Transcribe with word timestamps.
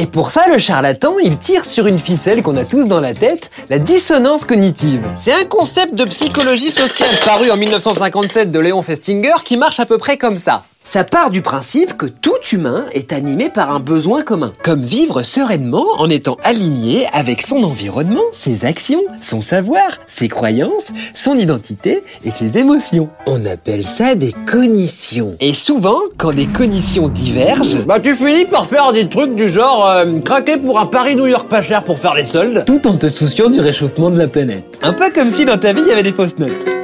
Et 0.00 0.06
pour 0.06 0.30
ça, 0.30 0.48
le 0.50 0.56
charlatan, 0.56 1.18
il 1.18 1.36
tire 1.36 1.66
sur 1.66 1.86
une 1.86 1.98
ficelle 1.98 2.42
qu'on 2.42 2.56
a 2.56 2.64
tous 2.64 2.86
dans 2.86 3.00
la 3.00 3.12
tête, 3.12 3.50
la 3.68 3.78
dissonance 3.78 4.46
cognitive. 4.46 5.02
C'est 5.14 5.34
un 5.34 5.44
concept 5.44 5.94
de 5.94 6.06
psychologie 6.06 6.70
sociale 6.70 7.10
paru 7.26 7.50
en 7.50 7.58
1957 7.58 8.50
de 8.50 8.58
Léon 8.60 8.80
Festinger 8.80 9.44
qui 9.44 9.58
marche 9.58 9.78
à 9.78 9.84
peu 9.84 9.98
près 9.98 10.16
comme 10.16 10.38
ça. 10.38 10.64
Ça 10.82 11.04
part 11.04 11.30
du 11.30 11.40
principe 11.40 11.96
que 11.96 12.06
tout 12.06 12.40
humain 12.52 12.86
est 12.92 13.12
animé 13.12 13.48
par 13.48 13.70
un 13.70 13.78
besoin 13.78 14.22
commun, 14.22 14.52
comme 14.64 14.82
vivre 14.82 15.22
sereinement 15.22 15.86
en 15.98 16.10
étant 16.10 16.36
aligné 16.42 17.06
avec 17.12 17.42
son 17.42 17.62
environnement, 17.62 18.24
ses 18.32 18.64
actions, 18.64 19.02
son 19.20 19.40
savoir, 19.40 19.98
ses 20.08 20.26
croyances, 20.26 20.88
son 21.14 21.36
identité 21.36 22.02
et 22.24 22.32
ses 22.32 22.58
émotions. 22.58 23.08
On 23.28 23.46
appelle 23.46 23.86
ça 23.86 24.16
des 24.16 24.34
cognitions. 24.46 25.36
Et 25.38 25.54
souvent, 25.54 26.00
quand 26.16 26.32
des 26.32 26.46
cognitions 26.46 27.08
divergent, 27.08 27.84
bah 27.86 28.00
tu 28.00 28.16
finis 28.16 28.46
par 28.46 28.66
faire 28.66 28.92
des 28.92 29.08
trucs 29.08 29.36
du 29.36 29.48
genre 29.48 29.86
euh, 29.88 30.18
craquer 30.20 30.56
pour 30.56 30.80
un 30.80 30.86
Paris-New 30.86 31.28
York 31.28 31.48
pas 31.48 31.62
cher 31.62 31.84
pour 31.84 32.00
faire 32.00 32.14
les 32.14 32.24
soldes, 32.24 32.64
tout 32.66 32.84
en 32.88 32.96
te 32.96 33.08
souciant 33.08 33.48
du 33.48 33.60
réchauffement 33.60 34.10
de 34.10 34.18
la 34.18 34.26
planète. 34.26 34.80
Un 34.82 34.94
peu 34.94 35.10
comme 35.10 35.30
si 35.30 35.44
dans 35.44 35.58
ta 35.58 35.72
vie 35.72 35.82
il 35.82 35.88
y 35.88 35.92
avait 35.92 36.02
des 36.02 36.12
fausses 36.12 36.38
notes. 36.38 36.79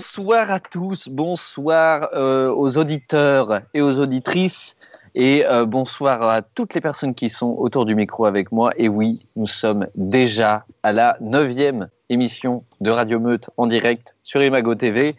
Bonsoir 0.00 0.50
à 0.50 0.60
tous, 0.60 1.10
bonsoir 1.10 2.08
euh, 2.14 2.50
aux 2.50 2.78
auditeurs 2.78 3.60
et 3.74 3.82
aux 3.82 4.00
auditrices 4.00 4.78
et 5.14 5.44
euh, 5.44 5.66
bonsoir 5.66 6.22
à 6.22 6.40
toutes 6.40 6.72
les 6.72 6.80
personnes 6.80 7.14
qui 7.14 7.28
sont 7.28 7.54
autour 7.58 7.84
du 7.84 7.94
micro 7.94 8.24
avec 8.24 8.50
moi. 8.50 8.72
Et 8.78 8.88
oui, 8.88 9.26
nous 9.36 9.46
sommes 9.46 9.86
déjà 9.96 10.64
à 10.82 10.92
la 10.94 11.18
neuvième 11.20 11.86
émission 12.08 12.64
de 12.80 12.88
Radio 12.88 13.20
Meute 13.20 13.50
en 13.58 13.66
direct 13.66 14.16
sur 14.22 14.42
Imago 14.42 14.74
TV. 14.74 15.16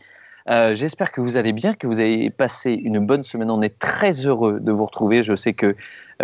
Euh, 0.49 0.73
J'espère 0.73 1.11
que 1.11 1.21
vous 1.21 1.37
allez 1.37 1.53
bien, 1.53 1.75
que 1.75 1.85
vous 1.85 1.99
avez 1.99 2.31
passé 2.31 2.71
une 2.71 3.05
bonne 3.05 3.21
semaine. 3.21 3.51
On 3.51 3.61
est 3.61 3.77
très 3.77 4.25
heureux 4.25 4.59
de 4.59 4.71
vous 4.71 4.85
retrouver. 4.85 5.21
Je 5.21 5.35
sais 5.35 5.53
que, 5.53 5.75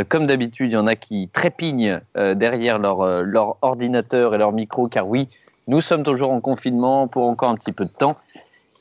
comme 0.10 0.26
d'habitude, 0.26 0.72
il 0.72 0.74
y 0.74 0.78
en 0.78 0.88
a 0.88 0.96
qui 0.96 1.30
trépignent 1.32 2.00
derrière 2.16 2.80
leur, 2.80 3.22
leur 3.22 3.58
ordinateur 3.62 4.34
et 4.34 4.40
leur 4.40 4.52
micro, 4.52 4.88
car 4.88 5.08
oui, 5.08 5.30
nous 5.68 5.82
sommes 5.82 6.04
toujours 6.04 6.32
en 6.32 6.42
confinement 6.42 7.08
pour 7.08 7.28
encore 7.28 7.50
un 7.50 7.56
petit 7.56 7.74
peu 7.74 7.86
de 7.86 7.92
temps. 7.92 8.16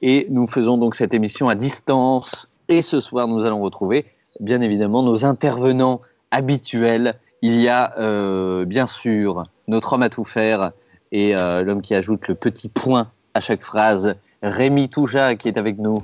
Et 0.02 0.27
nous 0.30 0.47
faisons 0.47 0.78
donc 0.78 0.94
cette 0.94 1.14
émission 1.14 1.48
à 1.48 1.55
distance. 1.55 2.48
Et 2.69 2.83
ce 2.83 3.00
soir, 3.00 3.28
nous 3.28 3.47
allons 3.47 3.61
retrouver, 3.61 4.06
bien 4.41 4.61
évidemment, 4.61 5.02
nos 5.02 5.25
intervenants 5.25 6.00
habituels. 6.30 7.19
Il 7.42 7.61
y 7.61 7.69
a, 7.69 7.94
euh, 7.98 8.64
bien 8.64 8.86
sûr, 8.86 9.42
notre 9.69 9.92
homme 9.92 10.02
à 10.02 10.08
tout 10.08 10.24
faire 10.24 10.72
et 11.12 11.36
euh, 11.36 11.62
l'homme 11.62 11.83
qui 11.83 11.94
ajoute 11.94 12.28
le 12.28 12.34
petit 12.34 12.69
point 12.69 13.08
à 13.34 13.41
chaque 13.41 13.62
phrase, 13.62 14.17
Rémi 14.42 14.89
Touja, 14.89 15.34
qui 15.34 15.48
est 15.48 15.58
avec 15.58 15.78
nous. 15.78 16.02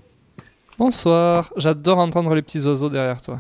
Bonsoir, 0.79 1.53
j'adore 1.57 1.99
entendre 1.99 2.35
les 2.35 2.43
petits 2.43 2.61
oiseaux 2.67 2.91
derrière 2.91 3.21
toi. 3.23 3.39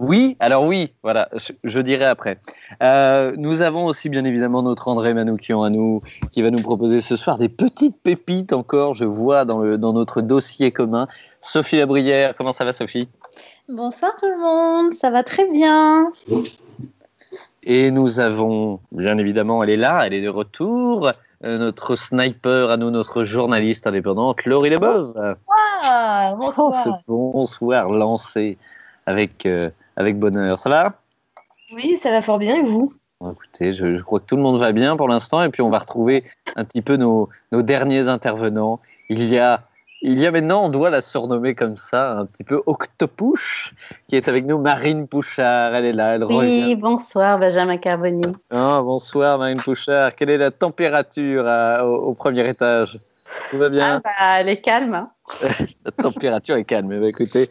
Oui, 0.00 0.36
alors 0.38 0.64
oui, 0.64 0.92
voilà, 1.02 1.28
je, 1.34 1.52
je 1.64 1.80
dirai 1.80 2.04
après. 2.04 2.38
Euh, 2.82 3.34
nous 3.36 3.62
avons 3.62 3.86
aussi 3.86 4.08
bien 4.08 4.24
évidemment 4.24 4.62
notre 4.62 4.86
André 4.88 5.12
Manoukian 5.12 5.62
à 5.62 5.70
nous, 5.70 6.02
qui 6.32 6.42
va 6.42 6.50
nous 6.50 6.62
proposer 6.62 7.00
ce 7.00 7.16
soir 7.16 7.36
des 7.38 7.48
petites 7.48 7.96
pépites 8.00 8.52
encore, 8.52 8.94
je 8.94 9.04
vois 9.04 9.44
dans, 9.44 9.58
le, 9.58 9.76
dans 9.76 9.92
notre 9.92 10.20
dossier 10.20 10.70
commun. 10.70 11.08
Sophie 11.40 11.78
Labrière, 11.78 12.36
comment 12.36 12.52
ça 12.52 12.64
va 12.64 12.72
Sophie? 12.72 13.08
Bonsoir 13.68 14.12
tout 14.16 14.28
le 14.28 14.38
monde, 14.38 14.92
ça 14.94 15.10
va 15.10 15.22
très 15.24 15.50
bien. 15.50 16.08
Et 17.64 17.90
nous 17.90 18.20
avons, 18.20 18.80
bien 18.92 19.18
évidemment, 19.18 19.62
elle 19.62 19.70
est 19.70 19.76
là, 19.76 20.06
elle 20.06 20.14
est 20.14 20.22
de 20.22 20.28
retour, 20.28 21.12
euh, 21.44 21.58
notre 21.58 21.96
sniper 21.96 22.70
à 22.70 22.76
nous, 22.76 22.90
notre 22.90 23.24
journaliste 23.24 23.86
indépendante, 23.86 24.44
Laurie 24.44 24.70
Lebov. 24.70 25.12
Ah, 25.18 26.34
Oh, 26.34 26.50
ce 26.50 26.56
bonsoir. 26.56 27.00
bonsoir 27.06 27.90
lancé 27.90 28.58
avec, 29.06 29.46
euh, 29.46 29.70
avec 29.98 30.18
bonheur. 30.18 30.58
Ça 30.58 30.70
va? 30.70 30.94
Oui, 31.74 31.98
ça 32.02 32.10
va 32.10 32.22
fort 32.22 32.38
bien 32.38 32.56
et 32.56 32.62
vous? 32.62 32.90
Écoutez, 33.20 33.72
je, 33.72 33.96
je 33.96 34.02
crois 34.02 34.20
que 34.20 34.26
tout 34.26 34.36
le 34.36 34.42
monde 34.42 34.58
va 34.60 34.70
bien 34.72 34.96
pour 34.96 35.08
l'instant, 35.08 35.42
et 35.42 35.48
puis 35.50 35.60
on 35.60 35.70
va 35.70 35.78
retrouver 35.78 36.22
un 36.54 36.64
petit 36.64 36.82
peu 36.82 36.96
nos, 36.96 37.28
nos 37.50 37.62
derniers 37.62 38.08
intervenants. 38.08 38.80
Il 39.08 39.24
y 39.28 39.38
a, 39.40 39.62
il 40.02 40.20
y 40.20 40.26
a 40.26 40.30
maintenant, 40.30 40.64
on 40.64 40.68
doit 40.68 40.88
la 40.88 41.00
surnommer 41.02 41.56
comme 41.56 41.76
ça, 41.76 42.12
un 42.12 42.26
petit 42.26 42.44
peu 42.44 42.62
Octopouche, 42.66 43.74
qui 44.08 44.14
est 44.14 44.28
avec 44.28 44.46
nous, 44.46 44.58
Marine 44.58 45.08
Pouchard. 45.08 45.74
Elle 45.74 45.84
est 45.86 45.92
là, 45.92 46.14
elle 46.14 46.22
Oui, 46.24 46.36
revient. 46.62 46.76
bonsoir 46.76 47.38
Benjamin 47.40 47.76
Carboni. 47.78 48.22
Ah, 48.50 48.80
bonsoir 48.84 49.36
Marine 49.38 49.58
Pouchard. 49.60 50.14
Quelle 50.14 50.30
est 50.30 50.38
la 50.38 50.52
température 50.52 51.44
à- 51.48 51.84
au, 51.84 51.96
au 52.10 52.14
premier 52.14 52.48
étage? 52.48 53.00
Tout 53.50 53.58
va 53.58 53.66
Ah 53.66 53.70
bien 53.70 54.00
bah, 54.04 54.10
elle 54.38 54.48
est 54.48 54.60
calme. 54.60 54.94
hein. 54.94 55.10
La 55.84 55.90
température 55.90 56.56
est 56.56 56.64
calme. 56.64 56.90
Eh 56.92 56.98
ben, 57.00 57.04
écoutez, 57.08 57.48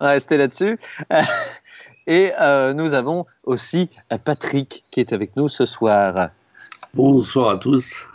on 0.00 0.04
va 0.04 0.10
rester 0.10 0.36
là-dessus. 0.36 0.76
Et 2.06 2.32
euh, 2.40 2.74
nous 2.74 2.94
avons 2.94 3.26
aussi 3.44 3.90
euh, 4.12 4.18
Patrick 4.22 4.84
qui 4.90 5.00
est 5.00 5.12
avec 5.12 5.36
nous 5.36 5.48
ce 5.48 5.66
soir. 5.66 6.30
Bonsoir 6.92 7.50
à 7.50 7.56
tous. 7.56 8.06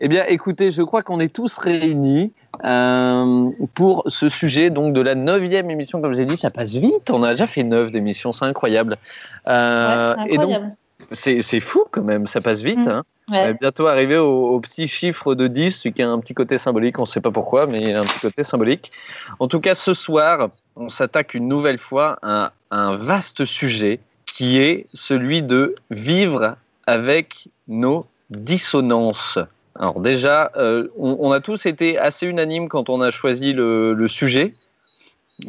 Eh 0.00 0.08
bien, 0.08 0.24
écoutez, 0.26 0.70
je 0.70 0.82
crois 0.82 1.02
qu'on 1.02 1.20
est 1.20 1.32
tous 1.32 1.56
réunis 1.56 2.32
euh, 2.64 3.50
pour 3.74 4.04
ce 4.06 4.28
sujet 4.28 4.70
donc 4.70 4.92
de 4.92 5.00
la 5.00 5.14
neuvième 5.14 5.70
émission. 5.70 6.00
Comme 6.00 6.14
j'ai 6.14 6.26
dit, 6.26 6.36
ça 6.36 6.50
passe 6.50 6.74
vite. 6.74 7.10
On 7.10 7.22
a 7.22 7.30
déjà 7.30 7.46
fait 7.46 7.62
neuf 7.62 7.90
d'émissions, 7.90 8.32
c'est 8.32 8.44
incroyable. 8.44 8.98
Euh, 9.46 10.14
Ouais, 10.14 10.22
c'est 10.26 10.34
et 10.34 10.36
donc, 10.36 10.50
incroyable. 10.50 10.76
C'est 11.12 11.60
fou 11.60 11.84
quand 11.90 12.02
même, 12.02 12.26
ça 12.26 12.40
passe 12.40 12.62
vite. 12.62 12.78
Mm. 12.78 12.88
hein. 12.88 13.04
On 13.30 13.44
va 13.44 13.52
bientôt 13.54 13.86
arriver 13.86 14.18
au, 14.18 14.48
au 14.48 14.60
petit 14.60 14.86
chiffre 14.86 15.34
de 15.34 15.46
10, 15.46 15.72
celui 15.72 15.94
qui 15.94 16.02
a 16.02 16.10
un 16.10 16.18
petit 16.20 16.34
côté 16.34 16.58
symbolique, 16.58 16.98
on 16.98 17.02
ne 17.02 17.06
sait 17.06 17.22
pas 17.22 17.30
pourquoi, 17.30 17.66
mais 17.66 17.82
il 17.82 17.96
a 17.96 18.00
un 18.00 18.04
petit 18.04 18.20
côté 18.20 18.44
symbolique. 18.44 18.92
En 19.38 19.48
tout 19.48 19.60
cas, 19.60 19.74
ce 19.74 19.94
soir, 19.94 20.50
on 20.76 20.88
s'attaque 20.88 21.34
une 21.34 21.48
nouvelle 21.48 21.78
fois 21.78 22.18
à 22.22 22.52
un 22.70 22.96
vaste 22.96 23.46
sujet 23.46 24.00
qui 24.26 24.58
est 24.58 24.86
celui 24.92 25.42
de 25.42 25.74
vivre 25.90 26.56
avec 26.86 27.48
nos 27.68 28.06
dissonances. 28.30 29.38
Alors 29.76 30.00
déjà, 30.00 30.50
euh, 30.56 30.88
on, 30.98 31.16
on 31.20 31.32
a 31.32 31.40
tous 31.40 31.66
été 31.66 31.98
assez 31.98 32.26
unanimes 32.26 32.68
quand 32.68 32.88
on 32.88 33.00
a 33.00 33.10
choisi 33.10 33.52
le, 33.52 33.94
le 33.94 34.08
sujet, 34.08 34.54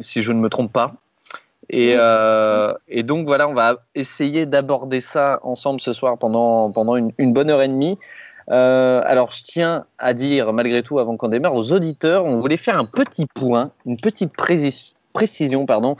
si 0.00 0.22
je 0.22 0.32
ne 0.32 0.40
me 0.40 0.48
trompe 0.48 0.72
pas. 0.72 0.94
Et, 1.70 1.94
euh, 1.96 2.72
et 2.88 3.02
donc 3.02 3.26
voilà, 3.26 3.48
on 3.48 3.54
va 3.54 3.78
essayer 3.94 4.46
d'aborder 4.46 5.00
ça 5.00 5.40
ensemble 5.42 5.80
ce 5.80 5.92
soir 5.92 6.16
pendant, 6.18 6.70
pendant 6.70 6.96
une, 6.96 7.12
une 7.18 7.32
bonne 7.32 7.50
heure 7.50 7.62
et 7.62 7.68
demie. 7.68 7.98
Euh, 8.50 9.02
alors 9.04 9.32
je 9.32 9.42
tiens 9.42 9.84
à 9.98 10.14
dire 10.14 10.52
malgré 10.52 10.82
tout, 10.82 11.00
avant 11.00 11.16
qu'on 11.16 11.28
démarre, 11.28 11.54
aux 11.54 11.72
auditeurs, 11.72 12.24
on 12.24 12.36
voulait 12.36 12.56
faire 12.56 12.78
un 12.78 12.84
petit 12.84 13.26
point, 13.26 13.72
une 13.84 13.96
petite 13.96 14.36
précis- 14.36 14.94
précision 15.12 15.66
pardon, 15.66 15.96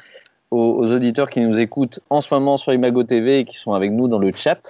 aux, 0.53 0.77
aux 0.79 0.93
auditeurs 0.93 1.29
qui 1.29 1.41
nous 1.41 1.59
écoutent 1.59 1.99
en 2.11 2.21
ce 2.21 2.33
moment 2.33 2.57
sur 2.57 2.73
Imago 2.73 3.03
TV 3.03 3.41
et 3.41 3.45
qui 3.45 3.57
sont 3.57 3.73
avec 3.73 3.91
nous 3.91 4.07
dans 4.07 4.21
le 4.21 4.31
chat. 4.33 4.61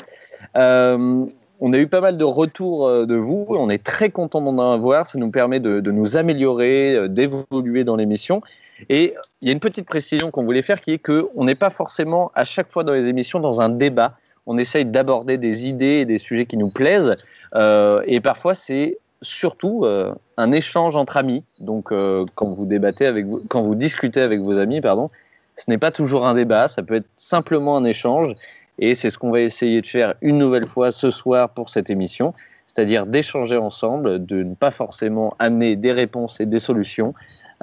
Euh, 0.56 1.26
on 1.60 1.72
a 1.72 1.78
eu 1.78 1.86
pas 1.86 2.00
mal 2.00 2.16
de 2.16 2.24
retours 2.24 3.06
de 3.06 3.14
vous, 3.14 3.46
on 3.48 3.68
est 3.70 3.82
très 3.82 4.10
content 4.10 4.40
d'en 4.40 4.72
avoir, 4.72 5.06
ça 5.06 5.18
nous 5.18 5.30
permet 5.30 5.60
de, 5.60 5.80
de 5.80 5.90
nous 5.90 6.16
améliorer, 6.18 7.08
d'évoluer 7.08 7.82
dans 7.84 7.96
l'émission. 7.96 8.42
Et 8.88 9.14
il 9.41 9.48
y 9.48 9.50
a 9.50 9.53
une 9.53 9.60
petite 9.60 9.87
précision 9.87 10.31
qu'on 10.31 10.44
voulait 10.44 10.62
faire 10.62 10.81
qui 10.81 10.92
est 10.92 10.98
qu'on 10.98 11.44
n'est 11.44 11.54
pas 11.54 11.70
forcément 11.70 12.31
à 12.34 12.44
chaque 12.44 12.70
fois 12.70 12.84
dans 12.84 12.92
les 12.92 13.09
émissions 13.09 13.41
dans 13.41 13.60
un 13.60 13.69
débat. 13.69 14.16
On 14.47 14.59
essaye 14.59 14.84
d'aborder 14.84 15.38
des 15.38 15.66
idées 15.66 16.00
et 16.00 16.04
des 16.04 16.19
sujets 16.19 16.47
qui 16.47 16.56
nous 16.56 16.70
plaisent. 16.70 17.16
Euh, 17.54 18.03
et 18.06 18.20
parfois, 18.20 18.54
c'est 18.54 18.98
surtout 19.22 19.82
euh, 19.84 20.14
un 20.37 20.53
échange 20.53 20.97
entre 20.97 21.16
amis. 21.16 21.42
Donc, 21.59 21.91
euh, 21.91 22.25
quand 22.34 22.47
vous 22.47 22.66
débattez 22.66 23.06
avec 23.06 23.26
vous, 23.26 23.42
quand 23.48 23.62
vous 23.62 23.75
discutez 23.75 24.20
avec 24.20 24.41
vos 24.41 24.59
amis, 24.59 24.81
pardon, 24.81 25.08
ce 25.56 25.64
n'est 25.69 25.78
pas 25.78 25.91
toujours 25.91 26.26
un 26.26 26.34
débat. 26.34 26.69
Ça 26.69 26.82
peut 26.82 26.97
être 26.97 27.08
simplement 27.16 27.76
un 27.76 27.84
échange. 27.84 28.34
Et 28.78 28.94
c'est 28.94 29.10
ce 29.10 29.19
qu'on 29.19 29.31
va 29.31 29.41
essayer 29.41 29.81
de 29.81 29.87
faire 29.87 30.14
une 30.20 30.38
nouvelle 30.38 30.66
fois 30.66 30.91
ce 30.91 31.10
soir 31.10 31.48
pour 31.48 31.70
cette 31.70 31.88
émission, 31.88 32.34
c'est-à-dire 32.66 33.06
d'échanger 33.06 33.56
ensemble, 33.56 34.25
de 34.25 34.43
ne 34.43 34.54
pas 34.54 34.70
forcément 34.70 35.34
amener 35.38 35.76
des 35.76 35.93
réponses 35.93 36.41
et 36.41 36.47
des 36.47 36.58
solutions. 36.58 37.14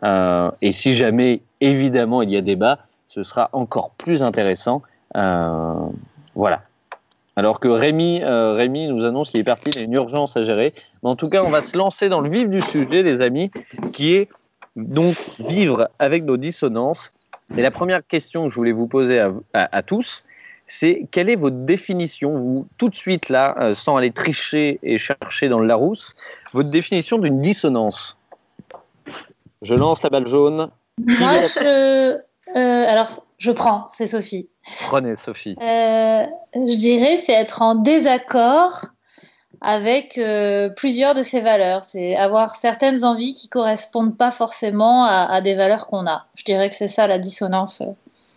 Euh, 0.01 0.51
et 0.61 0.71
si 0.71 0.93
jamais, 0.93 1.41
évidemment, 1.61 2.21
il 2.21 2.31
y 2.31 2.37
a 2.37 2.41
débat, 2.41 2.79
ce 3.07 3.23
sera 3.23 3.49
encore 3.53 3.91
plus 3.91 4.23
intéressant. 4.23 4.81
Euh, 5.15 5.73
voilà. 6.35 6.63
Alors 7.35 7.59
que 7.59 7.67
Rémi, 7.67 8.21
euh, 8.23 8.53
Rémi 8.53 8.87
nous 8.87 9.05
annonce 9.05 9.31
qu'il 9.31 9.39
est 9.39 9.45
parti, 9.45 9.69
il 9.69 9.79
a 9.79 9.81
une 9.81 9.93
urgence 9.93 10.37
à 10.37 10.43
gérer. 10.43 10.73
Mais 11.01 11.09
en 11.09 11.15
tout 11.15 11.29
cas, 11.29 11.43
on 11.43 11.49
va 11.49 11.61
se 11.61 11.77
lancer 11.77 12.09
dans 12.09 12.21
le 12.21 12.29
vif 12.29 12.49
du 12.49 12.61
sujet, 12.61 13.03
les 13.03 13.21
amis, 13.21 13.51
qui 13.91 14.13
est 14.13 14.29
donc 14.75 15.15
vivre 15.39 15.89
avec 15.99 16.23
nos 16.23 16.37
dissonances. 16.37 17.13
Et 17.57 17.61
la 17.61 17.71
première 17.71 18.05
question 18.05 18.43
que 18.43 18.49
je 18.49 18.55
voulais 18.55 18.71
vous 18.71 18.87
poser 18.87 19.23
à, 19.53 19.83
tous, 19.83 20.23
c'est 20.65 21.07
quelle 21.11 21.29
est 21.29 21.35
votre 21.35 21.57
définition, 21.57 22.31
vous, 22.31 22.67
tout 22.77 22.89
de 22.89 22.95
suite 22.95 23.29
là, 23.29 23.73
sans 23.73 23.97
aller 23.97 24.11
tricher 24.11 24.79
et 24.81 24.97
chercher 24.97 25.49
dans 25.49 25.59
le 25.59 25.67
Larousse, 25.67 26.15
votre 26.53 26.69
définition 26.69 27.19
d'une 27.19 27.41
dissonance? 27.41 28.17
Je 29.63 29.73
lance 29.75 30.03
la 30.03 30.09
balle 30.09 30.27
jaune. 30.27 30.69
Moi, 30.99 31.47
je. 31.47 32.17
euh, 32.55 32.85
alors, 32.87 33.07
je 33.37 33.51
prends, 33.51 33.87
c'est 33.91 34.05
Sophie. 34.05 34.47
Prenez, 34.85 35.15
Sophie. 35.15 35.55
Euh, 35.61 36.25
je 36.55 36.75
dirais 36.77 37.17
c'est 37.17 37.33
être 37.33 37.61
en 37.61 37.75
désaccord 37.75 38.85
avec 39.61 40.17
euh, 40.17 40.69
plusieurs 40.69 41.15
de 41.15 41.23
ses 41.23 41.39
valeurs. 41.41 41.85
C'est 41.85 42.15
avoir 42.15 42.55
certaines 42.55 43.03
envies 43.05 43.33
qui 43.33 43.47
correspondent 43.49 44.17
pas 44.17 44.31
forcément 44.31 45.05
à, 45.05 45.23
à 45.31 45.41
des 45.41 45.55
valeurs 45.55 45.87
qu'on 45.87 46.05
a. 46.05 46.25
Je 46.35 46.43
dirais 46.43 46.69
que 46.69 46.75
c'est 46.75 46.87
ça 46.89 47.07
la 47.07 47.17
dissonance. 47.17 47.81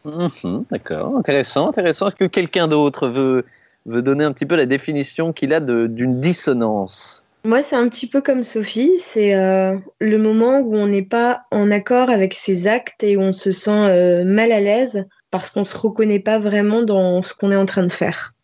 Mhm, 0.04 0.64
D'accord, 0.70 1.16
intéressant, 1.16 1.68
intéressant. 1.68 2.06
Est-ce 2.06 2.16
que 2.16 2.24
quelqu'un 2.26 2.68
d'autre 2.68 3.08
veut, 3.08 3.44
veut 3.86 4.02
donner 4.02 4.22
un 4.24 4.32
petit 4.32 4.46
peu 4.46 4.54
la 4.54 4.66
définition 4.66 5.32
qu'il 5.32 5.52
a 5.52 5.58
d'une 5.60 6.20
dissonance? 6.20 7.24
Moi, 7.46 7.62
c'est 7.62 7.76
un 7.76 7.88
petit 7.88 8.08
peu 8.08 8.20
comme 8.20 8.42
Sophie, 8.42 8.90
c'est 8.98 9.36
euh, 9.36 9.76
le 10.00 10.18
moment 10.18 10.58
où 10.58 10.74
on 10.74 10.88
n'est 10.88 11.04
pas 11.04 11.42
en 11.52 11.70
accord 11.70 12.10
avec 12.10 12.34
ses 12.34 12.66
actes 12.66 13.04
et 13.04 13.16
où 13.16 13.20
on 13.20 13.32
se 13.32 13.52
sent 13.52 13.70
euh, 13.70 14.24
mal 14.24 14.50
à 14.50 14.58
l'aise 14.58 15.04
parce 15.30 15.52
qu'on 15.52 15.62
se 15.62 15.78
reconnaît 15.78 16.18
pas 16.18 16.40
vraiment 16.40 16.82
dans 16.82 17.22
ce 17.22 17.34
qu'on 17.34 17.52
est 17.52 17.56
en 17.56 17.64
train 17.64 17.84
de 17.84 17.92
faire. 17.92 18.34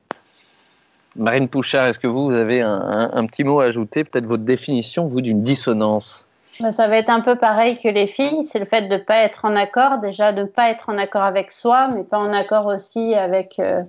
Marine 1.17 1.49
Pouchard, 1.49 1.89
est-ce 1.89 1.99
que 1.99 2.07
vous, 2.07 2.27
vous 2.27 2.37
avez 2.37 2.61
un, 2.61 2.71
un- 2.71 3.11
un 3.13 3.27
petit 3.27 3.43
mot 3.43 3.59
à 3.59 3.65
ajouter, 3.65 4.05
peut-être 4.05 4.25
votre 4.27 4.45
définition, 4.45 5.07
vous, 5.07 5.21
d'une 5.21 5.43
dissonance? 5.43 6.25
Bah, 6.61 6.71
Ça 6.71 6.87
va 6.87 6.97
être 6.99 7.11
un 7.11 7.23
peu 7.23 7.35
pareil 7.35 7.81
que 7.81 7.89
les 7.89 8.07
filles, 8.07 8.45
c'est 8.47 8.61
le 8.61 8.67
fait 8.67 8.83
de 8.83 8.95
ne 8.95 8.99
pas 9.01 9.17
être 9.25 9.45
en 9.45 9.57
accord, 9.57 9.99
déjà 9.99 10.31
de 10.31 10.43
ne 10.43 10.47
pas 10.47 10.71
être 10.71 10.89
en 10.91 10.97
accord 10.97 11.25
avec 11.25 11.51
soi, 11.51 11.89
mais 11.89 12.05
pas 12.05 12.19
en 12.19 12.33
accord 12.33 12.67
aussi 12.67 13.17
avec, 13.17 13.59
euh, 13.59 13.83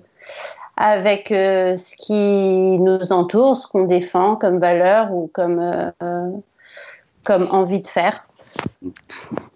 avec 0.76 1.30
euh, 1.30 1.76
ce 1.76 1.94
qui 1.96 2.78
nous 2.78 3.12
entoure, 3.12 3.56
ce 3.56 3.66
qu'on 3.66 3.84
défend 3.84 4.36
comme 4.36 4.58
valeur 4.58 5.12
ou 5.12 5.30
comme, 5.32 5.60
euh, 5.60 6.30
comme 7.22 7.46
envie 7.50 7.80
de 7.80 7.86
faire. 7.86 8.24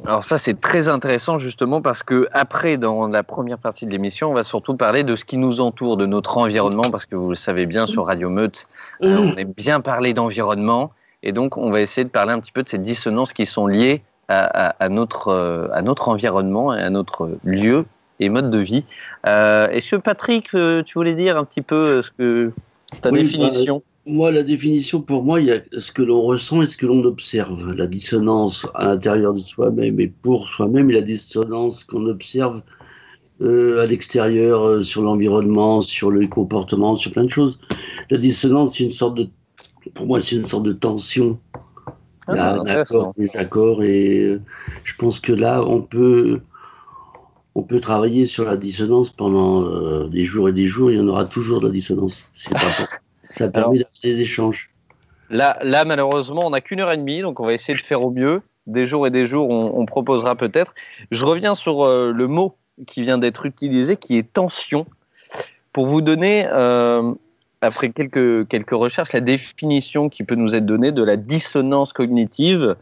Alors 0.07 0.25
ça, 0.25 0.39
c'est 0.39 0.61
très 0.61 0.89
intéressant 0.89 1.39
justement 1.39 1.81
parce 1.83 2.03
que 2.03 2.29
après, 2.33 2.77
dans 2.77 3.07
la 3.09 3.23
première 3.23 3.59
partie 3.59 3.87
de 3.87 3.91
l'émission, 3.91 4.31
on 4.31 4.35
va 4.35 4.43
surtout 4.43 4.77
parler 4.77 5.05
de 5.05 5.15
ce 5.17 5.25
qui 5.25 5.37
nous 5.39 5.61
entoure, 5.61 5.97
de 5.97 6.07
notre 6.07 6.39
environnement, 6.39 6.91
parce 6.91 7.05
que 7.05 7.15
vous 7.15 7.29
le 7.29 7.35
savez 7.35 7.67
bien, 7.67 7.87
sur 7.87 8.07
Radio 8.07 8.29
Meute, 8.31 8.67
euh, 9.03 9.17
on 9.19 9.37
aime 9.37 9.53
bien 9.57 9.81
parler 9.81 10.15
d'environnement, 10.15 10.91
et 11.23 11.33
donc 11.33 11.57
on 11.57 11.71
va 11.71 11.81
essayer 11.81 12.05
de 12.05 12.11
parler 12.11 12.33
un 12.33 12.41
petit 12.41 12.53
peu 12.53 12.63
de 12.63 12.69
ces 12.69 12.79
dissonances 12.79 13.33
qui 13.33 13.47
sont 13.47 13.67
liées 13.67 14.03
à, 14.29 14.69
à- 14.69 14.75
à 14.85 14.89
notre, 14.89 15.71
à 15.73 15.83
notre 15.83 16.09
environnement 16.09 16.75
et 16.75 16.81
à 16.81 16.91
notre 16.91 17.31
lieu 17.45 17.87
et 18.21 18.29
mode 18.29 18.51
de 18.51 18.59
vie. 18.59 18.85
Euh, 19.27 19.69
Est-ce 19.69 19.91
que 19.91 19.97
Patrick, 19.97 20.55
euh, 20.55 20.83
tu 20.83 20.95
voulais 20.95 21.15
dire 21.15 21.37
un 21.37 21.45
petit 21.45 21.63
peu 21.63 21.77
euh, 21.77 22.03
ce 22.03 22.11
que 22.11 22.53
ta 23.01 23.11
Oui, 23.11 23.23
définition 23.23 23.83
Moi, 24.07 24.31
la 24.31 24.43
définition, 24.43 25.01
pour 25.01 25.23
moi, 25.23 25.41
il 25.41 25.47
y 25.47 25.53
a 25.53 25.61
ce 25.77 25.93
que 25.93 26.03
l'on 26.03 26.23
ressent 26.23 26.63
et 26.63 26.67
ce 26.67 26.77
que 26.77 26.87
l'on 26.87 27.05
observe. 27.05 27.73
La 27.73 27.87
dissonance 27.87 28.67
à 28.75 28.87
l'intérieur 28.87 29.33
de 29.35 29.39
soi-même 29.39 30.01
et 30.01 30.09
pour 30.09 30.49
soi-même, 30.49 30.91
et 30.91 30.95
la 30.95 31.03
dissonance 31.03 31.85
qu'on 31.85 32.07
observe 32.07 32.63
euh, 33.41 33.83
à 33.83 33.87
l'extérieur, 33.87 34.63
euh, 34.67 34.83
sur 34.83 35.03
l'environnement, 35.03 35.81
sur 35.81 36.11
le 36.11 36.27
comportement, 36.27 36.97
sur 36.97 37.13
plein 37.13 37.25
de 37.25 37.31
choses. 37.31 37.61
La 38.11 38.17
dissonance, 38.19 38.77
c'est 38.77 38.85
une 38.85 38.91
sorte 38.91 39.17
de, 39.17 39.29
pour 39.95 40.07
moi, 40.07 40.21
c'est 40.21 40.37
une 40.37 40.47
sorte 40.47 40.65
de 40.65 40.73
tension. 40.73 41.39
Il 42.31 42.35
y 42.35 42.39
a 42.39 42.57
Ah, 42.57 42.61
un 42.61 42.67
accord, 42.67 43.15
des 43.17 43.37
accords, 43.37 43.83
et 43.85 44.19
euh, 44.19 44.41
je 44.85 44.93
pense 44.97 45.21
que 45.21 45.33
là, 45.33 45.63
on 45.63 45.81
peut, 45.81 46.41
on 47.59 47.63
peut 47.65 47.81
travailler 47.81 48.27
sur 48.27 48.45
la 48.45 48.57
dissonance 48.57 49.11
pendant 49.11 49.65
euh, 49.65 50.07
des 50.07 50.25
jours 50.25 50.49
et 50.49 50.53
des 50.53 50.69
jours. 50.69 50.93
Il 50.93 50.99
y 50.99 51.01
en 51.01 51.09
aura 51.09 51.25
toujours 51.25 51.61
de 51.61 51.67
la 51.67 51.73
dissonance. 51.73 52.25
Pas 52.53 52.59
Ça 53.31 53.49
permet 53.49 53.79
d'avoir 53.79 54.01
des 54.01 54.21
échanges. 54.21 54.71
Là, 55.29 55.59
là, 55.63 55.85
malheureusement, 55.85 56.43
on 56.47 56.51
n'a 56.51 56.61
qu'une 56.61 56.81
heure 56.81 56.93
et 56.93 56.97
demie, 56.97 57.21
donc 57.21 57.41
on 57.41 57.47
va 57.47 57.53
essayer 57.53 57.77
de 57.77 57.83
faire 57.83 58.03
au 58.03 58.13
mieux. 58.13 58.43
Des 58.69 58.85
jours 58.85 59.09
et 59.09 59.11
des 59.11 59.27
jours, 59.27 59.51
on, 59.51 59.73
on 59.75 59.87
proposera 59.87 60.37
peut-être. 60.37 60.73
Je 61.11 61.25
reviens 61.25 61.57
sur 61.57 61.83
euh, 61.83 62.13
le 62.13 62.29
mot 62.29 62.55
qui 62.87 63.03
vient 63.03 63.19
d'être 63.19 63.45
utilisé, 63.45 63.97
qui 63.97 64.17
est 64.17 64.33
tension. 64.33 64.87
Pour 65.73 65.89
vous 65.89 66.01
donner, 66.01 66.47
euh, 66.53 67.13
après 67.61 67.91
quelques, 67.91 68.47
quelques 68.47 68.71
recherches, 68.71 69.13
la 69.13 69.21
définition 69.21 70.09
qui 70.09 70.23
peut 70.23 70.37
nous 70.37 70.55
être 70.55 70.65
donnée 70.65 70.93
de 70.93 71.03
la 71.03 71.17
dissonance 71.17 71.93
cognitive 71.93 72.77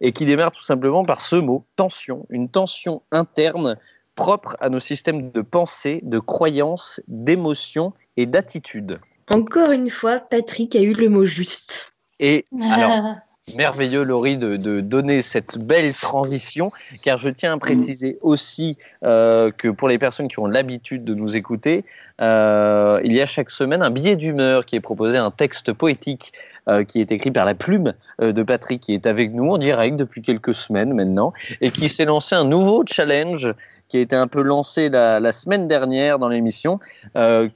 et 0.00 0.12
qui 0.12 0.24
démarre 0.24 0.52
tout 0.52 0.62
simplement 0.62 1.04
par 1.04 1.20
ce 1.20 1.34
mot, 1.34 1.64
tension, 1.74 2.26
une 2.30 2.48
tension 2.48 3.02
interne 3.10 3.76
propre 4.20 4.54
à 4.60 4.68
nos 4.68 4.80
systèmes 4.80 5.30
de 5.30 5.40
pensée, 5.40 6.00
de 6.02 6.18
croyances, 6.18 7.00
d'émotions 7.08 7.94
et 8.18 8.26
d'attitudes. 8.26 9.00
Encore 9.30 9.70
une 9.70 9.88
fois, 9.88 10.20
Patrick 10.20 10.76
a 10.76 10.82
eu 10.82 10.92
le 10.92 11.08
mot 11.08 11.24
juste. 11.24 11.94
Et 12.18 12.44
alors, 12.70 13.16
merveilleux, 13.56 14.02
Laurie, 14.02 14.36
de, 14.36 14.56
de 14.56 14.82
donner 14.82 15.22
cette 15.22 15.56
belle 15.56 15.94
transition, 15.94 16.70
car 17.02 17.16
je 17.16 17.30
tiens 17.30 17.54
à 17.54 17.58
préciser 17.58 18.18
aussi 18.20 18.76
euh, 19.04 19.50
que 19.50 19.68
pour 19.68 19.88
les 19.88 19.96
personnes 19.96 20.28
qui 20.28 20.38
ont 20.38 20.46
l'habitude 20.46 21.02
de 21.02 21.14
nous 21.14 21.34
écouter, 21.34 21.84
euh, 22.20 23.00
il 23.02 23.12
y 23.12 23.20
a 23.20 23.26
chaque 23.26 23.50
semaine 23.50 23.82
un 23.82 23.90
billet 23.90 24.16
d'humeur 24.16 24.66
qui 24.66 24.76
est 24.76 24.80
proposé, 24.80 25.16
un 25.16 25.30
texte 25.30 25.72
poétique 25.72 26.32
euh, 26.68 26.84
qui 26.84 27.00
est 27.00 27.12
écrit 27.12 27.30
par 27.30 27.46
la 27.46 27.54
plume 27.54 27.94
euh, 28.20 28.32
de 28.32 28.42
Patrick, 28.42 28.82
qui 28.82 28.94
est 28.94 29.06
avec 29.06 29.32
nous 29.32 29.52
en 29.52 29.58
direct 29.58 29.96
depuis 29.96 30.20
quelques 30.20 30.54
semaines 30.54 30.92
maintenant, 30.92 31.32
et 31.60 31.70
qui 31.70 31.88
s'est 31.88 32.04
lancé 32.04 32.34
un 32.34 32.44
nouveau 32.44 32.84
challenge 32.86 33.50
qui 33.88 33.96
a 33.96 34.00
été 34.00 34.14
un 34.14 34.26
peu 34.26 34.42
lancé 34.42 34.88
la, 34.88 35.18
la 35.18 35.32
semaine 35.32 35.66
dernière 35.66 36.20
dans 36.20 36.28
l'émission, 36.28 36.78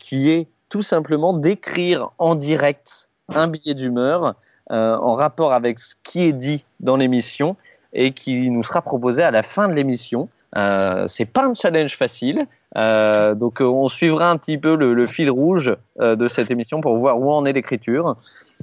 qui 0.01 0.31
est 0.31 0.49
tout 0.69 0.83
simplement 0.83 1.33
d'écrire 1.33 2.11
en 2.19 2.35
direct 2.35 3.09
un 3.29 3.47
billet 3.47 3.75
d'humeur 3.75 4.35
en 4.69 5.13
rapport 5.13 5.53
avec 5.53 5.79
ce 5.79 5.95
qui 6.03 6.23
est 6.23 6.33
dit 6.33 6.65
dans 6.81 6.97
l'émission 6.97 7.55
et 7.93 8.11
qui 8.11 8.51
nous 8.51 8.65
sera 8.65 8.83
proposé 8.83 9.23
à 9.23 9.31
la 9.31 9.45
fin 9.45 9.69
de 9.69 9.75
l'émission. 9.75 10.29
C'est 11.07 11.31
pas 11.33 11.45
un 11.45 11.55
challenge 11.55 11.97
facile, 11.97 12.49
euh, 12.77 13.35
donc 13.35 13.61
euh, 13.61 13.65
on 13.65 13.89
suivra 13.89 14.31
un 14.31 14.37
petit 14.37 14.59
peu 14.59 14.75
le, 14.77 14.95
le 14.95 15.07
fil 15.07 15.31
rouge 15.31 15.77
euh, 16.01 16.17
de 16.17 16.27
cette 16.27 16.51
émission 16.51 16.81
pour 16.81 16.99
voir 16.99 17.21
où 17.21 17.31
en 17.31 17.45
est 17.45 17.53
l'écriture. 17.53 18.17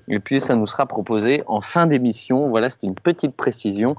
Et 0.08 0.20
puis 0.20 0.40
ça 0.40 0.56
nous 0.56 0.66
sera 0.66 0.86
proposé 0.86 1.44
en 1.48 1.62
fin 1.62 1.88
d'émission. 1.88 2.50
Voilà, 2.50 2.70
c'était 2.70 2.88
une 2.88 2.96
petite 2.96 3.36
précision 3.36 3.96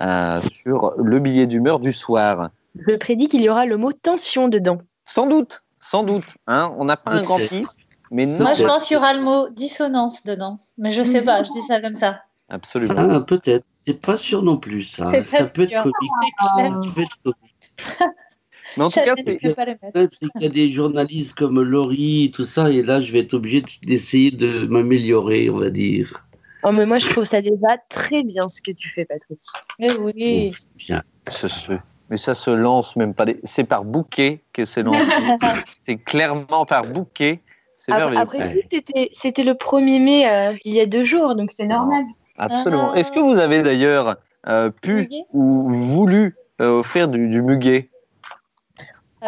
euh, 0.00 0.40
sur 0.42 0.92
le 0.98 1.18
billet 1.18 1.46
d'humeur 1.46 1.80
du 1.80 1.92
soir. 1.92 2.50
Je 2.86 2.94
prédis 2.96 3.28
qu'il 3.28 3.42
y 3.42 3.48
aura 3.48 3.66
le 3.66 3.76
mot 3.76 3.92
tension 3.92 4.48
dedans. 4.48 4.78
Sans 5.04 5.26
doute, 5.26 5.62
sans 5.80 6.02
doute. 6.02 6.36
Hein, 6.46 6.72
on 6.78 6.84
n'a 6.84 6.96
pas 6.96 7.12
un 7.12 7.22
grand 7.22 7.38
fils, 7.38 7.78
mais 8.10 8.26
non, 8.26 8.38
Moi, 8.40 8.54
je 8.54 8.64
pense 8.64 8.86
qu'il 8.86 8.94
y 8.94 8.98
aura 8.98 9.14
le 9.14 9.22
mot 9.22 9.48
dissonance 9.50 10.24
dedans. 10.24 10.58
Mais 10.78 10.90
je 10.90 11.02
sais 11.02 11.22
pas, 11.22 11.42
je 11.42 11.50
dis 11.50 11.62
ça 11.62 11.80
comme 11.80 11.94
ça. 11.94 12.20
absolument. 12.48 12.94
Ah, 13.10 13.20
peut-être. 13.20 13.64
C'est 13.86 14.00
pas 14.00 14.16
sûr 14.16 14.42
non 14.42 14.56
plus, 14.56 14.82
ça. 14.82 15.04
Peut 15.04 15.14
être 15.14 15.26
sûr. 15.26 15.82
comique. 15.82 16.02
C'est 16.40 16.46
Ça 16.46 16.80
peut 16.94 17.02
être 17.02 17.16
comique. 17.22 17.36
Mais 18.76 18.84
en 18.84 18.88
tout 18.88 18.94
cas, 18.94 19.04
Challenge, 19.04 20.08
c'est- 20.12 20.28
qu'il 20.32 20.42
y 20.42 20.46
a 20.46 20.48
des 20.48 20.70
journalistes 20.70 21.34
comme 21.36 21.60
Laurie 21.62 22.24
et 22.26 22.30
tout 22.30 22.44
ça, 22.44 22.70
et 22.70 22.82
là, 22.82 23.00
je 23.00 23.12
vais 23.12 23.20
être 23.20 23.34
obligé 23.34 23.60
de- 23.62 23.66
d'essayer 23.86 24.30
de 24.30 24.66
m'améliorer, 24.66 25.48
on 25.50 25.58
va 25.58 25.70
dire. 25.70 26.22
Oh, 26.62 26.72
mais 26.72 26.84
moi, 26.86 26.98
je 26.98 27.08
trouve 27.08 27.24
ça 27.24 27.40
déjà 27.40 27.78
très 27.88 28.22
bien 28.22 28.48
ce 28.48 28.60
que 28.60 28.72
tu 28.72 28.88
fais, 28.94 29.04
Patrick. 29.04 29.38
Mais 29.78 29.92
oui. 29.98 30.50
C'est 30.54 30.68
bien. 30.76 31.02
Ça 31.30 31.48
se- 31.48 31.72
Mais 32.08 32.16
ça 32.16 32.34
se 32.34 32.50
lance 32.50 32.94
même 32.96 33.14
pas. 33.14 33.24
des- 33.24 33.40
C'est 33.42 33.64
par 33.64 33.84
bouquet 33.84 34.40
que 34.52 34.64
c'est 34.64 34.82
lancé. 34.84 35.00
c'est 35.84 35.96
clairement 35.96 36.64
par 36.64 36.84
bouquet. 36.86 37.40
C'est 37.76 37.92
merveilleux. 37.98 38.20
après 38.22 38.54
tout, 38.54 38.68
c'était- 38.70 39.10
c'était 39.12 39.44
le 39.44 39.54
1er 39.54 39.98
mai 39.98 40.28
euh, 40.28 40.56
il 40.64 40.72
y 40.74 40.80
a 40.80 40.86
deux 40.86 41.04
jours, 41.04 41.34
donc 41.34 41.50
c'est 41.52 41.66
normal. 41.66 42.04
Absolument. 42.38 42.92
Ah. 42.92 42.98
Est-ce 42.98 43.10
que 43.12 43.18
vous 43.20 43.38
avez 43.38 43.62
d'ailleurs 43.62 44.16
euh, 44.48 44.70
pu 44.70 45.08
ou 45.32 45.68
voulu 45.70 46.32
euh, 46.60 46.78
offrir 46.78 47.08
du, 47.08 47.28
du 47.28 47.42
muguet? 47.42 47.90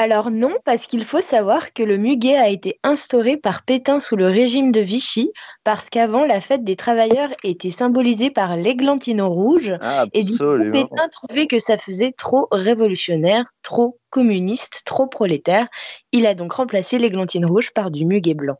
Alors 0.01 0.31
non, 0.31 0.53
parce 0.65 0.87
qu'il 0.87 1.05
faut 1.05 1.21
savoir 1.21 1.73
que 1.73 1.83
le 1.83 1.97
muguet 1.97 2.37
a 2.37 2.49
été 2.49 2.79
instauré 2.85 3.37
par 3.37 3.63
Pétain 3.65 3.99
sous 3.99 4.15
le 4.15 4.27
régime 4.27 4.71
de 4.71 4.79
Vichy, 4.81 5.33
parce 5.65 5.91
qu'avant, 5.91 6.25
la 6.25 6.41
fête 6.41 6.63
des 6.63 6.77
travailleurs 6.77 7.31
était 7.43 7.71
symbolisée 7.71 8.31
par 8.31 8.57
l'églantine 8.57 9.21
rouge. 9.23 9.73
Et 10.13 10.23
du 10.23 10.39
coup. 10.39 10.45
Pétain 10.73 11.09
trouvait 11.09 11.49
que 11.49 11.59
ça 11.59 11.79
faisait 11.79 12.13
trop 12.17 12.47
révolutionnaire, 12.53 13.45
trop 13.65 13.99
communiste, 14.11 14.83
trop 14.85 15.09
prolétaire. 15.09 15.67
Il 16.13 16.27
a 16.27 16.35
donc 16.35 16.53
remplacé 16.53 16.99
l'églantine 16.99 17.45
rouge 17.45 17.71
par 17.75 17.91
du 17.91 18.05
muguet 18.05 18.35
blanc. 18.35 18.57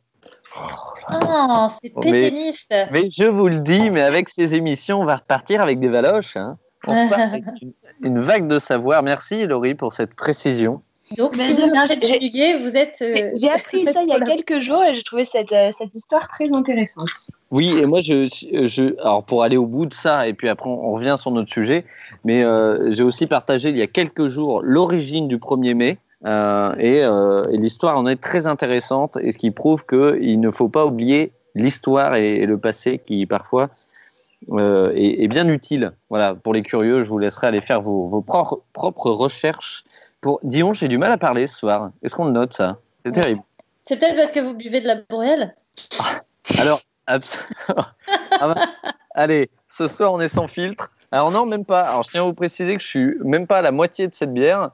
Ah, 1.07 1.67
c'est 1.69 1.93
Oh, 1.95 2.01
mais- 2.03 2.11
pétainiste. 2.11 2.75
Mais 2.91 3.09
je 3.09 3.23
vous 3.23 3.47
le 3.47 3.59
dis, 3.61 3.89
mais 3.91 4.01
avec 4.01 4.27
ces 4.29 4.55
émissions, 4.55 4.99
on 5.01 5.05
va 5.05 5.15
repartir 5.15 5.61
avec 5.61 5.79
des 5.79 5.87
valoches. 5.87 6.35
hein. 6.35 6.57
On 6.85 7.05
repart 7.05 7.21
avec 7.33 7.43
une, 7.61 7.71
une 8.01 8.19
vague 8.19 8.47
de 8.47 8.59
savoir. 8.59 9.03
Merci 9.03 9.45
Laurie 9.45 9.75
pour 9.75 9.93
cette 9.93 10.13
précision. 10.15 10.81
Donc, 11.17 11.35
Mais 11.37 11.43
si 11.43 11.53
vous 11.53 11.61
j'ai- 11.61 12.19
muguet, 12.19 12.57
vous 12.59 12.77
êtes. 12.77 13.01
euh, 13.01 13.31
J'ai 13.35 13.49
appris 13.49 13.83
ça 13.83 14.03
il 14.03 14.09
y 14.09 14.13
a 14.13 14.19
quelques 14.19 14.59
jours 14.59 14.83
et 14.83 14.93
j'ai 14.93 15.01
trouvé 15.01 15.25
cette, 15.25 15.51
euh, 15.51 15.69
cette 15.75 15.93
histoire 15.95 16.27
très 16.27 16.51
intéressante. 16.53 17.09
Oui, 17.51 17.73
et 17.77 17.85
moi, 17.85 17.99
je, 18.01 18.25
je, 18.25 18.99
alors 19.01 19.23
pour 19.23 19.41
aller 19.43 19.57
au 19.57 19.65
bout 19.65 19.87
de 19.87 19.93
ça, 19.93 20.27
et 20.27 20.33
puis 20.33 20.49
après 20.49 20.69
on 20.69 20.91
revient 20.91 21.15
sur 21.17 21.31
notre 21.31 21.51
sujet, 21.51 21.83
mais 22.23 22.43
euh, 22.43 22.91
j'ai 22.91 23.03
aussi 23.03 23.25
partagé 23.25 23.69
il 23.69 23.77
y 23.77 23.81
a 23.81 23.87
quelques 23.87 24.27
jours 24.27 24.61
l'origine 24.63 25.27
du 25.27 25.37
1er 25.37 25.73
mai, 25.73 25.97
euh, 26.25 26.75
et, 26.77 27.03
euh, 27.03 27.43
et 27.49 27.57
l'histoire 27.57 27.97
en 27.97 28.05
est 28.05 28.21
très 28.21 28.45
intéressante, 28.45 29.17
et 29.21 29.31
ce 29.31 29.37
qui 29.39 29.49
prouve 29.51 29.85
qu'il 29.87 30.39
ne 30.39 30.51
faut 30.51 30.69
pas 30.69 30.85
oublier 30.85 31.31
l'histoire 31.55 32.15
et, 32.15 32.35
et 32.35 32.45
le 32.45 32.59
passé 32.59 32.99
qui 33.03 33.25
parfois 33.25 33.69
euh, 34.51 34.91
est, 34.95 35.23
est 35.23 35.27
bien 35.27 35.47
utile. 35.47 35.91
Voilà, 36.09 36.35
pour 36.35 36.53
les 36.53 36.61
curieux, 36.61 37.01
je 37.01 37.09
vous 37.09 37.17
laisserai 37.17 37.47
aller 37.47 37.61
faire 37.61 37.81
vos, 37.81 38.07
vos 38.07 38.21
propres, 38.21 38.61
propres 38.73 39.09
recherches. 39.09 39.83
Pour... 40.21 40.39
Dion, 40.43 40.73
j'ai 40.73 40.87
du 40.87 40.97
mal 40.97 41.11
à 41.11 41.17
parler 41.17 41.47
ce 41.47 41.55
soir. 41.55 41.91
Est-ce 42.03 42.15
qu'on 42.15 42.25
le 42.25 42.31
note 42.31 42.53
ça? 42.53 42.77
C'est 43.05 43.11
terrible. 43.11 43.41
C'est 43.83 43.97
peut-être 43.97 44.15
parce 44.15 44.31
que 44.31 44.39
vous 44.39 44.53
buvez 44.53 44.81
de 44.81 44.87
la 44.87 44.95
bourrielle. 45.09 45.55
Alors, 46.59 46.81
Ah 47.09 48.47
bah, 48.47 48.55
allez, 49.15 49.49
ce 49.69 49.87
soir 49.87 50.13
on 50.13 50.19
est 50.19 50.27
sans 50.27 50.47
filtre. 50.47 50.91
Alors 51.11 51.31
non, 51.31 51.45
même 51.45 51.65
pas. 51.65 51.81
Alors 51.81 52.03
je 52.03 52.11
tiens 52.11 52.21
à 52.21 52.25
vous 52.25 52.33
préciser 52.33 52.77
que 52.77 52.83
je 52.83 52.87
suis 52.87 53.15
même 53.23 53.47
pas 53.47 53.57
à 53.57 53.61
la 53.61 53.71
moitié 53.71 54.07
de 54.07 54.13
cette 54.13 54.33
bière 54.33 54.71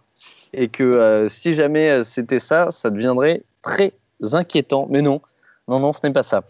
et 0.53 0.67
que 0.67 0.83
euh, 0.83 1.27
si 1.29 1.53
jamais 1.53 1.89
euh, 1.89 2.03
c'était 2.03 2.39
ça, 2.39 2.71
ça 2.71 2.89
deviendrait 2.89 3.43
très 3.61 3.93
inquiétant. 4.33 4.87
Mais 4.89 5.01
non, 5.01 5.21
non, 5.67 5.79
non, 5.79 5.93
ce 5.93 6.05
n'est 6.05 6.11
pas 6.11 6.23
ça. 6.23 6.43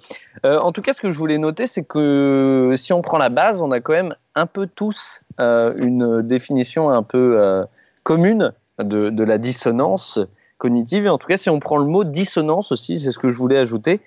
Euh, 0.46 0.60
en 0.60 0.72
tout 0.72 0.82
cas, 0.82 0.94
ce 0.94 1.02
que 1.02 1.12
je 1.12 1.18
voulais 1.18 1.38
noter, 1.38 1.68
c'est 1.68 1.84
que 1.84 2.74
si 2.76 2.92
on 2.92 3.02
prend 3.02 3.18
la 3.18 3.30
base, 3.30 3.62
on 3.62 3.72
a 3.72 3.80
quand 3.80 3.94
même 3.94 4.16
un 4.34 4.48
peu 4.48 4.68
tous 4.68 5.22
euh, 5.40 5.74
une 5.78 6.24
définition 6.24 6.90
un 6.90 7.04
peu 7.04 7.66
commune 8.04 8.54
de, 8.84 9.24
la 9.24 9.38
dissonance 9.38 10.20
cognitive. 10.58 11.06
Et 11.06 11.10
en 11.10 11.18
tout 11.18 11.28
cas, 11.28 11.38
si 11.38 11.50
on 11.50 11.60
prend 11.60 11.78
le 11.78 11.86
mot 11.86 12.04
dissonance 12.04 12.72
aussi, 12.72 13.00
c'est 13.00 13.12
ce 13.12 13.20
que 13.20 13.30
je 13.30 13.38
voulais 13.38 13.58
ajouter, 13.58 14.02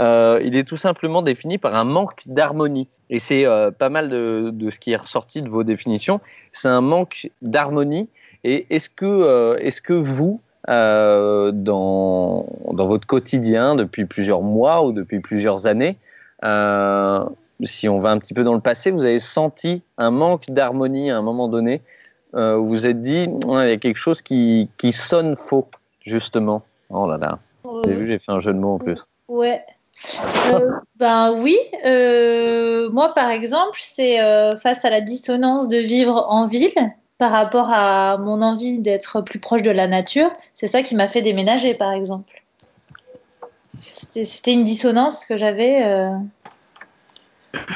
euh, 0.00 0.40
il 0.42 0.56
est 0.56 0.64
tout 0.64 0.76
simplement 0.76 1.22
défini 1.22 1.58
par 1.58 1.76
un 1.76 1.84
manque 1.84 2.22
d'harmonie. 2.26 2.88
Et 3.10 3.18
c'est 3.18 3.46
euh, 3.46 3.70
pas 3.70 3.88
mal 3.88 4.08
de, 4.08 4.70
ce 4.70 4.78
qui 4.78 4.92
est 4.92 4.96
ressorti 4.96 5.42
de 5.42 5.48
vos 5.48 5.64
définitions. 5.64 6.20
C'est 6.50 6.68
un 6.68 6.80
manque 6.80 7.30
d'harmonie. 7.42 8.08
Et 8.42 8.66
est-ce 8.70 8.90
que, 8.90 9.06
euh, 9.06 9.56
est-ce 9.58 9.80
que 9.80 9.94
vous, 9.94 10.40
dans, 10.66 11.52
dans 11.52 12.86
votre 12.86 13.06
quotidien, 13.06 13.74
depuis 13.76 14.06
plusieurs 14.06 14.42
mois 14.42 14.84
ou 14.84 14.92
depuis 14.92 15.20
plusieurs 15.20 15.66
années, 15.66 15.98
si 17.62 17.88
on 17.88 18.00
va 18.00 18.10
un 18.10 18.18
petit 18.18 18.34
peu 18.34 18.44
dans 18.44 18.54
le 18.54 18.60
passé, 18.60 18.90
vous 18.90 19.04
avez 19.04 19.18
senti 19.18 19.82
un 19.98 20.10
manque 20.10 20.50
d'harmonie 20.50 21.10
à 21.10 21.18
un 21.18 21.22
moment 21.22 21.48
donné 21.48 21.82
euh, 22.34 22.56
où 22.56 22.64
vous 22.64 22.68
vous 22.70 22.86
êtes 22.86 23.00
dit, 23.00 23.28
Ouais, 23.46 23.66
il 23.66 23.70
y 23.70 23.72
a 23.72 23.76
quelque 23.76 23.96
chose 23.96 24.22
qui, 24.22 24.68
qui 24.76 24.92
sonne 24.92 25.36
faux, 25.36 25.68
justement. 26.04 26.62
Oh 26.90 27.08
là 27.08 27.16
là, 27.16 27.38
vous 27.64 27.80
avez 27.84 27.94
vu, 27.94 28.06
j'ai 28.06 28.18
fait 28.18 28.32
un 28.32 28.38
jeu 28.38 28.52
de 28.52 28.58
mots 28.58 28.74
en 28.74 28.78
plus. 28.78 29.04
Ouais. 29.28 29.64
Euh, 30.52 30.70
ben 30.96 31.32
oui, 31.40 31.56
euh, 31.86 32.90
moi 32.90 33.14
par 33.14 33.30
exemple, 33.30 33.78
c'est 33.80 34.20
euh, 34.20 34.56
face 34.56 34.84
à 34.84 34.90
la 34.90 35.00
dissonance 35.00 35.68
de 35.68 35.78
vivre 35.78 36.26
en 36.28 36.46
ville 36.46 36.74
par 37.18 37.30
rapport 37.30 37.70
à 37.72 38.18
mon 38.18 38.42
envie 38.42 38.80
d'être 38.80 39.20
plus 39.20 39.38
proche 39.38 39.62
de 39.62 39.70
la 39.70 39.86
nature, 39.86 40.30
c'est 40.52 40.66
ça 40.66 40.82
qui 40.82 40.96
m'a 40.96 41.06
fait 41.06 41.22
déménager 41.22 41.74
par 41.74 41.92
exemple. 41.92 42.42
C'était 43.72 44.24
c'était 44.24 44.52
une 44.52 44.64
dissonance 44.64 45.24
que 45.24 45.36
j'avais. 45.36 45.84
euh, 45.84 46.10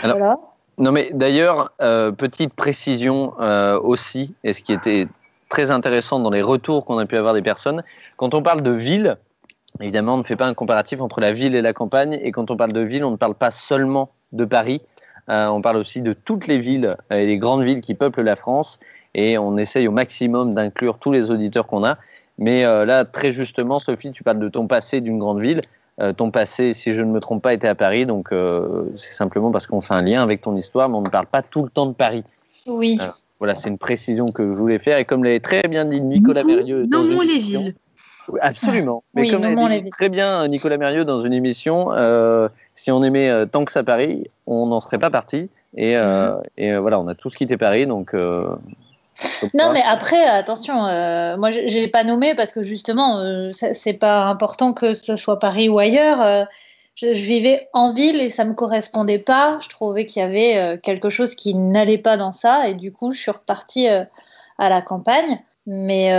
Alors- 0.02 0.18
voilà. 0.18 0.38
Non, 0.78 0.92
mais 0.92 1.10
d'ailleurs, 1.12 1.72
euh, 1.82 2.12
petite 2.12 2.54
précision 2.54 3.34
euh, 3.40 3.80
aussi, 3.80 4.32
et 4.44 4.52
ce 4.52 4.62
qui 4.62 4.72
était 4.72 5.08
très 5.48 5.72
intéressant 5.72 6.20
dans 6.20 6.30
les 6.30 6.42
retours 6.42 6.84
qu'on 6.84 6.98
a 6.98 7.06
pu 7.06 7.16
avoir 7.16 7.34
des 7.34 7.42
personnes, 7.42 7.82
quand 8.16 8.32
on 8.32 8.42
parle 8.42 8.62
de 8.62 8.70
ville, 8.70 9.16
évidemment, 9.80 10.14
on 10.14 10.18
ne 10.18 10.22
fait 10.22 10.36
pas 10.36 10.46
un 10.46 10.54
comparatif 10.54 11.00
entre 11.00 11.20
la 11.20 11.32
ville 11.32 11.56
et 11.56 11.62
la 11.62 11.72
campagne, 11.72 12.16
et 12.22 12.30
quand 12.30 12.52
on 12.52 12.56
parle 12.56 12.72
de 12.72 12.80
ville, 12.80 13.04
on 13.04 13.10
ne 13.10 13.16
parle 13.16 13.34
pas 13.34 13.50
seulement 13.50 14.10
de 14.30 14.44
Paris, 14.44 14.80
euh, 15.28 15.48
on 15.48 15.60
parle 15.62 15.78
aussi 15.78 16.00
de 16.00 16.12
toutes 16.12 16.46
les 16.46 16.58
villes 16.58 16.90
et 17.10 17.26
les 17.26 17.38
grandes 17.38 17.64
villes 17.64 17.80
qui 17.80 17.94
peuplent 17.94 18.22
la 18.22 18.36
France, 18.36 18.78
et 19.14 19.36
on 19.36 19.56
essaye 19.56 19.88
au 19.88 19.92
maximum 19.92 20.54
d'inclure 20.54 20.98
tous 21.00 21.10
les 21.10 21.32
auditeurs 21.32 21.66
qu'on 21.66 21.82
a. 21.82 21.98
Mais 22.38 22.62
là, 22.62 23.04
très 23.04 23.32
justement, 23.32 23.80
Sophie, 23.80 24.12
tu 24.12 24.22
parles 24.22 24.38
de 24.38 24.48
ton 24.48 24.68
passé 24.68 25.00
d'une 25.00 25.18
grande 25.18 25.40
ville. 25.40 25.60
Euh, 26.00 26.12
ton 26.12 26.30
passé, 26.30 26.74
si 26.74 26.94
je 26.94 27.00
ne 27.02 27.10
me 27.10 27.18
trompe 27.20 27.42
pas, 27.42 27.52
était 27.54 27.66
à 27.68 27.74
Paris, 27.74 28.06
donc 28.06 28.32
euh, 28.32 28.84
c'est 28.96 29.12
simplement 29.12 29.50
parce 29.50 29.66
qu'on 29.66 29.80
fait 29.80 29.94
un 29.94 30.02
lien 30.02 30.22
avec 30.22 30.40
ton 30.40 30.54
histoire, 30.56 30.88
mais 30.88 30.96
on 30.96 31.02
ne 31.02 31.08
parle 31.10 31.26
pas 31.26 31.42
tout 31.42 31.62
le 31.62 31.70
temps 31.70 31.86
de 31.86 31.92
Paris. 31.94 32.22
Oui. 32.66 32.96
Alors, 33.00 33.16
Voilà, 33.40 33.54
c'est 33.56 33.68
une 33.68 33.78
précision 33.78 34.26
que 34.26 34.44
je 34.44 34.56
voulais 34.56 34.78
faire, 34.78 34.98
et 34.98 35.04
comme 35.04 35.24
l'avait 35.24 35.40
très 35.40 35.62
bien 35.62 35.84
dit 35.84 36.00
Nicolas 36.00 36.44
Mérieux. 36.44 36.86
Nommons 36.86 37.22
les 37.22 37.38
villes. 37.38 37.74
Absolument. 38.40 39.02
Mais 39.14 39.22
Oui, 39.22 39.30
comme 39.30 39.42
l'a 39.42 39.48
nommons 39.50 39.66
dit 39.68 39.74
les 39.74 39.80
villes. 39.80 39.90
très 39.90 40.08
bien 40.08 40.46
Nicolas 40.48 40.76
Mérieux 40.76 41.04
dans 41.04 41.20
une 41.20 41.32
émission, 41.32 41.92
euh, 41.92 42.48
si 42.74 42.92
on 42.92 43.02
aimait 43.02 43.28
euh, 43.30 43.46
tant 43.46 43.64
que 43.64 43.72
ça 43.72 43.82
Paris, 43.82 44.26
on 44.46 44.66
n'en 44.66 44.80
serait 44.80 44.98
pas 44.98 45.10
parti. 45.10 45.48
Et, 45.76 45.96
euh, 45.96 46.36
Mhm. 46.36 46.42
et 46.58 46.72
euh, 46.74 46.80
voilà, 46.80 47.00
on 47.00 47.08
a 47.08 47.14
tous 47.14 47.34
quitté 47.34 47.56
Paris, 47.56 47.86
donc. 47.86 48.14
Non, 49.54 49.72
mais 49.72 49.82
après, 49.84 50.24
attention, 50.24 50.86
euh, 50.86 51.36
moi, 51.36 51.50
je 51.50 51.60
n'ai 51.60 51.88
pas 51.88 52.04
nommé 52.04 52.34
parce 52.34 52.52
que 52.52 52.62
justement, 52.62 53.18
euh, 53.18 53.50
c'est 53.52 53.94
pas 53.94 54.24
important 54.24 54.72
que 54.72 54.94
ce 54.94 55.16
soit 55.16 55.38
Paris 55.38 55.68
ou 55.68 55.78
ailleurs. 55.78 56.22
euh, 56.22 56.44
je, 56.94 57.12
je 57.12 57.24
vivais 57.24 57.68
en 57.72 57.92
ville 57.92 58.20
et 58.20 58.30
ça 58.30 58.44
me 58.44 58.54
correspondait 58.54 59.18
pas. 59.18 59.58
Je 59.60 59.68
trouvais 59.68 60.06
qu'il 60.06 60.20
y 60.20 60.24
avait 60.24 60.56
euh, 60.56 60.76
quelque 60.76 61.08
chose 61.08 61.34
qui 61.34 61.54
n'allait 61.54 61.98
pas 61.98 62.16
dans 62.16 62.32
ça 62.32 62.68
et 62.68 62.74
du 62.74 62.92
coup, 62.92 63.12
je 63.12 63.20
suis 63.20 63.30
repartie 63.30 63.88
à 63.88 64.68
la 64.68 64.82
campagne. 64.82 65.40
Mais, 65.70 66.10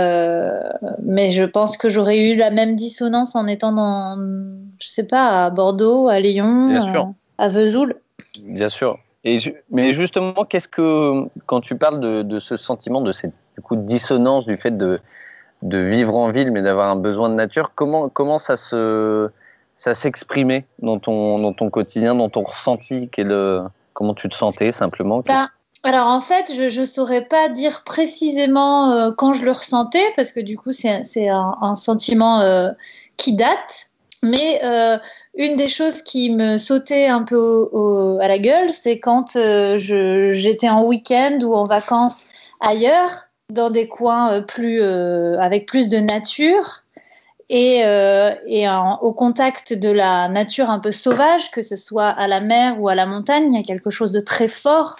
mais 1.02 1.30
je 1.30 1.44
pense 1.44 1.76
que 1.76 1.88
j'aurais 1.88 2.20
eu 2.20 2.36
la 2.36 2.50
même 2.50 2.76
dissonance 2.76 3.34
en 3.34 3.48
étant 3.48 3.72
dans, 3.72 4.16
je 4.80 4.86
sais 4.88 5.02
pas, 5.02 5.46
à 5.46 5.50
Bordeaux, 5.50 6.06
à 6.06 6.20
Lyon, 6.20 6.68
à 7.36 7.48
Vesoul. 7.48 7.96
Bien 8.46 8.68
sûr. 8.68 8.96
Et 9.24 9.38
mais 9.70 9.92
justement, 9.92 10.44
qu'est-ce 10.44 10.68
que 10.68 11.26
quand 11.46 11.60
tu 11.60 11.76
parles 11.76 12.00
de, 12.00 12.22
de 12.22 12.40
ce 12.40 12.56
sentiment, 12.56 13.00
de 13.00 13.12
cette 13.12 13.34
du 13.56 13.62
coup, 13.62 13.76
dissonance 13.76 14.46
du 14.46 14.56
fait 14.56 14.76
de, 14.76 15.00
de 15.62 15.78
vivre 15.78 16.14
en 16.14 16.30
ville, 16.30 16.50
mais 16.50 16.62
d'avoir 16.62 16.88
un 16.88 16.96
besoin 16.96 17.28
de 17.28 17.34
nature, 17.34 17.72
comment, 17.74 18.08
comment 18.08 18.38
ça 18.38 18.56
se 18.56 19.28
ça 19.76 19.94
s'exprimait 19.94 20.66
dans 20.80 20.98
ton, 20.98 21.38
dans 21.38 21.52
ton 21.52 21.70
quotidien, 21.70 22.14
dans 22.14 22.28
ton 22.28 22.42
ressenti? 22.42 23.08
Quel, 23.10 23.30
euh, 23.30 23.62
Comment 23.92 24.14
tu 24.14 24.28
te 24.28 24.34
sentais 24.34 24.72
simplement? 24.72 25.22
Bah, 25.26 25.48
alors 25.82 26.06
en 26.06 26.20
fait, 26.20 26.50
je 26.54 26.80
ne 26.80 26.84
saurais 26.86 27.22
pas 27.22 27.48
dire 27.48 27.82
précisément 27.84 28.92
euh, 28.92 29.10
quand 29.10 29.34
je 29.34 29.44
le 29.44 29.50
ressentais, 29.50 30.04
parce 30.16 30.32
que 30.32 30.40
du 30.40 30.56
coup, 30.56 30.72
c'est 30.72 31.04
c'est 31.04 31.28
un, 31.28 31.54
un 31.60 31.74
sentiment 31.74 32.40
euh, 32.40 32.70
qui 33.18 33.34
date. 33.34 33.89
Mais 34.22 34.60
euh, 34.64 34.98
une 35.34 35.56
des 35.56 35.68
choses 35.68 36.02
qui 36.02 36.30
me 36.30 36.58
sautait 36.58 37.06
un 37.06 37.22
peu 37.22 37.70
à 38.20 38.28
la 38.28 38.38
gueule, 38.38 38.70
c'est 38.70 39.00
quand 39.00 39.36
euh, 39.36 39.76
j'étais 39.76 40.68
en 40.68 40.84
week-end 40.84 41.38
ou 41.42 41.54
en 41.54 41.64
vacances 41.64 42.24
ailleurs, 42.60 43.28
dans 43.48 43.70
des 43.70 43.88
coins 43.88 44.32
euh, 44.32 44.40
plus, 44.42 44.82
avec 44.82 45.66
plus 45.66 45.88
de 45.88 45.98
nature 45.98 46.84
et, 47.48 47.82
au 49.00 49.12
contact 49.12 49.72
de 49.72 49.88
la 49.88 50.28
nature 50.28 50.70
un 50.70 50.78
peu 50.78 50.92
sauvage, 50.92 51.50
que 51.50 51.62
ce 51.62 51.74
soit 51.74 52.08
à 52.08 52.28
la 52.28 52.40
mer 52.40 52.80
ou 52.80 52.88
à 52.88 52.94
la 52.94 53.06
montagne, 53.06 53.52
il 53.52 53.58
y 53.58 53.60
a 53.60 53.64
quelque 53.64 53.90
chose 53.90 54.12
de 54.12 54.20
très 54.20 54.48
fort. 54.48 54.98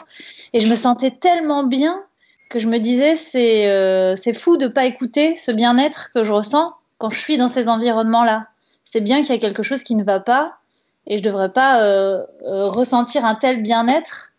Et 0.53 0.61
je 0.61 0.69
me 0.69 0.75
sentais 0.75 1.13
tellement 1.13 1.63
bien 1.63 2.03
que 2.49 2.59
je 2.59 2.67
me 2.67 2.79
disais, 2.79 3.15
c'est 3.15 4.33
fou 4.33 4.57
de 4.57 4.65
ne 4.65 4.73
pas 4.73 4.87
écouter 4.87 5.37
ce 5.37 5.53
bien-être 5.53 6.11
que 6.13 6.25
je 6.25 6.33
ressens 6.33 6.73
quand 6.99 7.11
je 7.11 7.21
suis 7.21 7.37
dans 7.37 7.47
ces 7.47 7.69
environnements-là. 7.69 8.49
C'est 8.93 9.01
bien 9.01 9.23
qu'il 9.23 9.33
y 9.33 9.39
a 9.39 9.41
quelque 9.41 9.63
chose 9.63 9.85
qui 9.85 9.95
ne 9.95 10.03
va 10.03 10.19
pas 10.19 10.55
et 11.07 11.17
je 11.17 11.23
ne 11.23 11.29
devrais 11.29 11.53
pas 11.53 11.85
euh, 11.85 12.25
euh, 12.43 12.67
ressentir 12.67 13.25
un 13.25 13.37
tel 13.37 13.63
bien-être 13.63 14.33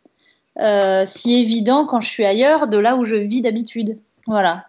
euh, 0.60 1.06
si 1.06 1.42
évident 1.42 1.86
quand 1.86 2.02
je 2.02 2.10
suis 2.10 2.26
ailleurs 2.26 2.68
de 2.68 2.78
là 2.78 2.98
où 2.98 3.06
je 3.06 3.16
vis 3.16 3.42
d'habitude. 3.42 3.98
Voilà. 4.28 4.66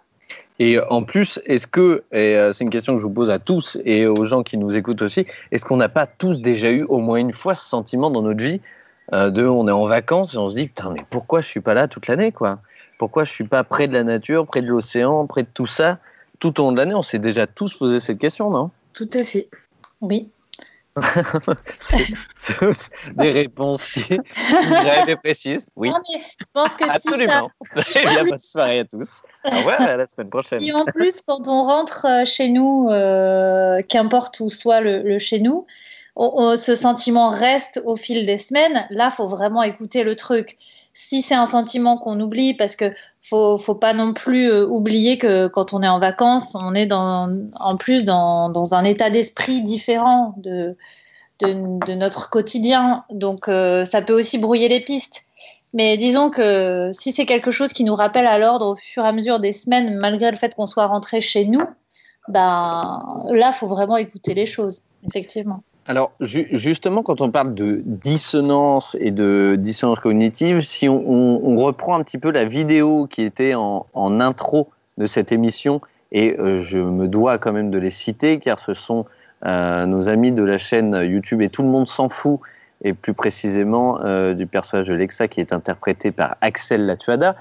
Et 0.60 0.78
en 0.78 1.02
plus, 1.02 1.40
est-ce 1.46 1.66
que, 1.66 2.04
et 2.12 2.38
c'est 2.52 2.62
une 2.62 2.70
question 2.70 2.94
que 2.94 3.00
je 3.00 3.06
vous 3.06 3.12
pose 3.12 3.30
à 3.30 3.40
tous 3.40 3.76
et 3.84 4.06
aux 4.06 4.22
gens 4.22 4.44
qui 4.44 4.56
nous 4.56 4.76
écoutent 4.76 5.02
aussi, 5.02 5.26
est-ce 5.50 5.64
qu'on 5.64 5.78
n'a 5.78 5.88
pas 5.88 6.06
tous 6.06 6.40
déjà 6.40 6.70
eu 6.70 6.84
au 6.84 6.98
moins 6.98 7.16
une 7.16 7.32
fois 7.32 7.56
ce 7.56 7.64
sentiment 7.64 8.10
dans 8.10 8.22
notre 8.22 8.40
vie 8.40 8.60
euh, 9.12 9.30
de 9.30 9.44
on 9.44 9.66
est 9.66 9.72
en 9.72 9.86
vacances 9.86 10.34
et 10.34 10.38
on 10.38 10.48
se 10.48 10.54
dit 10.54 10.68
putain 10.68 10.90
mais 10.90 11.04
pourquoi 11.10 11.40
je 11.40 11.48
suis 11.48 11.60
pas 11.60 11.74
là 11.74 11.88
toute 11.88 12.06
l'année 12.06 12.30
quoi? 12.30 12.60
Pourquoi 12.98 13.24
je 13.24 13.32
suis 13.32 13.48
pas 13.48 13.64
près 13.64 13.88
de 13.88 13.94
la 13.94 14.04
nature, 14.04 14.46
près 14.46 14.62
de 14.62 14.68
l'océan, 14.68 15.26
près 15.26 15.42
de 15.42 15.48
tout 15.52 15.66
ça 15.66 15.98
tout 16.38 16.60
au 16.60 16.66
long 16.66 16.72
de 16.72 16.78
l'année? 16.78 16.94
On 16.94 17.02
s'est 17.02 17.18
déjà 17.18 17.48
tous 17.48 17.74
posé 17.74 17.98
cette 17.98 18.18
question, 18.18 18.48
non? 18.50 18.70
Tout 18.92 19.10
à 19.14 19.24
fait. 19.24 19.48
Oui. 20.02 20.28
C'est 21.78 22.04
c'est 22.38 22.90
des 23.16 23.30
réponses 23.30 23.96
brèves 23.98 25.08
et 25.08 25.16
précises. 25.16 25.64
Oui, 25.74 25.88
Non, 25.88 25.96
mais 26.14 26.20
je 26.38 26.44
pense 26.52 26.74
que 26.74 26.84
si 26.84 26.90
ça, 26.90 26.96
absolument. 26.96 27.50
Eh 27.96 28.00
bien, 28.06 28.24
bonne 28.24 28.38
soirée 28.38 28.80
à 28.80 28.84
tous. 28.84 29.22
Au 29.46 29.56
revoir 29.56 29.80
à 29.80 29.96
la 29.96 30.06
semaine 30.06 30.28
prochaine. 30.28 30.58
Si 30.58 30.70
en 30.72 30.84
plus, 30.84 31.22
quand 31.26 31.48
on 31.48 31.62
rentre 31.62 32.04
euh, 32.06 32.24
chez 32.26 32.50
nous, 32.50 32.88
euh, 32.90 33.80
qu'importe 33.88 34.38
où 34.40 34.50
soit 34.50 34.82
le, 34.82 35.00
le 35.02 35.18
chez 35.18 35.40
nous, 35.40 35.66
on- 36.14 36.30
on- 36.34 36.56
ce 36.58 36.74
sentiment 36.74 37.28
reste 37.30 37.80
au 37.86 37.96
fil 37.96 38.26
des 38.26 38.36
semaines. 38.36 38.86
Là, 38.90 39.10
faut 39.10 39.26
vraiment 39.26 39.62
écouter 39.62 40.04
le 40.04 40.14
truc. 40.14 40.58
Si 40.94 41.22
c'est 41.22 41.34
un 41.34 41.46
sentiment 41.46 41.96
qu'on 41.96 42.20
oublie, 42.20 42.54
parce 42.54 42.76
que 42.76 42.92
faut, 43.22 43.56
faut 43.56 43.74
pas 43.74 43.94
non 43.94 44.12
plus 44.12 44.50
euh, 44.50 44.66
oublier 44.66 45.16
que 45.16 45.48
quand 45.48 45.72
on 45.72 45.82
est 45.82 45.88
en 45.88 45.98
vacances, 45.98 46.54
on 46.54 46.74
est 46.74 46.86
dans, 46.86 47.28
en 47.60 47.76
plus 47.76 48.04
dans, 48.04 48.50
dans 48.50 48.74
un 48.74 48.84
état 48.84 49.08
d'esprit 49.08 49.62
différent 49.62 50.34
de, 50.36 50.76
de, 51.40 51.94
notre 51.94 52.30
quotidien. 52.30 53.04
Donc, 53.10 53.48
euh, 53.48 53.84
ça 53.84 54.02
peut 54.02 54.12
aussi 54.12 54.38
brouiller 54.38 54.68
les 54.68 54.80
pistes. 54.80 55.24
Mais 55.74 55.96
disons 55.96 56.28
que 56.28 56.90
si 56.92 57.12
c'est 57.12 57.24
quelque 57.24 57.50
chose 57.50 57.72
qui 57.72 57.84
nous 57.84 57.94
rappelle 57.94 58.26
à 58.26 58.38
l'ordre 58.38 58.66
au 58.66 58.74
fur 58.74 59.04
et 59.04 59.08
à 59.08 59.12
mesure 59.12 59.40
des 59.40 59.52
semaines, 59.52 59.96
malgré 59.96 60.30
le 60.30 60.36
fait 60.36 60.54
qu'on 60.54 60.66
soit 60.66 60.86
rentré 60.86 61.20
chez 61.22 61.46
nous, 61.46 61.64
ben 62.28 63.02
là, 63.30 63.52
faut 63.52 63.66
vraiment 63.66 63.96
écouter 63.96 64.34
les 64.34 64.46
choses, 64.46 64.82
effectivement. 65.06 65.62
Alors, 65.86 66.12
ju- 66.20 66.48
justement, 66.52 67.02
quand 67.02 67.20
on 67.20 67.30
parle 67.30 67.54
de 67.54 67.82
dissonance 67.84 68.96
et 69.00 69.10
de 69.10 69.56
dissonance 69.58 69.98
cognitive, 69.98 70.60
si 70.60 70.88
on, 70.88 71.56
reprend 71.56 71.96
un 71.96 72.02
petit 72.04 72.18
peu 72.18 72.30
la 72.30 72.44
vidéo 72.44 73.06
qui 73.06 73.22
était 73.22 73.54
en, 73.54 73.86
intro 73.94 74.68
de 74.98 75.06
cette 75.06 75.32
émission, 75.32 75.80
et 76.12 76.38
euh, 76.38 76.58
je 76.58 76.78
me 76.78 77.08
dois 77.08 77.38
quand 77.38 77.52
même 77.52 77.70
de 77.70 77.78
les 77.78 77.90
citer, 77.90 78.38
car 78.38 78.58
ce 78.58 78.74
sont 78.74 79.06
euh, 79.44 79.86
nos 79.86 80.08
amis 80.08 80.32
de 80.32 80.42
la 80.42 80.58
chaîne 80.58 80.94
YouTube 81.02 81.42
et 81.42 81.48
tout 81.48 81.62
le 81.62 81.68
monde 81.68 81.88
s'en 81.88 82.08
fout, 82.08 82.38
et 82.84 82.92
plus 82.92 83.14
précisément 83.14 84.00
euh, 84.04 84.34
du 84.34 84.46
personnage 84.46 84.86
de 84.86 84.94
Lexa 84.94 85.28
qui 85.28 85.40
est 85.40 85.52
interprété 85.52 86.12
par 86.12 86.36
Axel 86.40 86.86
Latuada, 86.86 87.36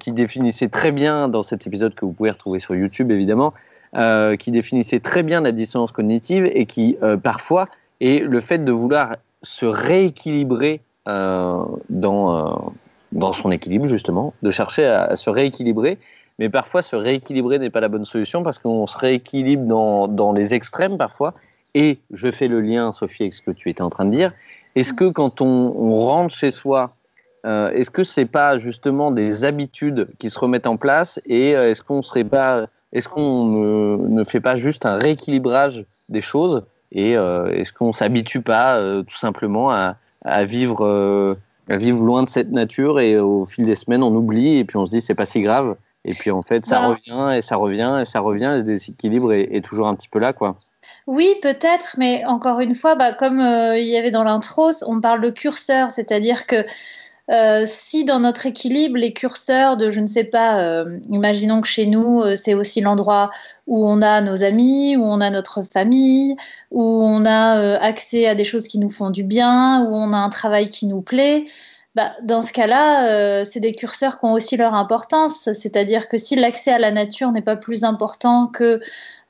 qui 0.00 0.10
définissait 0.12 0.68
très 0.68 0.90
bien 0.90 1.28
dans 1.28 1.42
cet 1.42 1.66
épisode 1.66 1.94
que 1.94 2.04
vous 2.04 2.12
pouvez 2.12 2.30
retrouver 2.30 2.58
sur 2.58 2.74
YouTube 2.74 3.10
évidemment, 3.10 3.52
euh, 3.96 4.36
qui 4.36 4.50
définissait 4.50 5.00
très 5.00 5.22
bien 5.22 5.40
la 5.40 5.52
dissonance 5.52 5.92
cognitive 5.92 6.50
et 6.52 6.66
qui 6.66 6.98
parfois 7.22 7.66
est 8.00 8.22
le 8.22 8.40
fait 8.40 8.58
de 8.64 8.72
vouloir 8.72 9.16
se 9.42 9.66
rééquilibrer 9.66 10.80
dans, 11.06 11.78
dans 13.12 13.32
son 13.32 13.50
équilibre 13.50 13.86
justement, 13.86 14.34
de 14.42 14.50
chercher 14.50 14.86
à, 14.86 15.16
se 15.16 15.30
rééquilibrer. 15.30 15.98
Mais 16.38 16.50
parfois, 16.50 16.82
se 16.82 16.96
rééquilibrer 16.96 17.58
n'est 17.58 17.70
pas 17.70 17.80
la 17.80 17.88
bonne 17.88 18.04
solution 18.04 18.42
parce 18.42 18.58
qu'on 18.58 18.86
se 18.86 18.98
rééquilibre 18.98 19.64
dans, 19.64 20.06
dans 20.08 20.32
les 20.32 20.54
extrêmes 20.54 20.98
parfois. 20.98 21.34
Et 21.74 21.98
je 22.10 22.30
fais 22.30 22.48
le 22.48 22.60
lien, 22.60 22.92
Sophie, 22.92 23.24
avec 23.24 23.34
ce 23.34 23.42
que 23.42 23.50
tu 23.50 23.70
étais 23.70 23.82
en 23.82 23.90
train 23.90 24.04
de 24.04 24.10
dire. 24.10 24.32
Est-ce 24.74 24.92
que 24.92 25.08
quand 25.08 25.40
on, 25.40 25.96
rentre 25.96 26.34
chez 26.34 26.50
soi, 26.50 26.94
euh, 27.46 27.70
est-ce 27.70 27.90
que 27.90 28.02
c'est 28.02 28.26
pas 28.26 28.58
justement 28.58 29.10
des 29.10 29.44
habitudes 29.44 30.08
qui 30.18 30.28
se 30.28 30.38
remettent 30.38 30.66
en 30.66 30.76
place 30.76 31.20
et 31.26 31.56
euh, 31.56 31.70
est-ce 31.70 31.82
qu'on 31.82 32.02
serait 32.02 32.24
pas, 32.24 32.66
est-ce 32.92 33.08
qu'on 33.08 33.44
ne, 34.08 34.24
fait 34.24 34.40
pas 34.40 34.56
juste 34.56 34.86
un 34.86 34.94
rééquilibrage 34.94 35.84
des 36.08 36.20
choses 36.20 36.64
et 36.92 37.16
euh, 37.16 37.48
est-ce 37.48 37.72
qu'on 37.72 37.92
s'habitue 37.92 38.40
pas 38.40 38.80
tout 39.02 39.16
simplement 39.16 39.70
à, 39.70 39.96
vivre, 40.44 41.36
à 41.68 41.76
vivre 41.76 42.04
loin 42.04 42.22
de 42.22 42.28
cette 42.28 42.50
nature 42.50 43.00
et 43.00 43.18
au 43.18 43.44
fil 43.44 43.66
des 43.66 43.74
semaines 43.74 44.02
on 44.02 44.14
oublie 44.14 44.58
et 44.58 44.64
puis 44.64 44.76
on 44.76 44.86
se 44.86 44.90
dit 44.90 45.00
c'est 45.00 45.14
pas 45.14 45.24
si 45.24 45.42
grave 45.42 45.76
et 46.04 46.14
puis 46.14 46.30
en 46.30 46.42
fait 46.42 46.64
ça 46.64 46.80
bah. 46.80 46.86
revient 46.88 47.36
et 47.36 47.40
ça 47.42 47.56
revient 47.56 47.98
et 48.00 48.04
ça 48.04 48.20
revient 48.20 48.54
et 48.56 48.60
ce 48.60 48.64
déséquilibre 48.64 49.32
est, 49.32 49.48
est 49.50 49.64
toujours 49.64 49.88
un 49.88 49.94
petit 49.94 50.08
peu 50.08 50.18
là 50.18 50.32
quoi. 50.32 50.56
Oui, 51.06 51.34
peut-être, 51.40 51.94
mais 51.98 52.24
encore 52.24 52.60
une 52.60 52.74
fois, 52.74 52.94
bah, 52.94 53.12
comme 53.12 53.40
euh, 53.40 53.78
il 53.78 53.86
y 53.86 53.96
avait 53.96 54.10
dans 54.10 54.24
l'intro, 54.24 54.70
on 54.86 55.00
parle 55.00 55.20
de 55.20 55.30
curseur, 55.30 55.90
c'est-à-dire 55.90 56.46
que 56.46 56.64
euh, 57.30 57.64
si 57.66 58.04
dans 58.04 58.20
notre 58.20 58.46
équilibre, 58.46 58.96
les 58.96 59.12
curseurs 59.12 59.76
de, 59.76 59.90
je 59.90 60.00
ne 60.00 60.06
sais 60.06 60.24
pas, 60.24 60.60
euh, 60.60 60.98
imaginons 61.10 61.60
que 61.60 61.68
chez 61.68 61.86
nous, 61.86 62.24
c'est 62.36 62.54
aussi 62.54 62.80
l'endroit 62.80 63.30
où 63.66 63.86
on 63.86 64.02
a 64.02 64.20
nos 64.20 64.44
amis, 64.44 64.96
où 64.96 65.04
on 65.04 65.20
a 65.20 65.30
notre 65.30 65.62
famille, 65.62 66.36
où 66.70 66.82
on 66.82 67.24
a 67.24 67.78
accès 67.78 68.26
à 68.26 68.34
des 68.34 68.44
choses 68.44 68.68
qui 68.68 68.78
nous 68.78 68.90
font 68.90 69.10
du 69.10 69.24
bien, 69.24 69.84
où 69.84 69.94
on 69.94 70.12
a 70.12 70.18
un 70.18 70.30
travail 70.30 70.68
qui 70.68 70.86
nous 70.86 71.02
plaît. 71.02 71.46
Bah, 71.94 72.12
dans 72.22 72.42
ce 72.42 72.52
cas-là, 72.52 73.44
c'est 73.44 73.60
des 73.60 73.74
curseurs 73.74 74.20
qui 74.20 74.26
ont 74.26 74.32
aussi 74.32 74.56
leur 74.56 74.74
importance. 74.74 75.50
C'est-à-dire 75.52 76.08
que 76.08 76.18
si 76.18 76.36
l'accès 76.36 76.70
à 76.72 76.78
la 76.78 76.90
nature 76.90 77.32
n'est 77.32 77.42
pas 77.42 77.56
plus 77.56 77.84
important 77.84 78.46
que 78.46 78.80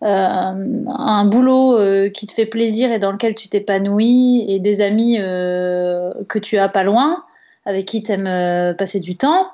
euh, 0.03 0.85
un 0.87 1.25
boulot 1.25 1.79
euh, 1.79 2.11
qui 2.11 2.27
te 2.27 2.35
fait 2.35 2.45
plaisir 2.45 2.93
et 2.93 2.99
dans 2.99 3.13
lequel 3.13 3.35
tu 3.35 3.49
t'épanouis 3.49 4.45
et 4.47 4.61
des 4.61 4.83
amis 4.83 5.17
euh, 5.19 6.13
que 6.29 6.39
tu 6.39 6.59
as 6.59 6.69
pas 6.69 6.83
loin, 6.83 7.25
avec 7.67 7.85
qui 7.85 8.03
tu 8.03 8.13
aimes 8.13 8.75
passer 8.77 9.01
du 9.01 9.17
temps, 9.17 9.49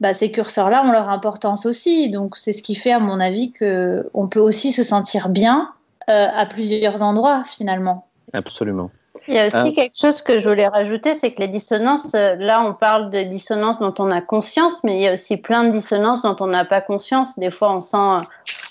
bah, 0.00 0.12
ces 0.12 0.30
curseurs-là 0.30 0.84
ont 0.84 0.92
leur 0.92 1.08
importance 1.08 1.66
aussi. 1.66 2.08
Donc 2.08 2.36
c'est 2.36 2.52
ce 2.52 2.62
qui 2.62 2.74
fait, 2.74 2.92
à 2.92 3.00
mon 3.00 3.20
avis, 3.20 3.52
qu'on 3.52 4.28
peut 4.28 4.40
aussi 4.40 4.72
se 4.72 4.82
sentir 4.82 5.28
bien 5.28 5.70
à 6.06 6.46
plusieurs 6.46 7.02
endroits 7.02 7.44
finalement. 7.44 8.06
Absolument. 8.32 8.90
Il 9.26 9.34
y 9.34 9.38
a 9.38 9.46
aussi 9.46 9.74
quelque 9.74 9.98
chose 9.98 10.22
que 10.22 10.38
je 10.38 10.48
voulais 10.48 10.66
rajouter, 10.66 11.12
c'est 11.12 11.32
que 11.32 11.40
les 11.40 11.48
dissonances, 11.48 12.12
là 12.14 12.62
on 12.62 12.72
parle 12.72 13.10
de 13.10 13.24
dissonances 13.24 13.78
dont 13.78 13.92
on 13.98 14.10
a 14.10 14.22
conscience, 14.22 14.82
mais 14.84 14.96
il 14.96 15.02
y 15.02 15.08
a 15.08 15.12
aussi 15.12 15.36
plein 15.36 15.64
de 15.64 15.70
dissonances 15.70 16.22
dont 16.22 16.36
on 16.40 16.46
n'a 16.46 16.64
pas 16.64 16.80
conscience. 16.80 17.38
Des 17.38 17.50
fois 17.50 17.76
on 17.76 17.82
sent 17.82 18.24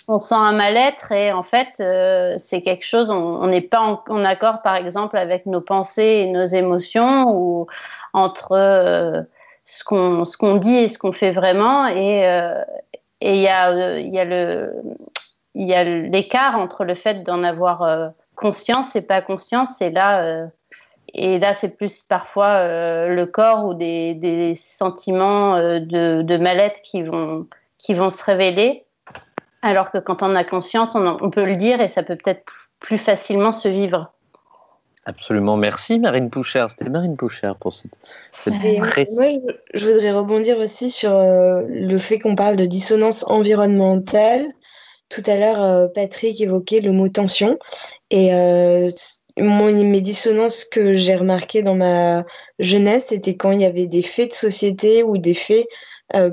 on 0.08 0.20
sent 0.20 0.36
un 0.36 0.54
mal-être 0.54 1.12
et 1.12 1.34
en 1.34 1.44
fait, 1.44 1.68
euh, 1.80 2.36
c'est 2.38 2.62
quelque 2.62 2.86
chose, 2.86 3.10
on 3.10 3.46
n'est 3.48 3.62
pas 3.62 4.02
en, 4.08 4.24
accord, 4.24 4.62
par 4.62 4.76
exemple, 4.76 5.18
avec 5.18 5.46
nos 5.46 5.60
pensées 5.60 6.26
et 6.26 6.32
nos 6.32 6.46
émotions 6.46 7.36
ou 7.36 7.68
entre 8.14 8.54
euh, 8.54 9.22
ce 9.64 9.84
qu'on 9.84 10.24
qu'on 10.40 10.56
dit 10.56 10.76
et 10.76 10.88
ce 10.88 10.98
qu'on 10.98 11.12
fait 11.12 11.32
vraiment. 11.32 11.88
Et 11.88 12.28
euh, 12.28 12.62
il 13.22 13.38
y 13.38 13.48
a, 13.48 14.00
y 14.00 14.20
a 14.20 14.68
y 15.56 15.74
a 15.74 15.84
l'écart 15.84 16.56
entre 16.56 16.84
le 16.84 16.94
fait 16.94 17.24
d'en 17.24 17.44
avoir 17.44 18.12
conscience 18.36 18.96
et 18.96 19.02
pas 19.02 19.22
conscience. 19.22 19.82
Et 19.82 19.90
là, 19.90 20.48
et 21.16 21.40
là, 21.40 21.54
c'est 21.54 21.78
plus 21.78 22.04
parfois 22.04 23.08
le 23.08 23.26
corps 23.26 23.66
ou 23.66 23.74
des, 23.74 24.14
des 24.14 24.54
sentiments 24.54 25.58
de, 25.58 26.22
de 26.22 26.38
mal-être 26.38 26.82
qui 26.84 27.02
vont, 27.02 27.48
qui 27.80 27.96
vont 27.96 28.12
se 28.12 28.24
révéler. 28.24 28.86
Alors 29.62 29.92
que 29.92 29.98
quand 29.98 30.24
on 30.24 30.36
a 30.36 30.44
conscience, 30.44 30.96
on, 30.96 31.30
peut 31.30 31.46
le 31.46 31.56
dire 31.56 31.82
et 31.82 31.88
ça 31.88 32.04
peut 32.04 32.16
peut-être 32.16 32.44
plus 32.80 32.98
facilement 32.98 33.52
se 33.52 33.68
vivre. 33.68 34.14
Absolument, 35.08 35.56
merci 35.56 36.00
Marine 36.00 36.30
Pouchère. 36.30 36.70
C'était 36.70 36.90
Marine 36.90 37.16
Pouchère 37.16 37.56
pour 37.56 37.74
cette, 37.74 37.98
Moi, 38.46 38.58
je, 39.74 39.90
voudrais 39.90 40.12
rebondir 40.12 40.58
aussi 40.58 40.90
sur 40.90 41.16
euh, 41.16 41.62
le 41.66 41.98
fait 41.98 42.20
qu'on 42.20 42.36
parle 42.36 42.58
de 42.58 42.66
dissonance 42.66 43.24
environnementale. 43.30 44.46
Tout 45.08 45.24
à 45.26 45.38
l'heure, 45.38 45.64
euh, 45.64 45.88
Patrick 45.88 46.42
évoquait 46.42 46.82
le 46.82 46.92
mot 46.92 47.08
tension. 47.08 47.58
Et 48.10 48.34
euh, 48.34 48.90
mes 49.38 50.02
dissonances 50.02 50.66
que 50.66 50.96
j'ai 50.96 51.16
remarquées 51.16 51.62
dans 51.62 51.76
ma 51.76 52.26
jeunesse, 52.60 53.06
c'était 53.08 53.38
quand 53.38 53.52
il 53.52 53.62
y 53.62 53.66
avait 53.66 53.88
des 53.88 54.02
faits 54.02 54.32
de 54.32 54.36
société 54.36 55.04
ou 55.04 55.18
des 55.18 55.34
faits 55.34 55.68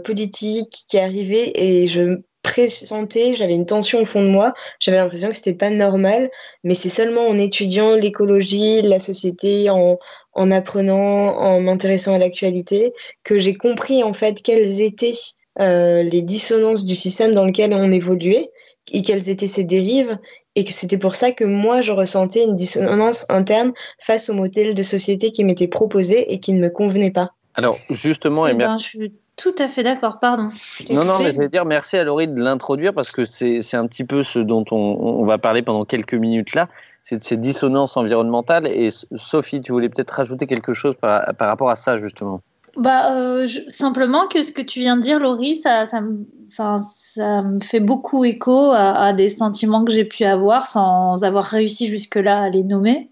politiques 0.05 0.85
qui 0.89 0.99
arrivaient 0.99 1.53
et 1.55 1.87
je 1.87 2.21
pressentais, 2.45 3.35
j'avais 3.35 3.55
une 3.55 3.67
tension 3.67 4.03
au 4.03 4.05
fond 4.05 4.23
de 4.23 4.29
moi, 4.29 4.55
j'avais 4.79 4.99
l'impression 4.99 5.31
que 5.31 5.35
c'était 5.35 5.55
pas 5.55 5.71
normal, 5.71 6.31
mais 6.63 6.75
c'est 6.75 6.89
seulement 6.89 7.27
en 7.27 7.37
étudiant 7.37 7.97
l'écologie, 7.97 8.83
la 8.83 9.01
société, 9.01 9.71
en, 9.71 9.99
en 10.35 10.51
apprenant, 10.53 11.37
en 11.37 11.61
m'intéressant 11.61 12.15
à 12.15 12.19
l'actualité, 12.19 12.93
que 13.25 13.39
j'ai 13.39 13.55
compris 13.55 14.05
en 14.05 14.13
fait 14.13 14.43
quelles 14.43 14.81
étaient 14.81 15.15
euh, 15.59 16.03
les 16.03 16.23
dissonances 16.23 16.85
du 16.85 16.95
système 16.95 17.33
dans 17.33 17.45
lequel 17.45 17.73
on 17.73 17.91
évoluait 17.91 18.51
et 18.93 19.03
quelles 19.03 19.31
étaient 19.31 19.47
ses 19.47 19.65
dérives 19.65 20.19
et 20.55 20.65
que 20.65 20.73
c'était 20.73 20.99
pour 20.99 21.15
ça 21.15 21.33
que 21.33 21.45
moi 21.45 21.81
je 21.81 21.93
ressentais 21.93 22.45
une 22.45 22.55
dissonance 22.55 23.25
interne 23.31 23.73
face 23.99 24.29
au 24.29 24.35
modèle 24.35 24.75
de 24.75 24.83
société 24.83 25.33
qui 25.33 25.45
m'était 25.45 25.69
proposé 25.69 26.33
et 26.33 26.39
qui 26.39 26.53
ne 26.53 26.61
me 26.61 26.69
convenait 26.69 27.11
pas. 27.11 27.33
Alors 27.55 27.79
justement, 27.89 28.47
et, 28.47 28.51
eh 28.51 28.55
ben, 28.55 28.69
merci. 28.69 29.13
Tout 29.37 29.55
à 29.59 29.67
fait 29.67 29.83
d'accord, 29.83 30.21
pardon. 30.21 30.47
Non, 30.91 31.05
non, 31.05 31.19
mais 31.19 31.33
je 31.33 31.39
vais 31.39 31.49
dire 31.49 31.65
merci 31.65 31.97
à 31.97 32.05
Laurie 32.05 32.29
de 32.29 32.41
l'introduire 32.41 32.95
parce 32.95 33.11
que 33.11 33.25
c'est 33.25 33.75
un 33.75 33.87
petit 33.87 34.05
peu 34.05 34.23
ce 34.23 34.39
dont 34.39 34.65
on, 34.71 34.77
on, 34.77 35.25
va 35.25 35.39
parler 35.39 35.63
pendant 35.63 35.85
quelques 35.85 36.15
minutes 36.15 36.55
là, 36.55 36.69
c'est 37.03 37.19
de 37.19 37.25
ces 37.25 37.37
dissonances 37.37 37.97
environnementales. 37.97 38.69
Et 38.69 38.91
Sophie, 39.17 39.61
tu 39.61 39.73
voulais 39.73 39.89
peut-être 39.89 40.13
rajouter 40.13 40.47
quelque 40.47 40.73
chose 40.73 40.95
par, 41.01 41.35
par, 41.35 41.49
rapport 41.49 41.71
à 41.71 41.77
ça 41.77 41.99
justement 41.99 42.43
bah, 42.77 43.17
euh, 43.17 43.47
simplement 43.69 44.27
que 44.27 44.43
ce 44.43 44.51
que 44.51 44.63
tu 44.63 44.81
viens 44.81 44.97
de 44.97 45.03
dire, 45.03 45.21
Laurie, 45.21 45.55
ça, 45.55 45.87
ça, 45.87 46.01
me, 46.01 46.27
ça 46.51 47.43
me 47.43 47.61
fait 47.61 47.79
beaucoup 47.79 48.25
écho 48.25 48.73
à, 48.73 48.93
à 48.99 49.13
des 49.13 49.29
sentiments 49.29 49.85
que 49.85 49.93
j'ai 49.93 50.05
pu 50.05 50.25
avoir 50.25 50.67
sans 50.67 51.23
avoir 51.23 51.45
réussi 51.45 51.87
jusque-là 51.87 52.43
à 52.43 52.51
les 52.51 52.65
nommer. 52.65 53.11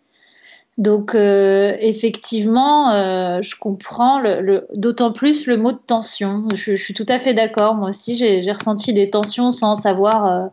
Donc 0.78 1.14
euh, 1.14 1.76
effectivement, 1.80 2.90
euh, 2.92 3.42
je 3.42 3.56
comprends 3.56 4.20
le, 4.20 4.66
d'autant 4.74 5.12
plus 5.12 5.46
le 5.46 5.58
mot 5.58 5.72
de 5.72 5.78
tension. 5.86 6.44
Je, 6.54 6.74
suis 6.74 6.94
tout 6.94 7.06
à 7.08 7.18
fait 7.18 7.34
d'accord. 7.34 7.74
Moi 7.74 7.90
aussi, 7.90 8.16
j'ai, 8.16 8.40
ressenti 8.52 8.94
des 8.94 9.10
tensions 9.10 9.50
sans 9.50 9.74
savoir 9.74 10.26
euh, 10.26 10.46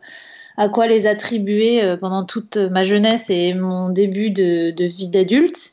à 0.58 0.68
quoi 0.68 0.86
les 0.86 1.06
attribuer 1.06 1.96
pendant 2.00 2.24
toute 2.24 2.58
ma 2.58 2.84
jeunesse 2.84 3.30
et 3.30 3.54
mon 3.54 3.88
début 3.88 4.30
de, 4.30 4.74
vie 4.84 5.08
d'adulte. 5.08 5.72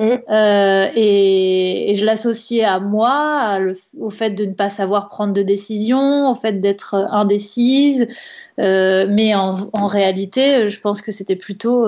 Mmh. 0.00 0.06
Et, 0.96 1.92
je 1.94 2.04
l'associais 2.04 2.64
à 2.64 2.80
moi, 2.80 3.60
au 4.00 4.10
fait 4.10 4.30
de 4.30 4.44
ne 4.44 4.54
pas 4.54 4.70
savoir 4.70 5.08
prendre 5.08 5.32
de 5.32 5.42
décision, 5.42 6.28
au 6.28 6.34
fait 6.34 6.60
d'être 6.60 6.94
indécise. 7.12 8.08
mais 8.58 9.36
en, 9.36 9.56
en, 9.72 9.86
réalité, 9.86 10.68
je 10.68 10.80
pense 10.80 11.00
que 11.00 11.12
c'était 11.12 11.36
plutôt 11.36 11.86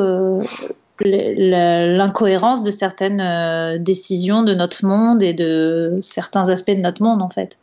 l'incohérence 1.04 2.62
de 2.62 2.70
certaines 2.70 3.20
euh, 3.20 3.78
décisions 3.78 4.42
de 4.42 4.54
notre 4.54 4.84
monde 4.84 5.22
et 5.22 5.32
de 5.32 5.96
certains 6.00 6.48
aspects 6.48 6.70
de 6.70 6.80
notre 6.80 7.02
monde 7.02 7.22
en 7.22 7.30
fait. 7.30 7.58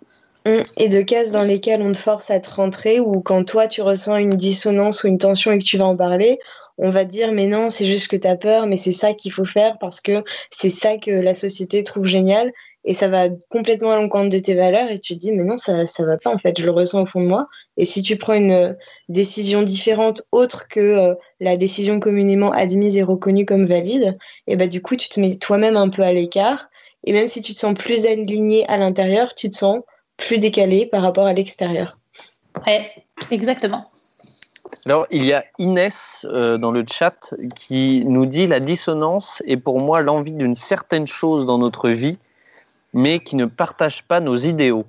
Mmh. 0.46 0.64
Et 0.78 0.90
de 0.90 1.02
cases 1.02 1.32
dans 1.32 1.44
lesquelles 1.44 1.82
on 1.82 1.92
te 1.92 1.98
force 1.98 2.30
à 2.30 2.40
te 2.40 2.50
rentrer 2.50 3.00
ou 3.00 3.22
quand 3.22 3.44
toi 3.46 3.68
tu 3.68 3.82
ressens 3.82 4.18
une 4.18 4.36
dissonance 4.36 5.04
ou 5.04 5.08
une 5.08 5.18
tension 5.18 5.52
et 5.52 5.60
que 5.60 5.64
tu 5.64 5.78
vas 5.78 5.86
en 5.86 5.96
parler, 5.96 6.40
on 6.78 6.90
va 6.90 7.06
dire 7.06 7.32
mais 7.32 7.48
non, 7.48 7.70
c'est 7.70 7.86
juste 7.86 8.10
que 8.10 8.18
tu 8.18 8.28
as 8.28 8.36
peur, 8.36 8.68
mais 8.68 8.78
c'est 8.78 8.92
ça 8.92 9.14
qu'il 9.14 9.32
faut 9.32 9.46
faire 9.46 9.78
parce 9.80 10.02
que 10.02 10.24
c'est 10.50 10.70
ça 10.70 10.98
que 10.98 11.12
la 11.12 11.34
société 11.34 11.84
trouve 11.84 12.06
génial 12.06 12.52
et 12.86 12.94
ça 12.94 13.08
va 13.08 13.30
complètement 13.50 13.92
à 13.92 14.02
l'encontre 14.02 14.30
de 14.30 14.40
tes 14.40 14.56
valeurs 14.56 14.92
et 14.92 15.00
tu 15.00 15.16
te 15.16 15.20
dis 15.20 15.32
mais 15.32 15.44
non 15.44 15.58
ça 15.58 15.86
ça 15.86 16.04
va 16.04 16.18
pas 16.18 16.30
en 16.30 16.38
fait 16.38 16.60
je 16.60 16.66
le 16.66 16.72
ressens 16.72 17.04
au 17.04 17.06
fond 17.06 17.22
de 17.22 17.28
moi. 17.28 17.48
Et 17.78 17.86
si 17.86 18.02
tu 18.02 18.18
prends 18.18 18.34
une 18.34 18.52
euh, 18.52 18.74
décision 19.10 19.62
différente 19.62 20.24
autre 20.32 20.68
que 20.68 20.80
euh, 20.80 21.16
la 21.40 21.58
décision 21.58 22.00
communément 22.00 22.52
admise 22.52 22.98
et 22.98 23.04
reconnue 23.04 23.46
comme 23.46 23.66
valide 23.66 24.14
et 24.48 24.56
bah 24.56 24.68
du 24.68 24.82
coup 24.82 24.96
tu 24.96 25.10
te 25.10 25.20
mets 25.20 25.36
toi-même 25.36 25.78
un 25.78 25.90
peu 25.90 26.02
à 26.02 26.14
l'écart. 26.14 26.70
Et 27.06 27.12
même 27.12 27.28
si 27.28 27.42
tu 27.42 27.54
te 27.54 27.60
sens 27.60 27.74
plus 27.74 28.06
aligné 28.06 28.68
à 28.68 28.78
l'intérieur 28.78 29.34
tu 29.36 29.50
te 29.50 29.56
sens 29.56 29.82
plus 30.18 30.40
décalé 30.40 30.86
par 30.86 31.02
rapport 31.02 31.26
à 31.26 31.34
l'extérieur. 31.34 31.98
Ouais 32.68 32.92
exactement. 33.32 33.90
Alors, 34.86 35.08
il 35.12 35.24
y 35.24 35.34
a 35.34 35.46
Inès 35.60 36.26
euh, 36.30 36.58
dans 36.58 36.72
le 36.72 36.84
chat 36.90 37.34
qui 37.56 38.04
nous 38.06 38.26
dit 38.26 38.48
la 38.48 38.60
dissonance 38.60 39.42
est 39.46 39.58
pour 39.58 39.80
moi 39.80 40.02
l'envie 40.02 40.32
d'une 40.32 40.56
certaine 40.56 41.08
chose 41.08 41.46
dans 41.46 41.58
notre 41.58 41.90
vie, 41.90 42.18
mais 42.94 43.20
qui 43.20 43.36
ne 43.36 43.46
partage 43.46 44.04
pas 44.04 44.20
nos 44.20 44.36
idéaux. 44.36 44.86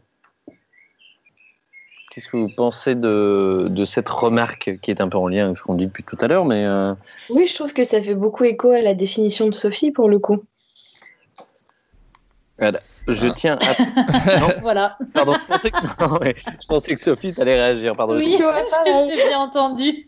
Qu'est-ce 2.10 2.28
que 2.28 2.36
vous 2.36 2.48
pensez 2.48 2.94
de, 2.94 3.66
de 3.68 3.84
cette 3.84 4.08
remarque 4.08 4.78
qui 4.82 4.90
est 4.92 5.00
un 5.00 5.08
peu 5.08 5.18
en 5.18 5.26
lien 5.26 5.46
avec 5.46 5.56
ce 5.56 5.64
qu'on 5.64 5.74
dit 5.74 5.86
depuis 5.86 6.04
tout 6.04 6.16
à 6.20 6.28
l'heure, 6.28 6.44
mais 6.44 6.64
euh, 6.64 6.94
Oui, 7.28 7.46
je 7.48 7.54
trouve 7.56 7.72
que 7.72 7.82
ça 7.82 8.00
fait 8.00 8.14
beaucoup 8.14 8.44
écho 8.44 8.70
à 8.70 8.82
la 8.82 8.94
définition 8.94 9.46
de 9.48 9.52
Sophie 9.52 9.90
pour 9.90 10.08
le 10.08 10.20
coup. 10.20 10.44
je 12.60 13.26
Ah. 13.26 13.32
tiens 13.34 13.58
à... 13.60 14.38
Non, 14.40 14.48
Voilà. 14.62 14.96
pardon, 15.12 15.34
je 15.34 15.44
pensais 15.46 15.70
que, 15.72 15.76
non, 16.08 16.20
je 16.62 16.66
pensais 16.68 16.94
que 16.94 17.00
Sophie 17.00 17.34
t'allais 17.34 17.56
réagir, 17.60 17.96
pardon. 17.96 18.14
Oui, 18.16 18.36
je 18.38 19.08
l'ai 19.16 19.26
bien 19.26 19.40
entendu. 19.40 20.06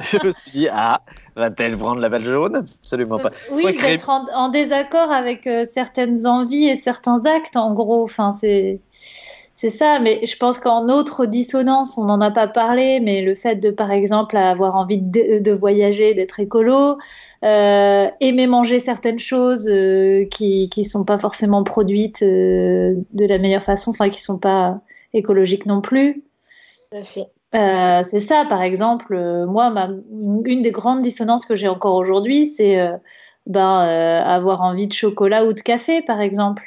Je 0.00 0.18
me 0.24 0.30
suis 0.30 0.50
dit, 0.50 0.68
ah, 0.70 1.02
va-t-elle 1.36 1.76
prendre 1.76 2.00
la 2.00 2.08
balle 2.08 2.24
jaune? 2.24 2.56
Absolument 2.80 3.20
pas. 3.20 3.30
Oui, 3.48 3.64
Ouais, 3.64 3.74
d'être 3.74 4.08
en, 4.08 4.26
en 4.34 4.48
désaccord 4.48 5.12
avec 5.12 5.46
euh, 5.46 5.64
certaines 5.70 6.26
envies 6.26 6.66
et 6.68 6.76
certains 6.76 7.26
actes, 7.26 7.56
en 7.56 7.72
gros. 7.74 8.02
Enfin, 8.04 8.32
c'est 8.32 8.80
c'est 9.54 9.68
ça. 9.68 10.00
Mais 10.00 10.24
je 10.26 10.36
pense 10.36 10.58
qu'en 10.58 10.86
autre 10.88 11.26
dissonance, 11.26 11.96
on 11.98 12.04
n'en 12.04 12.20
a 12.20 12.30
pas 12.30 12.48
parlé, 12.48 13.00
mais 13.00 13.22
le 13.22 13.34
fait 13.34 13.56
de, 13.56 13.70
par 13.70 13.92
exemple, 13.92 14.36
avoir 14.36 14.76
envie 14.76 14.98
de, 14.98 15.38
de 15.40 15.52
voyager, 15.52 16.14
d'être 16.14 16.40
écolo, 16.40 16.98
euh, 17.44 18.08
aimer 18.20 18.46
manger 18.46 18.80
certaines 18.80 19.18
choses 19.18 19.68
euh, 19.68 20.24
qui 20.26 20.68
qui 20.68 20.84
sont 20.84 21.04
pas 21.04 21.18
forcément 21.18 21.64
produites 21.64 22.22
euh, 22.22 22.94
de 23.12 23.26
la 23.26 23.38
meilleure 23.38 23.62
façon, 23.62 23.90
enfin 23.90 24.08
qui 24.08 24.20
sont 24.22 24.38
pas 24.38 24.80
écologiques 25.12 25.66
non 25.66 25.80
plus. 25.80 26.24
Tout 26.90 26.96
à 26.98 27.02
fait. 27.04 27.26
Euh, 27.54 28.02
c'est 28.02 28.20
ça, 28.20 28.46
par 28.48 28.62
exemple, 28.62 29.14
euh, 29.14 29.46
moi, 29.46 29.70
ma, 29.70 29.88
une 30.44 30.62
des 30.62 30.70
grandes 30.70 31.02
dissonances 31.02 31.44
que 31.44 31.54
j'ai 31.54 31.68
encore 31.68 31.96
aujourd'hui, 31.96 32.46
c'est 32.46 32.80
euh, 32.80 32.96
ben, 33.46 33.86
euh, 33.86 34.22
avoir 34.22 34.62
envie 34.62 34.86
de 34.86 34.92
chocolat 34.92 35.44
ou 35.44 35.52
de 35.52 35.60
café, 35.60 36.00
par 36.02 36.20
exemple. 36.20 36.62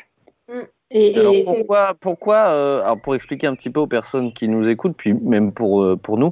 Mm. 0.48 0.60
Et, 0.92 1.20
Alors 1.20 1.34
et- 1.34 1.44
pourquoi, 1.44 1.94
pourquoi 2.00 2.38
euh, 2.50 2.84
alors 2.84 3.02
pour 3.02 3.16
expliquer 3.16 3.48
un 3.48 3.56
petit 3.56 3.72
peu 3.72 3.80
aux 3.80 3.88
personnes 3.88 4.32
qui 4.34 4.48
nous 4.48 4.68
écoutent, 4.70 4.96
puis 4.96 5.14
même 5.14 5.52
pour, 5.52 5.84
euh, 5.84 5.96
pour 5.96 6.18
nous, 6.18 6.32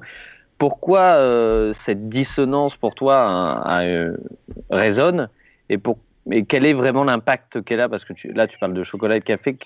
pourquoi 0.60 1.02
euh, 1.16 1.74
cette 1.74 2.08
dissonance 2.08 2.76
pour 2.76 2.94
toi 2.94 3.26
hein, 3.26 3.86
euh, 3.86 4.16
résonne 4.70 5.30
et, 5.70 5.78
pour, 5.78 5.98
et 6.32 6.46
quel 6.46 6.66
est 6.66 6.74
vraiment 6.74 7.04
l'impact 7.04 7.64
qu'elle 7.64 7.82
a? 7.82 7.90
Parce 7.90 8.06
que 8.06 8.14
tu, 8.14 8.32
là, 8.32 8.48
tu 8.48 8.60
parles 8.60 8.74
de 8.74 8.84
chocolat 8.84 9.18
et 9.18 9.20
de 9.20 9.26
café. 9.26 9.58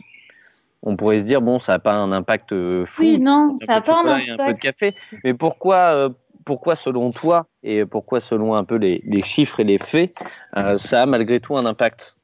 On 0.90 0.96
pourrait 0.96 1.20
se 1.20 1.24
dire, 1.24 1.42
bon, 1.42 1.60
ça 1.60 1.74
n'a 1.74 1.80
pas 1.80 1.96
un 1.96 2.14
impact 2.14 2.54
euh, 2.54 2.86
fou. 2.86 3.02
oui, 3.02 3.20
non, 3.20 3.56
ça 3.58 3.74
n'a 3.74 3.82
pas 3.82 4.02
un 4.04 4.18
et 4.20 4.30
un 4.30 4.38
peu 4.38 4.44
de 4.44 4.50
impact. 4.50 4.62
café. 4.62 4.96
Mais 5.26 5.34
pourquoi, 5.34 5.76
euh, 5.76 6.10
pourquoi 6.48 6.78
selon 6.78 7.12
toi 7.12 7.46
et 7.62 7.86
pourquoi 7.86 8.22
selon 8.22 8.56
un 8.56 8.64
peu 8.64 8.76
les, 8.76 9.04
les 9.06 9.22
chiffres 9.22 9.60
et 9.60 9.66
les 9.66 9.78
faits, 9.78 10.14
euh, 10.56 10.78
ça 10.78 11.02
a 11.02 11.06
malgré 11.06 11.42
tout 11.42 11.58
un 11.58 11.66
impact? 11.66 12.16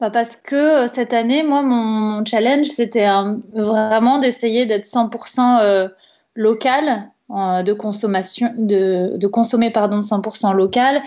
Bah, 0.00 0.10
parce 0.10 0.34
que 0.34 0.88
cette 0.88 1.14
année, 1.14 1.44
moi, 1.44 1.62
mon, 1.62 2.24
challenge, 2.24 2.66
c'était 2.66 3.08
vraiment 3.54 4.18
d'essayer 4.18 4.66
d'être 4.66 4.84
100% 4.84 5.60
euh, 5.62 5.88
local, 6.34 7.08
euh, 7.30 7.62
de 7.62 7.72
consommation, 7.72 8.52
de, 8.58 9.16
de 9.16 9.26
consommer 9.28 9.70
pardon 9.70 10.00
100% 10.00 10.52
local, 10.54 11.00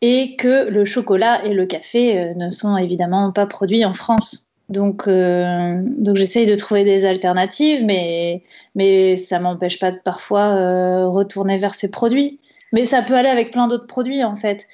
et 0.00 0.34
que 0.34 0.68
le 0.68 0.84
chocolat 0.84 1.44
et 1.44 1.54
le 1.54 1.66
café 1.66 2.32
ne 2.34 2.50
sont 2.50 2.76
évidemment 2.76 3.30
pas 3.30 3.46
produits 3.46 3.84
en 3.84 3.92
France. 3.92 4.51
Donc, 4.68 5.06
euh, 5.06 5.80
donc 5.84 6.16
j'essaye 6.16 6.46
de 6.46 6.54
trouver 6.54 6.84
des 6.84 7.04
alternatives, 7.04 7.84
mais, 7.84 8.42
mais 8.74 9.16
ça 9.16 9.38
m'empêche 9.38 9.78
pas 9.78 9.90
de 9.90 9.98
parfois 9.98 10.54
euh, 10.54 11.08
retourner 11.08 11.58
vers 11.58 11.74
ces 11.74 11.90
produits. 11.90 12.38
Mais 12.72 12.84
ça 12.84 13.02
peut 13.02 13.14
aller 13.14 13.28
avec 13.28 13.50
plein 13.50 13.68
d'autres 13.68 13.86
produits 13.86 14.24
en 14.24 14.34
fait. 14.34 14.66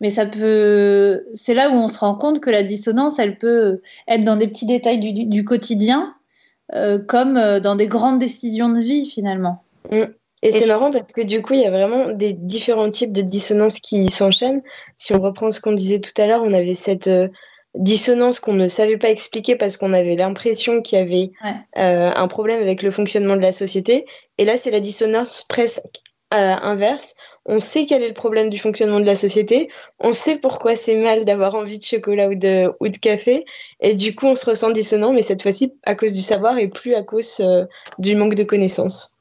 Mais 0.00 0.10
ça 0.10 0.26
peut, 0.26 1.24
c'est 1.32 1.54
là 1.54 1.70
où 1.70 1.74
on 1.74 1.88
se 1.88 1.98
rend 1.98 2.14
compte 2.16 2.40
que 2.40 2.50
la 2.50 2.62
dissonance, 2.62 3.18
elle 3.18 3.38
peut 3.38 3.80
être 4.08 4.24
dans 4.24 4.36
des 4.36 4.46
petits 4.46 4.66
détails 4.66 4.98
du, 4.98 5.24
du- 5.24 5.44
quotidien, 5.44 6.14
euh, 6.74 6.98
comme 6.98 7.38
euh, 7.38 7.60
dans 7.60 7.76
des 7.76 7.86
grandes 7.86 8.18
décisions 8.18 8.68
de 8.68 8.80
vie 8.80 9.08
finalement. 9.08 9.62
Et 10.42 10.52
c'est 10.52 10.66
marrant 10.66 10.90
parce 10.90 11.12
que 11.14 11.22
du 11.22 11.40
coup, 11.40 11.54
il 11.54 11.60
y 11.60 11.64
a 11.64 11.70
vraiment 11.70 12.10
des 12.10 12.34
différents 12.34 12.90
types 12.90 13.12
de 13.12 13.22
dissonances 13.22 13.80
qui 13.80 14.10
s'enchaînent. 14.10 14.60
Si 14.98 15.14
on 15.14 15.20
reprend 15.20 15.50
ce 15.50 15.62
qu'on 15.62 15.72
disait 15.72 16.00
tout 16.00 16.12
à 16.20 16.26
l'heure, 16.26 16.42
on 16.44 16.52
avait 16.52 16.74
cette 16.74 17.08
dissonance 17.76 18.40
qu'on 18.40 18.54
ne 18.54 18.68
savait 18.68 18.96
pas 18.96 19.10
expliquer 19.10 19.56
parce 19.56 19.76
qu'on 19.76 19.92
avait 19.92 20.16
l'impression 20.16 20.82
qu'il 20.82 20.98
y 20.98 21.02
avait 21.02 21.30
Ouais. 21.44 21.54
euh, 21.78 22.10
un 22.14 22.28
problème 22.28 22.60
avec 22.62 22.82
le 22.82 22.90
fonctionnement 22.90 23.36
de 23.36 23.42
la 23.42 23.52
société. 23.52 24.06
Et 24.38 24.44
là, 24.44 24.56
c'est 24.56 24.70
la 24.70 24.80
dissonance 24.80 25.44
presque 25.48 25.82
euh, 26.34 26.54
inverse. 26.62 27.14
On 27.44 27.60
sait 27.60 27.86
quel 27.86 28.02
est 28.02 28.08
le 28.08 28.14
problème 28.14 28.50
du 28.50 28.58
fonctionnement 28.58 28.98
de 28.98 29.04
la 29.04 29.14
société. 29.14 29.68
On 30.00 30.14
sait 30.14 30.36
pourquoi 30.38 30.74
c'est 30.74 30.96
mal 30.96 31.24
d'avoir 31.24 31.54
envie 31.54 31.78
de 31.78 31.84
chocolat 31.84 32.28
ou 32.28 32.34
de, 32.34 32.72
ou 32.80 32.88
de 32.88 32.96
café. 32.96 33.44
Et 33.80 33.94
du 33.94 34.16
coup, 34.16 34.26
on 34.26 34.34
se 34.34 34.44
ressent 34.50 34.70
dissonant, 34.70 35.12
mais 35.12 35.22
cette 35.22 35.42
fois-ci 35.42 35.72
à 35.84 35.94
cause 35.94 36.12
du 36.12 36.22
savoir 36.22 36.58
et 36.58 36.66
plus 36.68 36.94
à 36.96 37.02
cause 37.02 37.38
euh, 37.40 37.64
du 37.98 38.16
manque 38.16 38.34
de 38.34 38.42
connaissances. 38.42 39.12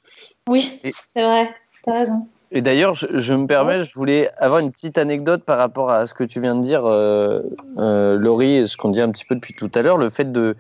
Oui, 0.50 0.82
c'est 1.14 1.22
vrai, 1.24 1.50
t'as 1.84 1.94
raison. 2.00 2.28
Et 2.56 2.62
d'ailleurs, 2.62 2.94
je, 2.94 3.34
me 3.34 3.48
permets, 3.48 3.84
je 3.84 3.94
voulais 3.96 4.30
avoir 4.38 4.62
une 4.62 4.72
petite 4.72 4.98
anecdote 4.98 5.44
par 5.44 5.58
rapport 5.58 5.92
à 5.92 6.06
ce 6.06 6.14
que 6.14 6.24
tu 6.24 6.40
viens 6.40 6.56
de 6.56 6.62
dire, 6.62 6.86
euh, 6.86 7.42
euh, 7.80 8.18
Laurie, 8.18 8.56
et 8.56 8.66
ce 8.66 8.78
qu'on 8.78 8.92
dit 8.92 9.02
un 9.02 9.12
petit 9.12 9.26
peu 9.26 9.36
depuis 9.36 9.54
tout 9.54 9.70
à 9.76 9.82
l'heure, 9.82 9.98
le 9.98 10.08
fait 10.10 10.32
de, 10.32 10.56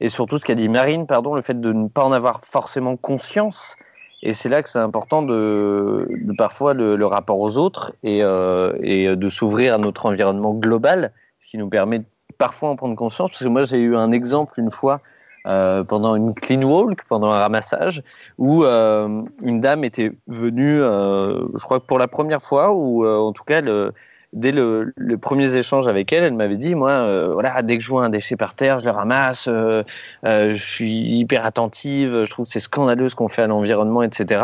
et 0.00 0.08
surtout 0.08 0.36
ce 0.36 0.44
qu'a 0.44 0.54
dit 0.54 0.68
Marine, 0.68 1.06
pardon, 1.06 1.34
le 1.34 1.40
fait 1.40 1.58
de 1.58 1.72
ne 1.72 1.88
pas 1.88 2.04
en 2.04 2.12
avoir 2.12 2.44
forcément 2.44 2.98
conscience. 2.98 3.76
Et 4.22 4.34
c'est 4.34 4.50
là 4.50 4.62
que 4.62 4.68
c'est 4.68 4.78
important 4.78 5.22
de, 5.22 6.06
parfois 6.36 6.74
le, 6.74 7.02
rapport 7.06 7.40
aux 7.40 7.56
autres 7.56 7.94
et, 8.02 8.22
euh, 8.22 8.74
et 8.82 9.16
de 9.16 9.28
s'ouvrir 9.30 9.72
à 9.72 9.78
notre 9.78 10.04
environnement 10.04 10.52
global, 10.52 11.12
ce 11.38 11.48
qui 11.48 11.56
nous 11.56 11.70
permet 11.70 12.02
parfois 12.36 12.68
en 12.68 12.76
prendre 12.76 12.94
conscience. 12.94 13.30
Parce 13.30 13.42
que 13.42 13.48
moi, 13.48 13.62
j'ai 13.62 13.78
eu 13.78 13.96
un 13.96 14.12
exemple 14.12 14.60
une 14.60 14.70
fois 14.70 15.00
euh, 15.48 15.82
pendant 15.82 16.14
une 16.14 16.34
clean 16.34 16.62
walk, 16.62 17.04
pendant 17.08 17.28
un 17.28 17.40
ramassage, 17.40 18.02
où 18.36 18.64
euh, 18.64 19.22
une 19.42 19.60
dame 19.62 19.82
était 19.82 20.12
venue, 20.26 20.78
euh, 20.82 21.40
je 21.56 21.64
crois 21.64 21.80
que 21.80 21.86
pour 21.86 21.98
la 21.98 22.06
première 22.06 22.42
fois, 22.42 22.72
ou 22.72 23.06
en 23.06 23.32
tout 23.32 23.44
cas, 23.44 23.62
le, 23.62 23.94
dès 24.34 24.52
le, 24.52 24.92
les 24.98 25.16
premiers 25.16 25.56
échanges 25.56 25.88
avec 25.88 26.12
elle, 26.12 26.24
elle 26.24 26.34
m'avait 26.34 26.58
dit, 26.58 26.74
moi, 26.74 27.32
voilà, 27.32 27.62
dès 27.62 27.78
que 27.78 27.82
je 27.82 27.88
vois 27.88 28.04
un 28.04 28.10
déchet 28.10 28.36
par 28.36 28.56
terre, 28.56 28.78
je 28.78 28.84
le 28.84 28.90
ramasse, 28.90 29.48
je 29.48 30.54
suis 30.54 30.92
hyper 30.92 31.46
attentive, 31.46 32.26
je 32.26 32.30
trouve 32.30 32.44
que 32.44 32.52
c'est 32.52 32.60
scandaleux 32.60 33.08
ce 33.08 33.14
qu'on 33.14 33.28
fait 33.28 33.42
à 33.42 33.46
l'environnement, 33.46 34.02
etc. 34.02 34.42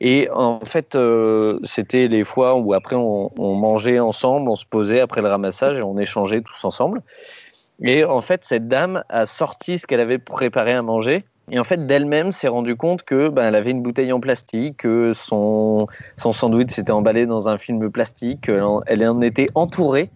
Et 0.00 0.30
en 0.32 0.60
fait, 0.64 0.96
c'était 1.64 2.08
les 2.08 2.24
fois 2.24 2.54
où 2.54 2.72
après 2.72 2.96
on 2.96 3.30
mangeait 3.36 3.98
ensemble, 3.98 4.48
on 4.48 4.56
se 4.56 4.64
posait 4.64 5.00
après 5.00 5.20
le 5.20 5.28
ramassage 5.28 5.78
et 5.78 5.82
on 5.82 5.98
échangeait 5.98 6.40
tous 6.40 6.64
ensemble. 6.64 7.02
Et 7.84 8.04
en 8.04 8.20
fait, 8.20 8.44
cette 8.44 8.68
dame 8.68 9.02
a 9.08 9.26
sorti 9.26 9.78
ce 9.78 9.86
qu'elle 9.86 10.00
avait 10.00 10.18
préparé 10.18 10.72
à 10.72 10.82
manger. 10.82 11.24
Et 11.50 11.58
en 11.58 11.64
fait, 11.64 11.86
d'elle-même 11.86 12.30
s'est 12.30 12.48
rendue 12.48 12.76
compte 12.76 13.02
que 13.02 13.28
ben, 13.28 13.44
elle 13.48 13.56
avait 13.56 13.72
une 13.72 13.82
bouteille 13.82 14.12
en 14.12 14.20
plastique, 14.20 14.78
que 14.78 15.12
son, 15.12 15.88
son 16.16 16.32
sandwich 16.32 16.70
s'était 16.70 16.92
emballé 16.92 17.26
dans 17.26 17.48
un 17.48 17.58
film 17.58 17.90
plastique, 17.90 18.48
en, 18.48 18.80
elle 18.86 19.06
en 19.06 19.20
était 19.20 19.48
entourée. 19.54 20.10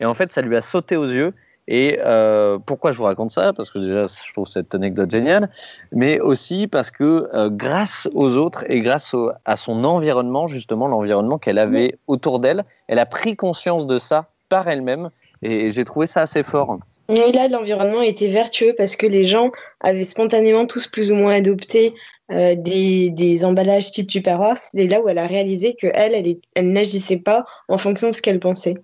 Et 0.00 0.04
en 0.04 0.14
fait, 0.14 0.30
ça 0.32 0.42
lui 0.42 0.56
a 0.56 0.60
sauté 0.60 0.96
aux 0.96 1.06
yeux. 1.06 1.34
Et 1.66 1.98
euh, 2.02 2.58
pourquoi 2.64 2.92
je 2.92 2.98
vous 2.98 3.04
raconte 3.04 3.30
ça? 3.30 3.52
Parce 3.52 3.68
que 3.68 3.78
déjà, 3.78 4.06
je 4.06 4.32
trouve 4.32 4.46
cette 4.46 4.74
anecdote 4.74 5.10
géniale, 5.10 5.50
mais 5.92 6.18
aussi 6.20 6.66
parce 6.66 6.90
que 6.90 7.28
euh, 7.34 7.50
grâce 7.50 8.08
aux 8.14 8.36
autres 8.36 8.64
et 8.70 8.80
grâce 8.80 9.12
au- 9.12 9.32
à 9.44 9.56
son 9.56 9.84
environnement, 9.84 10.46
justement, 10.46 10.86
l'environnement 10.86 11.36
qu'elle 11.36 11.58
avait 11.58 11.98
autour 12.06 12.38
d'elle, 12.38 12.64
elle 12.86 12.98
a 12.98 13.04
pris 13.04 13.36
conscience 13.36 13.86
de 13.86 13.98
ça 13.98 14.30
par 14.48 14.66
elle-même. 14.68 15.10
Et 15.42 15.70
j'ai 15.70 15.84
trouvé 15.84 16.06
ça 16.06 16.22
assez 16.22 16.42
fort. 16.42 16.78
Et 17.08 17.32
là, 17.32 17.48
l'environnement 17.48 18.02
était 18.02 18.28
vertueux 18.28 18.74
parce 18.76 18.94
que 18.94 19.06
les 19.06 19.26
gens 19.26 19.50
avaient 19.80 20.04
spontanément 20.04 20.66
tous 20.66 20.86
plus 20.86 21.10
ou 21.10 21.14
moins 21.14 21.34
adopté 21.34 21.94
euh, 22.30 22.54
des, 22.54 23.44
emballages 23.44 23.90
type 23.92 24.08
Tupperware. 24.08 24.58
C'est 24.58 24.86
là 24.86 25.00
où 25.00 25.08
elle 25.08 25.16
a 25.16 25.26
réalisé 25.26 25.74
qu'elle, 25.74 26.14
elle, 26.14 26.36
elle 26.54 26.72
n'agissait 26.72 27.20
pas 27.20 27.46
en 27.68 27.78
fonction 27.78 28.10
de 28.10 28.14
ce 28.14 28.20
qu'elle 28.20 28.40
pensait. 28.40 28.74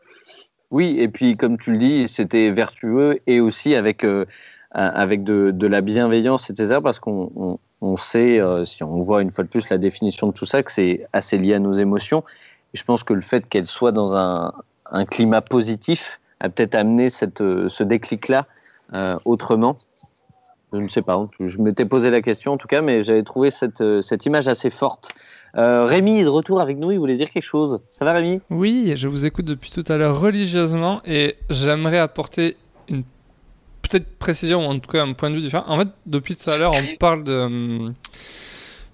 Oui, 0.71 0.97
et 0.99 1.09
puis 1.09 1.37
comme 1.37 1.59
tu 1.59 1.73
le 1.73 1.79
dis, 1.79 2.09
c'était 2.09 2.51
vertueux 2.51 3.21
et 3.27 3.41
aussi 3.41 3.75
avec, 3.75 4.05
euh, 4.05 4.25
avec 4.71 5.23
de, 5.23 5.67
la 5.67 5.83
bienveillance, 5.83 6.49
etc. 6.49 6.79
Parce 6.83 6.99
qu'on 6.99 7.59
on, 7.83 7.97
sait, 7.97 8.41
euh, 8.41 8.65
si 8.65 8.83
on 8.83 9.01
voit 9.01 9.21
une 9.21 9.31
fois 9.31 9.45
de 9.45 9.51
plus 9.51 9.69
la 9.69 9.77
définition 9.77 10.29
de 10.29 10.33
tout 10.33 10.47
ça, 10.47 10.63
que 10.63 10.73
c'est 10.73 11.07
assez 11.13 11.37
lié 11.37 11.53
à 11.53 11.59
nos 11.59 11.73
émotions. 11.73 12.25
Je 12.73 12.83
pense 12.83 13.05
que 13.05 13.13
le 13.13 13.21
fait 13.21 13.47
qu'elle 13.47 13.67
soit 13.67 13.93
dans 13.93 14.17
un 14.17 15.05
climat 15.05 15.43
positif 15.43 16.19
peut-être 16.49 16.75
amené 16.75 17.11
cette, 17.11 17.41
euh, 17.41 17.69
ce 17.69 17.83
déclic-là 17.83 18.47
euh, 18.93 19.17
autrement. 19.25 19.77
Je 20.73 20.79
ne 20.79 20.89
sais 20.89 21.03
pas, 21.03 21.29
je 21.39 21.59
m'étais 21.59 21.85
posé 21.85 22.11
la 22.11 22.21
question 22.21 22.55
en 22.55 22.57
tout 22.57 22.67
cas, 22.67 22.83
mais 22.83 23.03
j'avais 23.03 23.23
trouvé 23.23 23.51
cette, 23.51 23.81
euh, 23.81 24.03
cette 24.03 24.27
image 24.27 24.49
assez 24.49 24.71
forte. 24.71 25.11
Rémi 25.57 26.19
est 26.19 26.25
de 26.25 26.29
retour 26.29 26.61
avec 26.61 26.79
nous, 26.79 26.91
il 26.91 26.99
voulait 26.99 27.17
dire 27.17 27.31
quelque 27.31 27.45
chose. 27.45 27.79
Ça 27.89 28.05
va 28.05 28.13
Rémi? 28.13 28.41
Oui, 28.51 28.95
je 28.97 29.07
vous 29.07 29.25
écoute 29.25 29.45
depuis 29.45 29.71
tout 29.71 29.85
à 29.87 29.97
l'heure 29.97 30.19
religieusement 30.19 31.01
et 31.05 31.37
j'aimerais 31.49 31.99
apporter 31.99 32.57
une 32.89 33.05
petite 33.83 34.19
précision 34.19 34.67
ou 34.67 34.69
en 34.69 34.81
tout 34.81 34.91
cas 34.91 35.05
un 35.05 35.13
point 35.13 35.31
de 35.31 35.37
vue 35.37 35.43
différent. 35.43 35.65
En 35.69 35.79
fait, 35.79 35.89
depuis 36.07 36.35
tout 36.35 36.51
à 36.51 36.57
l'heure, 36.57 36.73
on 36.75 36.97
parle 36.97 37.23
de, 37.23 37.93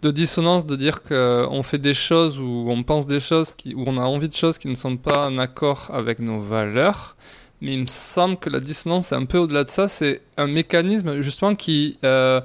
de 0.02 0.10
dissonance 0.10 0.66
de 0.66 0.76
dire 0.76 1.02
qu'on 1.02 1.62
fait 1.62 1.78
des 1.78 1.94
choses 1.94 2.38
ou 2.38 2.66
on 2.68 2.82
pense 2.82 3.06
des 3.06 3.20
choses 3.20 3.52
qui, 3.52 3.74
ou 3.74 3.84
on 3.86 3.96
a 3.96 4.04
envie 4.04 4.28
de 4.28 4.34
choses 4.34 4.58
qui 4.58 4.68
ne 4.68 4.74
sont 4.74 4.96
pas 4.96 5.28
en 5.28 5.38
accord 5.38 5.90
avec 5.92 6.18
nos 6.18 6.40
valeurs. 6.40 7.16
Mais 7.60 7.74
il 7.74 7.80
me 7.80 7.86
semble 7.86 8.38
que 8.38 8.48
la 8.48 8.60
dissonance 8.60 9.12
est 9.12 9.16
un 9.16 9.26
peu 9.26 9.38
au-delà 9.38 9.64
de 9.64 9.68
ça. 9.68 9.88
C'est 9.88 10.22
un 10.36 10.46
mécanisme 10.46 11.20
justement 11.20 11.54
qui 11.54 11.98
euh, 12.04 12.40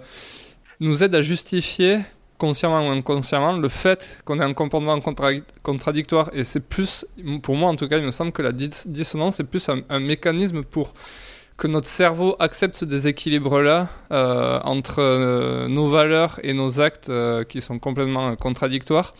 nous 0.79 1.03
aide 1.03 1.15
à 1.15 1.21
justifier 1.21 1.99
consciemment 2.37 2.85
ou 2.85 2.91
inconsciemment 2.91 3.53
le 3.53 3.69
fait 3.69 4.17
qu'on 4.25 4.39
ait 4.41 4.43
un 4.43 4.53
comportement 4.53 4.99
contradictoire. 5.63 6.29
Et 6.33 6.43
c'est 6.43 6.59
plus, 6.59 7.05
pour 7.43 7.55
moi 7.55 7.69
en 7.69 7.75
tout 7.77 7.87
cas, 7.87 7.97
il 7.97 8.03
me 8.03 8.11
semble 8.11 8.33
que 8.33 8.41
la 8.41 8.51
dissonance 8.51 9.39
est 9.39 9.45
plus 9.45 9.69
un 9.69 9.99
mécanisme 9.99 10.63
pour 10.63 10.93
que 11.55 11.67
notre 11.67 11.87
cerveau 11.87 12.35
accepte 12.39 12.75
ce 12.75 12.83
déséquilibre-là 12.83 13.87
euh, 14.11 14.59
entre 14.63 14.99
euh, 14.99 15.69
nos 15.69 15.87
valeurs 15.87 16.39
et 16.43 16.53
nos 16.53 16.81
actes 16.81 17.09
qui 17.47 17.61
sont 17.61 17.79
complètement 17.79 18.35
contradictoires 18.35 19.15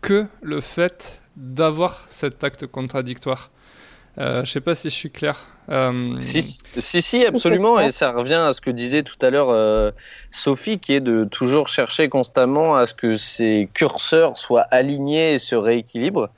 que 0.00 0.26
le 0.42 0.60
fait 0.60 1.20
d'avoir 1.36 2.04
cet 2.08 2.42
acte 2.42 2.66
contradictoire. 2.66 3.50
Je 4.18 4.40
ne 4.40 4.44
sais 4.44 4.60
pas 4.60 4.74
si 4.74 4.88
je 4.88 4.94
suis 4.94 5.10
clair. 5.10 5.46
Si, 6.20 6.42
si, 6.42 7.02
si, 7.02 7.26
absolument. 7.26 7.80
Et 7.80 7.90
ça 7.90 8.12
revient 8.12 8.34
à 8.34 8.52
ce 8.52 8.60
que 8.60 8.70
disait 8.70 9.02
tout 9.02 9.18
à 9.20 9.30
l'heure 9.30 9.92
Sophie, 10.30 10.78
qui 10.78 10.94
est 10.94 11.00
de 11.00 11.24
toujours 11.24 11.68
chercher 11.68 12.08
constamment 12.08 12.76
à 12.76 12.86
ce 12.86 12.94
que 12.94 13.16
ces 13.16 13.68
curseurs 13.74 14.36
soient 14.36 14.66
alignés 14.70 15.34
et 15.34 15.38
se 15.38 15.54
rééquilibrent. 15.54 16.30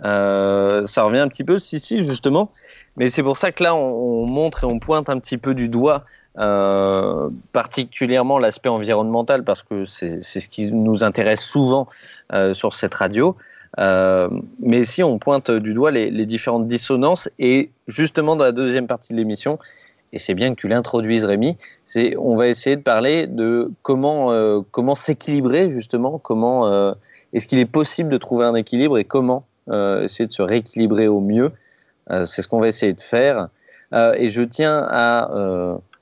ça 0.00 1.02
revient 1.02 1.18
un 1.18 1.28
petit 1.28 1.44
peu, 1.44 1.58
si, 1.58 1.80
si, 1.80 2.04
justement. 2.04 2.52
Mais 2.96 3.10
c'est 3.10 3.22
pour 3.22 3.36
ça 3.36 3.52
que 3.52 3.62
là, 3.62 3.74
on, 3.74 4.26
montre 4.26 4.64
et 4.64 4.66
on 4.66 4.78
pointe 4.78 5.10
un 5.10 5.18
petit 5.18 5.38
peu 5.38 5.54
du 5.54 5.68
doigt, 5.68 6.04
euh, 6.38 7.28
particulièrement 7.52 8.38
l'aspect 8.38 8.68
environnemental, 8.68 9.44
parce 9.44 9.62
que 9.62 9.84
c'est 9.84 10.20
ce 10.22 10.48
qui 10.48 10.72
nous 10.72 11.04
intéresse 11.04 11.42
souvent 11.42 11.88
euh, 12.32 12.54
sur 12.54 12.74
cette 12.74 12.94
radio. 12.94 13.36
Euh, 13.78 14.28
mais 14.60 14.84
si 14.84 15.02
on 15.02 15.18
pointe 15.18 15.50
du 15.50 15.74
doigt 15.74 15.90
les, 15.90 16.26
différentes 16.26 16.66
dissonances, 16.66 17.28
et 17.38 17.70
justement 17.86 18.36
dans 18.36 18.44
la 18.44 18.52
deuxième 18.52 18.86
partie 18.86 19.12
de 19.12 19.18
l'émission, 19.18 19.58
et 20.12 20.18
c'est 20.18 20.34
bien 20.34 20.54
que 20.54 20.60
tu 20.60 20.68
l'introduises, 20.68 21.24
Rémi, 21.24 21.56
on 22.18 22.36
va 22.36 22.48
essayer 22.48 22.76
de 22.76 22.82
parler 22.82 23.26
de 23.26 23.70
comment, 23.82 24.32
euh, 24.32 24.60
comment 24.70 24.94
s'équilibrer 24.94 25.70
justement, 25.70 26.18
comment 26.18 26.66
euh, 26.68 26.92
est-ce 27.32 27.46
qu'il 27.46 27.58
est 27.58 27.64
possible 27.66 28.08
de 28.08 28.18
trouver 28.18 28.44
un 28.46 28.54
équilibre 28.54 28.98
et 28.98 29.04
comment 29.04 29.46
essayer 29.68 30.28
de 30.28 30.32
se 30.32 30.42
rééquilibrer 30.42 31.08
au 31.08 31.20
mieux 31.20 31.50
c'est 32.24 32.40
ce 32.40 32.46
qu'on 32.46 32.60
va 32.60 32.68
essayer 32.68 32.92
de 32.92 33.00
faire. 33.00 33.48
Et 33.92 34.28
je 34.28 34.42
tiens 34.42 34.86
à, 34.88 35.28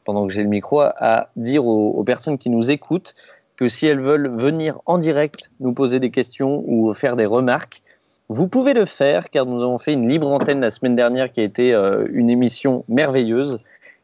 pendant 0.04 0.26
que 0.26 0.32
j'ai 0.32 0.42
le 0.42 0.48
micro, 0.48 0.80
à 0.80 1.30
dire 1.36 1.66
aux, 1.66 2.04
personnes 2.04 2.38
qui 2.38 2.50
nous 2.50 2.70
écoutent 2.70 3.14
que 3.56 3.68
si 3.68 3.86
elles 3.86 4.00
veulent 4.00 4.28
venir 4.28 4.80
en 4.86 4.98
direct 4.98 5.50
nous 5.60 5.72
poser 5.72 6.00
des 6.00 6.10
questions 6.10 6.64
ou 6.66 6.92
faire 6.92 7.16
des 7.16 7.26
remarques, 7.26 7.82
vous 8.28 8.48
pouvez 8.48 8.74
le 8.74 8.84
faire 8.84 9.30
car 9.30 9.46
nous 9.46 9.62
avons 9.62 9.78
fait 9.78 9.92
une 9.92 10.08
libre 10.08 10.30
antenne 10.30 10.60
la 10.60 10.70
semaine 10.70 10.96
dernière 10.96 11.30
qui 11.30 11.40
a 11.40 11.44
été 11.44 11.72
une 12.10 12.30
émission 12.30 12.84
merveilleuse. 12.88 13.58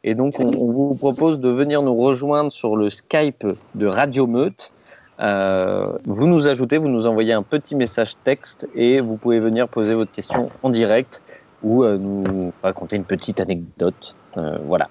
Et 0.04 0.14
donc, 0.14 0.40
on, 0.40 0.50
vous 0.50 0.94
propose 0.94 1.40
de 1.40 1.50
venir 1.50 1.82
nous 1.82 1.96
rejoindre 1.96 2.52
sur 2.52 2.76
le 2.76 2.90
Skype 2.90 3.46
de 3.74 3.86
Radio 3.86 4.26
Meute. 4.26 4.72
vous 5.18 6.26
nous 6.26 6.48
ajoutez, 6.48 6.78
vous 6.78 6.88
nous 6.88 7.06
envoyez 7.06 7.32
un 7.32 7.42
petit 7.42 7.74
message 7.74 8.12
texte 8.22 8.68
et 8.74 9.00
vous 9.00 9.16
pouvez 9.16 9.40
venir 9.40 9.68
poser 9.68 9.94
votre 9.94 10.12
question 10.12 10.50
en 10.62 10.70
direct 10.70 11.22
ou 11.62 11.84
euh, 11.84 11.98
nous 11.98 12.52
raconter 12.62 12.96
une 12.96 13.04
petite 13.04 13.40
anecdote. 13.40 14.14
Euh, 14.36 14.58
voilà. 14.64 14.88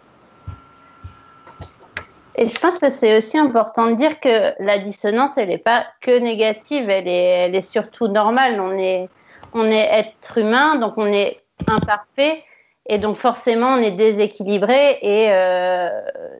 Et 2.36 2.48
je 2.48 2.60
pense 2.60 2.80
que 2.80 2.90
c'est 2.90 3.18
aussi 3.18 3.38
important 3.38 3.88
de 3.88 3.96
dire 3.96 4.20
que 4.20 4.54
la 4.64 4.78
dissonance, 4.80 5.38
elle 5.38 5.50
n'est 5.50 5.58
pas 5.58 5.86
que 6.02 6.20
négative, 6.20 6.90
elle 6.90 7.08
est, 7.08 7.62
surtout 7.62 8.08
normale. 8.08 8.62
On 8.62 8.78
est, 8.78 9.10
on 9.54 9.66
est 9.66 9.90
être 9.92 10.38
humain, 10.38 10.76
donc 10.78 10.94
on 10.98 11.06
est 11.06 11.42
imparfait, 11.68 12.44
et 12.86 12.98
donc 12.98 13.18
forcément 13.18 13.74
on 13.74 13.78
est 13.78 13.92
déséquilibré, 13.92 15.00
et 15.02 15.28
euh, 15.32 15.90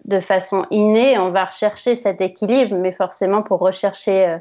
de 0.06 0.20
façon 0.20 0.66
innée, 0.72 1.18
on 1.18 1.32
va 1.32 1.46
rechercher 1.46 1.96
cet 1.96 2.22
équilibre, 2.22 2.76
mais 2.76 2.94
forcément 2.94 3.42
pour 3.42 3.60
rechercher 3.60 4.40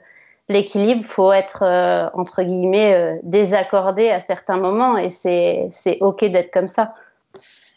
l'équilibre, 0.49 1.05
faut 1.05 1.33
être 1.33 1.63
euh, 1.63 2.09
entre 2.15 2.43
guillemets 2.43 2.95
euh, 2.95 3.19
désaccordé 3.23 4.11
à 4.11 4.21
certains 4.21 4.57
moments 4.57 4.97
et 4.97 5.11
c'est 5.11 5.99
ok 6.01 6.25
d'être 6.25 6.51
comme 6.51 6.69
ça. 6.69 6.95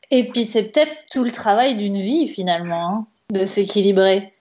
Et 0.10 0.28
puis 0.30 0.46
c'est 0.46 0.64
peut-être 0.64 0.92
tout 1.12 1.24
le 1.24 1.32
travail 1.32 1.76
d'une 1.76 2.02
vie 2.02 2.28
finalement 2.28 2.88
hein, 2.88 3.08
de 3.32 3.46
s'équilibrer. 3.46 4.34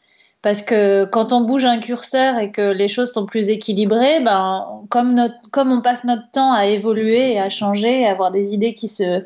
Parce 0.43 0.63
que 0.63 1.05
quand 1.05 1.33
on 1.33 1.43
bouge 1.43 1.65
un 1.65 1.79
curseur 1.79 2.39
et 2.39 2.51
que 2.51 2.73
les 2.73 2.89
choses 2.89 3.13
sont 3.13 3.27
plus 3.27 3.49
équilibrées, 3.49 4.21
ben, 4.21 4.67
comme, 4.89 5.15
notre, 5.15 5.35
comme 5.51 5.71
on 5.71 5.83
passe 5.83 6.05
notre 6.05 6.31
temps 6.31 6.53
à 6.53 6.67
évoluer 6.67 7.33
et 7.33 7.41
à 7.41 7.51
changer, 7.51 8.07
à 8.07 8.13
avoir 8.13 8.31
des 8.31 8.55
idées 8.55 8.75
qui 8.75 8.89
se, 8.89 9.23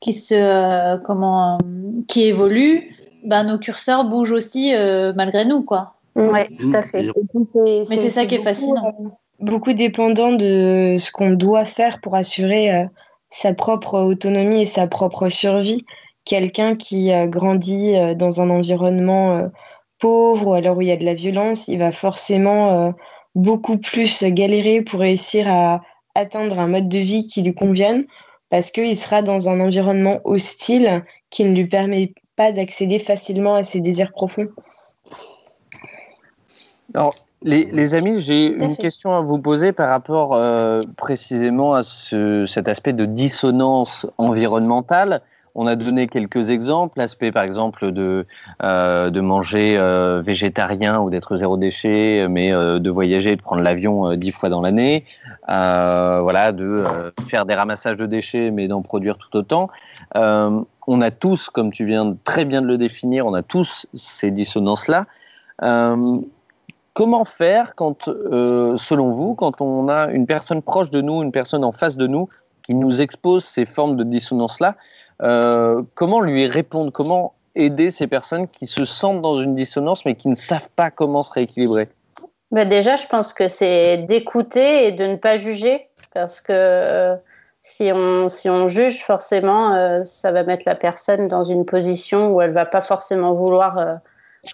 qui 0.00 0.12
se, 0.12 0.34
euh, 0.34 0.96
comment, 0.98 1.58
qui 2.06 2.22
évoluent, 2.22 2.94
ben, 3.24 3.42
nos 3.42 3.58
curseurs 3.58 4.04
bougent 4.04 4.32
aussi 4.32 4.72
malgré 5.16 5.44
nous, 5.44 5.62
quoi. 5.62 5.96
Oui, 6.16 6.56
tout 6.58 6.70
à 6.72 6.82
fait. 6.82 7.10
Mais 7.64 7.96
c'est 7.96 8.08
ça 8.08 8.24
qui 8.24 8.36
est 8.36 8.42
fascinant. 8.42 8.86
Euh, 8.86 9.08
beaucoup, 9.38 9.74
dépendant 9.74 10.32
de 10.32 10.96
ce 10.98 11.12
qu'on 11.12 11.30
doit 11.30 11.66
faire 11.66 12.00
pour 12.00 12.14
assurer 12.14 12.74
euh, 12.74 12.84
sa 13.30 13.52
propre 13.52 14.00
autonomie 14.00 14.62
et 14.62 14.66
sa 14.66 14.86
propre 14.86 15.28
survie. 15.28 15.84
Quelqu'un 16.26 16.76
qui 16.76 17.10
euh, 17.10 17.26
grandit 17.26 17.94
dans 18.16 18.42
un 18.42 18.50
environnement 18.50 19.50
pauvre 19.98 20.48
ou 20.48 20.52
alors 20.52 20.76
où 20.76 20.82
il 20.82 20.88
y 20.88 20.92
a 20.92 20.98
de 20.98 21.04
la 21.06 21.14
violence, 21.14 21.68
il 21.68 21.78
va 21.78 21.92
forcément 21.92 22.92
beaucoup 23.34 23.78
plus 23.78 24.24
galérer 24.24 24.82
pour 24.82 25.00
réussir 25.00 25.48
à 25.48 25.80
atteindre 26.14 26.58
un 26.58 26.68
mode 26.68 26.88
de 26.90 26.98
vie 26.98 27.26
qui 27.26 27.42
lui 27.42 27.54
convienne 27.54 28.04
parce 28.50 28.70
qu'il 28.70 28.96
sera 28.96 29.22
dans 29.22 29.48
un 29.48 29.60
environnement 29.60 30.20
hostile 30.24 31.04
qui 31.30 31.44
ne 31.44 31.54
lui 31.54 31.66
permet 31.66 32.12
pas 32.36 32.52
d'accéder 32.52 32.98
facilement 32.98 33.54
à 33.54 33.62
ses 33.62 33.80
désirs 33.80 34.12
profonds. 34.12 34.48
Alors, 36.94 37.14
les, 37.42 37.94
amis, 37.94 38.20
j'ai 38.20 38.46
une 38.46 38.76
question 38.76 39.14
à 39.14 39.20
vous 39.20 39.38
poser 39.38 39.72
par 39.72 39.88
rapport 39.88 40.34
euh, 40.34 40.82
précisément 40.96 41.74
à 41.74 41.82
cet 41.82 42.68
aspect 42.68 42.92
de 42.92 43.04
dissonance 43.04 44.06
environnementale. 44.18 45.22
On 45.58 45.66
a 45.66 45.74
donné 45.74 46.06
quelques 46.06 46.50
exemples, 46.50 46.98
l'aspect 46.98 47.32
par 47.32 47.42
exemple 47.42 47.90
de, 47.90 48.26
euh, 48.62 49.22
manger 49.22 49.76
euh, 49.76 50.22
végétarien 50.22 51.00
ou 51.00 51.10
d'être 51.10 51.34
zéro 51.34 51.56
déchet, 51.56 52.28
mais 52.28 52.50
de 52.52 52.90
voyager, 52.90 53.34
de 53.36 53.42
prendre 53.42 53.62
l'avion 53.62 54.14
dix 54.14 54.30
fois 54.30 54.48
dans 54.48 54.60
l'année, 54.60 55.04
voilà, 55.48 56.52
de 56.52 56.84
faire 57.26 57.46
des 57.46 57.54
ramassages 57.54 57.96
de 57.96 58.06
déchets, 58.06 58.50
mais 58.50 58.68
d'en 58.68 58.82
produire 58.82 59.16
tout 59.18 59.34
autant. 59.36 59.70
on 60.14 61.00
a 61.00 61.10
tous, 61.10 61.48
comme 61.50 61.72
tu 61.72 61.84
viens 61.84 62.16
très 62.24 62.44
bien 62.44 62.62
de 62.62 62.66
le 62.66 62.76
définir, 62.76 63.26
on 63.26 63.34
a 63.34 63.42
tous 63.42 63.86
ces 63.94 64.30
dissonances-là. 64.30 65.06
Comment 66.96 67.24
faire 67.24 67.74
quand, 67.74 68.08
euh, 68.08 68.74
selon 68.78 69.10
vous, 69.10 69.34
quand 69.34 69.60
on 69.60 69.86
a 69.86 70.10
une 70.12 70.24
personne 70.24 70.62
proche 70.62 70.88
de 70.88 71.02
nous, 71.02 71.22
une 71.22 71.30
personne 71.30 71.62
en 71.62 71.70
face 71.70 71.98
de 71.98 72.06
nous 72.06 72.30
qui 72.62 72.74
nous 72.74 73.02
expose 73.02 73.44
ces 73.44 73.66
formes 73.66 73.98
de 73.98 74.02
dissonance-là 74.02 74.76
euh, 75.22 75.82
Comment 75.94 76.20
lui 76.20 76.46
répondre? 76.46 76.92
Comment 76.92 77.34
aider 77.54 77.90
ces 77.90 78.06
personnes 78.06 78.48
qui 78.48 78.66
se 78.66 78.84
sentent 78.84 79.22
dans 79.22 79.36
une 79.36 79.54
dissonance 79.54 80.04
mais 80.04 80.14
qui 80.14 80.28
ne 80.28 80.34
savent 80.34 80.68
pas 80.76 80.90
comment 80.90 81.22
se 81.22 81.32
rééquilibrer? 81.32 81.88
Bah 82.50 82.64
Déjà, 82.64 82.96
je 82.96 83.06
pense 83.06 83.32
que 83.32 83.48
c'est 83.48 83.98
d'écouter 83.98 84.86
et 84.86 84.92
de 84.92 85.04
ne 85.04 85.16
pas 85.16 85.38
juger 85.38 85.88
parce 86.14 86.40
que 86.40 86.52
euh, 86.52 87.16
si, 87.62 87.90
on, 87.92 88.28
si 88.28 88.48
on 88.48 88.68
juge, 88.68 89.02
forcément, 89.02 90.04
ça 90.04 90.30
va 90.30 90.44
mettre 90.44 90.64
la 90.66 90.76
personne 90.76 91.26
dans 91.26 91.44
une 91.44 91.64
position 91.64 92.32
où 92.32 92.40
elle 92.40 92.52
va 92.52 92.64
pas 92.64 92.80
forcément 92.80 93.34
vouloir, 93.34 93.98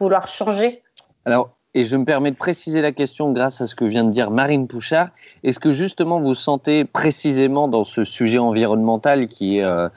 vouloir 0.00 0.26
changer. 0.26 0.82
Alors, 1.26 1.50
et 1.74 1.84
je 1.84 1.96
me 1.96 2.04
permets 2.04 2.30
de 2.30 2.36
préciser 2.36 2.82
la 2.82 2.92
question 2.92 3.32
grâce 3.32 3.60
à 3.62 3.66
ce 3.66 3.74
que 3.74 3.84
vient 3.84 4.04
de 4.04 4.10
dire 4.10 4.30
Marine 4.30 4.68
Pouchard. 4.68 5.08
Est-ce 5.42 5.58
que 5.58 5.72
justement 5.72 6.20
vous 6.20 6.34
sentez 6.34 6.84
précisément 6.84 7.66
dans 7.66 7.84
ce 7.84 8.04
sujet 8.04 8.38
environnemental 8.38 9.26
qui 9.26 9.58
est, 9.58 9.64
euh, 9.64 9.88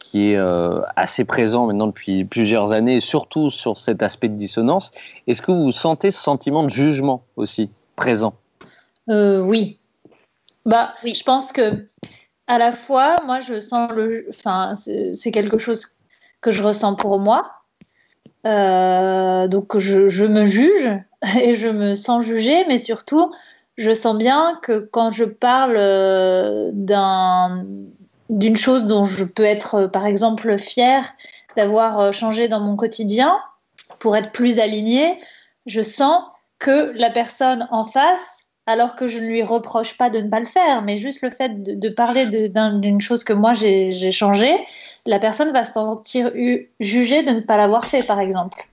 qui 0.00 0.32
est 0.32 0.36
euh, 0.36 0.80
assez 0.96 1.24
présent 1.24 1.66
maintenant 1.66 1.86
depuis 1.86 2.24
plusieurs 2.24 2.72
années, 2.72 2.98
surtout 2.98 3.50
sur 3.50 3.78
cet 3.78 4.02
aspect 4.02 4.28
de 4.28 4.34
dissonance, 4.34 4.90
est-ce 5.28 5.40
que 5.40 5.52
vous 5.52 5.70
sentez 5.70 6.10
ce 6.10 6.20
sentiment 6.20 6.64
de 6.64 6.68
jugement 6.68 7.22
aussi 7.36 7.70
présent? 7.94 8.34
Euh, 9.08 9.40
Oui. 9.40 9.78
Bah, 10.66 10.94
oui. 11.04 11.14
Je 11.14 11.22
pense 11.22 11.52
que 11.52 11.86
à 12.48 12.58
la 12.58 12.72
fois, 12.72 13.16
moi, 13.24 13.38
je 13.38 13.60
sens 13.60 13.92
le. 13.92 14.26
Enfin, 14.30 14.74
c'est 14.74 15.30
quelque 15.30 15.58
chose 15.58 15.86
que 16.40 16.50
je 16.50 16.62
ressens 16.64 16.96
pour 16.96 17.20
moi. 17.20 17.52
donc, 18.44 19.78
je, 19.78 20.08
je 20.08 20.24
me 20.24 20.44
juge 20.44 20.90
et 21.40 21.54
je 21.54 21.68
me 21.68 21.94
sens 21.94 22.24
jugée, 22.24 22.64
mais 22.66 22.78
surtout, 22.78 23.32
je 23.80 23.94
sens 23.94 24.16
bien 24.16 24.58
que 24.62 24.80
quand 24.80 25.10
je 25.12 25.24
parle 25.24 25.76
euh, 25.76 26.70
d'une 28.30 28.56
chose 28.56 28.84
dont 28.84 29.04
je 29.04 29.24
peux 29.24 29.44
être, 29.44 29.74
euh, 29.74 29.88
par 29.88 30.06
exemple, 30.06 30.56
fière 30.56 31.12
d'avoir 31.56 31.98
euh, 32.00 32.12
changé 32.12 32.48
dans 32.48 32.60
mon 32.60 32.76
quotidien 32.76 33.36
pour 33.98 34.16
être 34.16 34.32
plus 34.32 34.60
alignée, 34.60 35.18
je 35.66 35.82
sens 35.82 36.22
que 36.58 36.92
la 36.94 37.10
personne 37.10 37.66
en 37.70 37.84
face 37.84 38.44
alors 38.66 38.94
que 38.94 39.08
je 39.08 39.18
ne 39.18 39.26
lui 39.26 39.42
reproche 39.42 39.96
pas 39.96 40.10
de 40.10 40.20
ne 40.20 40.28
pas 40.28 40.38
le 40.38 40.46
faire, 40.46 40.82
mais 40.82 40.96
juste 40.96 41.22
le 41.22 41.30
fait 41.30 41.62
de, 41.62 41.88
parler 41.88 42.26
d'une 42.26 43.00
chose 43.00 43.24
que 43.24 43.32
moi 43.32 43.52
j'ai 43.52 44.12
changé, 44.12 44.54
la 45.06 45.18
personne 45.18 45.50
va 45.50 45.64
se 45.64 45.72
sentir 45.72 46.30
jugée 46.78 47.24
de 47.24 47.32
ne 47.32 47.40
pas 47.40 47.56
l'avoir 47.56 47.86
fait, 47.86 48.04
par 48.04 48.20
exemple. 48.20 48.68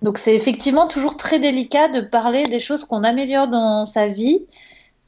Donc 0.00 0.18
c'est 0.18 0.34
effectivement 0.34 0.88
toujours 0.88 1.16
très 1.16 1.38
délicat 1.38 1.86
de 1.86 2.00
parler 2.00 2.44
des 2.44 2.58
choses 2.58 2.84
qu'on 2.84 3.04
améliore 3.04 3.46
dans 3.46 3.84
sa 3.84 4.08
vie 4.08 4.44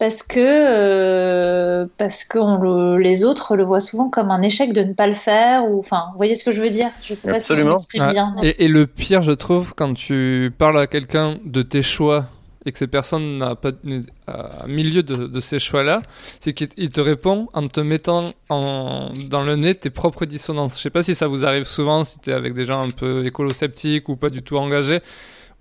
parce 0.04 0.22
que, 0.22 0.38
euh, 0.38 1.86
parce 1.96 2.24
que 2.24 2.98
les 2.98 3.24
autres 3.24 3.56
le 3.56 3.64
voient 3.64 3.80
souvent 3.80 4.10
comme 4.10 4.30
un 4.30 4.42
échec 4.42 4.74
de 4.74 4.82
ne 4.82 4.92
pas 4.92 5.06
le 5.06 5.14
faire. 5.14 5.64
Ou, 5.64 5.78
enfin, 5.78 6.08
vous 6.12 6.18
voyez 6.18 6.34
ce 6.34 6.44
que 6.44 6.50
je 6.50 6.60
veux 6.60 6.68
dire? 6.68 6.90
Je 7.00 7.14
sais 7.14 7.30
pas 7.30 7.40
si 7.40 7.56
je 7.56 7.62
m'exprime 7.62 8.10
bien. 8.10 8.36
Et, 8.42 8.66
et, 8.66 8.68
le 8.68 8.86
pire, 8.86 9.22
je 9.22 9.32
trouve, 9.32 9.72
quand 9.74 9.94
tu 9.94 10.52
parles 10.58 10.78
à 10.78 10.86
quelqu'un 10.86 11.38
de 11.46 11.62
tes 11.62 11.80
choix 11.80 12.26
et 12.66 12.72
que 12.72 12.78
ces 12.78 12.86
personnes 12.86 13.38
n'a 13.38 13.54
pas 13.54 13.70
à 14.26 14.66
milieu 14.66 15.02
de, 15.02 15.26
de 15.26 15.40
ces 15.40 15.58
choix-là, 15.58 16.02
c'est 16.38 16.52
qu'il 16.52 16.90
te 16.90 17.00
répond 17.00 17.48
en 17.54 17.68
te 17.68 17.80
mettant 17.80 18.26
en, 18.50 19.08
dans 19.30 19.42
le 19.42 19.56
nez 19.56 19.74
tes 19.74 19.88
propres 19.88 20.26
dissonances. 20.26 20.76
Je 20.76 20.82
sais 20.82 20.90
pas 20.90 21.02
si 21.02 21.14
ça 21.14 21.28
vous 21.28 21.46
arrive 21.46 21.64
souvent, 21.64 22.04
si 22.04 22.18
tu 22.18 22.28
es 22.28 22.34
avec 22.34 22.52
des 22.52 22.66
gens 22.66 22.82
un 22.82 22.90
peu 22.90 23.24
écolo-sceptiques 23.24 24.10
ou 24.10 24.16
pas 24.16 24.28
du 24.28 24.42
tout 24.42 24.58
engagés 24.58 25.00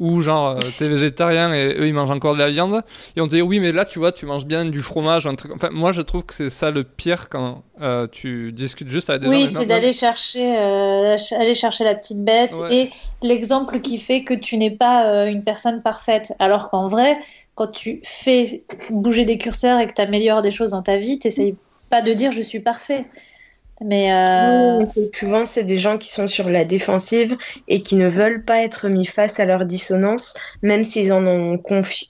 ou 0.04 0.20
genre 0.20 0.50
euh, 0.50 0.60
t'es 0.78 0.90
végétarien 0.90 1.54
et 1.54 1.78
eux 1.80 1.88
ils 1.88 1.94
mangent 1.94 2.12
encore 2.12 2.34
de 2.34 2.40
la 2.40 2.52
viande. 2.52 2.82
Et 3.16 3.22
on 3.22 3.28
te 3.28 3.36
dit 3.36 3.42
oui 3.42 3.62
mais 3.62 3.72
là 3.72 3.86
tu 3.86 4.00
vois 4.00 4.12
tu 4.12 4.26
manges 4.26 4.46
bien 4.46 4.66
du 4.66 4.82
fromage 4.82 5.26
un 5.26 5.36
truc 5.36 5.54
enfin 5.56 5.70
moi 5.72 5.94
je 5.94 6.02
trouve 6.02 6.24
que 6.24 6.34
c'est 6.34 6.50
ça 6.50 6.72
le 6.72 6.84
pire 6.84 7.30
quand 7.30 7.64
euh, 7.82 8.06
tu 8.12 8.52
discutes 8.52 8.90
juste 8.90 9.10
avec 9.10 9.22
des 9.22 9.30
oui, 9.30 9.48
c'est 9.48 9.66
d'aller 9.66 9.94
chercher 9.94 10.58
euh, 10.58 11.16
aller 11.40 11.54
chercher 11.54 11.86
la 11.86 11.96
petite 11.96 12.22
bête 12.22 12.54
et 12.70 12.90
l'exemple 13.22 13.80
qui 13.80 13.98
fait 13.98 14.26
que 14.26 14.34
tu 14.34 14.58
n'es 14.58 14.72
pas 14.72 15.26
une 15.26 15.44
personne 15.44 15.82
parfaite. 15.82 16.34
Alors 16.40 16.70
qu'en 16.70 16.88
vrai 16.88 17.18
quand 17.56 17.68
tu 17.68 18.02
fais 18.04 18.66
bouger 18.90 19.24
des 19.24 19.38
curseurs 19.38 19.80
et 19.80 19.88
que 19.88 19.94
tu 19.94 20.02
améliores 20.02 20.42
des 20.42 20.52
choses 20.52 20.72
dans 20.72 20.82
ta 20.82 20.98
vie 20.98 21.18
t'essayes 21.18 21.56
pas 21.90 22.02
de 22.02 22.12
dire 22.12 22.32
je 22.32 22.42
suis 22.42 22.60
parfait 22.60 23.06
mais 23.84 24.14
euh, 24.14 24.86
souvent, 25.14 25.46
c'est 25.46 25.64
des 25.64 25.78
gens 25.78 25.98
qui 25.98 26.12
sont 26.12 26.28
sur 26.28 26.50
la 26.50 26.66
défensive 26.66 27.38
et 27.68 27.82
qui 27.82 27.96
ne 27.96 28.08
veulent 28.08 28.44
pas 28.44 28.62
être 28.62 28.88
mis 28.90 29.06
face 29.06 29.40
à 29.40 29.46
leur 29.46 29.66
dissonance, 29.66 30.36
même 30.62 30.84
s'ils 30.84 31.14
en 31.14 31.26
ont 31.26 31.62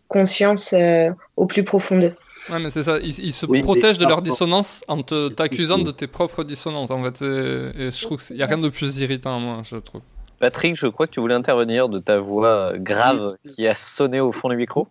conscience 0.08 0.74
euh, 0.74 1.10
au 1.38 1.46
plus 1.46 1.64
profond 1.64 2.00
d'eux. 2.00 2.14
Ouais, 2.50 2.60
mais 2.60 2.70
c'est 2.70 2.84
ça. 2.84 3.00
Ils, 3.00 3.34
se 3.34 3.46
protègent 3.46 3.98
de 3.98 4.06
leur 4.06 4.22
dissonance 4.22 4.84
en 4.88 5.02
t'accusant 5.02 5.80
de 5.80 5.92
tes 5.92 6.08
propres 6.08 6.44
dissonances. 6.44 6.92
En 6.92 7.02
fait, 7.04 7.22
et 7.22 7.90
je 7.90 8.02
trouve 8.02 8.24
qu'il 8.24 8.36
n'y 8.36 8.44
a 8.44 8.48
rien 8.48 8.58
de 8.58 8.70
plus 8.70 8.98
irritant, 9.00 9.40
moi, 9.40 9.62
je 9.64 9.78
trouve. 9.78 10.02
Patrick, 10.40 10.76
je 10.76 10.88
crois 10.88 11.08
que 11.08 11.14
tu 11.14 11.22
voulais 11.22 11.36
intervenir 11.36 11.88
de 11.88 12.00
ta 12.00 12.20
voix 12.20 12.74
grave 12.78 13.38
qui 13.56 13.66
a 13.66 13.76
sonné 13.76 14.20
au 14.20 14.34
fond 14.34 14.50
du 14.50 14.58
micro. 14.58 14.90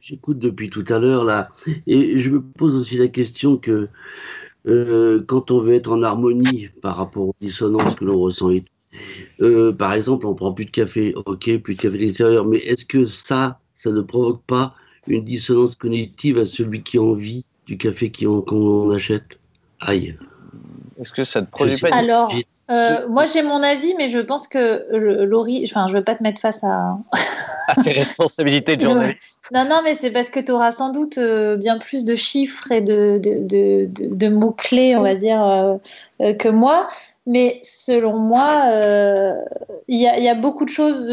J'écoute 0.00 0.38
depuis 0.38 0.70
tout 0.70 0.84
à 0.88 1.00
l'heure 1.00 1.24
là, 1.24 1.48
et 1.88 2.18
je 2.18 2.30
me 2.30 2.40
pose 2.40 2.76
aussi 2.76 2.96
la 2.96 3.08
question 3.08 3.56
que 3.56 3.88
euh, 4.66 5.22
quand 5.26 5.50
on 5.50 5.60
veut 5.60 5.74
être 5.74 5.92
en 5.92 6.02
harmonie 6.02 6.68
par 6.80 6.96
rapport 6.96 7.28
aux 7.28 7.36
dissonances 7.40 7.94
que 7.94 8.04
l'on 8.04 8.18
ressent. 8.18 8.50
Euh, 9.40 9.72
par 9.72 9.92
exemple, 9.94 10.26
on 10.26 10.34
prend 10.34 10.52
plus 10.52 10.66
de 10.66 10.70
café, 10.70 11.14
ok, 11.14 11.58
plus 11.58 11.74
de 11.74 11.80
café 11.80 11.96
à 11.96 12.00
l'extérieur, 12.00 12.44
mais 12.44 12.58
est-ce 12.58 12.84
que 12.84 13.04
ça, 13.04 13.58
ça 13.74 13.90
ne 13.90 14.00
provoque 14.00 14.42
pas 14.46 14.74
une 15.06 15.24
dissonance 15.24 15.74
cognitive 15.74 16.38
à 16.38 16.44
celui 16.44 16.82
qui 16.82 16.98
a 16.98 17.02
envie 17.02 17.44
du 17.66 17.76
café 17.76 18.12
qu'on 18.12 18.90
achète? 18.90 19.40
Aïe. 19.80 20.16
Est-ce 21.02 21.12
que 21.12 21.24
ça 21.24 21.42
te 21.42 21.50
produit 21.50 21.76
pas 21.78 21.88
Alors, 21.92 22.32
euh, 22.70 23.08
moi 23.08 23.24
j'ai 23.26 23.42
mon 23.42 23.60
avis, 23.60 23.92
mais 23.98 24.08
je 24.08 24.20
pense 24.20 24.46
que 24.46 24.86
Laurie, 25.24 25.64
enfin, 25.68 25.88
je 25.88 25.94
veux 25.94 26.04
pas 26.04 26.14
te 26.14 26.22
mettre 26.22 26.40
face 26.40 26.62
à. 26.62 26.96
à 27.66 27.74
tes 27.82 27.90
responsabilités 27.90 28.76
de 28.76 28.82
journaliste. 28.82 29.48
non, 29.52 29.64
non, 29.68 29.80
mais 29.82 29.96
c'est 29.96 30.12
parce 30.12 30.30
que 30.30 30.38
tu 30.38 30.52
auras 30.52 30.70
sans 30.70 30.90
doute 30.90 31.18
euh, 31.18 31.56
bien 31.56 31.78
plus 31.78 32.04
de 32.04 32.14
chiffres 32.14 32.70
et 32.70 32.80
de, 32.80 33.18
de, 33.18 33.88
de, 33.88 34.28
mots-clés, 34.28 34.96
on 34.96 35.02
va 35.02 35.16
dire, 35.16 35.42
euh, 36.20 36.34
que 36.34 36.48
moi. 36.48 36.86
Mais 37.26 37.60
selon 37.62 38.16
moi, 38.16 38.64
il 39.86 39.96
y, 39.96 40.02
y, 40.02 40.28
a 40.28 40.34
beaucoup 40.34 40.64
de 40.64 40.70
choses 40.70 41.06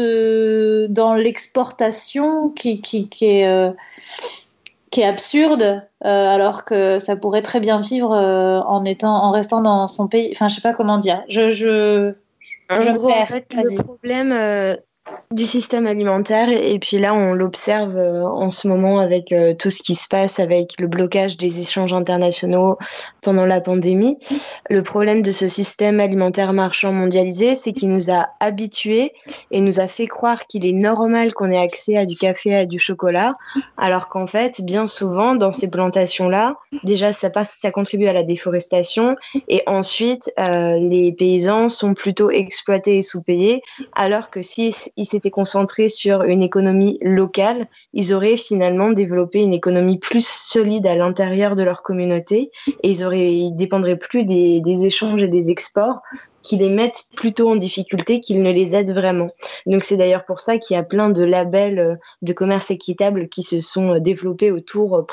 dans 0.90 1.14
l'exportation 1.14 2.48
qui, 2.48 2.80
qui, 2.80 3.08
qui, 3.08 3.26
est 3.26 3.72
qui 4.90 5.02
est 5.02 5.06
absurde, 5.06 5.62
euh, 5.62 6.34
alors 6.34 6.64
que 6.64 6.98
ça 6.98 7.16
pourrait 7.16 7.42
très 7.42 7.60
bien 7.60 7.80
vivre 7.80 8.12
euh, 8.12 8.60
en 8.62 8.84
étant, 8.84 9.22
en 9.22 9.30
restant 9.30 9.60
dans 9.60 9.86
son 9.86 10.08
pays. 10.08 10.30
Enfin, 10.32 10.48
je 10.48 10.56
sais 10.56 10.60
pas 10.60 10.74
comment 10.74 10.98
dire. 10.98 11.22
Je, 11.28 11.48
je, 11.48 12.12
je, 12.40 13.06
perds. 13.06 13.40
le 13.54 13.82
problème, 13.82 14.32
euh, 14.32 14.76
du 15.32 15.46
système 15.46 15.86
alimentaire 15.86 16.48
et 16.48 16.78
puis 16.80 16.98
là 16.98 17.14
on 17.14 17.34
l'observe 17.34 17.96
euh, 17.96 18.24
en 18.24 18.50
ce 18.50 18.66
moment 18.66 18.98
avec 18.98 19.30
euh, 19.30 19.54
tout 19.54 19.70
ce 19.70 19.80
qui 19.80 19.94
se 19.94 20.08
passe 20.08 20.40
avec 20.40 20.80
le 20.80 20.88
blocage 20.88 21.36
des 21.36 21.60
échanges 21.60 21.94
internationaux 21.94 22.78
pendant 23.20 23.46
la 23.46 23.60
pandémie. 23.60 24.18
Le 24.68 24.82
problème 24.82 25.22
de 25.22 25.30
ce 25.30 25.46
système 25.46 26.00
alimentaire 26.00 26.52
marchand 26.52 26.92
mondialisé, 26.92 27.54
c'est 27.54 27.72
qu'il 27.72 27.90
nous 27.90 28.10
a 28.10 28.30
habitués 28.40 29.12
et 29.50 29.60
nous 29.60 29.78
a 29.78 29.86
fait 29.86 30.06
croire 30.06 30.46
qu'il 30.46 30.66
est 30.66 30.72
normal 30.72 31.32
qu'on 31.32 31.50
ait 31.50 31.58
accès 31.58 31.96
à 31.96 32.06
du 32.06 32.16
café, 32.16 32.54
à 32.54 32.66
du 32.66 32.78
chocolat, 32.78 33.36
alors 33.76 34.08
qu'en 34.08 34.26
fait, 34.26 34.60
bien 34.62 34.86
souvent 34.86 35.34
dans 35.34 35.52
ces 35.52 35.70
plantations-là, 35.70 36.56
déjà 36.82 37.12
ça, 37.12 37.30
contribue 37.70 38.06
à 38.06 38.12
la 38.12 38.24
déforestation 38.24 39.16
et 39.48 39.62
ensuite 39.66 40.32
euh, 40.38 40.76
les 40.78 41.12
paysans 41.12 41.68
sont 41.68 41.94
plutôt 41.94 42.30
exploités 42.30 42.98
et 42.98 43.02
sous-payés, 43.02 43.62
alors 43.94 44.30
que 44.30 44.42
si 44.42 44.74
ils 45.00 45.06
s'étaient 45.06 45.30
concentrés 45.30 45.88
sur 45.88 46.22
une 46.22 46.42
économie 46.42 46.98
locale, 47.00 47.66
ils 47.94 48.12
auraient 48.12 48.36
finalement 48.36 48.90
développé 48.90 49.40
une 49.40 49.54
économie 49.54 49.98
plus 49.98 50.26
solide 50.26 50.86
à 50.86 50.94
l'intérieur 50.94 51.56
de 51.56 51.62
leur 51.62 51.82
communauté 51.82 52.50
et 52.82 52.90
ils, 52.90 53.56
dépendraient 53.56 53.96
plus 53.96 54.26
des, 54.26 54.60
des 54.60 54.84
échanges 54.84 55.22
et 55.22 55.28
des 55.28 55.50
exports, 55.50 56.02
qui 56.42 56.56
les 56.56 56.70
mettent 56.70 57.04
plutôt 57.16 57.50
en 57.50 57.56
difficulté 57.56 58.20
qu'ils 58.20 58.42
ne 58.42 58.50
les 58.50 58.74
aident 58.74 58.92
vraiment. 58.92 59.30
Donc 59.66 59.84
c'est 59.84 59.96
d'ailleurs 59.96 60.24
pour 60.24 60.40
ça 60.40 60.58
qu'il 60.58 60.74
y 60.74 60.78
a 60.78 60.82
plein 60.82 61.10
de 61.10 61.22
labels 61.22 61.78
euh, 61.78 61.94
de 62.22 62.32
commerce 62.32 62.70
équitable 62.70 63.28
qui 63.28 63.42
se 63.42 63.60
sont 63.60 63.94
euh, 63.94 64.00
développés 64.00 64.50
autour 64.50 64.96
euh, 64.96 65.06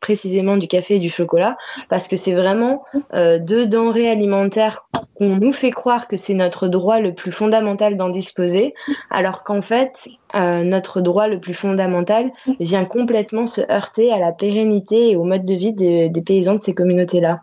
précisément 0.00 0.56
du 0.56 0.68
café 0.68 0.96
et 0.96 0.98
du 0.98 1.10
chocolat, 1.10 1.56
parce 1.88 2.08
que 2.08 2.16
c'est 2.16 2.32
vraiment 2.32 2.82
deux 3.12 3.66
denrées 3.66 4.08
alimentaires 4.08 4.86
qu'on 5.14 5.36
nous 5.36 5.52
fait 5.52 5.70
croire 5.70 6.08
que 6.08 6.16
c'est 6.16 6.34
notre 6.34 6.68
droit 6.68 7.00
le 7.00 7.14
plus 7.14 7.32
fondamental 7.32 7.96
d'en 7.96 8.08
disposer, 8.08 8.74
alors 9.10 9.44
qu'en 9.44 9.62
fait 9.62 10.08
notre 10.34 11.00
droit 11.00 11.28
le 11.28 11.40
plus 11.40 11.54
fondamental 11.54 12.30
vient 12.60 12.84
complètement 12.84 13.46
se 13.46 13.60
heurter 13.70 14.12
à 14.12 14.18
la 14.18 14.32
pérennité 14.32 15.10
et 15.10 15.16
au 15.16 15.24
mode 15.24 15.44
de 15.44 15.54
vie 15.54 15.72
des 15.72 16.22
paysans 16.24 16.54
de 16.54 16.62
ces 16.62 16.74
communautés-là. 16.74 17.40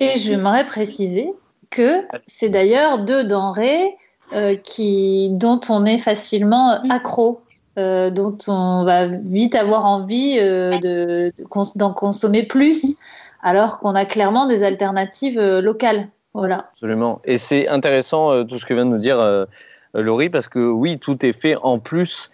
Et 0.00 0.18
j'aimerais 0.18 0.66
préciser 0.66 1.30
que 1.70 2.04
c'est 2.26 2.48
d'ailleurs 2.48 2.98
deux 2.98 3.24
denrées 3.24 3.96
euh, 4.32 4.54
qui, 4.56 5.28
dont 5.32 5.60
on 5.68 5.84
est 5.84 5.98
facilement 5.98 6.80
accro, 6.88 7.40
euh, 7.78 8.10
dont 8.10 8.36
on 8.46 8.84
va 8.84 9.06
vite 9.06 9.54
avoir 9.54 9.86
envie 9.86 10.38
euh, 10.38 10.78
de, 10.78 11.32
d'en 11.76 11.92
consommer 11.92 12.44
plus, 12.44 12.96
alors 13.42 13.78
qu'on 13.78 13.94
a 13.94 14.04
clairement 14.04 14.46
des 14.46 14.62
alternatives 14.62 15.40
locales. 15.40 16.08
Voilà. 16.34 16.66
Absolument. 16.70 17.20
Et 17.24 17.38
c'est 17.38 17.66
intéressant 17.66 18.44
tout 18.44 18.58
ce 18.58 18.66
que 18.66 18.74
vient 18.74 18.84
de 18.84 18.90
nous 18.90 18.98
dire 18.98 19.46
Laurie, 19.94 20.30
parce 20.30 20.46
que 20.46 20.60
oui, 20.60 20.98
tout 21.00 21.26
est 21.26 21.32
fait 21.32 21.56
en 21.56 21.80
plus 21.80 22.30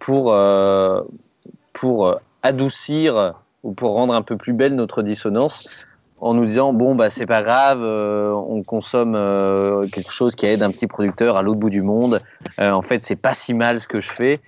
pour, 0.00 0.36
pour 1.74 2.20
adoucir 2.42 3.34
ou 3.62 3.72
pour 3.72 3.92
rendre 3.92 4.14
un 4.14 4.22
peu 4.22 4.36
plus 4.36 4.52
belle 4.52 4.74
notre 4.74 5.02
dissonance 5.02 5.87
en 6.20 6.34
nous 6.34 6.44
disant 6.44 6.72
bon 6.72 6.94
bah 6.94 7.10
c'est 7.10 7.26
pas 7.26 7.42
grave, 7.42 7.80
euh, 7.82 8.30
on 8.32 8.62
consomme 8.62 9.14
euh, 9.14 9.86
quelque 9.88 10.12
chose 10.12 10.34
qui 10.34 10.46
aide 10.46 10.62
un 10.62 10.70
petit 10.70 10.86
producteur 10.86 11.36
à 11.36 11.42
l'autre 11.42 11.60
bout 11.60 11.70
du 11.70 11.82
monde. 11.82 12.20
Euh, 12.60 12.70
en 12.70 12.82
fait, 12.82 13.04
c'est 13.04 13.16
pas 13.16 13.34
si 13.34 13.54
mal 13.54 13.80
ce 13.80 13.86
que 13.88 14.00
je 14.00 14.10
fais. 14.10 14.40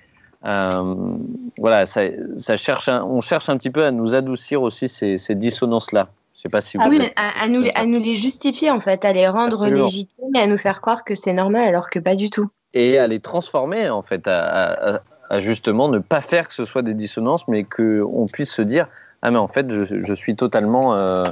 voilà, 0.42 1.87
ça, 1.87 2.02
ça 2.37 2.56
cherche, 2.56 2.88
on 2.88 3.20
cherche 3.20 3.48
un 3.48 3.56
petit 3.56 3.70
peu 3.70 3.85
à 3.85 3.90
nous 3.90 4.14
adoucir 4.14 4.62
aussi 4.62 4.88
ces, 4.88 5.16
ces 5.18 5.35
dissonances 5.35 5.92
là. 5.92 6.09
Je 6.35 6.42
sais 6.42 6.48
pas 6.48 6.61
si 6.61 6.76
vous 6.76 6.83
ah 6.85 6.88
oui, 6.88 6.98
mais 6.98 7.12
à, 7.16 7.48
nous, 7.48 7.64
à 7.74 7.85
nous 7.85 7.98
les 7.98 8.16
justifier 8.16 8.70
en 8.70 8.80
fait, 8.80 9.04
à 9.04 9.12
les 9.12 9.28
rendre 9.28 9.66
légitimes 9.66 10.35
et 10.35 10.40
à 10.40 10.46
nous 10.46 10.56
faire 10.56 10.80
croire 10.80 11.04
que 11.04 11.14
c'est 11.14 11.35
normal 11.35 11.68
alors 11.68 11.90
que 11.90 11.98
pas 11.98 12.14
du 12.14 12.30
tout. 12.30 12.48
Et 12.72 12.98
à 12.98 13.06
les 13.06 13.20
transformer 13.20 13.90
en 13.90 14.00
fait, 14.00 14.26
à, 14.26 15.02
à 15.28 15.40
justement 15.40 15.88
ne 15.88 15.99
pas 15.99 16.20
faire 16.20 16.49
que 16.49 16.55
ce 16.55 16.64
soit 16.64 16.82
des 16.82 16.95
dissonances, 16.95 17.47
mais 17.47 17.64
qu'on 17.64 18.26
puisse 18.32 18.53
se 18.53 18.62
dire 18.62 18.88
ah 19.23 19.31
mais 19.31 19.39
en 19.39 19.49
fait 19.49 19.71
je, 19.71 19.85
je 19.85 20.14
suis 20.14 20.37
totalement 20.37 20.95
euh, 20.95 21.25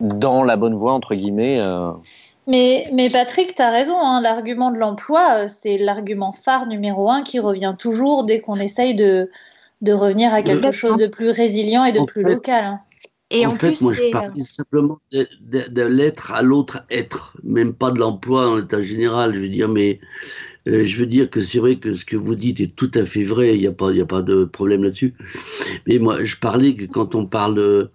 dans 0.00 0.44
la 0.44 0.56
bonne 0.56 0.74
voie 0.74 0.92
entre 0.92 1.14
guillemets. 1.14 1.60
Euh. 1.60 1.90
Mais, 2.46 2.88
mais 2.94 3.10
Patrick, 3.10 3.54
tu 3.54 3.62
as 3.62 3.70
raison, 3.70 4.00
hein, 4.00 4.22
l'argument 4.22 4.70
de 4.70 4.78
l'emploi, 4.78 5.44
euh, 5.44 5.44
c'est 5.48 5.76
l'argument 5.76 6.32
phare 6.32 6.66
numéro 6.66 7.10
un 7.10 7.22
qui 7.22 7.40
revient 7.40 7.74
toujours 7.78 8.24
dès 8.24 8.40
qu'on 8.40 8.56
essaye 8.56 8.94
de, 8.94 9.30
de 9.82 9.92
revenir 9.92 10.32
à 10.32 10.42
quelque 10.42 10.70
chose 10.70 10.96
de 10.96 11.06
plus 11.06 11.30
résilient 11.30 11.84
et 11.84 11.92
de 11.92 12.02
plus 12.04 12.22
local. 12.22 12.64
Hein. 12.64 12.80
Et 13.30 13.44
en, 13.44 13.50
fait, 13.50 13.78
moi, 13.82 13.92
je 13.92 14.10
parlais 14.10 14.42
simplement 14.42 14.98
de, 15.12 15.26
de, 15.42 15.82
l'être 15.82 16.32
à 16.32 16.40
l'autre 16.40 16.86
être, 16.90 17.36
même 17.42 17.74
pas 17.74 17.90
de 17.90 17.98
l'emploi 17.98 18.48
en 18.48 18.58
état 18.58 18.80
général. 18.80 19.34
Je 19.34 19.40
veux 19.40 19.48
dire, 19.50 19.68
mais 19.68 20.00
Euh, 20.68 20.84
je 20.84 20.96
veux 20.98 21.06
dire 21.06 21.30
que 21.30 21.40
c'est 21.40 21.58
vrai 21.58 21.76
que 21.76 21.94
ce 21.94 22.04
que 22.04 22.16
vous 22.16 22.34
dites 22.34 22.60
est 22.60 22.74
tout 22.74 22.90
à 22.94 23.04
fait 23.04 23.22
vrai, 23.22 23.54
il 23.54 23.60
n'y 23.60 23.66
a, 23.66 23.72
pas, 23.72 23.90
a 23.90 24.04
pas 24.04 24.22
de 24.22 24.44
problème 24.44 24.84
là-dessus. 24.84 25.14
Mais 25.86 25.98
moi, 25.98 26.24
je 26.24 26.36
parlais 26.36 26.74
que 26.74 26.84
quand 26.84 27.14
on 27.14 27.26
parle 27.26 27.90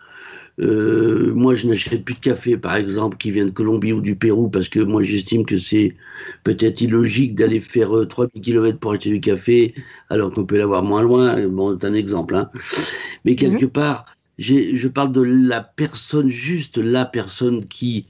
euh, 0.59 1.33
moi, 1.33 1.55
je 1.55 1.67
n'achète 1.67 2.05
plus 2.05 2.13
de 2.13 2.19
café, 2.19 2.57
par 2.57 2.75
exemple, 2.75 3.17
qui 3.17 3.31
vient 3.31 3.45
de 3.45 3.51
Colombie 3.51 3.91
ou 3.91 4.01
du 4.01 4.15
Pérou, 4.15 4.49
parce 4.49 4.69
que 4.69 4.79
moi, 4.79 5.01
j'estime 5.01 5.45
que 5.45 5.57
c'est 5.57 5.95
peut-être 6.43 6.81
illogique 6.81 7.35
d'aller 7.35 7.59
faire 7.59 7.89
3000 8.07 8.29
euh, 8.35 8.41
km 8.41 8.79
pour 8.79 8.91
acheter 8.91 9.09
du 9.09 9.19
café, 9.21 9.73
alors 10.09 10.31
qu'on 10.31 10.45
peut 10.45 10.57
l'avoir 10.57 10.83
moins 10.83 11.01
loin. 11.01 11.47
Bon, 11.47 11.77
c'est 11.79 11.87
un 11.87 11.93
exemple. 11.93 12.35
Hein. 12.35 12.49
Mais 13.25 13.35
quelque 13.35 13.65
mhm. 13.65 13.71
part, 13.71 14.05
je 14.37 14.87
parle 14.87 15.11
de 15.11 15.21
la 15.21 15.61
personne, 15.61 16.29
juste 16.29 16.77
la 16.77 17.05
personne 17.05 17.65
qui, 17.67 18.05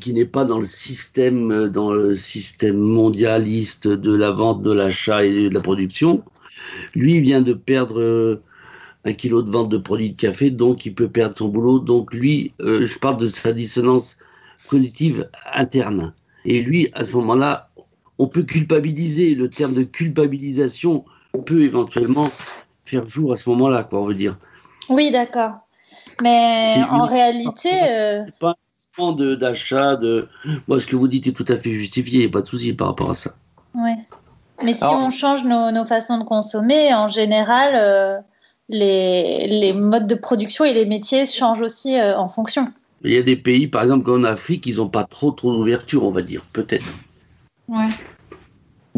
qui 0.00 0.12
n'est 0.12 0.26
pas 0.26 0.44
dans 0.44 0.58
le 0.58 0.66
système, 0.66 1.68
dans 1.68 1.92
le 1.92 2.16
système 2.16 2.76
mondialiste 2.76 3.86
de 3.86 4.14
la 4.14 4.32
vente, 4.32 4.62
de 4.62 4.72
l'achat 4.72 5.24
et 5.24 5.48
de 5.48 5.54
la 5.54 5.60
production. 5.60 6.22
Lui 6.94 7.20
vient 7.20 7.42
de 7.42 7.52
perdre 7.52 8.40
un 9.04 9.12
kilo 9.12 9.42
de 9.42 9.50
vente 9.50 9.68
de 9.68 9.78
produits 9.78 10.10
de 10.10 10.20
café, 10.20 10.50
donc 10.50 10.86
il 10.86 10.94
peut 10.94 11.08
perdre 11.08 11.36
son 11.36 11.48
boulot. 11.48 11.78
Donc 11.78 12.12
lui, 12.14 12.52
euh, 12.60 12.86
je 12.86 12.98
parle 12.98 13.16
de 13.16 13.28
sa 13.28 13.52
dissonance 13.52 14.16
cognitive 14.68 15.28
interne. 15.52 16.12
Et 16.44 16.60
lui, 16.60 16.88
à 16.94 17.04
ce 17.04 17.12
moment-là, 17.16 17.68
on 18.18 18.26
peut 18.26 18.42
culpabiliser. 18.42 19.34
Le 19.34 19.48
terme 19.48 19.74
de 19.74 19.82
culpabilisation 19.82 21.04
peut 21.46 21.62
éventuellement 21.62 22.30
faire 22.84 23.06
jour 23.06 23.32
à 23.32 23.36
ce 23.36 23.48
moment-là, 23.50 23.84
quoi, 23.84 24.02
on 24.02 24.06
veut 24.06 24.14
dire. 24.14 24.38
Oui, 24.88 25.10
d'accord. 25.10 25.52
Mais 26.20 26.76
en 26.90 27.06
réalité. 27.06 27.70
Euh, 27.90 28.22
c'est 28.24 28.38
pas 28.38 28.56
un 28.98 29.36
d'achat, 29.36 29.96
de. 29.96 30.28
Moi, 30.68 30.80
ce 30.80 30.86
que 30.86 30.96
vous 30.96 31.08
dites 31.08 31.26
est 31.26 31.32
tout 31.32 31.46
à 31.48 31.56
fait 31.56 31.72
justifié, 31.72 32.20
il 32.20 32.22
n'y 32.22 32.26
a 32.26 32.32
pas 32.32 32.42
de 32.42 32.48
souci 32.48 32.72
par 32.72 32.88
rapport 32.88 33.10
à 33.10 33.14
ça. 33.14 33.32
Oui. 33.74 33.92
Mais 34.62 34.72
si 34.74 34.84
on 34.84 35.10
change 35.10 35.44
nos, 35.44 35.84
façons 35.84 36.18
de 36.18 36.24
consommer, 36.24 36.94
en 36.94 37.08
général, 37.08 37.72
euh, 37.74 38.18
les, 38.68 39.72
modes 39.72 40.06
de 40.06 40.14
production 40.14 40.64
et 40.64 40.74
les 40.74 40.86
métiers 40.86 41.26
changent 41.26 41.62
aussi 41.62 41.98
euh, 41.98 42.16
en 42.16 42.28
fonction. 42.28 42.72
Il 43.02 43.12
y 43.12 43.16
a 43.16 43.22
des 43.22 43.36
pays, 43.36 43.66
par 43.66 43.82
exemple, 43.82 44.04
comme 44.04 44.20
en 44.20 44.24
Afrique, 44.24 44.66
ils 44.66 44.76
n'ont 44.76 44.88
pas 44.88 45.04
trop, 45.04 45.32
trop 45.32 45.52
d'ouverture, 45.52 46.04
on 46.04 46.10
va 46.10 46.22
dire, 46.22 46.44
peut-être. 46.52 46.86
Ouais. 47.66 47.88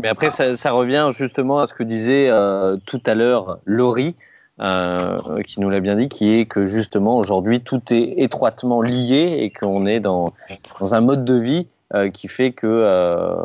Mais 0.02 0.08
après, 0.08 0.30
ça, 0.30 0.72
revient 0.72 1.08
justement 1.16 1.60
à 1.60 1.66
ce 1.66 1.72
que 1.72 1.84
disait 1.84 2.28
euh, 2.28 2.76
tout 2.84 3.00
à 3.06 3.14
l'heure 3.14 3.58
Laurie, 3.64 4.16
euh, 4.60 5.42
qui 5.42 5.60
nous 5.60 5.70
l'a 5.70 5.80
bien 5.80 5.96
dit, 5.96 6.08
qui 6.08 6.34
est 6.34 6.46
que 6.46 6.66
justement 6.66 7.18
aujourd'hui 7.18 7.60
tout 7.60 7.80
est 7.92 8.14
étroitement 8.18 8.82
lié 8.82 9.38
et 9.40 9.50
qu'on 9.50 9.86
est 9.86 10.00
dans, 10.00 10.32
dans, 10.80 10.94
un 10.94 11.00
mode 11.00 11.24
de 11.24 11.34
vie 11.34 11.66
qui 12.12 12.26
fait 12.26 12.50
que 12.52 13.44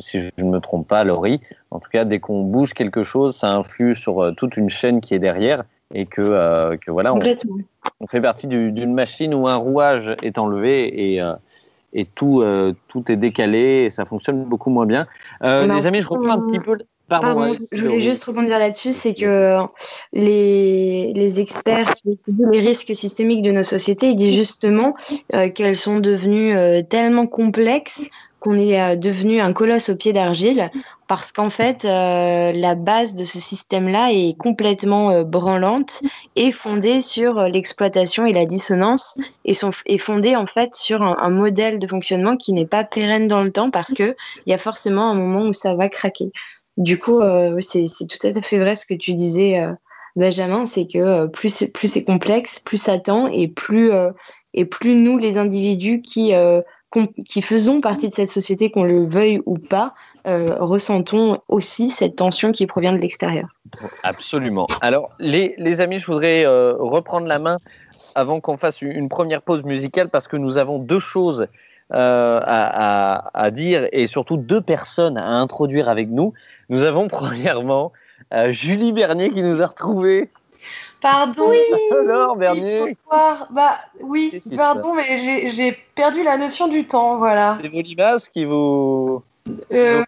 si 0.00 0.20
je 0.20 0.44
ne 0.44 0.50
me 0.50 0.60
trompe 0.60 0.86
pas, 0.86 1.04
Laurie. 1.04 1.40
En 1.70 1.78
tout 1.78 1.88
cas, 1.90 2.04
dès 2.04 2.18
qu'on 2.18 2.42
bouge 2.42 2.72
quelque 2.72 3.02
chose, 3.02 3.36
ça 3.36 3.54
influe 3.54 3.94
sur 3.94 4.22
euh, 4.22 4.32
toute 4.32 4.56
une 4.56 4.68
chaîne 4.68 5.00
qui 5.00 5.14
est 5.14 5.18
derrière 5.18 5.64
et 5.92 6.06
que, 6.06 6.22
euh, 6.22 6.76
que 6.76 6.90
voilà, 6.90 7.12
on, 7.14 7.20
on, 8.00 8.06
fait 8.06 8.20
partie 8.20 8.46
d'une 8.46 8.94
machine 8.94 9.34
où 9.34 9.48
un 9.48 9.56
rouage 9.56 10.14
est 10.22 10.38
enlevé 10.38 11.14
et, 11.14 11.20
euh, 11.20 11.34
et 11.92 12.04
tout, 12.04 12.44
tout 12.86 13.10
est 13.10 13.16
décalé 13.16 13.84
et 13.84 13.90
ça 13.90 14.04
fonctionne 14.04 14.44
beaucoup 14.44 14.70
moins 14.70 14.86
bien. 14.86 15.06
les 15.42 15.86
amis, 15.86 16.00
je 16.00 16.08
reprends 16.08 16.30
un 16.30 16.46
petit 16.46 16.60
peu. 16.60 16.78
Pardon, 17.10 17.52
je 17.72 17.84
voulais 17.84 18.00
juste 18.00 18.24
rebondir 18.24 18.58
là-dessus, 18.58 18.92
c'est 18.92 19.14
que 19.14 19.58
les, 20.12 21.12
les, 21.12 21.40
experts 21.40 21.94
qui 21.94 22.12
étudient 22.12 22.48
les 22.50 22.60
risques 22.60 22.94
systémiques 22.94 23.42
de 23.42 23.50
nos 23.50 23.62
sociétés, 23.62 24.10
ils 24.10 24.16
disent 24.16 24.34
justement 24.34 24.94
qu'elles 25.54 25.76
sont 25.76 26.00
devenues 26.00 26.54
tellement 26.88 27.26
complexes 27.26 28.08
qu'on 28.40 28.58
est 28.58 28.80
euh, 28.80 28.96
devenu 28.96 29.40
un 29.40 29.52
colosse 29.52 29.90
au 29.90 29.96
pied 29.96 30.12
d'argile 30.12 30.70
parce 31.06 31.32
qu'en 31.32 31.50
fait, 31.50 31.84
euh, 31.84 32.52
la 32.52 32.74
base 32.74 33.14
de 33.14 33.24
ce 33.24 33.38
système-là 33.38 34.12
est 34.12 34.36
complètement 34.36 35.10
euh, 35.10 35.24
branlante 35.24 36.02
et 36.36 36.50
fondée 36.50 37.02
sur 37.02 37.42
l'exploitation 37.42 38.26
et 38.26 38.32
la 38.32 38.46
dissonance 38.46 39.18
et 39.44 39.54
sont, 39.54 39.72
est 39.86 39.98
fondée 39.98 40.36
en 40.36 40.46
fait 40.46 40.74
sur 40.74 41.02
un, 41.02 41.30
modèle 41.30 41.78
de 41.78 41.86
fonctionnement 41.86 42.36
qui 42.36 42.52
n'est 42.52 42.66
pas 42.66 42.84
pérenne 42.84 43.28
dans 43.28 43.42
le 43.42 43.52
temps 43.52 43.70
parce 43.70 43.92
qu'il 43.92 44.16
y 44.46 44.52
a 44.52 44.58
forcément 44.58 45.10
un 45.10 45.14
moment 45.14 45.46
où 45.46 45.52
ça 45.52 45.74
va 45.74 45.88
craquer. 45.88 46.32
Du 46.80 46.98
coup, 46.98 47.20
c'est 47.60 47.86
tout 48.08 48.26
à 48.26 48.42
fait 48.42 48.58
vrai 48.58 48.74
ce 48.74 48.86
que 48.86 48.94
tu 48.94 49.14
disais, 49.14 49.62
Benjamin, 50.16 50.66
c'est 50.66 50.86
que 50.86 51.26
plus, 51.28 51.70
plus 51.72 51.88
c'est 51.88 52.04
complexe, 52.04 52.58
plus 52.58 52.78
ça 52.78 52.98
tend 52.98 53.28
et 53.28 53.46
plus, 53.46 53.92
et 54.54 54.64
plus 54.64 54.94
nous, 54.94 55.18
les 55.18 55.38
individus 55.38 56.02
qui 56.02 56.32
qui 57.28 57.42
faisons 57.42 57.80
partie 57.80 58.08
de 58.08 58.14
cette 58.14 58.30
société, 58.30 58.70
qu'on 58.70 58.82
le 58.82 59.04
veuille 59.04 59.40
ou 59.46 59.58
pas, 59.58 59.94
euh, 60.26 60.54
ressentons 60.58 61.40
aussi 61.48 61.88
cette 61.88 62.16
tension 62.16 62.52
qui 62.52 62.66
provient 62.66 62.92
de 62.92 62.98
l'extérieur. 62.98 63.48
Absolument. 64.02 64.66
Alors, 64.80 65.10
les, 65.18 65.54
les 65.58 65.80
amis, 65.80 65.98
je 65.98 66.06
voudrais 66.06 66.44
euh, 66.44 66.74
reprendre 66.78 67.26
la 67.26 67.38
main 67.38 67.56
avant 68.14 68.40
qu'on 68.40 68.56
fasse 68.56 68.82
une 68.82 69.08
première 69.08 69.40
pause 69.40 69.62
musicale 69.62 70.08
parce 70.10 70.26
que 70.26 70.36
nous 70.36 70.58
avons 70.58 70.78
deux 70.78 70.98
choses 70.98 71.46
euh, 71.92 72.40
à, 72.44 73.30
à, 73.34 73.50
dire 73.50 73.88
et 73.92 74.06
surtout 74.06 74.36
deux 74.36 74.60
personnes 74.60 75.18
à 75.18 75.28
introduire 75.28 75.88
avec 75.88 76.08
nous. 76.08 76.32
Nous 76.68 76.84
avons 76.84 77.08
premièrement 77.08 77.92
Julie 78.48 78.92
Bernier 78.92 79.30
qui 79.30 79.42
nous 79.42 79.62
a 79.62 79.66
retrouvés. 79.66 80.30
Pardon. 81.00 81.48
Oui. 81.48 81.58
Alors, 81.98 82.36
Bernier. 82.36 82.80
Bonsoir. 82.80 83.48
Bah 83.50 83.78
oui, 84.00 84.38
pardon, 84.56 84.94
mais 84.94 85.48
j'ai 85.48 85.76
perdu 85.94 86.22
la 86.22 86.36
notion 86.36 86.68
du 86.68 86.86
temps, 86.86 87.16
voilà. 87.16 87.54
C'est 87.60 87.68
vos 87.68 87.80
limaces 87.80 88.28
qui 88.28 88.44
vous, 88.44 89.22
euh, 89.72 90.04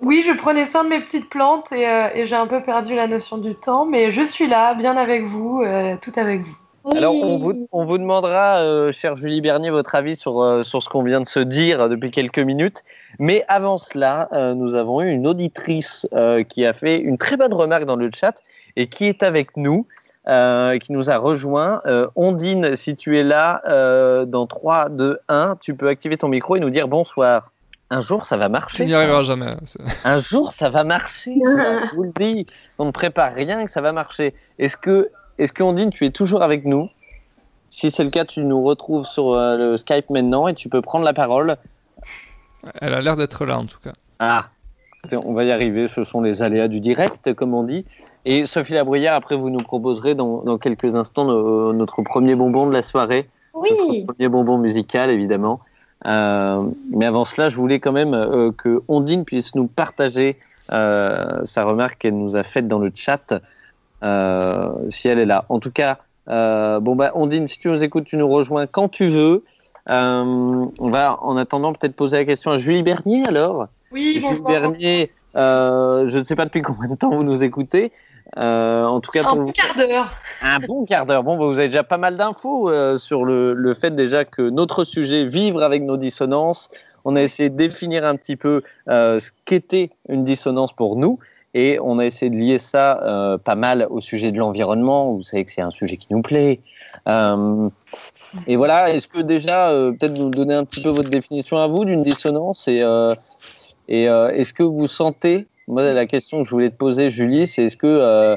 Oui, 0.00 0.24
je 0.26 0.32
prenais 0.32 0.64
soin 0.64 0.84
de 0.84 0.88
mes 0.88 1.00
petites 1.00 1.28
plantes 1.28 1.68
euh, 1.72 2.08
et, 2.14 2.26
j'ai 2.26 2.36
un 2.36 2.46
peu 2.46 2.62
perdu 2.62 2.94
la 2.94 3.06
notion 3.06 3.38
du 3.38 3.54
temps, 3.54 3.84
mais 3.84 4.10
je 4.12 4.22
suis 4.22 4.46
là, 4.46 4.74
bien 4.74 4.96
avec 4.96 5.24
vous, 5.24 5.62
euh, 5.62 5.96
tout 6.00 6.12
avec 6.16 6.40
vous. 6.40 6.56
Alors, 6.90 7.14
on 7.14 7.38
vous, 7.38 7.68
on 7.72 7.84
vous 7.84 7.98
demandera, 7.98 8.90
chère 8.92 9.16
Julie 9.16 9.40
Bernier, 9.40 9.70
votre 9.70 9.94
avis 9.94 10.16
sur, 10.16 10.64
sur 10.64 10.82
ce 10.82 10.88
qu'on 10.88 11.02
vient 11.02 11.20
de 11.20 11.26
se 11.26 11.40
dire 11.40 11.88
depuis 11.88 12.10
quelques 12.10 12.38
minutes. 12.38 12.82
Mais 13.18 13.44
avant 13.48 13.78
cela, 13.78 14.28
nous 14.54 14.74
avons 14.74 15.00
eu 15.00 15.10
une 15.10 15.26
auditrice 15.26 16.06
qui 16.48 16.66
a 16.66 16.72
fait 16.74 16.98
une 16.98 17.16
très 17.16 17.36
bonne 17.38 17.54
remarque 17.54 17.84
dans 17.84 17.96
le 17.96 18.10
chat 18.14 18.34
et 18.76 18.88
qui 18.88 19.06
est 19.06 19.22
avec 19.22 19.56
nous. 19.56 19.86
Euh, 20.26 20.78
qui 20.78 20.92
nous 20.92 21.10
a 21.10 21.18
rejoint. 21.18 21.82
Euh, 21.84 22.08
Ondine, 22.16 22.76
si 22.76 22.96
tu 22.96 23.18
es 23.18 23.22
là, 23.22 23.60
euh, 23.68 24.24
dans 24.24 24.46
3, 24.46 24.88
2, 24.88 25.18
1, 25.28 25.56
tu 25.60 25.74
peux 25.74 25.88
activer 25.88 26.16
ton 26.16 26.28
micro 26.28 26.56
et 26.56 26.60
nous 26.60 26.70
dire 26.70 26.88
bonsoir. 26.88 27.52
Un 27.90 28.00
jour, 28.00 28.24
ça 28.24 28.38
va 28.38 28.48
marcher. 28.48 28.84
Tu 28.84 28.86
n'y 28.86 28.94
arriveras 28.94 29.20
jamais. 29.20 29.54
Un 30.02 30.16
jour, 30.16 30.52
ça 30.52 30.70
va 30.70 30.82
marcher. 30.82 31.34
je 31.44 31.94
vous 31.94 32.04
le 32.04 32.12
dis. 32.18 32.46
On 32.78 32.86
ne 32.86 32.90
prépare 32.90 33.34
rien 33.34 33.66
que 33.66 33.70
ça 33.70 33.82
va 33.82 33.92
marcher. 33.92 34.32
Est-ce 34.58 34.78
que, 34.78 35.10
est-ce 35.38 35.52
que 35.52 35.62
Ondine, 35.62 35.90
tu 35.90 36.04
es 36.04 36.10
toujours 36.10 36.42
avec 36.42 36.64
nous? 36.64 36.88
Si 37.70 37.90
c'est 37.90 38.04
le 38.04 38.10
cas, 38.10 38.24
tu 38.24 38.40
nous 38.40 38.62
retrouves 38.62 39.04
sur 39.04 39.34
le 39.34 39.76
Skype 39.76 40.10
maintenant 40.10 40.46
et 40.46 40.54
tu 40.54 40.68
peux 40.68 40.80
prendre 40.80 41.04
la 41.04 41.12
parole. 41.12 41.56
Elle 42.80 42.94
a 42.94 43.02
l'air 43.02 43.16
d'être 43.16 43.44
là, 43.44 43.58
en 43.58 43.66
tout 43.66 43.80
cas. 43.82 43.92
Ah, 44.20 44.46
on 45.24 45.32
va 45.32 45.44
y 45.44 45.50
arriver. 45.50 45.88
Ce 45.88 46.04
sont 46.04 46.20
les 46.20 46.42
aléas 46.42 46.68
du 46.68 46.80
direct, 46.80 47.34
comme 47.34 47.52
on 47.52 47.64
dit. 47.64 47.84
Et 48.24 48.46
Sophie 48.46 48.74
Labruyère, 48.74 49.14
après, 49.14 49.36
vous 49.36 49.50
nous 49.50 49.62
proposerez 49.62 50.14
dans, 50.14 50.42
dans 50.42 50.56
quelques 50.56 50.94
instants 50.94 51.24
notre 51.72 52.02
premier 52.02 52.36
bonbon 52.36 52.66
de 52.66 52.72
la 52.72 52.82
soirée. 52.82 53.28
Oui. 53.54 53.70
Notre 53.70 54.06
premier 54.06 54.28
bonbon 54.28 54.58
musical, 54.58 55.10
évidemment. 55.10 55.60
Euh, 56.06 56.62
mais 56.90 57.06
avant 57.06 57.24
cela, 57.24 57.48
je 57.48 57.56
voulais 57.56 57.80
quand 57.80 57.92
même 57.92 58.14
euh, 58.14 58.50
que 58.52 58.82
Ondine 58.88 59.24
puisse 59.24 59.54
nous 59.54 59.66
partager 59.66 60.38
euh, 60.72 61.40
sa 61.44 61.64
remarque 61.64 61.98
qu'elle 61.98 62.16
nous 62.16 62.36
a 62.36 62.42
faite 62.42 62.68
dans 62.68 62.78
le 62.78 62.90
chat, 62.94 63.32
euh, 63.32 63.38
si 64.90 65.08
elle 65.08 65.18
est 65.18 65.26
là. 65.26 65.44
En 65.48 65.58
tout 65.58 65.70
cas, 65.70 65.98
euh, 66.28 66.80
bon 66.80 66.96
bah 66.96 67.12
Ondine, 67.14 67.46
si 67.46 67.58
tu 67.58 67.68
nous 67.68 67.82
écoutes, 67.82 68.04
tu 68.04 68.16
nous 68.16 68.28
rejoins 68.28 68.66
quand 68.66 68.88
tu 68.88 69.06
veux. 69.06 69.44
on 69.86 70.70
va, 70.78 71.18
en 71.22 71.36
attendant, 71.36 71.72
peut-être 71.72 71.96
poser 71.96 72.18
la 72.18 72.24
question 72.24 72.50
à 72.50 72.56
Julie 72.56 72.82
Bernier 72.82 73.26
alors. 73.26 73.68
Oui, 73.92 74.20
Julie 74.20 74.42
Bernier, 74.42 75.10
je 75.34 76.18
ne 76.18 76.22
sais 76.22 76.36
pas 76.36 76.44
depuis 76.44 76.62
combien 76.62 76.90
de 76.90 76.96
temps 76.96 77.10
vous 77.10 77.24
nous 77.24 77.44
écoutez, 77.44 77.92
euh, 78.36 78.84
en 78.84 79.00
tout 79.00 79.10
cas, 79.10 79.22
un 79.28 79.36
bon 79.36 79.52
quart 79.52 79.74
d'heure. 79.76 80.14
Un 80.42 80.58
bon 80.58 80.84
quart 80.84 81.06
d'heure. 81.06 81.22
Bon, 81.22 81.36
bah, 81.36 81.46
vous 81.46 81.58
avez 81.58 81.68
déjà 81.68 81.84
pas 81.84 81.98
mal 81.98 82.16
d'infos 82.16 82.68
euh, 82.68 82.96
sur 82.96 83.24
le, 83.24 83.52
le, 83.52 83.74
fait 83.74 83.94
déjà 83.94 84.24
que 84.24 84.42
notre 84.42 84.84
sujet, 84.84 85.24
vivre 85.24 85.62
avec 85.62 85.82
nos 85.82 85.96
dissonances, 85.96 86.70
on 87.04 87.16
a 87.16 87.22
essayé 87.22 87.50
de 87.50 87.56
définir 87.56 88.04
un 88.04 88.16
petit 88.16 88.36
peu 88.36 88.62
euh, 88.88 89.20
ce 89.20 89.30
qu'était 89.44 89.90
une 90.08 90.24
dissonance 90.24 90.72
pour 90.72 90.96
nous. 90.96 91.18
Et 91.54 91.78
on 91.80 91.98
a 91.98 92.04
essayé 92.04 92.30
de 92.30 92.36
lier 92.36 92.58
ça 92.58 93.00
euh, 93.02 93.38
pas 93.38 93.54
mal 93.54 93.86
au 93.90 94.00
sujet 94.00 94.32
de 94.32 94.38
l'environnement. 94.38 95.12
Vous 95.12 95.22
savez 95.22 95.44
que 95.44 95.52
c'est 95.52 95.62
un 95.62 95.70
sujet 95.70 95.96
qui 95.96 96.08
nous 96.10 96.22
plaît. 96.22 96.60
Euh, 97.08 97.68
et 98.46 98.56
voilà, 98.56 98.90
est-ce 98.90 99.06
que 99.06 99.20
déjà, 99.20 99.68
peut-être 99.70 100.14
nous 100.14 100.30
donner 100.30 100.54
un 100.54 100.64
petit 100.64 100.82
peu 100.82 100.88
votre 100.88 101.10
définition 101.10 101.58
à 101.58 101.68
vous 101.68 101.84
d'une 101.84 102.02
dissonance 102.02 102.66
et, 102.66 102.80
est-ce 103.88 104.52
que 104.52 104.64
vous 104.64 104.88
sentez 104.88 105.46
moi, 105.66 105.92
la 105.92 106.06
question 106.06 106.42
que 106.42 106.44
je 106.44 106.50
voulais 106.50 106.70
te 106.70 106.76
poser, 106.76 107.10
Julie, 107.10 107.46
c'est 107.46 107.64
est-ce 107.64 107.76
que 107.76 107.86
euh, 107.86 108.36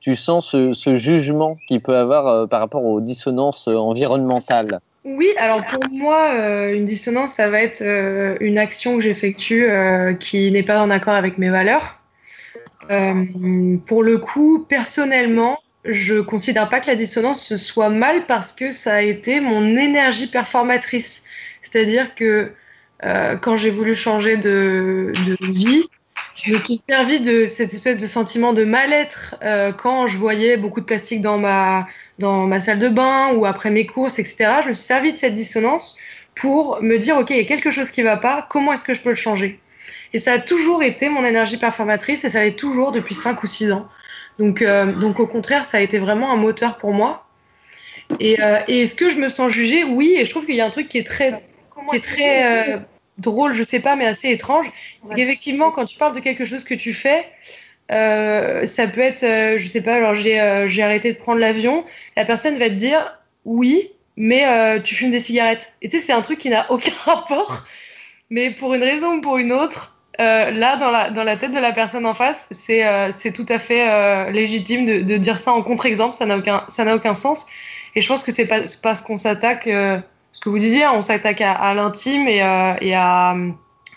tu 0.00 0.16
sens 0.16 0.50
ce, 0.50 0.94
jugement 0.96 1.56
qu'il 1.68 1.80
peut 1.80 1.96
avoir 1.96 2.26
euh, 2.26 2.46
par 2.46 2.60
rapport 2.60 2.84
aux 2.84 3.00
dissonances 3.00 3.68
euh, 3.68 3.76
environnementales? 3.76 4.78
Oui, 5.04 5.28
alors 5.38 5.64
pour 5.66 5.84
moi, 5.92 6.32
euh, 6.34 6.74
une 6.74 6.84
dissonance, 6.84 7.30
ça 7.30 7.48
va 7.48 7.62
être 7.62 7.82
euh, 7.82 8.36
une 8.40 8.58
action 8.58 8.96
que 8.96 9.02
j'effectue 9.02 9.70
euh, 9.70 10.14
qui 10.14 10.50
n'est 10.50 10.62
pas 10.62 10.80
en 10.80 10.90
accord 10.90 11.14
avec 11.14 11.38
mes 11.38 11.50
valeurs. 11.50 12.00
Pour 13.86 14.02
le 14.02 14.18
coup, 14.18 14.66
personnellement, 14.68 15.58
je 15.84 16.20
considère 16.20 16.68
pas 16.68 16.80
que 16.80 16.86
la 16.86 16.94
dissonance 16.94 17.56
soit 17.56 17.90
mal 17.90 18.26
parce 18.26 18.52
que 18.52 18.70
ça 18.70 18.94
a 18.94 19.02
été 19.02 19.40
mon 19.40 19.76
énergie 19.76 20.26
performatrice. 20.26 21.24
C'est-à-dire 21.62 22.14
que 22.14 22.52
quand 23.02 23.56
j'ai 23.56 23.70
voulu 23.70 23.94
changer 23.94 24.36
de, 24.36 25.12
de 25.26 25.52
vie, 25.52 25.84
je 26.44 26.52
me 26.52 26.58
suis 26.58 26.80
servi 26.86 27.20
de 27.20 27.46
cette 27.46 27.72
espèce 27.72 27.96
de 27.96 28.06
sentiment 28.06 28.52
de 28.52 28.64
mal-être 28.64 29.36
euh, 29.42 29.72
quand 29.72 30.08
je 30.08 30.18
voyais 30.18 30.58
beaucoup 30.58 30.80
de 30.80 30.84
plastique 30.84 31.22
dans 31.22 31.38
ma, 31.38 31.88
dans 32.18 32.46
ma 32.46 32.60
salle 32.60 32.78
de 32.78 32.88
bain 32.88 33.32
ou 33.34 33.46
après 33.46 33.70
mes 33.70 33.86
courses, 33.86 34.18
etc. 34.18 34.60
Je 34.62 34.68
me 34.68 34.72
suis 34.74 34.84
servi 34.84 35.12
de 35.12 35.18
cette 35.18 35.34
dissonance 35.34 35.96
pour 36.34 36.82
me 36.82 36.98
dire, 36.98 37.16
OK, 37.16 37.30
il 37.30 37.36
y 37.38 37.40
a 37.40 37.44
quelque 37.44 37.70
chose 37.70 37.90
qui 37.90 38.00
ne 38.00 38.06
va 38.06 38.18
pas, 38.18 38.46
comment 38.50 38.74
est-ce 38.74 38.84
que 38.84 38.92
je 38.92 39.00
peux 39.00 39.10
le 39.10 39.14
changer? 39.14 39.58
Et 40.14 40.18
ça 40.18 40.32
a 40.32 40.38
toujours 40.38 40.82
été 40.82 41.10
mon 41.10 41.24
énergie 41.24 41.58
performatrice 41.58 42.24
et 42.24 42.30
ça 42.30 42.42
l'est 42.42 42.58
toujours 42.58 42.92
depuis 42.92 43.14
5 43.14 43.42
ou 43.42 43.46
6 43.46 43.72
ans. 43.72 43.88
Donc, 44.38 44.62
euh, 44.62 44.92
donc 44.92 45.20
au 45.20 45.26
contraire, 45.26 45.66
ça 45.66 45.76
a 45.78 45.80
été 45.80 45.98
vraiment 45.98 46.32
un 46.32 46.36
moteur 46.36 46.78
pour 46.78 46.94
moi. 46.94 47.26
Et, 48.20 48.40
euh, 48.42 48.60
et 48.66 48.82
est-ce 48.82 48.94
que 48.94 49.10
je 49.10 49.16
me 49.16 49.28
sens 49.28 49.52
jugée? 49.52 49.84
Oui, 49.84 50.14
et 50.16 50.24
je 50.24 50.30
trouve 50.30 50.46
qu'il 50.46 50.54
y 50.54 50.62
a 50.62 50.66
un 50.66 50.70
truc 50.70 50.88
qui 50.88 50.96
est 50.96 51.06
très, 51.06 51.42
qui 51.90 51.96
est 51.96 52.04
très 52.04 52.80
drôle, 53.18 53.54
je 53.54 53.62
sais 53.62 53.80
pas, 53.80 53.96
mais 53.96 54.06
assez 54.06 54.30
étrange. 54.30 54.70
C'est 55.04 55.14
qu'effectivement, 55.14 55.70
quand 55.70 55.84
tu 55.84 55.98
parles 55.98 56.14
de 56.14 56.20
quelque 56.20 56.44
chose 56.44 56.64
que 56.64 56.74
tu 56.74 56.94
fais, 56.94 57.26
euh, 57.92 58.66
ça 58.66 58.86
peut 58.86 59.00
être, 59.00 59.22
euh, 59.22 59.58
je 59.58 59.68
sais 59.68 59.82
pas, 59.82 59.94
alors 59.94 60.14
euh, 60.14 60.68
j'ai 60.68 60.82
arrêté 60.82 61.12
de 61.12 61.18
prendre 61.18 61.38
l'avion, 61.38 61.84
la 62.16 62.24
personne 62.24 62.58
va 62.58 62.68
te 62.68 62.74
dire 62.74 63.18
oui, 63.44 63.90
mais 64.16 64.44
tu 64.82 64.94
fumes 64.94 65.10
des 65.10 65.20
cigarettes. 65.20 65.72
Et 65.82 65.88
tu 65.88 65.98
sais, 65.98 66.06
c'est 66.06 66.12
un 66.12 66.22
truc 66.22 66.38
qui 66.38 66.50
n'a 66.50 66.70
aucun 66.70 66.92
rapport, 67.04 67.64
mais 68.30 68.50
pour 68.50 68.74
une 68.74 68.82
raison 68.82 69.16
ou 69.16 69.20
pour 69.20 69.38
une 69.38 69.52
autre, 69.52 69.93
là, 70.18 70.76
dans 71.10 71.24
la, 71.24 71.36
tête 71.36 71.52
de 71.52 71.58
la 71.58 71.72
personne 71.72 72.06
en 72.06 72.14
face, 72.14 72.46
c'est 72.50 73.32
tout 73.34 73.46
à 73.48 73.58
fait 73.58 74.30
légitime 74.30 74.86
de, 74.86 75.02
de, 75.02 75.16
dire 75.16 75.38
ça 75.38 75.52
en 75.52 75.62
contre-exemple, 75.62 76.14
ça 76.14 76.26
n'a 76.26 76.36
aucun, 76.36 76.64
aucun 76.94 77.14
sens. 77.14 77.46
Et 77.96 78.00
je 78.00 78.08
pense 78.08 78.24
que 78.24 78.32
c'est 78.32 78.48
parce 78.82 79.02
qu'on 79.02 79.16
s'attaque 79.16 79.68
ce 80.34 80.40
que 80.40 80.48
vous 80.48 80.58
disiez, 80.58 80.86
on 80.88 81.00
s'attaque 81.00 81.40
à, 81.40 81.72
l'intime 81.74 82.26
et, 82.26 82.42
euh, 82.42 82.74
et 82.80 82.92
à, 82.94 83.36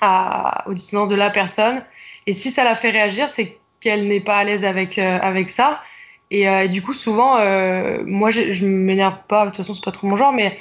à, 0.01 0.70
aux 0.70 0.74
dissonances 0.74 1.09
de 1.09 1.15
la 1.15 1.32
personne. 1.32 1.82
Et 2.28 2.34
si 2.34 2.51
ça 2.51 2.63
la 2.63 2.76
fait 2.76 2.91
réagir, 2.91 3.28
c'est 3.28 3.57
qu'elle 3.80 4.07
n'est 4.07 4.20
pas 4.20 4.38
à 4.38 4.43
l'aise 4.43 4.63
avec, 4.63 4.99
euh, 4.99 5.18
avec 5.20 5.49
ça. 5.49 5.82
Et, 6.30 6.47
euh, 6.47 6.68
du 6.68 6.84
coup, 6.84 6.93
souvent, 6.93 7.38
moi, 8.05 8.30
je, 8.30 8.51
je 8.51 8.65
m'énerve 8.68 9.18
pas, 9.28 9.45
de 9.45 9.49
toute 9.49 9.57
façon, 9.57 9.74
c'est 9.74 9.84
pas 9.84 9.91
trop 9.91 10.07
mon 10.07 10.15
genre, 10.15 10.32
mais 10.32 10.59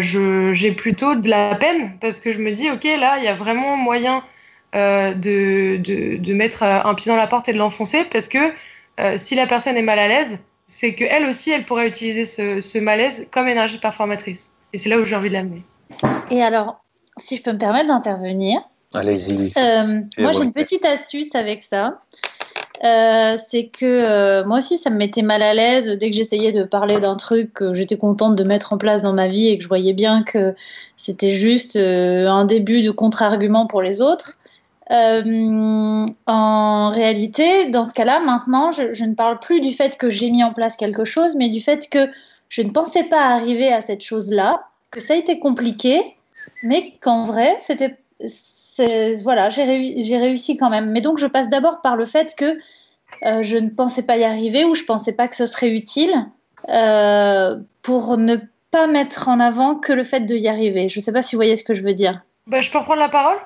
j'ai 0.00 0.72
plutôt 0.72 1.16
de 1.16 1.28
la 1.28 1.56
peine 1.56 1.98
parce 2.00 2.20
que 2.20 2.30
je 2.30 2.38
me 2.38 2.52
dis, 2.52 2.70
ok, 2.70 2.84
là, 2.84 3.18
il 3.18 3.24
y 3.24 3.28
a 3.28 3.34
vraiment 3.34 3.76
moyen 3.76 4.22
de, 4.74 5.76
de, 5.76 6.16
de, 6.16 6.34
mettre 6.34 6.62
un 6.62 6.94
pied 6.94 7.10
dans 7.10 7.16
la 7.16 7.26
porte 7.26 7.48
et 7.48 7.52
de 7.52 7.58
l'enfoncer 7.58 8.04
parce 8.12 8.28
que 8.28 8.52
si 9.16 9.34
la 9.34 9.46
personne 9.46 9.76
est 9.76 9.82
mal 9.82 9.98
à 9.98 10.08
l'aise, 10.08 10.38
c'est 10.66 10.94
qu'elle 10.94 11.26
aussi, 11.26 11.50
elle 11.50 11.64
pourrait 11.64 11.88
utiliser 11.88 12.26
ce, 12.26 12.60
ce 12.60 12.78
malaise 12.78 13.26
comme 13.30 13.48
énergie 13.48 13.78
performatrice. 13.78 14.52
Et 14.72 14.78
c'est 14.78 14.90
là 14.90 14.98
où 14.98 15.04
j'ai 15.04 15.16
envie 15.16 15.30
de 15.30 15.34
l'amener. 15.34 15.62
Et 16.30 16.42
alors, 16.42 16.84
si 17.16 17.36
je 17.36 17.42
peux 17.42 17.52
me 17.52 17.58
permettre 17.58 17.88
d'intervenir. 17.88 18.60
Allez-y. 18.94 19.52
Euh, 19.56 20.00
moi, 20.18 20.32
j'ai 20.32 20.44
une 20.44 20.52
petite 20.52 20.84
astuce 20.84 21.34
avec 21.34 21.62
ça. 21.62 22.00
Euh, 22.84 23.36
c'est 23.48 23.66
que 23.66 23.84
euh, 23.84 24.44
moi 24.44 24.58
aussi, 24.58 24.78
ça 24.78 24.88
me 24.90 24.96
mettait 24.96 25.22
mal 25.22 25.42
à 25.42 25.52
l'aise 25.52 25.88
dès 25.88 26.10
que 26.10 26.16
j'essayais 26.16 26.52
de 26.52 26.62
parler 26.62 27.00
d'un 27.00 27.16
truc 27.16 27.52
que 27.54 27.74
j'étais 27.74 27.96
contente 27.96 28.36
de 28.36 28.44
mettre 28.44 28.72
en 28.72 28.78
place 28.78 29.02
dans 29.02 29.12
ma 29.12 29.26
vie 29.26 29.48
et 29.48 29.58
que 29.58 29.64
je 29.64 29.68
voyais 29.68 29.94
bien 29.94 30.22
que 30.22 30.54
c'était 30.96 31.32
juste 31.32 31.76
un 31.76 32.44
début 32.44 32.82
de 32.82 32.90
contre-argument 32.90 33.66
pour 33.66 33.82
les 33.82 34.00
autres. 34.00 34.38
En 34.90 36.88
réalité, 36.88 37.66
dans 37.70 37.84
ce 37.84 37.92
cas-là, 37.94 38.20
maintenant, 38.20 38.70
je, 38.70 39.04
ne 39.04 39.14
parle 39.14 39.38
plus 39.38 39.60
du 39.60 39.72
fait 39.72 39.96
que 39.96 40.08
j'ai 40.08 40.30
mis 40.30 40.42
en 40.42 40.52
place 40.52 40.76
quelque 40.76 41.04
chose, 41.04 41.36
mais 41.36 41.48
du 41.48 41.60
fait 41.60 41.88
que 41.88 42.08
je 42.48 42.62
ne 42.62 42.70
pensais 42.70 43.04
pas 43.04 43.26
arriver 43.26 43.72
à 43.72 43.82
cette 43.82 44.02
chose-là, 44.02 44.62
que 44.90 45.00
ça 45.00 45.14
a 45.14 45.16
été 45.16 45.38
compliqué, 45.38 46.00
mais 46.62 46.94
qu'en 47.00 47.24
vrai, 47.24 47.56
c'était, 47.60 47.98
voilà, 49.22 49.50
j'ai, 49.50 49.64
réussi 50.16 50.56
quand 50.56 50.70
même. 50.70 50.90
Mais 50.90 51.00
donc, 51.00 51.18
je 51.18 51.26
passe 51.26 51.50
d'abord 51.50 51.82
par 51.82 51.96
le 51.96 52.06
fait 52.06 52.34
que 52.34 52.58
euh, 53.24 53.42
je 53.42 53.56
ne 53.58 53.68
pensais 53.68 54.06
pas 54.06 54.16
y 54.16 54.24
arriver 54.24 54.64
ou 54.64 54.74
je 54.74 54.82
ne 54.82 54.86
pensais 54.86 55.14
pas 55.14 55.28
que 55.28 55.36
ce 55.36 55.46
serait 55.46 55.70
utile 55.70 56.14
euh, 56.68 57.58
pour 57.82 58.16
ne 58.16 58.36
pas 58.70 58.86
mettre 58.86 59.28
en 59.28 59.40
avant 59.40 59.74
que 59.74 59.92
le 59.92 60.04
fait 60.04 60.20
de 60.20 60.34
y 60.34 60.48
arriver. 60.48 60.88
Je 60.88 61.00
ne 61.00 61.02
sais 61.04 61.12
pas 61.12 61.22
si 61.22 61.34
vous 61.34 61.38
voyez 61.38 61.56
ce 61.56 61.64
que 61.64 61.74
je 61.74 61.82
veux 61.82 61.94
dire. 61.94 62.22
Bah, 62.48 62.62
je 62.62 62.70
peux 62.70 62.78
reprendre 62.78 63.00
la 63.00 63.08
parole 63.08 63.36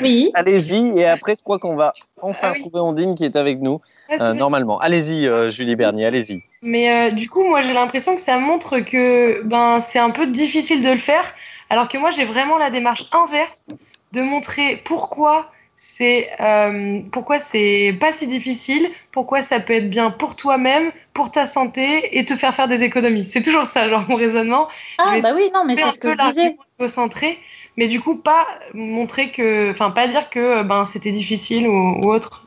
Oui. 0.00 0.30
Allez-y, 0.34 0.98
et 0.98 1.06
après, 1.06 1.34
je 1.36 1.42
crois 1.42 1.58
qu'on 1.58 1.74
va 1.74 1.92
enfin 2.20 2.52
ah 2.54 2.58
trouver 2.58 2.78
Ondine 2.78 3.14
qui 3.16 3.24
est 3.24 3.36
avec 3.36 3.60
nous, 3.60 3.80
ah, 4.08 4.14
euh, 4.20 4.32
normalement. 4.32 4.78
Allez-y, 4.78 5.28
Julie 5.52 5.76
Bernier, 5.76 6.06
allez-y. 6.06 6.42
Mais 6.62 6.90
euh, 6.90 7.10
du 7.10 7.28
coup, 7.28 7.42
moi, 7.42 7.60
j'ai 7.60 7.72
l'impression 7.72 8.14
que 8.14 8.20
ça 8.20 8.38
montre 8.38 8.78
que 8.78 9.42
ben, 9.42 9.80
c'est 9.80 9.98
un 9.98 10.10
peu 10.10 10.28
difficile 10.28 10.82
de 10.82 10.90
le 10.90 10.98
faire, 10.98 11.24
alors 11.70 11.88
que 11.88 11.98
moi, 11.98 12.12
j'ai 12.12 12.24
vraiment 12.24 12.56
la 12.56 12.70
démarche 12.70 13.06
inverse 13.12 13.66
de 14.12 14.22
montrer 14.22 14.80
pourquoi 14.84 15.50
c'est 15.74 16.30
euh, 16.40 17.00
pourquoi 17.10 17.40
c'est 17.40 17.96
pas 17.98 18.12
si 18.12 18.28
difficile, 18.28 18.88
pourquoi 19.10 19.42
ça 19.42 19.58
peut 19.58 19.72
être 19.72 19.90
bien 19.90 20.12
pour 20.12 20.36
toi-même, 20.36 20.92
pour 21.12 21.32
ta 21.32 21.48
santé 21.48 22.16
et 22.16 22.24
te 22.24 22.36
faire 22.36 22.54
faire 22.54 22.68
des 22.68 22.84
économies. 22.84 23.24
C'est 23.24 23.42
toujours 23.42 23.66
ça, 23.66 23.88
genre 23.88 24.04
mon 24.08 24.14
raisonnement. 24.14 24.68
Ah 24.98 25.16
bah 25.20 25.30
oui, 25.34 25.50
non, 25.52 25.64
mais 25.64 25.74
c'est 25.74 25.90
ce 25.90 25.98
que 25.98 26.10
je 26.10 26.28
disais. 26.28 26.56
Concentrer, 26.78 27.38
mais 27.76 27.88
du 27.88 28.00
coup 28.00 28.16
pas 28.16 28.46
montrer 28.74 29.30
que, 29.30 29.70
enfin 29.70 29.90
pas 29.90 30.06
dire 30.06 30.30
que 30.30 30.62
ben 30.62 30.84
c'était 30.84 31.12
difficile 31.12 31.66
ou, 31.66 32.04
ou 32.04 32.12
autre. 32.12 32.42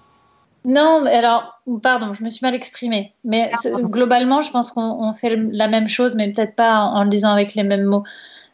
Non, 0.66 1.06
alors, 1.06 1.62
pardon, 1.84 2.12
je 2.12 2.24
me 2.24 2.30
suis 2.30 2.44
mal 2.44 2.56
exprimée. 2.56 3.14
Mais 3.24 3.52
globalement, 3.84 4.42
je 4.42 4.50
pense 4.50 4.72
qu'on 4.72 5.14
fait 5.14 5.36
la 5.36 5.68
même 5.68 5.88
chose, 5.88 6.16
mais 6.16 6.34
peut-être 6.34 6.56
pas 6.56 6.80
en, 6.80 7.04
le 7.04 7.10
disant 7.10 7.32
avec 7.32 7.54
les 7.54 7.64
mêmes 7.64 7.86
mots. 7.86 8.04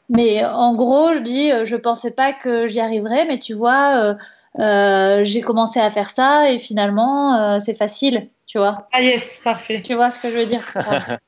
Mais 0.09 0.43
en 0.43 0.75
gros, 0.75 1.15
je 1.15 1.21
dis, 1.21 1.51
euh, 1.53 1.63
je 1.63 1.77
pensais 1.77 2.13
pas 2.13 2.33
que 2.33 2.67
j'y 2.67 2.81
arriverais, 2.81 3.23
mais 3.25 3.39
tu 3.39 3.53
vois, 3.53 3.95
euh, 3.95 4.15
euh, 4.59 5.23
j'ai 5.23 5.39
commencé 5.39 5.79
à 5.79 5.89
faire 5.89 6.09
ça 6.09 6.51
et 6.51 6.59
finalement, 6.59 7.59
c'est 7.61 7.75
facile, 7.75 8.27
tu 8.45 8.57
vois. 8.57 8.89
Ah 8.91 9.01
yes, 9.01 9.39
parfait. 9.41 9.81
Tu 9.81 9.93
vois 9.93 10.11
ce 10.11 10.19
que 10.19 10.29
je 10.29 10.37
veux 10.37 10.45
dire? 10.45 10.65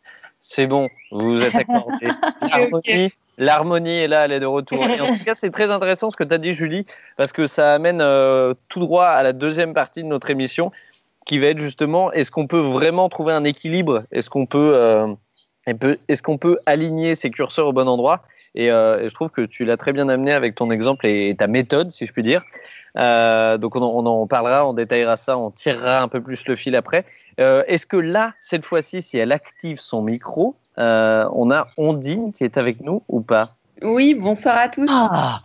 C'est 0.45 0.67
bon, 0.67 0.89
vous 1.09 1.41
êtes 1.41 1.55
accordé. 1.55 2.09
L'harmonie, 2.41 3.09
l'harmonie 3.37 3.99
est 3.99 4.07
là, 4.07 4.25
elle 4.25 4.31
est 4.31 4.39
de 4.39 4.45
retour. 4.45 4.83
Et 4.85 5.01
en 5.01 5.07
tout 5.17 5.23
cas, 5.23 5.33
c'est 5.33 5.51
très 5.51 5.71
intéressant 5.71 6.09
ce 6.09 6.17
que 6.17 6.23
tu 6.23 6.33
as 6.33 6.37
dit, 6.37 6.53
Julie, 6.53 6.85
parce 7.17 7.31
que 7.31 7.47
ça 7.47 7.73
amène 7.73 8.01
euh, 8.01 8.53
tout 8.69 8.79
droit 8.79 9.05
à 9.05 9.23
la 9.23 9.33
deuxième 9.33 9.73
partie 9.73 10.03
de 10.03 10.07
notre 10.07 10.29
émission, 10.29 10.71
qui 11.25 11.39
va 11.39 11.47
être 11.47 11.59
justement 11.59 12.11
est-ce 12.11 12.31
qu'on 12.31 12.47
peut 12.47 12.59
vraiment 12.59 13.09
trouver 13.09 13.33
un 13.33 13.43
équilibre? 13.43 14.03
Est-ce 14.11 14.29
qu'on 14.29 14.45
peut, 14.45 14.73
euh, 14.75 15.07
est 15.67 16.21
qu'on 16.21 16.37
peut 16.37 16.57
aligner 16.65 17.15
ses 17.15 17.31
curseurs 17.31 17.67
au 17.67 17.73
bon 17.73 17.87
endroit? 17.87 18.23
Euh, 18.57 18.99
et, 18.99 19.09
je 19.09 19.15
trouve 19.15 19.31
que 19.31 19.41
tu 19.41 19.65
l'as 19.65 19.77
très 19.77 19.93
bien 19.93 20.09
amené 20.09 20.31
avec 20.31 20.53
ton 20.53 20.69
exemple 20.69 21.07
et 21.07 21.35
ta 21.35 21.47
méthode, 21.47 21.91
si 21.91 22.05
je 22.05 22.13
puis 22.13 22.23
dire. 22.23 22.43
donc 22.95 23.75
on 23.75 23.81
on 23.81 24.05
en, 24.05 24.27
parlera, 24.27 24.67
on 24.67 24.73
détaillera 24.73 25.15
ça, 25.15 25.37
on 25.37 25.49
tirera 25.49 26.01
un 26.01 26.07
peu 26.07 26.21
plus 26.21 26.45
le 26.47 26.55
fil 26.55 26.75
après. 26.75 27.05
Est-ce 27.37 27.87
que 27.87 27.97
là, 27.97 28.33
cette 28.41 28.65
fois-ci, 28.65 29.01
si 29.01 29.17
elle 29.17 29.31
active 29.31 29.79
son 29.79 30.03
micro, 30.03 30.55
euh, 30.77 31.27
on 31.33 31.51
a 31.51 31.67
Ondine 31.77 32.31
qui 32.31 32.43
est 32.43 32.57
avec 32.57 32.81
nous 32.81 33.03
ou 33.07 33.21
pas? 33.21 33.55
Oui, 33.81 34.13
bonsoir 34.13 34.57
à 34.57 34.69
tous. 34.69 34.87
Ah, 34.89 35.41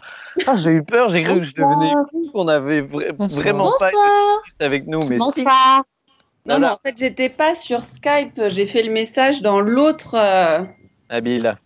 ah 0.47 0.57
j'ai 0.57 0.71
eu 0.71 0.83
peur, 0.83 1.09
j'ai 1.09 1.23
cru 1.23 1.41
que 1.41 1.47
je 1.47 1.55
devenais 1.55 1.93
fou, 2.11 2.31
qu'on 2.33 2.49
avait 2.49 2.81
vraiment 2.81 3.73
pas 3.79 3.91
avec 4.61 4.87
nous. 4.87 5.01
Mais 5.09 5.17
bonsoir. 5.17 5.85
Non, 6.47 6.59
non, 6.59 6.69
en 6.69 6.79
fait, 6.83 6.97
j'étais 6.97 7.29
pas 7.29 7.55
sur 7.55 7.83
Skype. 7.83 8.41
J'ai 8.49 8.65
fait 8.65 8.83
le 8.83 8.93
message 8.93 9.43
dans 9.43 9.61
l'autre. 9.61 10.15
Euh, 10.15 10.59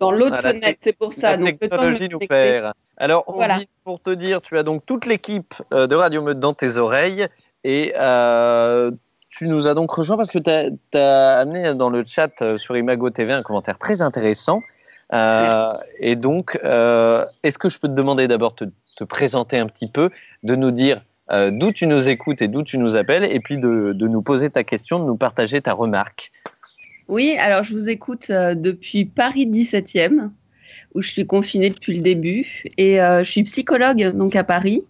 dans 0.00 0.10
l'autre 0.10 0.40
fenêtre, 0.40 0.78
c'est 0.82 0.96
pour 0.96 1.12
ça. 1.12 1.36
La 1.36 1.52
technologie 1.52 2.08
nous 2.08 2.18
perd. 2.18 2.72
Alors, 2.96 3.24
voilà. 3.28 3.60
pour 3.84 4.00
te 4.00 4.10
dire, 4.10 4.40
tu 4.40 4.58
as 4.58 4.62
donc 4.62 4.84
toute 4.86 5.06
l'équipe 5.06 5.54
de 5.70 5.94
Radio 5.94 6.22
Meute 6.22 6.40
dans 6.40 6.52
tes 6.52 6.78
oreilles 6.78 7.26
et 7.64 7.92
tu 9.32 9.48
nous 9.48 9.66
as 9.66 9.74
donc 9.74 9.90
rejoint 9.90 10.16
parce 10.16 10.30
que 10.30 10.38
tu 10.38 10.98
as, 10.98 11.38
amené 11.38 11.74
dans 11.74 11.88
le 11.88 12.04
chat 12.06 12.30
euh, 12.42 12.58
sur 12.58 12.76
Imago 12.76 13.10
TV 13.10 13.32
un 13.32 13.42
commentaire 13.42 13.78
très 13.78 14.02
intéressant. 14.02 14.62
Euh, 15.12 15.72
et 15.98 16.16
donc, 16.16 16.58
euh, 16.64 17.24
est-ce 17.42 17.58
que 17.58 17.68
je 17.68 17.78
peux 17.78 17.88
te 17.88 17.94
demander 17.94 18.28
d'abord 18.28 18.54
de 18.54 18.70
te, 18.96 19.04
présenter 19.04 19.58
un 19.58 19.66
petit 19.66 19.88
peu, 19.88 20.10
de 20.42 20.54
nous 20.54 20.70
dire 20.70 21.02
d'où 21.50 21.72
tu 21.72 21.86
nous 21.86 22.10
écoutes 22.10 22.42
et 22.42 22.48
d'où 22.48 22.62
tu 22.62 22.76
nous 22.76 22.94
appelles, 22.94 23.24
et 23.24 23.40
puis 23.40 23.56
de, 23.56 23.94
nous 23.98 24.20
poser 24.20 24.50
ta 24.50 24.64
question, 24.64 24.98
de 24.98 25.06
nous 25.06 25.16
partager 25.16 25.62
ta 25.62 25.72
remarque 25.72 26.30
Oui, 27.08 27.36
alors 27.40 27.62
je 27.62 27.72
vous 27.72 27.88
écoute 27.88 28.30
depuis 28.30 29.06
Paris 29.06 29.46
17e, 29.46 30.28
où 30.94 31.00
je 31.00 31.10
suis 31.10 31.26
confinée 31.26 31.70
depuis 31.70 31.96
le 31.96 32.02
début, 32.02 32.64
et 32.76 32.98
je 32.98 33.24
suis 33.24 33.42
psychologue 33.44 34.14
donc 34.14 34.36
à 34.36 34.44
Paris. 34.44 34.84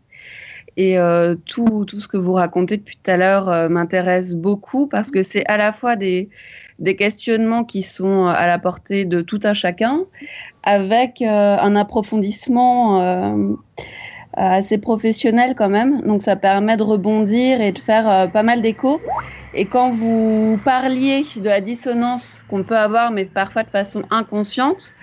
Et 0.76 0.98
euh, 0.98 1.34
tout, 1.46 1.84
tout, 1.86 2.00
ce 2.00 2.08
que 2.08 2.16
vous 2.16 2.32
racontez 2.32 2.78
depuis 2.78 2.96
tout 3.02 3.10
à 3.10 3.16
l'heure 3.16 3.48
euh, 3.48 3.68
m'intéresse 3.68 4.34
beaucoup 4.34 4.86
parce 4.86 5.10
que 5.10 5.22
c'est 5.22 5.44
à 5.46 5.56
la 5.56 5.72
fois 5.72 5.96
des, 5.96 6.30
des, 6.78 6.96
questionnements 6.96 7.64
qui 7.64 7.82
sont 7.82 8.26
à 8.26 8.46
la 8.46 8.58
portée 8.58 9.04
de 9.04 9.20
tout 9.20 9.40
un 9.44 9.52
chacun, 9.52 10.00
avec 10.62 11.20
euh, 11.20 11.56
un 11.58 11.76
approfondissement 11.76 13.56
assez 14.34 14.78
professionnel 14.78 15.54
quand 15.56 15.68
même. 15.68 16.00
Donc 16.02 16.22
ça 16.22 16.36
permet 16.36 16.78
de 16.78 16.82
rebondir 16.82 17.60
et 17.60 17.72
de 17.72 17.78
faire 17.78 18.30
pas 18.32 18.42
mal 18.42 18.62
d'écho. 18.62 19.00
Et 19.54 19.66
quand 19.66 19.92
vous 19.92 20.58
parliez 20.64 21.22
de 21.36 21.44
la 21.44 21.60
dissonance 21.60 22.42
qu'on 22.48 22.64
peut 22.64 22.78
avoir, 22.78 23.10
mais 23.10 23.26
parfois 23.26 23.62
de 23.64 23.70
façon 23.70 24.02
inconsciente, 24.10 24.94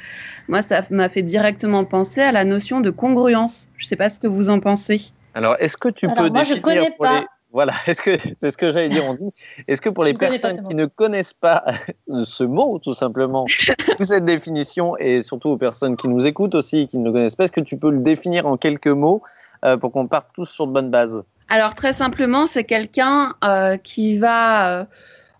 moi, 0.48 0.64
ça 0.64 0.82
m'a 0.90 1.08
fait 1.10 1.22
directement 1.22 1.86
penser 1.86 2.22
à 2.22 2.32
la 2.32 2.44
notion 2.44 2.82
de 2.82 2.90
congruence. 2.90 3.70
Je 3.78 3.86
ne 3.86 3.90
sais 3.90 3.96
pas 3.96 4.10
ce 4.10 4.20
que 4.20 4.26
vous 4.26 4.50
en 4.50 4.60
pensez. 4.60 5.12
Alors, 5.34 5.56
est-ce 5.60 5.78
que 5.78 5.90
tu 5.90 6.08
peux 6.08 6.30
moi, 6.30 6.44
je 6.44 6.56
connais 6.56 6.92
pas. 6.98 7.26
Voilà, 7.52 7.74
est-ce 7.88 8.02
que 8.02 8.18
c'est 8.42 8.52
ce 8.52 8.58
que 8.58 8.72
j'allais 8.72 8.90
dire 8.90 9.06
on 9.06 9.16
dit 9.16 9.32
Est-ce 9.68 9.82
que 9.82 9.90
pour 9.90 10.04
les 10.04 10.14
personnes 10.14 10.64
qui 10.68 10.76
ne 10.76 10.86
connaissent 10.86 11.34
pas 11.34 11.64
ce 12.24 12.44
mot, 12.44 12.80
tout 12.80 12.94
simplement, 12.94 13.46
ou 14.00 14.04
cette 14.04 14.26
définition, 14.26 14.96
et 14.98 15.22
surtout 15.22 15.50
aux 15.50 15.58
personnes 15.58 15.96
qui 15.96 16.08
nous 16.08 16.26
écoutent 16.26 16.56
aussi, 16.56 16.88
qui 16.88 16.98
ne 16.98 17.06
le 17.06 17.12
connaissent 17.12 17.36
pas, 17.36 17.46
est-ce 17.46 17.52
que 17.52 17.62
tu 17.62 17.78
peux 17.78 17.92
le 17.92 18.00
définir 18.00 18.46
en 18.46 18.58
quelques 18.58 18.88
mots 18.88 19.22
euh, 19.66 19.78
pour 19.78 19.92
qu'on 19.92 20.08
parte 20.08 20.28
tous 20.34 20.46
sur 20.46 20.68
de 20.68 20.74
bonnes 20.74 20.92
bases? 20.92 21.24
Alors 21.50 21.74
très 21.74 21.94
simplement, 21.94 22.46
c'est 22.46 22.64
quelqu'un 22.64 23.34
euh, 23.44 23.78
qui 23.78 24.20
va 24.20 24.82
euh, 24.82 24.86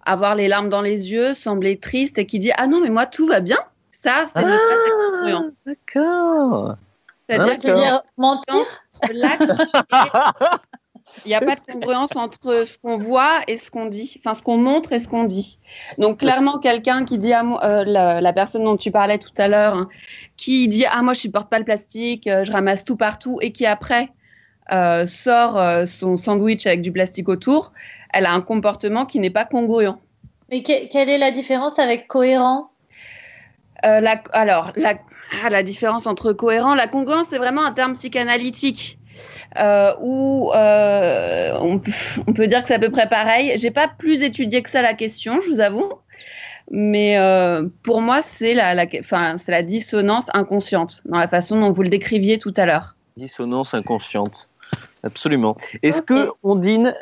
avoir 0.04 0.34
les 0.34 0.48
larmes 0.48 0.70
dans 0.70 0.82
les 0.82 1.12
yeux, 1.12 1.36
sembler 1.36 1.78
triste 1.78 2.18
et 2.18 2.26
qui 2.26 2.40
dit 2.40 2.52
ah 2.58 2.66
non 2.66 2.82
mais 2.82 2.90
moi 2.90 3.06
tout 3.06 3.28
va 3.28 3.40
bien. 3.40 3.60
Ça, 3.92 4.24
c'est 4.26 4.44
ah, 4.44 5.42
D'accord. 5.66 6.76
C'est-à-dire 7.30 8.02
mentir? 8.18 8.56
il 11.26 11.30
n'y 11.30 11.36
a 11.36 11.42
pas 11.42 11.56
de 11.56 11.74
congruence 11.74 12.16
entre 12.16 12.66
ce 12.66 12.78
qu'on 12.78 12.98
voit 12.98 13.42
et 13.48 13.58
ce 13.58 13.72
qu'on 13.72 13.88
dit, 13.88 14.16
enfin 14.20 14.34
ce 14.34 14.42
qu'on 14.42 14.58
montre 14.58 14.94
et 14.94 15.00
ce 15.00 15.08
qu'on 15.08 15.24
dit. 15.24 15.60
Donc 15.98 16.20
clairement, 16.20 16.60
quelqu'un 16.60 17.06
qui 17.06 17.18
dit 17.18 17.34
à 17.34 17.44
moi, 17.44 17.64
euh, 17.64 17.84
la, 17.84 18.34
personne 18.34 18.64
dont 18.64 18.78
tu 18.78 18.92
parlais 18.92 19.18
tout 19.18 19.32
à 19.38 19.48
l'heure, 19.48 19.76
hein, 19.76 19.90
qui 20.38 20.68
dit 20.68 20.86
ah 20.90 21.02
moi 21.02 21.14
je 21.14 21.20
supporte 21.20 21.50
pas 21.50 21.60
le 21.60 21.66
plastique, 21.66 22.28
euh, 22.28 22.44
je 22.44 22.52
ramasse 22.52 22.86
tout 22.86 22.96
partout, 22.96 23.40
et 23.42 23.52
qui 23.52 23.66
après 23.66 24.10
euh, 24.72 25.06
sort 25.06 25.60
son 25.88 26.18
sandwich 26.18 26.68
avec 26.68 26.82
du 26.82 26.92
plastique 26.92 27.30
autour, 27.30 27.74
elle 28.14 28.26
a 28.26 28.32
un 28.32 28.42
comportement 28.42 29.06
qui 29.06 29.20
n'est 29.20 29.30
pas 29.30 29.46
congruent. 29.46 29.98
Mais 30.50 30.64
quelle 30.64 31.10
est 31.10 31.18
la 31.18 31.32
différence 31.32 31.80
avec 31.80 32.08
cohérent? 32.08 32.72
Alors 33.84 34.72
la, 34.76 34.96
ah, 35.44 35.50
la 35.50 35.64
différence 35.64 36.08
entre 36.08 36.34
cohérent, 36.34 36.76
la 36.76 36.88
congruence 36.88 37.28
c'est 37.30 37.38
vraiment 37.38 37.64
un 37.64 37.72
terme 37.72 37.94
psychanalytique 37.94 39.00
euh, 39.60 39.94
où 40.02 40.52
euh, 40.54 41.58
on, 41.60 41.80
peut 41.80 42.48
dire 42.48 42.62
que 42.62 42.68
c'est 42.68 42.76
à 42.76 42.80
peu 42.80 42.92
près 42.92 43.10
pareil. 43.10 43.54
J'ai 43.58 43.72
pas 43.72 43.88
plus 43.88 44.22
étudié 44.22 44.62
que 44.62 44.70
ça 44.70 44.82
la 44.82 44.94
question, 44.94 45.42
je 45.42 45.50
vous 45.50 45.60
avoue. 45.60 45.92
Mais 46.72 47.18
euh, 47.18 47.68
pour 47.82 48.02
moi, 48.02 48.22
c'est 48.22 48.54
la 48.54 49.64
dissonance 49.64 50.28
inconsciente, 50.34 51.02
dans 51.06 51.18
la 51.18 51.28
façon 51.28 51.60
dont 51.60 51.72
vous 51.72 51.82
le 51.82 51.90
décriviez 51.90 52.38
tout 52.38 52.54
à 52.58 52.66
l'heure. 52.66 52.96
Dissonance 53.18 53.74
inconsciente. 53.74 54.50
Absolument. 55.04 55.56
Est-ce 55.82 56.02
que, 56.02 56.30
Ondine, 56.44 56.94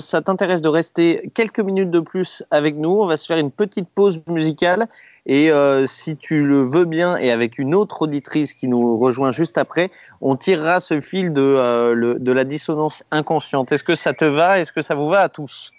ça 0.00 0.22
t'intéresse 0.22 0.60
de 0.60 0.68
rester 0.68 1.30
quelques 1.34 1.60
minutes 1.60 1.90
de 1.90 2.00
plus 2.00 2.42
avec 2.50 2.76
nous? 2.76 2.90
On 2.90 3.06
va 3.06 3.16
se 3.16 3.26
faire 3.26 3.38
une 3.38 3.52
petite 3.52 3.88
pause 3.88 4.20
musicale 4.26 4.88
et 5.28 5.52
euh, 5.52 5.84
si 5.86 6.16
tu 6.16 6.46
le 6.46 6.62
veux 6.62 6.86
bien, 6.86 7.16
et 7.18 7.30
avec 7.30 7.58
une 7.58 7.74
autre 7.74 8.02
auditrice 8.02 8.54
qui 8.54 8.66
nous 8.66 8.98
rejoint 8.98 9.30
juste 9.30 9.58
après, 9.58 9.90
on 10.22 10.36
tirera 10.36 10.80
ce 10.80 11.00
fil 11.00 11.34
de, 11.34 11.42
euh, 11.42 12.14
de 12.18 12.32
la 12.32 12.44
dissonance 12.44 13.04
inconsciente. 13.10 13.70
Est-ce 13.70 13.84
que 13.84 13.94
ça 13.94 14.14
te 14.14 14.24
va? 14.24 14.58
Est-ce 14.58 14.72
que 14.72 14.80
ça 14.80 14.94
vous 14.94 15.08
va 15.08 15.20
à 15.20 15.28
tous? 15.28 15.70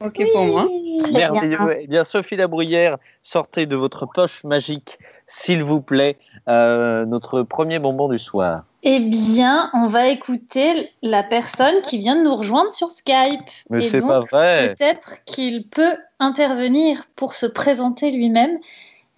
Ok 0.00 0.22
pour 0.32 0.44
moi. 0.44 0.68
Merveilleux. 1.12 1.58
Eh 1.80 1.86
bien, 1.88 2.04
Sophie 2.04 2.36
Labruyère, 2.36 2.98
sortez 3.22 3.66
de 3.66 3.74
votre 3.74 4.06
poche 4.06 4.44
magique, 4.44 4.98
s'il 5.26 5.64
vous 5.64 5.80
plaît, 5.80 6.16
euh, 6.48 7.04
notre 7.04 7.42
premier 7.42 7.80
bonbon 7.80 8.08
du 8.08 8.18
soir. 8.18 8.62
Eh 8.86 9.00
bien, 9.00 9.70
on 9.72 9.86
va 9.86 10.08
écouter 10.08 10.90
la 11.02 11.22
personne 11.22 11.80
qui 11.82 11.96
vient 11.96 12.16
de 12.16 12.22
nous 12.22 12.36
rejoindre 12.36 12.70
sur 12.70 12.90
Skype. 12.90 13.40
Mais 13.70 13.80
c'est 13.80 14.02
pas 14.02 14.20
vrai. 14.20 14.74
Peut-être 14.78 15.24
qu'il 15.24 15.66
peut 15.66 15.96
intervenir 16.20 17.04
pour 17.16 17.32
se 17.32 17.46
présenter 17.46 18.10
lui-même. 18.10 18.58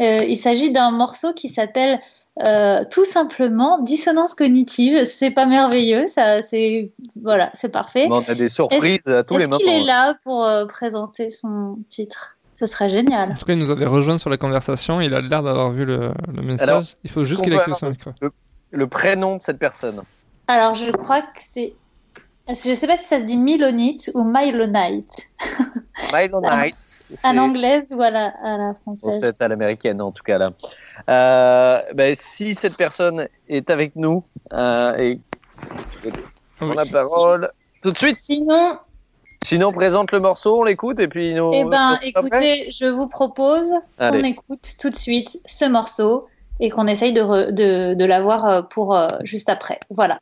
Euh, 0.00 0.24
il 0.24 0.36
s'agit 0.36 0.70
d'un 0.70 0.92
morceau 0.92 1.32
qui 1.32 1.48
s'appelle 1.48 2.00
euh, 2.44 2.82
tout 2.92 3.04
simplement 3.04 3.80
dissonance 3.80 4.34
cognitive. 4.34 5.04
C'est 5.04 5.32
pas 5.32 5.46
merveilleux, 5.46 6.06
ça, 6.06 6.42
c'est 6.42 6.92
voilà, 7.20 7.50
c'est 7.54 7.70
parfait. 7.70 8.06
on 8.08 8.20
a 8.20 8.34
des 8.36 8.48
surprises 8.48 9.00
à 9.06 9.24
tous 9.24 9.36
les 9.36 9.46
moments. 9.46 9.58
Est-ce 9.58 9.64
qu'il 9.66 9.82
est 9.82 9.84
là 9.84 10.16
pour 10.22 10.44
euh, 10.44 10.66
présenter 10.66 11.28
son 11.28 11.78
titre? 11.88 12.36
Ce 12.54 12.66
serait 12.66 12.88
génial. 12.88 13.32
En 13.32 13.34
tout 13.34 13.44
cas, 13.46 13.54
il 13.54 13.58
nous 13.58 13.70
avait 13.70 13.86
rejoint 13.86 14.16
sur 14.16 14.30
la 14.30 14.36
conversation. 14.36 15.00
Il 15.00 15.12
a 15.12 15.20
l'air 15.20 15.42
d'avoir 15.42 15.72
vu 15.72 15.84
le, 15.84 16.12
message. 16.40 16.96
il 17.02 17.10
faut 17.10 17.24
juste 17.24 17.42
qu'il 17.42 17.52
active 17.52 17.74
son 17.74 17.90
micro. 17.90 18.12
Le, 18.72 18.86
prénom 18.86 19.36
de 19.36 19.42
cette 19.42 19.58
personne. 19.58 20.02
Alors, 20.48 20.74
je 20.74 20.90
crois 20.90 21.22
que 21.22 21.38
c'est. 21.38 21.74
Je 22.48 22.70
ne 22.70 22.74
sais 22.74 22.86
pas 22.86 22.96
si 22.96 23.04
ça 23.04 23.18
se 23.18 23.24
dit 23.24 23.36
Milonite 23.36 24.10
ou 24.14 24.22
Mylonite. 24.22 25.30
Mylonite. 26.12 27.02
À 27.24 27.32
l'anglaise 27.32 27.92
ou 27.92 28.02
à 28.02 28.10
la, 28.10 28.32
à 28.42 28.56
la 28.56 28.74
française 28.74 29.18
C'est 29.20 29.42
à 29.42 29.48
l'américaine 29.48 30.00
en 30.00 30.10
tout 30.12 30.22
cas 30.22 30.38
là. 30.38 30.50
Euh, 31.08 31.80
ben, 31.94 32.14
si 32.18 32.54
cette 32.54 32.76
personne 32.76 33.28
est 33.48 33.70
avec 33.70 33.94
nous 33.94 34.24
euh, 34.52 34.96
et 34.96 35.20
on 36.60 36.72
la 36.72 36.84
parole 36.84 37.50
tout 37.82 37.92
de 37.92 37.98
suite. 37.98 38.16
Sinon. 38.16 38.78
Sinon, 39.44 39.72
présente 39.72 40.10
le 40.10 40.18
morceau, 40.18 40.60
on 40.60 40.64
l'écoute 40.64 40.98
et 40.98 41.06
puis 41.06 41.34
nous. 41.34 41.50
Eh 41.54 41.64
ben, 41.64 42.00
écoutez, 42.02 42.68
je 42.70 42.86
vous 42.86 43.06
propose 43.06 43.72
qu'on 43.98 44.22
écoute 44.24 44.74
tout 44.80 44.90
de 44.90 44.96
suite 44.96 45.40
ce 45.46 45.66
morceau 45.66 46.26
et 46.60 46.70
qu'on 46.70 46.86
essaye 46.86 47.12
de, 47.12 47.50
de, 47.50 47.94
de 47.94 48.04
l'avoir 48.04 48.44
euh, 48.44 48.62
pour 48.62 48.96
juste 49.24 49.48
après. 49.48 49.80
Voilà. 49.90 50.20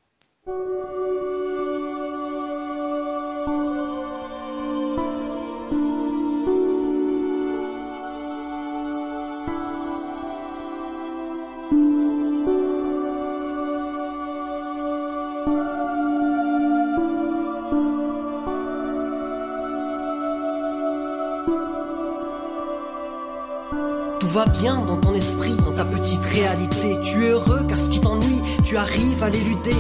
va 24.35 24.47
bien 24.47 24.81
dans 24.85 24.97
ton 24.97 25.15
esprit, 25.15 25.44
ta 25.75 25.85
petite 25.85 26.25
réalité. 26.27 26.99
Tu 27.03 27.27
es 27.27 27.31
heureux 27.31 27.65
car 27.69 27.79
ce 27.79 27.91
qui 27.91 28.01
t'ennuie, 28.01 28.41
tu 28.65 28.77
arrives 28.77 29.23
à 29.23 29.31
l'éluder. 29.31 29.77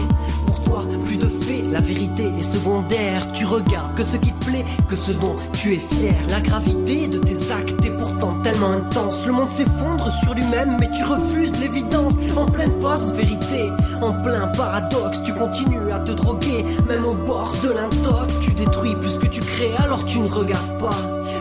Pour 0.47 0.63
toi, 0.63 0.85
plus 1.05 1.17
de 1.17 1.27
faits, 1.27 1.65
la 1.71 1.81
vérité 1.81 2.31
est 2.39 2.43
secondaire. 2.43 3.31
Tu 3.33 3.45
regardes 3.45 3.95
que 3.95 4.05
ce 4.05 4.17
qui 4.17 4.33
te 4.33 4.45
plaît, 4.47 4.65
que 4.89 4.97
ce 4.97 5.13
dont 5.13 5.37
tu 5.53 5.75
es 5.75 5.79
fier. 5.79 6.15
La 6.29 6.41
gravité 6.41 7.09
de 7.09 7.19
tes 7.19 7.51
actes 7.53 7.85
est 7.85 7.97
pourtant 7.97 8.41
tellement 8.43 8.73
intense. 8.73 9.27
Le 9.27 9.33
monde 9.33 9.51
s'effondre 9.51 10.11
sur 10.23 10.35
lui-même, 10.35 10.77
mais 10.81 10.91
tu 10.91 11.05
refuses 11.05 11.53
l'évidence. 11.61 12.15
En 12.37 12.47
pleine 12.47 12.73
post-vérité, 12.81 13.71
en 14.03 14.13
plein 14.23 14.49
paradoxe, 14.49 15.23
tu 15.25 15.33
continues 15.35 15.93
à 15.93 16.01
te 16.01 16.13
droguer, 16.13 16.65
même 16.89 17.05
au 17.05 17.15
bord 17.15 17.55
de 17.63 17.71
l'intox. 17.71 18.41
Tu 18.41 18.53
détruis 18.53 18.95
plus 18.97 19.19
que 19.19 19.27
tu 19.27 19.41
crées, 19.41 19.73
alors 19.79 20.05
tu 20.05 20.19
ne 20.19 20.29
regardes 20.29 20.79
pas. 20.79 20.97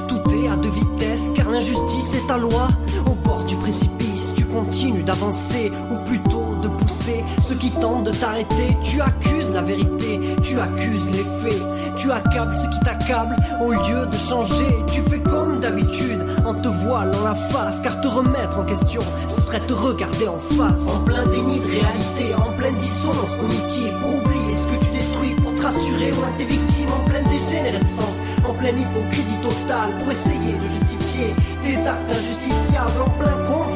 Tout 0.08 0.22
est 0.36 0.47
à 0.47 0.56
deux 0.56 0.72
vitesses, 0.72 1.30
car 1.36 1.49
l'injustice 1.49 2.16
est 2.16 2.28
ta 2.28 2.38
loi. 2.38 2.68
Au 3.10 3.16
bord 3.16 3.43
du 3.43 3.56
précipice, 3.58 4.12
tu 4.54 4.60
continues 4.60 5.04
d'avancer, 5.04 5.72
ou 5.89 5.97
plutôt 6.06 6.56
de 6.62 6.68
pousser 6.68 7.24
ceux 7.41 7.56
qui 7.56 7.72
tentent 7.72 8.04
de 8.04 8.12
t'arrêter. 8.12 8.78
Tu 8.84 9.01
accuses 9.01 9.51
la 9.51 9.62
vérité, 9.62 10.20
tu 10.43 10.60
accuses 10.60 11.10
les 11.12 11.24
faits, 11.41 11.62
tu 11.97 12.12
accables 12.12 12.58
ceux 12.58 12.70
qui 12.70 12.80
t'accablent 12.80 13.36
au 13.62 13.72
lieu 13.72 14.06
de 14.06 14.18
changer. 14.18 14.76
Tu 14.91 15.01
fais 15.01 15.20
comme 15.20 15.60
d'habitude, 15.60 16.24
en 16.45 16.54
te 16.54 16.68
voilant 16.68 17.24
la 17.24 17.36
face, 17.36 17.80
car 17.82 17.99
te 18.01 18.08
remettre 18.08 18.60
en 18.60 18.64
question, 18.64 19.01
ce 19.28 19.41
serait 19.41 19.62
te 19.62 19.74
regarder 19.74 20.28
en 20.28 20.38
face. 20.38 20.88
En 20.88 20.99
plein 21.04 21.26
déni 21.26 21.60
de 21.60 21.66
réalité, 21.66 22.36
en 22.38 22.51
pleine 22.58 22.76
dissonance 22.76 23.36
cognitive, 23.36 23.93
pour 24.01 24.16
oublier 24.18 24.56
ce 24.56 24.68
que 24.68 24.86
tu 24.86 24.91
détruis, 24.91 25.36
pour 25.41 25.56
te 25.56 25.62
rassurer 25.62 26.12
loin 26.12 26.32
tes 26.38 26.45
victimes, 26.45 26.89
en 26.89 27.04
pleine 27.10 27.26
dégénérescence 27.26 28.20
en 28.45 28.54
pleine 28.56 28.78
hypocrisie 28.78 29.38
totale 29.38 29.97
pour 29.99 30.12
essayer 30.12 30.54
de 30.54 30.68
justifier 30.68 31.34
des 31.64 31.88
actes 31.88 32.12
injustifiables 32.12 33.01
en 33.06 33.10
plein 33.12 33.34
féerique, 33.43 33.72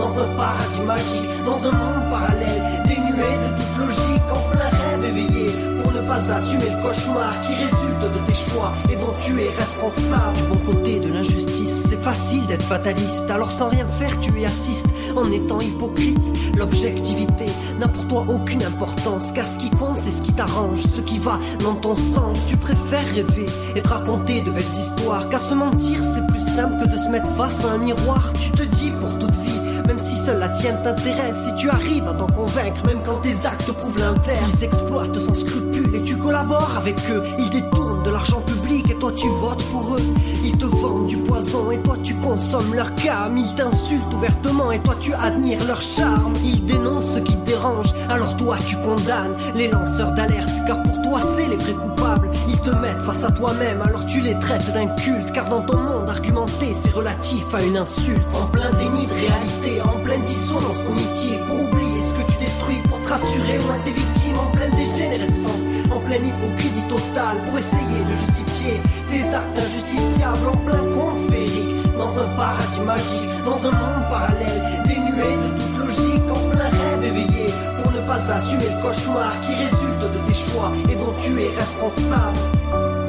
dans 0.00 0.18
un 0.18 0.28
paradis 0.34 0.80
magique, 0.86 1.44
dans 1.44 1.58
un 1.68 1.72
monde 1.72 2.10
parallèle, 2.10 2.82
dénué 2.88 3.30
de 3.44 3.48
toute 3.58 3.86
logique, 3.86 4.28
en 4.32 4.50
plein 4.50 4.70
rêve 4.70 5.04
éveillé, 5.04 5.46
pour 5.82 5.92
ne 5.92 6.00
pas 6.00 6.32
assumer 6.32 6.70
le 6.70 6.82
cauchemar 6.82 7.34
qui 7.42 7.52
résulte 7.54 8.00
de 8.00 8.26
tes 8.26 8.50
choix 8.50 8.72
et 8.90 8.96
dont 8.96 9.14
tu 9.20 9.40
es 9.42 9.50
responsable. 9.50 10.36
Du 10.36 10.42
bon 10.44 10.72
côté 10.72 11.00
de 11.00 11.12
l'injustice, 11.12 11.86
c'est 11.88 12.00
facile 12.00 12.46
d'être 12.46 12.64
fataliste, 12.64 13.30
alors 13.30 13.52
sans 13.52 13.68
rien 13.68 13.86
faire, 13.98 14.18
tu 14.20 14.32
y 14.40 14.46
assistes 14.46 14.86
en 15.16 15.30
étant 15.30 15.60
hypocrite. 15.60 16.24
L'objectivité 16.56 17.46
n'a 17.78 17.88
pour 17.88 18.06
toi 18.08 18.24
aucune 18.28 18.62
importance. 18.62 19.32
Car 19.32 19.46
ce 19.46 19.58
qui 19.58 19.70
compte, 19.70 19.98
c'est 19.98 20.10
ce 20.10 20.22
qui 20.22 20.32
t'arrange, 20.32 20.82
ce 20.82 21.00
qui 21.00 21.18
va 21.18 21.38
dans 21.62 21.74
ton 21.74 21.94
sens. 21.94 22.46
Tu 22.48 22.56
préfères 22.56 23.06
rêver 23.14 23.46
et 23.76 23.82
te 23.82 23.88
raconter 23.88 24.40
de 24.42 24.50
belles 24.50 24.62
histoires. 24.62 25.28
Car 25.28 25.42
se 25.42 25.54
mentir, 25.54 25.98
c'est 26.02 26.26
plus 26.26 26.46
simple 26.46 26.76
que 26.82 26.88
de 26.88 26.96
se 26.96 27.08
mettre 27.08 27.30
face 27.32 27.64
à 27.64 27.72
un 27.72 27.78
miroir. 27.78 28.32
Tu 28.34 28.50
te 28.50 28.62
dis 28.62 28.90
pour 29.00 29.18
toute 29.18 29.36
vie 29.36 29.49
même 29.90 29.98
si 29.98 30.14
seule 30.14 30.38
la 30.38 30.48
tienne 30.48 30.80
t'intéresse, 30.84 31.46
si 31.46 31.54
tu 31.56 31.68
arrives 31.68 32.06
à 32.06 32.14
t'en 32.14 32.28
convaincre, 32.28 32.80
même 32.86 33.00
quand 33.04 33.16
tes 33.22 33.44
actes 33.44 33.72
prouvent 33.72 33.98
l'inverse, 33.98 34.52
ils 34.60 34.64
exploitent 34.64 35.18
sans 35.18 35.34
scrupule 35.34 35.92
et 35.92 36.02
tu 36.02 36.16
collabores 36.16 36.76
avec 36.76 36.96
eux. 37.10 37.24
Ils 37.40 37.50
détournent 37.50 37.89
l'argent 38.10 38.40
public 38.40 38.90
et 38.90 38.94
toi 38.94 39.12
tu 39.12 39.28
votes 39.28 39.64
pour 39.64 39.94
eux. 39.94 40.14
Ils 40.44 40.56
te 40.56 40.64
vendent 40.64 41.06
du 41.06 41.18
poison 41.18 41.70
et 41.70 41.78
toi 41.82 41.96
tu 42.02 42.14
consommes 42.14 42.74
leur 42.74 42.94
cam. 42.94 43.36
Ils 43.36 43.54
t'insultent 43.54 44.14
ouvertement 44.14 44.72
et 44.72 44.80
toi 44.80 44.94
tu 45.00 45.12
admires 45.14 45.64
leur 45.66 45.80
charme. 45.80 46.32
Ils 46.44 46.64
dénoncent 46.64 47.14
ce 47.14 47.20
qui 47.20 47.36
te 47.36 47.46
dérange, 47.46 47.92
alors 48.08 48.36
toi 48.36 48.56
tu 48.66 48.76
condamnes 48.76 49.36
les 49.54 49.68
lanceurs 49.68 50.12
d'alerte, 50.12 50.50
car 50.66 50.82
pour 50.82 51.00
toi 51.02 51.20
c'est 51.20 51.48
les 51.48 51.56
vrais 51.56 51.72
coupables. 51.72 52.30
Ils 52.48 52.60
te 52.60 52.70
mettent 52.70 53.02
face 53.02 53.24
à 53.24 53.30
toi-même, 53.30 53.82
alors 53.82 54.06
tu 54.06 54.20
les 54.20 54.38
traites 54.38 54.72
d'un 54.72 54.88
culte, 54.94 55.32
car 55.32 55.48
dans 55.48 55.62
ton 55.62 55.78
monde 55.78 56.08
argumenté 56.08 56.72
c'est 56.74 56.92
relatif 56.92 57.44
à 57.54 57.62
une 57.62 57.76
insulte. 57.76 58.20
En 58.34 58.46
plein 58.46 58.70
déni 58.72 59.06
de 59.06 59.12
réalité, 59.12 59.80
en 59.82 59.98
pleine 60.04 60.22
dissonance 60.22 60.82
cognitive, 60.82 61.38
pour 61.46 61.60
oublier 61.60 62.00
ce 62.00 62.22
que 62.22 62.32
tu 62.32 62.38
détruis, 62.38 62.82
pour 62.88 63.00
te 63.02 63.08
rassurer 63.08 63.58
loin 63.58 63.78
tes 63.84 63.92
victimes, 63.92 64.38
en 64.38 64.50
pleine 64.50 64.70
dégénérescence, 64.72 65.69
en 65.90 66.00
pleine 66.00 66.26
hypocrisie 66.26 66.82
totale, 66.88 67.38
pour 67.48 67.58
essayer 67.58 68.00
de 68.04 68.14
justifier 68.14 68.80
des 69.10 69.34
actes 69.34 69.58
injustifiables, 69.58 70.48
en 70.48 70.56
plein 70.56 70.84
conte 70.94 71.30
féerique, 71.30 71.76
dans 71.98 72.18
un 72.18 72.28
paradis 72.36 72.80
magique, 72.80 73.44
dans 73.44 73.58
un 73.66 73.72
monde 73.72 74.08
parallèle, 74.08 74.62
dénué 74.86 75.36
de 75.36 75.50
toute 75.58 75.78
logique, 75.78 76.30
en 76.30 76.50
plein 76.50 76.70
rêve 76.70 77.04
éveillé, 77.04 77.46
pour 77.82 77.92
ne 77.92 78.00
pas 78.06 78.32
assumer 78.32 78.68
le 78.74 78.82
cauchemar 78.82 79.40
qui 79.42 79.54
résulte 79.54 80.12
de 80.12 80.28
tes 80.28 80.34
choix 80.34 80.72
et 80.90 80.94
dont 80.94 81.14
tu 81.20 81.42
es 81.42 81.48
responsable. 81.48 82.99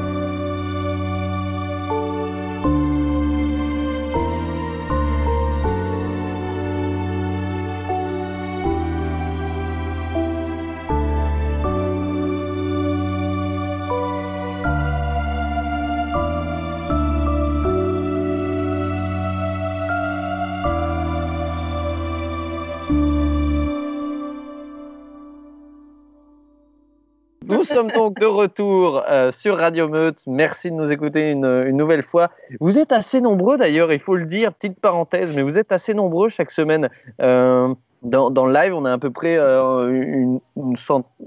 Sommes 27.82 27.90
donc 27.96 28.20
de 28.20 28.26
retour 28.26 29.02
euh, 29.08 29.32
sur 29.32 29.58
Radio 29.58 29.88
Meute. 29.88 30.22
Merci 30.28 30.70
de 30.70 30.76
nous 30.76 30.92
écouter 30.92 31.30
une, 31.30 31.70
nouvelle 31.70 32.02
fois. 32.02 32.30
Vous 32.60 32.78
êtes 32.78 32.92
assez 32.92 33.20
nombreux 33.20 33.58
d'ailleurs, 33.58 33.92
il 33.92 33.98
faut 33.98 34.14
le 34.14 34.24
dire, 34.24 34.52
petite 34.52 34.78
parenthèse, 34.78 35.34
mais 35.34 35.42
vous 35.42 35.58
êtes 35.58 35.72
assez 35.72 35.92
nombreux 35.92 36.28
chaque 36.28 36.50
semaine. 36.50 36.88
Euh, 37.20 37.74
dans, 38.02 38.46
le 38.46 38.52
live, 38.52 38.74
on 38.74 38.84
a 38.84 38.92
à 38.92 38.98
peu 38.98 39.10
près 39.10 39.36
euh, 39.36 39.88
une, 39.90 40.40
une 40.56 40.74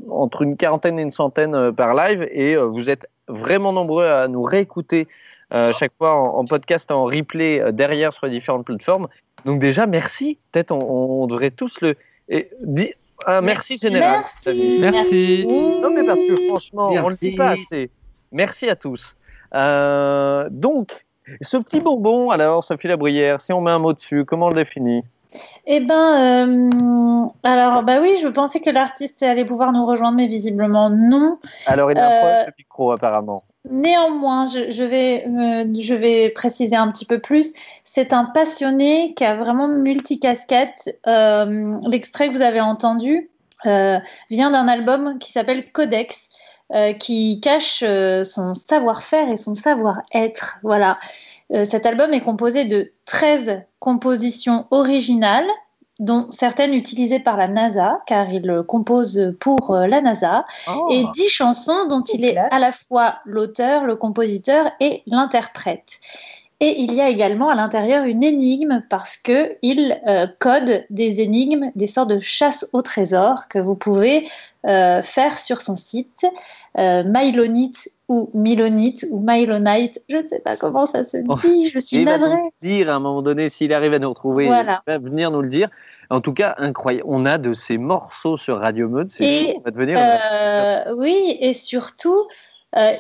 entre 0.10 0.42
une 0.44 0.56
quarantaine 0.56 0.98
et 1.00 1.02
une 1.02 1.12
centaine 1.12 1.74
par 1.74 1.94
live, 1.94 2.28
et 2.32 2.56
vous 2.56 2.90
êtes 2.90 3.08
vraiment 3.28 3.74
nombreux 3.74 4.06
à 4.06 4.28
nous 4.28 4.44
réécouter 4.44 5.08
chaque 5.52 5.94
fois 5.98 6.16
en, 6.16 6.46
podcast, 6.46 6.92
en 6.92 7.06
replay 7.06 7.72
derrière 7.72 8.14
sur 8.14 8.26
les 8.26 8.32
différentes 8.34 8.66
plateformes. 8.66 9.08
Donc 9.46 9.60
déjà, 9.60 9.88
merci. 9.88 10.38
Peut-être 10.52 10.72
on, 10.72 11.28
devrait 11.28 11.52
tous 11.52 11.80
le... 11.80 11.96
Et, 12.28 12.50
un 13.28 13.42
merci 13.42 13.78
général. 13.78 14.14
Merci. 14.20 14.80
Merci. 14.82 15.46
Non, 15.82 15.90
mais 15.92 16.06
parce 16.06 16.20
que 16.22 16.36
franchement, 16.48 16.88
on 16.90 16.96
le 16.96 17.02
Merci. 17.02 17.30
dit 17.32 17.36
pas 17.36 17.50
assez. 17.52 17.90
Merci 18.32 18.70
à 18.70 18.76
tous. 18.76 19.16
Euh, 19.54 20.48
donc, 20.52 21.06
ce 21.42 21.58
petit 21.58 21.80
bonbon, 21.80 22.30
alors, 22.32 22.64
Sophie 22.64 22.88
Labrière, 22.88 23.40
si 23.40 23.54
on 23.54 23.62
met 23.62 23.72
un 23.72 23.80
mot 23.80 23.94
dessus, 23.94 24.26
comment 24.26 24.48
on 24.48 24.50
le 24.50 24.56
définit? 24.56 25.04
Eh 25.66 25.82
ben, 25.82 27.26
euh, 27.26 27.28
alors, 27.44 27.84
bah 27.84 27.98
oui, 28.02 28.18
je 28.22 28.28
pensais 28.28 28.60
que 28.62 28.70
l'artiste 28.70 29.22
allait 29.24 29.46
pouvoir 29.46 29.72
nous 29.74 29.86
rejoindre, 29.86 30.16
mais 30.18 30.28
visiblement 30.28 30.90
non. 30.90 31.38
Alors, 31.66 31.92
il 31.92 31.98
a 31.98 32.06
un 32.06 32.12
Euh, 32.12 32.18
problème 32.20 32.46
de 32.48 32.54
micro, 32.58 32.92
apparemment. 32.92 33.44
Néanmoins, 33.70 34.46
je, 34.46 34.72
je 34.72 34.84
vais, 34.84 35.26
je 35.26 35.94
vais 35.96 36.30
préciser 36.30 36.76
un 36.76 36.90
petit 36.90 37.06
peu 37.06 37.20
plus. 37.20 37.54
C'est 37.84 38.14
un 38.14 38.26
passionné 38.26 39.14
qui 39.16 39.24
a 39.24 39.34
vraiment 39.34 39.68
multicasquette. 39.68 41.00
Euh, 41.08 41.64
L'extrait 41.88 42.28
que 42.28 42.34
vous 42.34 42.42
avez 42.42 42.62
entendu 42.62 43.30
euh, 43.66 43.98
vient 44.30 44.52
d'un 44.52 44.68
album 44.68 45.18
qui 45.20 45.32
s'appelle 45.32 45.72
Codex, 45.72 46.30
euh, 46.74 46.94
qui 46.94 47.40
cache 47.42 47.84
son 48.24 48.54
savoir-faire 48.54 49.30
et 49.30 49.38
son 49.38 49.56
savoir-être. 49.56 50.60
Voilà. 50.64 51.00
Cet 51.64 51.86
album 51.86 52.12
est 52.12 52.22
composé 52.22 52.66
de 52.66 52.92
13 53.06 53.62
compositions 53.80 54.66
originales 54.72 55.46
dont 56.00 56.28
certaines 56.30 56.74
utilisées 56.74 57.20
par 57.20 57.38
la 57.38 57.48
NASA, 57.48 58.02
car 58.06 58.30
il 58.30 58.64
compose 58.68 59.34
pour 59.40 59.72
euh, 59.72 59.88
la 59.88 60.02
NASA 60.02 60.46
Oh. 60.68 60.88
et 60.92 61.06
dix 61.14 61.30
chansons 61.30 61.86
dont 61.88 62.02
il 62.02 62.26
est 62.26 62.38
à 62.38 62.60
la 62.60 62.72
fois 62.72 63.16
l'auteur, 63.26 63.86
le 63.86 63.96
compositeur 63.96 64.72
et 64.80 65.04
l'interprète. 65.08 66.00
Et 66.62 66.82
il 66.82 66.94
y 66.94 67.02
a 67.02 67.10
également 67.10 67.50
à 67.50 67.56
l'intérieur 67.56 68.06
une 68.06 68.24
énigme 68.24 68.82
parce 68.90 69.18
que 69.18 69.58
il 69.62 70.00
euh, 70.08 70.26
code 70.40 70.86
des 70.90 71.20
énigmes, 71.20 71.70
des 71.76 71.86
sortes 71.86 72.10
de 72.10 72.20
chasse 72.20 72.66
au 72.72 72.82
trésor 72.82 73.50
que 73.50 73.60
vous 73.60 73.76
pouvez 73.76 74.26
euh, 74.66 75.02
faire 75.02 75.38
sur 75.38 75.60
son 75.60 75.76
site, 75.76 76.26
euh, 76.78 77.04
Mylonite 77.04 77.90
ou 78.08 78.30
Milonite 78.34 79.06
ou 79.12 79.20
Mylonite, 79.20 80.02
je 80.08 80.16
ne 80.16 80.28
sais 80.28 80.40
pas 80.40 80.56
comment 80.56 80.86
ça 80.86 81.04
se 81.04 81.18
dit, 81.18 81.68
je 81.68 81.78
suis 81.78 81.98
il 81.98 82.06
va 82.06 82.18
nous 82.18 82.24
navrée. 82.24 82.42
le 82.42 82.68
dire 82.68 82.90
à 82.90 82.94
un 82.94 83.00
moment 83.00 83.22
donné, 83.22 83.50
s'il 83.50 83.74
arrive 83.74 83.94
à 83.94 84.00
nous 84.00 84.10
retrouver, 84.10 84.46
Voilà. 84.46 84.82
il 84.88 84.92
va 84.92 84.98
venir 84.98 85.32
nous 85.32 85.42
le 85.42 85.50
dire. 85.50 85.70
En 86.10 86.22
tout 86.22 86.34
cas, 86.34 86.56
incroyable. 86.58 87.06
On 87.06 87.26
a 87.26 87.38
de 87.38 87.52
ces 87.52 87.78
morceaux 87.78 88.38
sur 88.38 88.60
Radio 88.60 88.88
Mode, 88.88 89.10
c'est 89.10 89.58
va 89.66 89.72
devenir... 89.72 89.98
Euh, 90.00 90.96
oui, 90.96 91.38
et 91.42 91.54
surtout, 91.54 92.28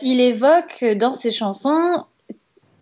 il 0.01 0.19
évoque 0.19 0.83
dans 0.97 1.13
ses 1.13 1.31
chansons 1.31 2.03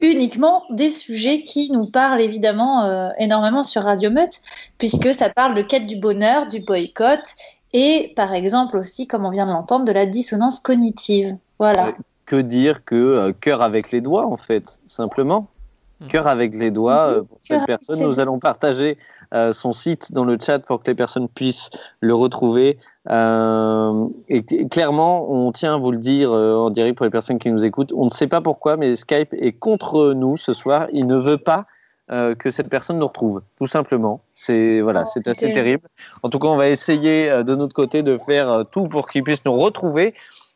uniquement 0.04 0.64
des 0.70 0.89
sujets 0.89 1.41
qui 1.41 1.72
nous 1.72 1.88
parlent 1.88 2.22
évidemment 2.22 2.84
euh, 2.84 3.10
énormément 3.18 3.64
sur 3.64 3.84
Radio 3.84 4.12
Meute, 4.12 4.41
puisque 4.78 5.14
ça 5.14 5.30
parle 5.30 5.56
de 5.56 5.62
quête 5.62 5.88
du 5.88 5.95
bonheur, 5.95 6.45
du 6.47 6.60
boycott, 6.60 7.24
et 7.72 8.14
par 8.16 8.34
exemple 8.34 8.78
aussi, 8.78 9.08
comme 9.08 9.26
on 9.26 9.30
vient 9.30 9.47
de 9.47 9.51
l'entendre, 9.51 9.86
de 9.86 9.91
la 9.91 10.06
dissonance 10.06 10.60
cognitive. 10.60 11.36
Voilà. 11.58 11.88
Euh, 11.88 11.91
que 12.26 12.36
dire 12.36 12.86
que 12.86 12.95
euh, 12.95 13.32
cœur 13.32 13.62
avec 13.62 13.91
les 13.91 14.01
doigts, 14.01 14.28
en 14.28 14.36
fait, 14.36 14.80
simplement. 14.86 15.47
Cœur 16.10 16.28
avec 16.28 16.54
les 16.56 16.72
doigts, 16.72 17.08
euh, 17.12 17.24
pour 17.24 17.38
cette 17.41 17.66
personne, 17.66 17.99
nous 18.01 18.20
allons 18.20 18.39
partager 18.39 18.97
euh, 19.34 19.54
son 19.54 19.72
site 19.72 20.12
dans 20.12 20.26
le 20.26 20.38
chat 20.39 20.60
pour 20.60 20.82
que 20.82 20.91
les 20.91 20.95
personnes 20.95 21.28
puissent 21.28 21.70
le 21.99 22.14
retrouver. 22.14 22.78
Euh, 23.10 24.08
et 24.30 24.41
cl- 24.41 24.70
clairement, 24.70 25.32
on 25.32 25.51
tient 25.51 25.76
à 25.76 25.78
vous 25.78 25.91
le 25.91 25.97
dire 25.97 26.32
euh, 26.32 26.56
en 26.56 26.70
direct 26.70 26.97
pour 26.97 27.06
les 27.06 27.10
personnes 27.10 27.39
qui 27.39 27.51
nous 27.51 27.64
écoutent. 27.66 27.93
On 27.95 28.06
ne 28.06 28.10
sait 28.10 28.28
pas 28.28 28.41
pourquoi, 28.41 28.78
mais 28.78 28.95
Skype 28.95 29.34
est 29.34 29.54
contre 29.54 30.14
nous 30.14 30.38
ce 30.38 30.54
soir. 30.54 30.88
Il 30.93 31.06
ne 31.08 31.18
veut 31.18 31.38
pas 31.38 31.66
euh, 32.12 32.36
que 32.36 32.49
cette 32.51 32.70
personne 32.70 32.99
nous 32.99 33.08
retrouve, 33.08 33.41
tout 33.58 33.68
simplement. 33.68 34.22
C'est 34.34 34.82
voilà, 34.82 35.04
Oh, 35.06 35.10
c'est 35.14 35.28
assez 35.28 35.51
terrible. 35.51 35.54
terrible. 35.54 35.88
En 36.22 36.30
tout 36.30 36.39
cas, 36.39 36.47
on 36.47 36.58
va 36.58 36.70
essayer 36.70 37.30
euh, 37.30 37.43
de 37.43 37.56
notre 37.56 37.74
côté 37.74 38.04
de 38.04 38.18
faire 38.18 38.51
euh, 38.51 38.64
tout 38.64 38.88
pour 38.88 39.08
qu'il 39.08 39.24
puisse 39.24 39.43
nous 39.45 39.54
retrouver. 39.58 40.14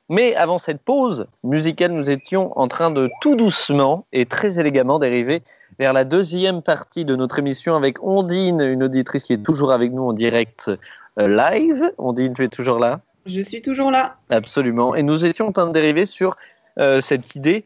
Mais 0.10 0.36
avant 0.36 0.58
cette 0.58 0.82
pause 0.82 1.28
musicale, 1.44 1.92
nous 1.92 2.10
étions 2.10 2.58
en 2.58 2.68
train 2.68 2.92
de 2.92 3.10
tout 3.22 3.36
doucement 3.36 4.06
et 4.14 4.26
très 4.26 4.60
élégamment 4.60 5.00
dériver 5.00 5.44
vers 5.80 5.92
la 5.92 6.06
deuxième 6.06 6.62
partie 6.62 7.04
de 7.04 7.16
notre 7.16 7.40
émission 7.40 7.76
avec 7.76 8.02
Ondine, 8.02 8.62
une 8.62 8.84
auditrice 8.84 9.24
qui 9.24 9.34
est 9.34 9.44
toujours 9.44 9.72
avec 9.72 9.92
nous 9.92 10.04
en 10.04 10.14
direct 10.14 10.72
euh, 11.20 11.28
live. 11.28 11.92
Ondine, 11.98 12.34
tu 12.34 12.46
es 12.46 12.48
toujours 12.48 12.80
là? 12.80 13.02
Je 13.26 13.42
suis 13.42 13.62
toujours 13.62 13.92
là. 13.92 14.16
Absolument. 14.30 14.96
Et 14.96 15.04
nous 15.04 15.26
étions 15.26 15.48
en 15.48 15.52
train 15.52 15.68
de 15.68 15.74
dériver 15.74 16.06
sur 16.06 16.38
euh, 16.80 17.02
cette 17.02 17.36
idée 17.36 17.66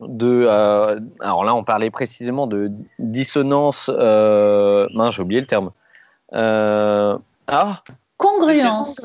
de. 0.00 0.46
euh, 0.46 1.00
alors 1.20 1.44
là, 1.44 1.54
on 1.54 1.64
parlait 1.64 1.90
précisément 1.90 2.46
de 2.46 2.70
dissonance. 2.98 3.88
Mince, 3.88 5.14
j'ai 5.14 5.22
oublié 5.22 5.40
le 5.40 5.46
terme. 5.46 5.70
Ah 6.32 7.82
Congruence. 8.18 9.00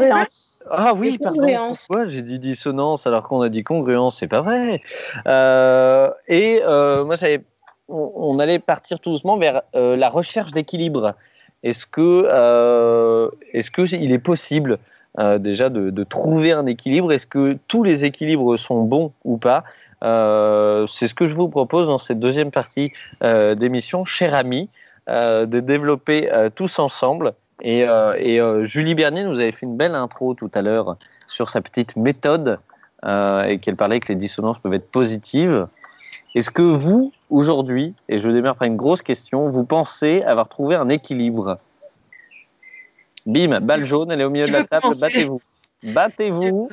ah 0.70 0.94
oui, 0.96 1.18
pardon. 1.18 1.72
Pourquoi 1.88 2.08
j'ai 2.08 2.22
dit 2.24 2.40
dissonance 2.40 3.08
alors 3.08 3.24
qu'on 3.24 3.42
a 3.42 3.50
dit 3.50 3.64
congruence? 3.64 4.18
C'est 4.18 4.28
pas 4.28 4.42
vrai. 4.42 4.82
Euh, 5.28 6.10
et 6.28 6.62
euh, 6.66 7.06
moi, 7.06 7.16
j'avais, 7.16 7.44
on, 7.88 8.12
on 8.16 8.40
allait 8.40 8.60
partir 8.60 9.00
tout 9.00 9.12
doucement 9.12 9.38
vers 9.38 9.62
euh, 9.76 9.96
la 9.96 10.10
recherche 10.10 10.52
d'équilibre. 10.52 11.14
Est-ce 11.62 11.86
que, 11.86 12.28
euh, 12.28 13.30
est-ce 13.54 13.72
que 13.72 13.84
il 13.96 14.12
est 14.12 14.20
possible 14.20 14.80
euh, 15.20 15.38
déjà 15.38 15.70
de, 15.70 15.92
de 15.92 16.04
trouver 16.04 16.52
un 16.52 16.66
équilibre? 16.66 17.14
Est-ce 17.14 17.28
que 17.28 17.58
tous 17.68 17.84
les 17.84 18.06
équilibres 18.06 18.58
sont 18.58 18.82
bons 18.82 19.12
ou 19.24 19.38
pas? 19.38 19.64
Euh, 20.04 20.88
C'est 20.88 21.08
ce 21.08 21.14
que 21.14 21.28
je 21.28 21.36
vous 21.36 21.50
propose 21.50 21.88
dans 21.88 22.00
cette 22.00 22.20
deuxième 22.20 22.52
partie 22.52 22.92
euh, 23.24 23.56
d'émission, 23.56 24.06
cher 24.06 24.34
ami, 24.36 24.70
euh, 25.08 25.46
de 25.46 25.60
développer 25.60 26.32
euh, 26.32 26.50
tous 26.50 26.80
ensemble. 26.80 27.34
Et, 27.62 27.88
euh, 27.88 28.16
et 28.18 28.40
euh, 28.40 28.66
Julie 28.66 28.96
Bernier 28.96 29.24
nous 29.24 29.40
avait 29.40 29.52
fait 29.52 29.66
une 29.66 29.78
belle 29.78 29.96
intro 29.96 30.34
tout 30.34 30.52
à 30.54 30.62
l'heure 30.62 30.98
sur 31.28 31.50
sa 31.50 31.62
petite 31.62 31.96
méthode 31.96 32.60
euh, 33.06 33.44
et 33.44 33.60
qu'elle 33.60 33.76
parlait 33.76 34.00
que 34.00 34.10
les 34.10 34.16
dissonances 34.16 34.60
peuvent 34.60 34.74
être 34.74 34.90
positives. 34.92 35.68
Est-ce 36.36 36.50
que 36.50 36.64
vous, 36.64 37.14
aujourd'hui, 37.30 37.94
et 38.10 38.18
je 38.18 38.30
démarre 38.30 38.56
par 38.56 38.68
une 38.68 38.76
grosse 38.76 39.02
question, 39.02 39.50
vous 39.50 39.66
pensez 39.66 40.24
avoir 40.24 40.50
trouvé 40.50 40.76
un 40.76 40.90
équilibre? 40.90 41.60
Bim, 43.26 43.60
balle 43.60 43.86
jaune, 43.86 44.12
elle 44.12 44.22
est 44.22 44.26
au 44.26 44.30
milieu 44.30 44.48
de 44.48 44.52
la 44.52 44.66
table, 44.66 44.88
battez-vous. 45.00 45.42
Battez-vous. 45.84 46.70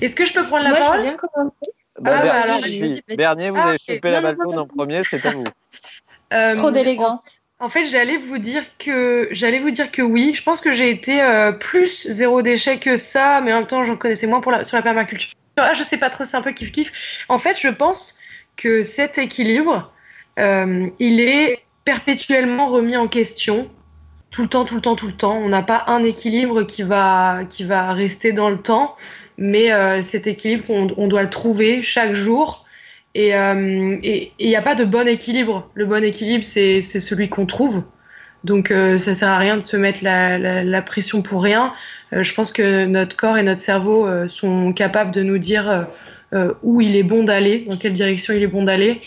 Est-ce 0.00 0.16
que 0.16 0.24
je 0.24 0.32
peux 0.32 0.44
prendre 0.46 0.64
la 0.64 0.70
Moi, 0.70 0.78
je 0.78 0.84
veux 0.84 0.88
parole 0.88 1.02
bien 1.02 1.16
commencer. 1.16 1.72
Bah, 2.00 2.12
Ah, 2.14 2.22
bah, 2.24 2.32
alors, 2.44 2.60
vas-y. 2.60 3.02
Bernier, 3.16 3.50
vous 3.50 3.56
Ah, 3.58 3.68
avez 3.68 3.78
chopé 3.78 4.10
la 4.10 4.20
balle 4.20 4.36
jaune 4.36 4.58
en 4.58 4.66
premier, 4.66 5.02
c'est 5.04 5.24
à 5.24 5.30
vous. 5.32 5.44
Euh, 6.32 6.54
Trop 6.54 6.70
d'élégance. 6.70 7.35
En 7.58 7.70
fait, 7.70 7.86
j'allais 7.86 8.18
vous 8.18 8.36
dire 8.36 8.64
que 8.78 9.28
j'allais 9.30 9.60
vous 9.60 9.70
dire 9.70 9.90
que 9.90 10.02
oui. 10.02 10.34
Je 10.34 10.42
pense 10.42 10.60
que 10.60 10.72
j'ai 10.72 10.90
été 10.90 11.22
euh, 11.22 11.52
plus 11.52 12.06
zéro 12.08 12.42
déchet 12.42 12.78
que 12.78 12.98
ça, 12.98 13.40
mais 13.40 13.52
en 13.52 13.60
même 13.60 13.66
temps, 13.66 13.82
j'en 13.84 13.96
connaissais 13.96 14.26
moins 14.26 14.42
pour 14.42 14.52
sur 14.64 14.76
la 14.76 14.82
permaculture. 14.82 15.30
Ah, 15.56 15.72
je 15.72 15.82
sais 15.82 15.96
pas 15.96 16.10
trop, 16.10 16.24
c'est 16.24 16.36
un 16.36 16.42
peu 16.42 16.52
kiff 16.52 16.70
kiff. 16.70 17.24
En 17.30 17.38
fait, 17.38 17.58
je 17.58 17.68
pense 17.68 18.18
que 18.56 18.82
cet 18.82 19.16
équilibre, 19.16 19.90
euh, 20.38 20.86
il 20.98 21.20
est 21.20 21.62
perpétuellement 21.86 22.68
remis 22.68 22.96
en 22.96 23.08
question, 23.08 23.70
tout 24.30 24.42
le 24.42 24.48
temps, 24.48 24.66
tout 24.66 24.74
le 24.74 24.82
temps, 24.82 24.96
tout 24.96 25.06
le 25.06 25.16
temps. 25.16 25.38
On 25.38 25.48
n'a 25.48 25.62
pas 25.62 25.84
un 25.86 26.04
équilibre 26.04 26.64
qui 26.64 26.82
va 26.82 27.40
qui 27.48 27.64
va 27.64 27.94
rester 27.94 28.32
dans 28.32 28.50
le 28.50 28.58
temps, 28.58 28.96
mais 29.38 29.72
euh, 29.72 30.02
cet 30.02 30.26
équilibre, 30.26 30.64
on 30.68 31.08
doit 31.08 31.22
le 31.22 31.30
trouver 31.30 31.82
chaque 31.82 32.12
jour. 32.12 32.65
Et 33.16 33.34
euh, 33.34 33.96
il 34.02 34.30
n'y 34.46 34.56
a 34.56 34.62
pas 34.62 34.74
de 34.74 34.84
bon 34.84 35.08
équilibre. 35.08 35.70
Le 35.74 35.86
bon 35.86 36.04
équilibre, 36.04 36.44
c'est 36.44 36.82
celui 36.82 37.30
qu'on 37.30 37.46
trouve. 37.46 37.82
Donc, 38.44 38.70
euh, 38.70 38.98
ça 38.98 39.14
sert 39.14 39.28
à 39.28 39.38
rien 39.38 39.56
de 39.56 39.66
se 39.66 39.76
mettre 39.76 40.00
la, 40.02 40.82
pression 40.82 41.22
pour 41.22 41.42
rien. 41.42 41.72
Euh, 42.12 42.22
je 42.22 42.34
pense 42.34 42.52
que 42.52 42.84
notre 42.84 43.16
corps 43.16 43.38
et 43.38 43.42
notre 43.42 43.62
cerveau 43.62 44.06
euh, 44.06 44.28
sont 44.28 44.72
capables 44.72 45.12
de 45.12 45.22
nous 45.22 45.38
dire 45.38 45.68
euh, 45.70 45.82
euh, 46.32 46.54
où 46.62 46.80
il 46.80 46.96
est 46.96 47.04
bon 47.04 47.22
d'aller, 47.22 47.66
dans 47.68 47.76
quelle 47.76 47.92
direction 47.92 48.34
il 48.34 48.42
est 48.42 48.48
bon 48.48 48.64
d'aller, 48.64 49.00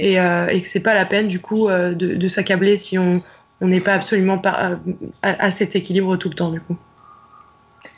et, 0.00 0.18
euh, 0.18 0.48
et 0.48 0.62
que 0.62 0.66
c'est 0.66 0.82
pas 0.82 0.94
la 0.94 1.04
peine 1.04 1.28
du 1.28 1.38
coup 1.38 1.68
euh, 1.68 1.92
de, 1.94 2.28
s'accabler 2.28 2.78
si 2.78 2.98
on 2.98 3.22
n'est 3.60 3.82
pas 3.82 3.92
absolument 3.92 4.40
à 5.22 5.50
cet 5.50 5.76
équilibre 5.76 6.16
tout 6.16 6.30
le 6.30 6.34
temps 6.34 6.50
du 6.50 6.60
coup. 6.60 6.78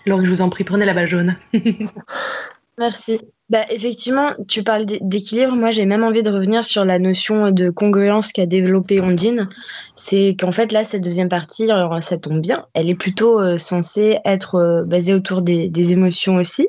Alors 0.07 0.25
je 0.25 0.31
vous 0.31 0.43
en 0.43 0.51
prie, 0.51 0.65
prenez 0.65 0.85
la 0.85 0.93
balle 0.93 1.09
jaune. 1.09 1.37
Merci. 2.79 3.21
Bah, 3.51 3.65
effectivement, 3.71 4.33
tu 4.47 4.63
parles 4.63 4.85
d'é- 4.85 4.99
d'équilibre. 5.01 5.55
Moi, 5.55 5.71
j'ai 5.71 5.87
même 5.87 6.05
envie 6.05 6.23
de 6.23 6.31
revenir 6.31 6.67
sur 6.67 6.85
la 6.85 6.99
notion 6.99 7.51
de 7.51 7.71
congruence 7.71 8.31
qu'a 8.31 8.45
développée 8.45 9.01
Ondine. 9.01 9.49
C'est 9.97 10.37
qu'en 10.39 10.53
fait, 10.53 10.71
là, 10.71 10.85
cette 10.85 11.03
deuxième 11.03 11.31
partie, 11.31 11.69
ça 12.03 12.19
tombe 12.19 12.43
bien, 12.43 12.67
elle 12.75 12.91
est 12.91 12.95
plutôt 12.95 13.41
euh, 13.41 13.57
censée 13.57 14.19
être 14.27 14.57
euh, 14.57 14.85
basée 14.85 15.15
autour 15.15 15.41
des, 15.41 15.93
émotions 15.93 16.37
aussi. 16.37 16.69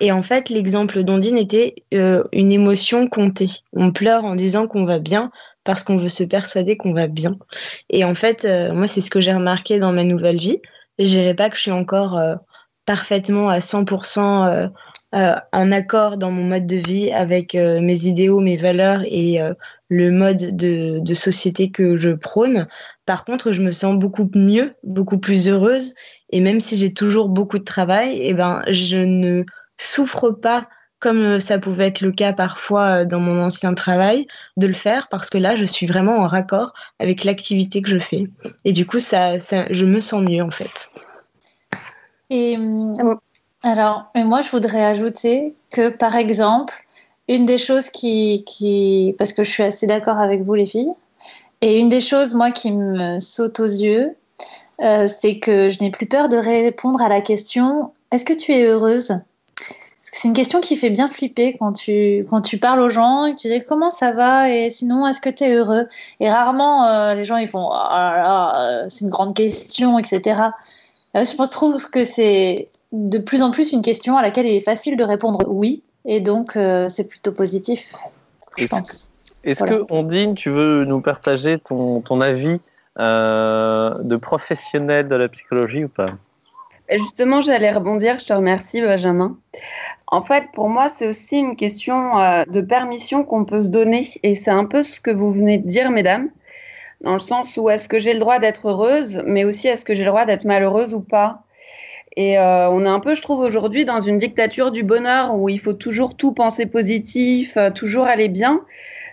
Et 0.00 0.12
en 0.12 0.22
fait, 0.22 0.48
l'exemple 0.48 1.02
d'Ondine 1.02 1.36
était 1.36 1.74
euh, 1.92 2.24
une 2.32 2.52
émotion 2.52 3.06
comptée. 3.06 3.50
On 3.74 3.92
pleure 3.92 4.24
en 4.24 4.34
disant 4.34 4.66
qu'on 4.66 4.86
va 4.86 4.98
bien 4.98 5.30
parce 5.62 5.84
qu'on 5.84 5.98
veut 5.98 6.08
se 6.08 6.24
persuader 6.24 6.78
qu'on 6.78 6.94
va 6.94 7.06
bien. 7.06 7.36
Et 7.90 8.02
en 8.04 8.14
fait, 8.14 8.46
moi, 8.72 8.86
c'est 8.86 9.00
ce 9.00 9.10
que 9.10 9.20
j'ai 9.20 9.32
remarqué 9.32 9.78
dans 9.78 9.92
ma 9.92 10.04
nouvelle 10.04 10.36
vie. 10.36 10.60
Je 10.98 11.04
dirais 11.04 11.34
pas 11.34 11.48
que 11.48 11.56
je 11.56 11.62
suis 11.62 11.70
encore 11.70 12.18
parfaitement 12.86 13.48
à 13.48 13.60
100% 13.60 14.46
euh, 14.46 14.50
euh, 14.50 14.68
en 15.14 15.72
accord 15.72 16.16
dans 16.16 16.30
mon 16.30 16.44
mode 16.44 16.66
de 16.66 16.76
vie 16.76 17.12
avec 17.12 17.54
euh, 17.54 17.80
mes 17.80 18.06
idéaux, 18.06 18.40
mes 18.40 18.56
valeurs 18.56 19.02
et 19.06 19.40
euh, 19.40 19.54
le 19.88 20.10
mode 20.10 20.56
de, 20.56 20.98
de 21.00 21.14
société 21.14 21.70
que 21.70 21.96
je 21.96 22.10
prône. 22.10 22.66
Par 23.06 23.24
contre, 23.24 23.52
je 23.52 23.62
me 23.62 23.70
sens 23.70 23.96
beaucoup 23.96 24.28
mieux, 24.34 24.74
beaucoup 24.82 25.18
plus 25.18 25.48
heureuse. 25.48 25.94
Et 26.30 26.40
même 26.40 26.60
si 26.60 26.76
j'ai 26.76 26.92
toujours 26.92 27.28
beaucoup 27.28 27.58
de 27.58 27.64
travail, 27.64 28.18
eh 28.20 28.34
ben, 28.34 28.62
je 28.68 28.96
ne 28.96 29.44
souffre 29.78 30.30
pas 30.30 30.68
comme 31.04 31.22
euh, 31.22 31.38
ça 31.38 31.58
pouvait 31.58 31.88
être 31.88 32.00
le 32.00 32.12
cas 32.12 32.32
parfois 32.32 33.02
euh, 33.02 33.04
dans 33.04 33.20
mon 33.20 33.40
ancien 33.40 33.74
travail, 33.74 34.26
de 34.56 34.66
le 34.66 34.72
faire 34.72 35.08
parce 35.10 35.28
que 35.28 35.36
là, 35.36 35.54
je 35.54 35.66
suis 35.66 35.86
vraiment 35.86 36.16
en 36.16 36.26
raccord 36.26 36.72
avec 36.98 37.24
l'activité 37.24 37.82
que 37.82 37.90
je 37.90 37.98
fais. 37.98 38.26
Et 38.64 38.72
du 38.72 38.86
coup, 38.86 39.00
ça, 39.00 39.38
ça, 39.38 39.66
je 39.70 39.84
me 39.84 40.00
sens 40.00 40.22
mieux 40.22 40.42
en 40.42 40.50
fait. 40.50 40.88
Et 42.30 42.56
hum, 42.56 42.94
alors, 43.64 44.04
moi, 44.14 44.42
je 44.42 44.50
voudrais 44.50 44.84
ajouter 44.84 45.54
que, 45.70 45.88
par 45.88 46.16
exemple, 46.16 46.84
une 47.28 47.46
des 47.46 47.56
choses 47.56 47.88
qui, 47.88 49.14
parce 49.16 49.32
que 49.32 49.42
je 49.42 49.50
suis 49.50 49.62
assez 49.62 49.86
d'accord 49.86 50.18
avec 50.18 50.42
vous, 50.42 50.54
les 50.54 50.66
filles, 50.66 50.92
et 51.62 51.80
une 51.80 51.88
des 51.88 52.02
choses, 52.02 52.34
moi, 52.34 52.50
qui 52.50 52.72
me 52.72 53.18
saute 53.20 53.60
aux 53.60 53.64
yeux, 53.64 54.14
euh, 54.82 55.06
c'est 55.06 55.38
que 55.38 55.70
je 55.70 55.80
n'ai 55.80 55.90
plus 55.90 56.04
peur 56.04 56.28
de 56.28 56.36
répondre 56.36 57.00
à 57.00 57.08
la 57.08 57.22
question 57.22 57.90
Est-ce 58.10 58.26
que 58.26 58.34
tu 58.34 58.52
es 58.52 58.64
heureuse? 58.64 59.08
Parce 59.08 60.10
que 60.10 60.18
c'est 60.18 60.28
une 60.28 60.34
question 60.34 60.60
qui 60.60 60.76
fait 60.76 60.90
bien 60.90 61.08
flipper 61.08 61.56
quand 61.56 61.72
tu, 61.72 62.26
quand 62.28 62.42
tu 62.42 62.58
parles 62.58 62.80
aux 62.80 62.90
gens 62.90 63.24
et 63.24 63.34
que 63.34 63.40
tu 63.40 63.48
dis 63.48 63.64
comment 63.66 63.90
ça 63.90 64.12
va? 64.12 64.50
Et 64.50 64.68
sinon, 64.68 65.06
est-ce 65.06 65.22
que 65.22 65.30
tu 65.30 65.44
es 65.44 65.54
heureux? 65.54 65.86
Et 66.20 66.30
rarement, 66.30 66.84
euh, 66.84 67.14
les 67.14 67.24
gens, 67.24 67.38
ils 67.38 67.48
font 67.48 67.70
Ah 67.70 68.12
là 68.14 68.22
là, 68.22 68.60
euh, 68.60 68.86
c'est 68.90 69.06
une 69.06 69.10
grande 69.10 69.34
question, 69.34 69.98
etc. 69.98 70.50
Je 71.14 71.34
pense, 71.34 71.48
trouve 71.48 71.88
que 71.88 72.04
c'est 72.04 72.68
de 72.94 73.18
plus 73.18 73.42
en 73.42 73.50
plus 73.50 73.72
une 73.72 73.82
question 73.82 74.16
à 74.16 74.22
laquelle 74.22 74.46
il 74.46 74.54
est 74.54 74.60
facile 74.60 74.96
de 74.96 75.04
répondre 75.04 75.44
oui, 75.48 75.82
et 76.04 76.20
donc 76.20 76.56
euh, 76.56 76.88
c'est 76.88 77.08
plutôt 77.08 77.32
positif, 77.32 77.94
je 78.56 78.64
Est-ce 78.64 78.70
pense. 78.70 79.12
Est-ce 79.42 79.58
Voilà. 79.58 79.78
que, 79.78 79.92
Ondine, 79.92 80.34
tu 80.34 80.48
veux 80.48 80.84
nous 80.84 81.00
partager 81.00 81.58
ton, 81.58 82.00
ton 82.00 82.20
avis 82.20 82.60
euh, 82.98 83.94
de 84.02 84.16
professionnel 84.16 85.08
de 85.08 85.16
la 85.16 85.28
psychologie 85.28 85.84
ou 85.84 85.88
pas? 85.88 86.10
Et 86.88 86.98
Justement, 86.98 87.40
j'allais 87.40 87.72
rebondir, 87.72 88.18
je 88.18 88.26
te 88.26 88.32
remercie 88.32 88.80
Benjamin. 88.80 89.36
En 90.06 90.22
fait, 90.22 90.44
pour 90.54 90.68
moi, 90.68 90.88
c'est 90.88 91.08
aussi 91.08 91.38
une 91.38 91.56
question 91.56 92.18
euh, 92.18 92.44
de 92.46 92.60
permission 92.60 93.24
qu'on 93.24 93.44
peut 93.44 93.62
se 93.62 93.70
donner. 93.70 94.06
Et 94.22 94.34
c'est 94.34 94.50
un 94.50 94.66
peu 94.66 94.82
ce 94.82 95.00
que 95.00 95.10
vous 95.10 95.32
venez 95.32 95.58
de 95.58 95.66
dire, 95.66 95.90
mesdames, 95.90 96.28
dans 97.00 97.14
le 97.14 97.18
sens 97.18 97.56
où 97.56 97.68
est-ce 97.70 97.88
que 97.88 97.98
j'ai 97.98 98.12
le 98.12 98.20
droit 98.20 98.38
d'être 98.38 98.68
heureuse, 98.68 99.22
mais 99.26 99.44
aussi 99.44 99.66
est-ce 99.66 99.84
que 99.84 99.94
j'ai 99.94 100.04
le 100.04 100.10
droit 100.10 100.26
d'être 100.26 100.44
malheureuse 100.44 100.94
ou 100.94 101.00
pas? 101.00 101.42
Et 102.16 102.38
euh, 102.38 102.68
on 102.70 102.84
est 102.84 102.88
un 102.88 103.00
peu, 103.00 103.14
je 103.14 103.22
trouve, 103.22 103.40
aujourd'hui 103.40 103.84
dans 103.84 104.00
une 104.00 104.18
dictature 104.18 104.70
du 104.70 104.82
bonheur 104.82 105.34
où 105.34 105.48
il 105.48 105.58
faut 105.58 105.72
toujours 105.72 106.16
tout 106.16 106.32
penser 106.32 106.66
positif, 106.66 107.56
euh, 107.56 107.70
toujours 107.70 108.04
aller 108.04 108.28
bien. 108.28 108.60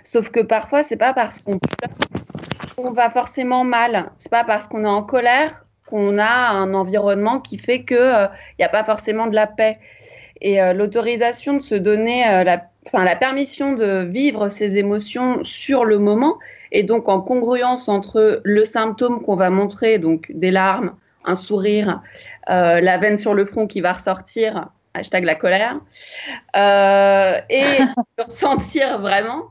Sauf 0.03 0.29
que 0.29 0.39
parfois, 0.39 0.83
c'est 0.83 0.97
pas 0.97 1.13
parce 1.13 1.39
qu'on 1.39 2.91
va 2.91 3.09
forcément 3.09 3.63
mal. 3.63 4.11
C'est 4.17 4.31
pas 4.31 4.43
parce 4.43 4.67
qu'on 4.67 4.83
est 4.83 4.87
en 4.87 5.03
colère 5.03 5.65
qu'on 5.87 6.17
a 6.17 6.51
un 6.51 6.73
environnement 6.73 7.39
qui 7.39 7.57
fait 7.57 7.83
que 7.83 7.95
il 8.23 8.59
n'y 8.59 8.65
a 8.65 8.69
pas 8.69 8.83
forcément 8.83 9.27
de 9.27 9.35
la 9.35 9.45
paix. 9.45 9.77
Et 10.41 10.61
euh, 10.61 10.73
l'autorisation 10.73 11.53
de 11.53 11.61
se 11.61 11.75
donner 11.75 12.27
euh, 12.27 12.43
la, 12.43 12.63
la 12.93 13.15
permission 13.15 13.73
de 13.73 14.03
vivre 14.03 14.49
ses 14.49 14.77
émotions 14.77 15.43
sur 15.43 15.85
le 15.85 15.99
moment 15.99 16.37
et 16.71 16.83
donc 16.83 17.09
en 17.09 17.21
congruence 17.21 17.89
entre 17.89 18.41
le 18.43 18.65
symptôme 18.65 19.21
qu'on 19.21 19.35
va 19.35 19.49
montrer, 19.49 19.99
donc 19.99 20.31
des 20.33 20.51
larmes, 20.51 20.93
un 21.25 21.35
sourire, 21.35 22.01
euh, 22.49 22.81
la 22.81 22.97
veine 22.97 23.17
sur 23.17 23.33
le 23.33 23.45
front 23.45 23.67
qui 23.67 23.81
va 23.81 23.93
ressortir, 23.93 24.69
hashtag 24.93 25.23
la 25.23 25.35
colère, 25.35 25.79
euh, 26.55 27.39
et 27.49 27.61
le 28.17 28.23
ressentir 28.23 28.99
vraiment, 28.99 29.45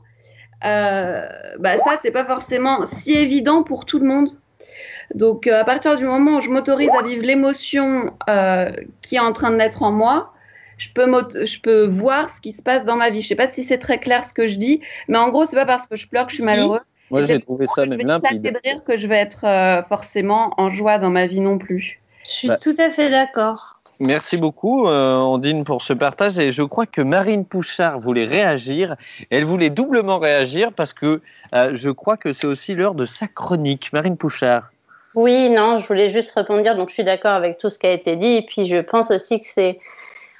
euh, 0.65 1.27
bah 1.59 1.77
ça, 1.77 1.95
c'est 2.01 2.11
pas 2.11 2.25
forcément 2.25 2.85
si 2.85 3.13
évident 3.13 3.63
pour 3.63 3.85
tout 3.85 3.99
le 3.99 4.07
monde. 4.07 4.29
Donc, 5.15 5.47
euh, 5.47 5.59
à 5.59 5.65
partir 5.65 5.97
du 5.97 6.05
moment 6.05 6.37
où 6.37 6.41
je 6.41 6.49
m'autorise 6.49 6.91
à 6.97 7.03
vivre 7.03 7.23
l'émotion 7.23 8.13
qui 9.01 9.15
est 9.15 9.19
en 9.19 9.33
train 9.33 9.51
de 9.51 9.55
naître 9.55 9.83
en 9.83 9.91
moi, 9.91 10.33
je 10.77 10.89
peux, 10.93 11.05
je 11.45 11.59
peux 11.59 11.85
voir 11.85 12.29
ce 12.29 12.41
qui 12.41 12.53
se 12.53 12.61
passe 12.61 12.85
dans 12.85 12.95
ma 12.95 13.09
vie. 13.09 13.21
Je 13.21 13.27
sais 13.27 13.35
pas 13.35 13.47
si 13.47 13.63
c'est 13.63 13.77
très 13.77 13.99
clair 13.99 14.23
ce 14.23 14.33
que 14.33 14.47
je 14.47 14.57
dis, 14.57 14.81
mais 15.07 15.17
en 15.17 15.29
gros, 15.29 15.45
c'est 15.45 15.55
pas 15.55 15.65
parce 15.65 15.85
que 15.85 15.95
je 15.95 16.07
pleure 16.07 16.25
que 16.25 16.31
je 16.31 16.37
suis 16.37 16.45
malheureuse. 16.45 16.79
Moi, 17.11 17.21
j'ai 17.21 17.27
c'est 17.27 17.39
trouvé 17.39 17.67
ça 17.67 17.85
même 17.85 17.99
limpide. 17.99 18.41
de 18.41 18.59
rire 18.63 18.83
que 18.85 18.97
je 18.97 19.05
vais 19.07 19.17
être 19.17 19.45
euh, 19.45 19.83
forcément 19.83 20.53
en 20.57 20.69
joie 20.69 20.97
dans 20.97 21.09
ma 21.09 21.25
vie 21.27 21.41
non 21.41 21.57
plus. 21.57 21.99
Je 22.23 22.29
suis 22.31 22.47
Bah. 22.47 22.57
tout 22.57 22.73
à 22.77 22.89
fait 22.89 23.09
d'accord. 23.09 23.77
Merci 23.99 24.37
beaucoup, 24.37 24.87
euh, 24.87 25.17
Ondine, 25.17 25.63
pour 25.63 25.81
ce 25.83 25.93
partage. 25.93 26.39
Et 26.39 26.51
je 26.51 26.63
crois 26.63 26.87
que 26.87 27.01
Marine 27.03 27.45
Pouchard 27.45 27.99
voulait 27.99 28.25
réagir. 28.25 28.95
Elle 29.29 29.45
voulait 29.45 29.69
doublement 29.69 30.17
réagir 30.17 30.71
parce 30.73 30.91
que 30.93 31.21
euh, 31.53 31.69
je 31.73 31.89
crois 31.91 32.17
que 32.17 32.33
c'est 32.33 32.47
aussi 32.47 32.73
l'heure 32.73 32.95
de 32.95 33.05
sa 33.05 33.27
chronique. 33.27 33.93
Marine 33.93 34.17
Pouchard. 34.17 34.71
Oui, 35.13 35.49
non, 35.49 35.77
je 35.79 35.85
voulais 35.85 36.07
juste 36.07 36.31
rebondir. 36.35 36.75
Donc, 36.75 36.89
je 36.89 36.95
suis 36.95 37.03
d'accord 37.03 37.33
avec 37.33 37.57
tout 37.59 37.69
ce 37.69 37.77
qui 37.77 37.85
a 37.85 37.91
été 37.91 38.15
dit. 38.15 38.37
Et 38.37 38.45
puis, 38.45 38.65
je 38.65 38.77
pense 38.77 39.11
aussi 39.11 39.39
que 39.39 39.45
c'est 39.45 39.79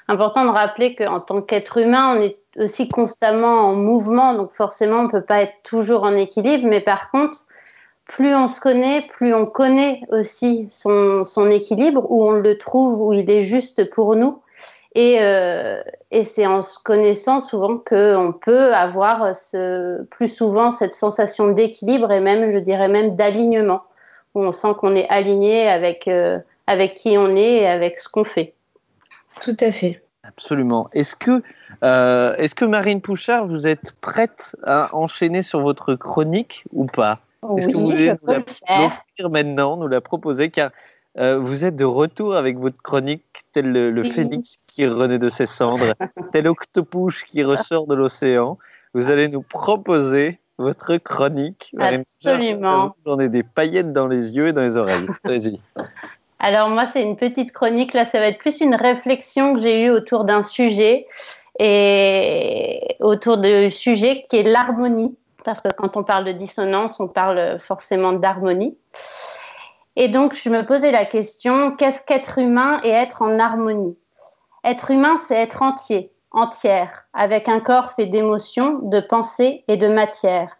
important 0.08 0.44
de 0.44 0.50
rappeler 0.50 0.96
qu'en 0.96 1.20
tant 1.20 1.40
qu'être 1.42 1.78
humain, 1.78 2.16
on 2.16 2.22
est 2.22 2.36
aussi 2.58 2.88
constamment 2.88 3.68
en 3.68 3.74
mouvement. 3.74 4.34
Donc, 4.34 4.52
forcément, 4.52 5.00
on 5.00 5.04
ne 5.04 5.10
peut 5.10 5.22
pas 5.22 5.42
être 5.42 5.54
toujours 5.64 6.04
en 6.04 6.14
équilibre. 6.14 6.66
Mais 6.66 6.80
par 6.80 7.10
contre, 7.10 7.38
plus 8.06 8.34
on 8.34 8.46
se 8.46 8.60
connaît, 8.60 9.06
plus 9.12 9.34
on 9.34 9.46
connaît 9.46 10.00
aussi 10.10 10.66
son, 10.70 11.50
équilibre, 11.50 12.04
où 12.10 12.24
on 12.24 12.32
le 12.32 12.58
trouve, 12.58 13.00
où 13.00 13.12
il 13.12 13.30
est 13.30 13.40
juste 13.40 13.88
pour 13.90 14.16
nous. 14.16 14.42
Et, 14.94 15.18
euh, 15.20 15.80
c'est 16.22 16.46
en 16.46 16.62
se 16.62 16.78
connaissant 16.78 17.40
souvent 17.40 17.78
qu'on 17.78 18.34
peut 18.38 18.74
avoir 18.74 19.32
plus 20.10 20.28
souvent 20.28 20.70
cette 20.70 20.92
sensation 20.92 21.48
d'équilibre 21.48 22.12
et 22.12 22.20
même, 22.20 22.50
je 22.50 22.58
dirais 22.58 22.88
même, 22.88 23.16
d'alignement 23.16 23.82
où 24.34 24.42
on 24.42 24.52
sent 24.52 24.74
qu'on 24.78 24.94
est 24.94 25.08
aligné 25.08 25.68
avec, 25.68 26.08
euh, 26.08 26.38
avec 26.66 26.94
qui 26.96 27.16
on 27.18 27.36
est 27.36 27.56
et 27.56 27.66
avec 27.66 27.98
ce 27.98 28.08
qu'on 28.08 28.24
fait. 28.24 28.54
Tout 29.40 29.56
à 29.60 29.72
fait. 29.72 30.01
Absolument. 30.24 30.88
Est-ce 30.92 31.16
que, 31.16 31.42
euh, 31.82 32.34
est-ce 32.36 32.54
que 32.54 32.64
Marine 32.64 33.00
Pouchard, 33.00 33.46
vous 33.46 33.66
êtes 33.66 33.92
prête 34.00 34.56
à 34.62 34.94
enchaîner 34.94 35.42
sur 35.42 35.60
votre 35.60 35.94
chronique 35.94 36.64
ou 36.72 36.86
pas? 36.86 37.20
Est-ce 37.56 37.68
que 37.68 37.76
vous 37.76 37.86
voulez 37.86 38.08
nous 38.08 38.28
la 38.28 38.38
l'offrir 38.38 39.30
maintenant, 39.30 39.76
nous 39.76 39.88
la 39.88 40.00
proposer? 40.00 40.50
Car 40.50 40.70
euh, 41.18 41.38
vous 41.38 41.64
êtes 41.64 41.74
de 41.74 41.84
retour 41.84 42.36
avec 42.36 42.56
votre 42.56 42.80
chronique, 42.80 43.24
tel 43.52 43.72
le, 43.72 43.90
le 43.90 44.02
Oui. 44.02 44.10
phénix 44.10 44.58
qui 44.68 44.86
renaît 44.86 45.18
de 45.18 45.28
ses 45.28 45.46
cendres, 45.46 45.94
tel 46.32 46.46
octopouche 46.46 47.24
qui 47.24 47.42
ressort 47.42 47.88
de 47.88 47.94
l'océan. 47.96 48.58
Vous 48.94 49.10
allez 49.10 49.26
nous 49.28 49.42
proposer 49.42 50.38
votre 50.56 50.98
chronique. 50.98 51.74
Marine 51.76 52.04
Absolument. 52.24 52.94
J'en 53.04 53.18
ai 53.18 53.28
des 53.28 53.42
paillettes 53.42 53.92
dans 53.92 54.06
les 54.06 54.36
yeux 54.36 54.48
et 54.48 54.52
dans 54.52 54.62
les 54.62 54.76
oreilles. 54.76 55.08
Allez-y. 55.24 55.60
Alors 56.44 56.68
moi, 56.68 56.86
c'est 56.86 57.02
une 57.02 57.16
petite 57.16 57.52
chronique. 57.52 57.94
Là, 57.94 58.04
ça 58.04 58.18
va 58.18 58.26
être 58.26 58.38
plus 58.38 58.60
une 58.60 58.74
réflexion 58.74 59.54
que 59.54 59.60
j'ai 59.60 59.84
eue 59.84 59.90
autour 59.90 60.24
d'un 60.24 60.42
sujet 60.42 61.06
et 61.60 62.96
autour 62.98 63.38
du 63.38 63.70
sujet 63.70 64.26
qui 64.28 64.38
est 64.38 64.42
l'harmonie. 64.42 65.16
Parce 65.44 65.60
que 65.60 65.68
quand 65.68 65.96
on 65.96 66.02
parle 66.02 66.24
de 66.24 66.32
dissonance, 66.32 66.98
on 66.98 67.06
parle 67.06 67.60
forcément 67.60 68.12
d'harmonie. 68.12 68.76
Et 69.94 70.08
donc, 70.08 70.34
je 70.34 70.48
me 70.48 70.66
posais 70.66 70.90
la 70.90 71.04
question, 71.04 71.76
qu'est-ce 71.76 72.04
qu'être 72.04 72.38
humain 72.38 72.80
et 72.82 72.90
être 72.90 73.22
en 73.22 73.38
harmonie? 73.38 73.96
Être 74.64 74.90
humain, 74.90 75.16
c'est 75.18 75.36
être 75.36 75.62
entier, 75.62 76.12
entière, 76.32 77.04
avec 77.12 77.48
un 77.48 77.60
corps 77.60 77.92
fait 77.92 78.06
d'émotions, 78.06 78.80
de 78.82 79.00
pensées 79.00 79.64
et 79.68 79.76
de 79.76 79.88
matière. 79.88 80.56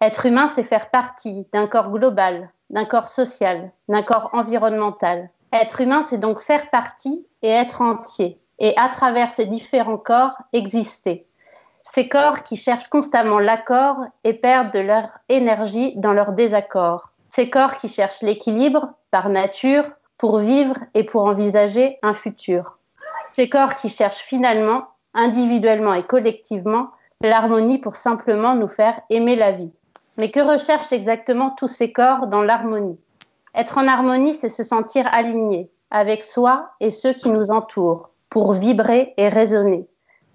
Être 0.00 0.26
humain, 0.26 0.48
c'est 0.48 0.64
faire 0.64 0.90
partie 0.90 1.46
d'un 1.52 1.66
corps 1.68 1.90
global, 1.90 2.50
d'un 2.70 2.84
corps 2.84 3.08
social, 3.08 3.70
d'un 3.88 4.02
corps 4.02 4.30
environnemental. 4.32 5.30
Être 5.52 5.80
humain, 5.80 6.02
c'est 6.02 6.18
donc 6.18 6.40
faire 6.40 6.70
partie 6.70 7.26
et 7.42 7.48
être 7.48 7.82
entier, 7.82 8.40
et 8.58 8.76
à 8.76 8.88
travers 8.88 9.30
ces 9.30 9.46
différents 9.46 9.98
corps, 9.98 10.36
exister. 10.52 11.26
Ces 11.82 12.08
corps 12.08 12.42
qui 12.44 12.56
cherchent 12.56 12.88
constamment 12.88 13.40
l'accord 13.40 13.96
et 14.22 14.34
perdent 14.34 14.72
de 14.72 14.78
leur 14.78 15.08
énergie 15.28 15.94
dans 15.96 16.12
leur 16.12 16.32
désaccord. 16.32 17.10
Ces 17.28 17.50
corps 17.50 17.76
qui 17.76 17.88
cherchent 17.88 18.22
l'équilibre 18.22 18.92
par 19.10 19.28
nature 19.28 19.84
pour 20.18 20.38
vivre 20.38 20.76
et 20.94 21.04
pour 21.04 21.24
envisager 21.24 21.98
un 22.02 22.14
futur. 22.14 22.78
Ces 23.32 23.48
corps 23.48 23.76
qui 23.76 23.88
cherchent 23.88 24.22
finalement, 24.22 24.84
individuellement 25.14 25.94
et 25.94 26.04
collectivement, 26.04 26.90
l'harmonie 27.20 27.78
pour 27.78 27.96
simplement 27.96 28.54
nous 28.54 28.68
faire 28.68 29.00
aimer 29.10 29.34
la 29.34 29.52
vie. 29.52 29.72
Mais 30.20 30.30
que 30.30 30.40
recherchent 30.40 30.92
exactement 30.92 31.48
tous 31.48 31.66
ces 31.66 31.94
corps 31.94 32.26
dans 32.26 32.42
l'harmonie? 32.42 33.00
Être 33.54 33.78
en 33.78 33.88
harmonie, 33.88 34.34
c'est 34.34 34.50
se 34.50 34.62
sentir 34.62 35.08
aligné 35.10 35.70
avec 35.90 36.24
soi 36.24 36.72
et 36.78 36.90
ceux 36.90 37.14
qui 37.14 37.30
nous 37.30 37.50
entourent, 37.50 38.10
pour 38.28 38.52
vibrer 38.52 39.14
et 39.16 39.30
résonner. 39.30 39.88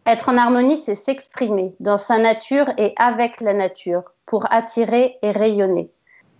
Être 0.07 0.29
en 0.29 0.39
harmonie, 0.39 0.75
c'est 0.75 0.95
s'exprimer 0.95 1.75
dans 1.79 1.97
sa 1.97 2.17
nature 2.17 2.71
et 2.79 2.95
avec 2.97 3.41
la 3.41 3.53
nature, 3.53 4.01
pour 4.25 4.51
attirer 4.51 5.19
et 5.21 5.29
rayonner. 5.29 5.91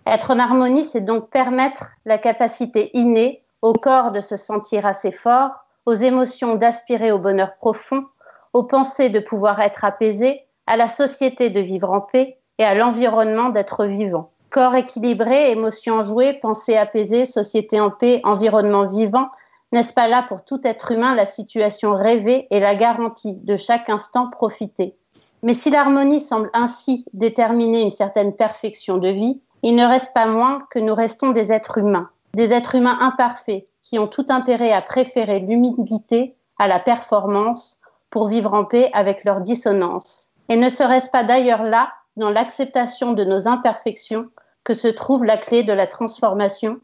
Être 0.08 0.32
en 0.32 0.40
harmonie, 0.40 0.82
c'est 0.82 1.02
donc 1.02 1.30
permettre 1.30 1.92
la 2.04 2.18
capacité 2.18 2.90
innée 2.94 3.44
au 3.62 3.74
corps 3.74 4.10
de 4.10 4.20
se 4.20 4.36
sentir 4.36 4.86
assez 4.86 5.12
fort, 5.12 5.52
aux 5.86 5.94
émotions 5.94 6.56
d'aspirer 6.56 7.12
au 7.12 7.20
bonheur 7.20 7.54
profond, 7.58 8.06
aux 8.54 8.64
pensées 8.64 9.08
de 9.08 9.20
pouvoir 9.20 9.60
être 9.60 9.84
apaisées, 9.84 10.42
à 10.66 10.76
la 10.76 10.88
société 10.88 11.48
de 11.48 11.60
vivre 11.60 11.92
en 11.92 12.00
paix 12.00 12.40
et 12.58 12.64
à 12.64 12.74
l'environnement 12.74 13.50
d'être 13.50 13.84
vivant. 13.84 14.30
Corps 14.50 14.74
équilibré, 14.74 15.50
émotions 15.50 16.02
jouées, 16.02 16.38
pensées 16.40 16.76
apaisées, 16.76 17.24
société 17.24 17.80
en 17.80 17.90
paix, 17.90 18.20
environnement 18.24 18.86
vivant, 18.86 19.28
n'est-ce 19.72 19.92
pas 19.92 20.08
là 20.08 20.24
pour 20.28 20.44
tout 20.44 20.60
être 20.64 20.92
humain 20.92 21.14
la 21.14 21.24
situation 21.24 21.94
rêvée 21.94 22.46
et 22.50 22.60
la 22.60 22.74
garantie 22.74 23.38
de 23.42 23.56
chaque 23.56 23.90
instant 23.90 24.30
profiter 24.30 24.96
Mais 25.42 25.54
si 25.54 25.70
l'harmonie 25.70 26.20
semble 26.20 26.50
ainsi 26.54 27.04
déterminer 27.12 27.82
une 27.82 27.90
certaine 27.90 28.34
perfection 28.34 28.98
de 28.98 29.08
vie, 29.08 29.40
il 29.62 29.74
ne 29.74 29.84
reste 29.84 30.14
pas 30.14 30.26
moins 30.26 30.62
que 30.70 30.78
nous 30.78 30.94
restons 30.94 31.30
des 31.30 31.52
êtres 31.52 31.78
humains, 31.78 32.08
des 32.34 32.52
êtres 32.52 32.76
humains 32.76 32.98
imparfaits 33.00 33.64
qui 33.82 33.98
ont 33.98 34.06
tout 34.06 34.26
intérêt 34.28 34.72
à 34.72 34.82
préférer 34.82 35.40
l'humilité 35.40 36.36
à 36.58 36.68
la 36.68 36.78
performance 36.78 37.78
pour 38.10 38.28
vivre 38.28 38.54
en 38.54 38.64
paix 38.64 38.90
avec 38.92 39.24
leurs 39.24 39.40
dissonances. 39.40 40.28
Et 40.48 40.56
ne 40.56 40.68
serait-ce 40.68 41.10
pas 41.10 41.24
d'ailleurs 41.24 41.64
là, 41.64 41.90
dans 42.16 42.30
l'acceptation 42.30 43.12
de 43.12 43.24
nos 43.24 43.48
imperfections, 43.48 44.28
que 44.64 44.74
se 44.74 44.88
trouve 44.88 45.24
la 45.24 45.36
clé 45.36 45.62
de 45.62 45.72
la 45.72 45.86
transformation 45.86 46.80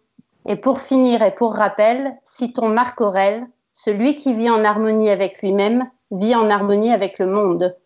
Et 0.47 0.57
pour 0.57 0.81
finir 0.81 1.23
et 1.23 1.35
pour 1.35 1.55
rappel, 1.55 2.17
citons 2.25 2.69
Marc 2.69 3.01
Aurèle, 3.01 3.47
celui 3.73 4.17
qui 4.17 4.35
vit 4.35 4.51
en 4.51 4.65
harmonie 4.65 5.11
avec 5.11 5.41
lui-même 5.43 5.89
vit 6.11 6.35
en 6.35 6.51
harmonie 6.51 6.93
avec 6.93 7.19
le 7.19 7.27
monde. 7.27 7.77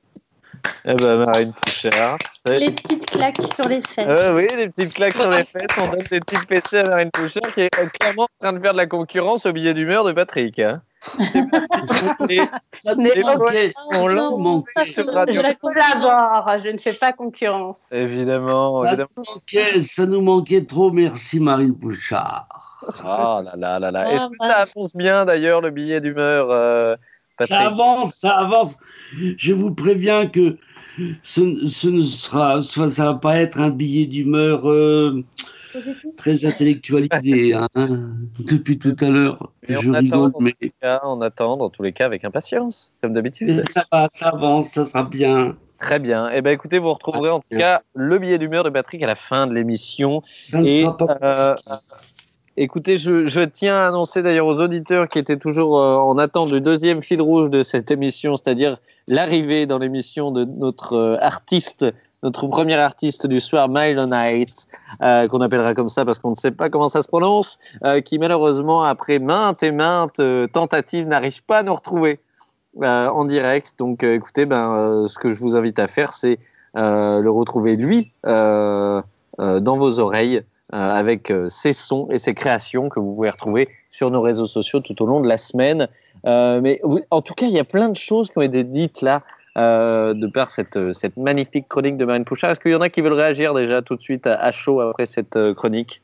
Eh 0.88 0.94
ben, 0.94 1.24
Marine 1.24 1.52
Pouchard. 1.52 2.16
Les 2.48 2.70
petites 2.70 3.06
claques 3.06 3.42
sur 3.42 3.66
les 3.68 3.80
fesses. 3.80 4.06
Euh, 4.08 4.34
oui, 4.36 4.46
des 4.56 4.68
petites 4.68 4.94
claques 4.94 5.14
sur 5.14 5.28
les 5.30 5.42
fesses. 5.44 5.62
On 5.82 5.88
donne 5.88 5.98
des 6.08 6.20
petites 6.20 6.46
fessées 6.48 6.78
à 6.78 6.84
Marine 6.88 7.10
Pouchard 7.10 7.52
qui 7.54 7.62
est 7.62 7.70
clairement 7.98 8.22
en 8.24 8.28
train 8.40 8.52
de 8.52 8.60
faire 8.60 8.72
de 8.72 8.76
la 8.76 8.86
concurrence 8.86 9.46
au 9.46 9.52
billet 9.52 9.74
d'humeur 9.74 10.04
de 10.04 10.12
Patrick. 10.12 10.58
hein. 10.60 10.80
Ça 11.18 11.44
Les 12.28 12.40
Ça 12.74 12.94
là. 12.94 13.36
manquait. 13.36 13.72
sur 14.86 15.06
Radio- 15.12 15.42
Je 15.42 15.54
collabore, 15.60 16.50
je 16.64 16.70
ne 16.70 16.78
fais 16.78 16.92
pas 16.94 17.12
concurrence. 17.12 17.80
Évidemment, 17.90 18.80
Ça 18.82 18.88
évidemment. 18.88 19.08
nous 19.16 19.24
manquait, 19.34 19.80
ça 19.80 20.06
nous 20.06 20.20
manquait 20.20 20.64
trop. 20.64 20.90
Merci 20.92 21.40
Marine 21.40 21.76
Pouchard. 21.76 22.48
Oh 23.04 23.40
là 23.42 23.52
là 23.56 23.78
là 23.80 23.90
là. 23.90 24.04
Ah, 24.06 24.12
Est-ce 24.14 24.26
que 24.26 24.36
ça 24.40 24.54
avance 24.58 24.94
bien 24.94 25.24
d'ailleurs 25.24 25.60
le 25.60 25.70
billet 25.70 26.00
d'humeur, 26.00 26.48
euh, 26.50 26.94
Patrick? 27.38 27.56
Ça 27.56 27.66
avance, 27.66 28.14
ça 28.14 28.30
avance. 28.38 28.76
Je 29.38 29.52
vous 29.52 29.74
préviens 29.74 30.26
que 30.26 30.56
ce, 31.22 31.66
ce 31.68 31.88
ne 31.88 32.00
sera, 32.02 32.60
ça 32.60 32.88
ça 32.88 33.04
va 33.06 33.14
pas 33.14 33.36
être 33.38 33.60
un 33.60 33.70
billet 33.70 34.06
d'humeur 34.06 34.68
euh, 34.70 35.22
très 36.16 36.44
intellectualisé. 36.46 37.54
hein. 37.74 37.88
Depuis 38.38 38.78
tout 38.78 38.96
à 39.00 39.08
l'heure, 39.08 39.52
je 39.68 39.76
on 39.88 39.94
attend, 39.94 40.24
rigole, 40.24 40.32
mais 40.40 40.52
cas, 40.80 41.00
on 41.04 41.20
attend 41.20 41.56
dans 41.56 41.70
tous 41.70 41.82
les 41.82 41.92
cas 41.92 42.06
avec 42.06 42.24
impatience, 42.24 42.92
comme 43.02 43.12
d'habitude. 43.12 43.62
ça 43.70 43.84
va, 43.92 44.08
ça 44.12 44.28
avance, 44.28 44.68
ça 44.68 44.84
sera 44.84 45.02
bien. 45.02 45.56
Très 45.78 45.98
bien. 45.98 46.30
Eh 46.32 46.40
ben, 46.40 46.52
écoutez, 46.52 46.78
vous 46.78 46.92
retrouverez 46.92 47.28
en 47.28 47.40
tout 47.40 47.58
cas 47.58 47.82
le 47.94 48.18
billet 48.18 48.38
d'humeur 48.38 48.64
de 48.64 48.70
Patrick 48.70 49.02
à 49.02 49.06
la 49.06 49.14
fin 49.14 49.46
de 49.46 49.52
l'émission. 49.52 50.22
Ça 50.46 50.60
ne 50.62 50.66
Et, 50.66 50.82
sera 50.82 50.96
pas. 50.96 51.18
euh, 51.22 51.54
écoutez, 52.56 52.96
je, 52.96 53.44
tiens 53.44 53.76
à 53.76 53.88
annoncer 53.88 54.22
d'ailleurs 54.22 54.46
aux 54.46 54.60
auditeurs 54.60 55.08
qui 55.08 55.18
étaient 55.18 55.36
toujours 55.36 55.78
euh, 55.78 55.96
en 55.96 56.18
attente 56.18 56.50
du 56.50 56.60
deuxième 56.60 57.02
fil 57.02 57.20
rouge 57.20 57.50
de 57.50 57.62
cette 57.62 57.90
émission, 57.90 58.36
c'est-à-dire 58.36 58.78
l'arrivée 59.08 59.66
dans 59.66 59.78
l'émission 59.78 60.30
de 60.30 60.44
notre 60.44 60.94
euh, 60.94 61.16
artiste, 61.20 61.86
notre 62.22 62.46
premier 62.46 62.74
artiste 62.74 63.26
du 63.26 63.40
soir, 63.40 63.68
Milo 63.68 64.06
Knight, 64.06 64.66
euh, 65.02 65.28
qu'on 65.28 65.40
appellera 65.40 65.74
comme 65.74 65.88
ça 65.88 66.04
parce 66.04 66.18
qu'on 66.18 66.30
ne 66.30 66.36
sait 66.36 66.50
pas 66.50 66.70
comment 66.70 66.88
ça 66.88 67.02
se 67.02 67.08
prononce, 67.08 67.58
qui 68.04 68.18
malheureusement, 68.18 68.82
après 68.82 69.18
maintes 69.18 69.62
et 69.62 69.70
maintes 69.70 70.20
tentatives, 70.52 71.06
n'arrive 71.06 71.44
pas 71.44 71.58
à 71.58 71.62
nous 71.62 71.74
retrouver 71.74 72.18
en 72.82 73.24
direct. 73.26 73.74
Donc, 73.78 74.02
écoutez, 74.02 74.46
ben, 74.46 75.06
ce 75.06 75.18
que 75.18 75.30
je 75.30 75.38
vous 75.38 75.56
invite 75.56 75.78
à 75.78 75.86
faire, 75.86 76.12
c'est 76.12 76.38
le 76.74 77.28
retrouver 77.28 77.76
lui 77.76 78.12
dans 78.24 79.02
vos 79.76 80.00
oreilles 80.00 80.42
avec 80.72 81.30
euh, 81.30 81.48
ses 81.48 81.72
sons 81.72 82.08
et 82.10 82.18
ses 82.18 82.34
créations 82.34 82.88
que 82.88 82.98
vous 82.98 83.14
pouvez 83.14 83.30
retrouver 83.30 83.68
sur 83.90 84.10
nos 84.10 84.20
réseaux 84.20 84.46
sociaux 84.46 84.80
tout 84.80 85.00
au 85.02 85.06
long 85.06 85.20
de 85.20 85.28
la 85.28 85.38
semaine. 85.38 85.88
Euh, 86.26 86.60
mais 86.60 86.80
en 87.10 87.22
tout 87.22 87.34
cas, 87.34 87.46
il 87.46 87.52
y 87.52 87.58
a 87.60 87.64
plein 87.64 87.88
de 87.88 87.96
choses 87.96 88.30
qui 88.30 88.38
ont 88.38 88.42
été 88.42 88.64
dites 88.64 89.00
là 89.02 89.22
euh, 89.58 90.12
de 90.12 90.26
par 90.26 90.50
cette, 90.50 90.76
euh, 90.76 90.92
cette 90.92 91.16
magnifique 91.16 91.68
chronique 91.68 91.96
de 91.96 92.04
Marine 92.04 92.24
Pouchard. 92.24 92.50
Est-ce 92.50 92.60
qu'il 92.60 92.72
y 92.72 92.74
en 92.74 92.80
a 92.80 92.88
qui 92.88 93.00
veulent 93.00 93.12
réagir 93.12 93.54
déjà 93.54 93.80
tout 93.80 93.94
de 93.96 94.02
suite 94.02 94.26
à, 94.26 94.34
à 94.34 94.50
chaud 94.50 94.80
après 94.80 95.06
cette 95.06 95.36
euh, 95.36 95.54
chronique? 95.54 96.02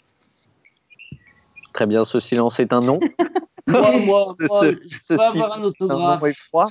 Très 1.75 1.87
bien, 1.87 2.05
ce 2.05 2.21
silence 2.21 2.61
est 2.61 2.73
un 2.73 2.81
non. 2.81 3.01
Moi, 3.69 3.93
moi, 3.99 4.35
moi, 4.39 4.61
ce- 4.61 4.77
je 4.89 4.97
ce 5.03 5.15
peux 5.15 5.21
avoir 5.23 5.53
un 5.53 5.63
autographe. 5.65 6.21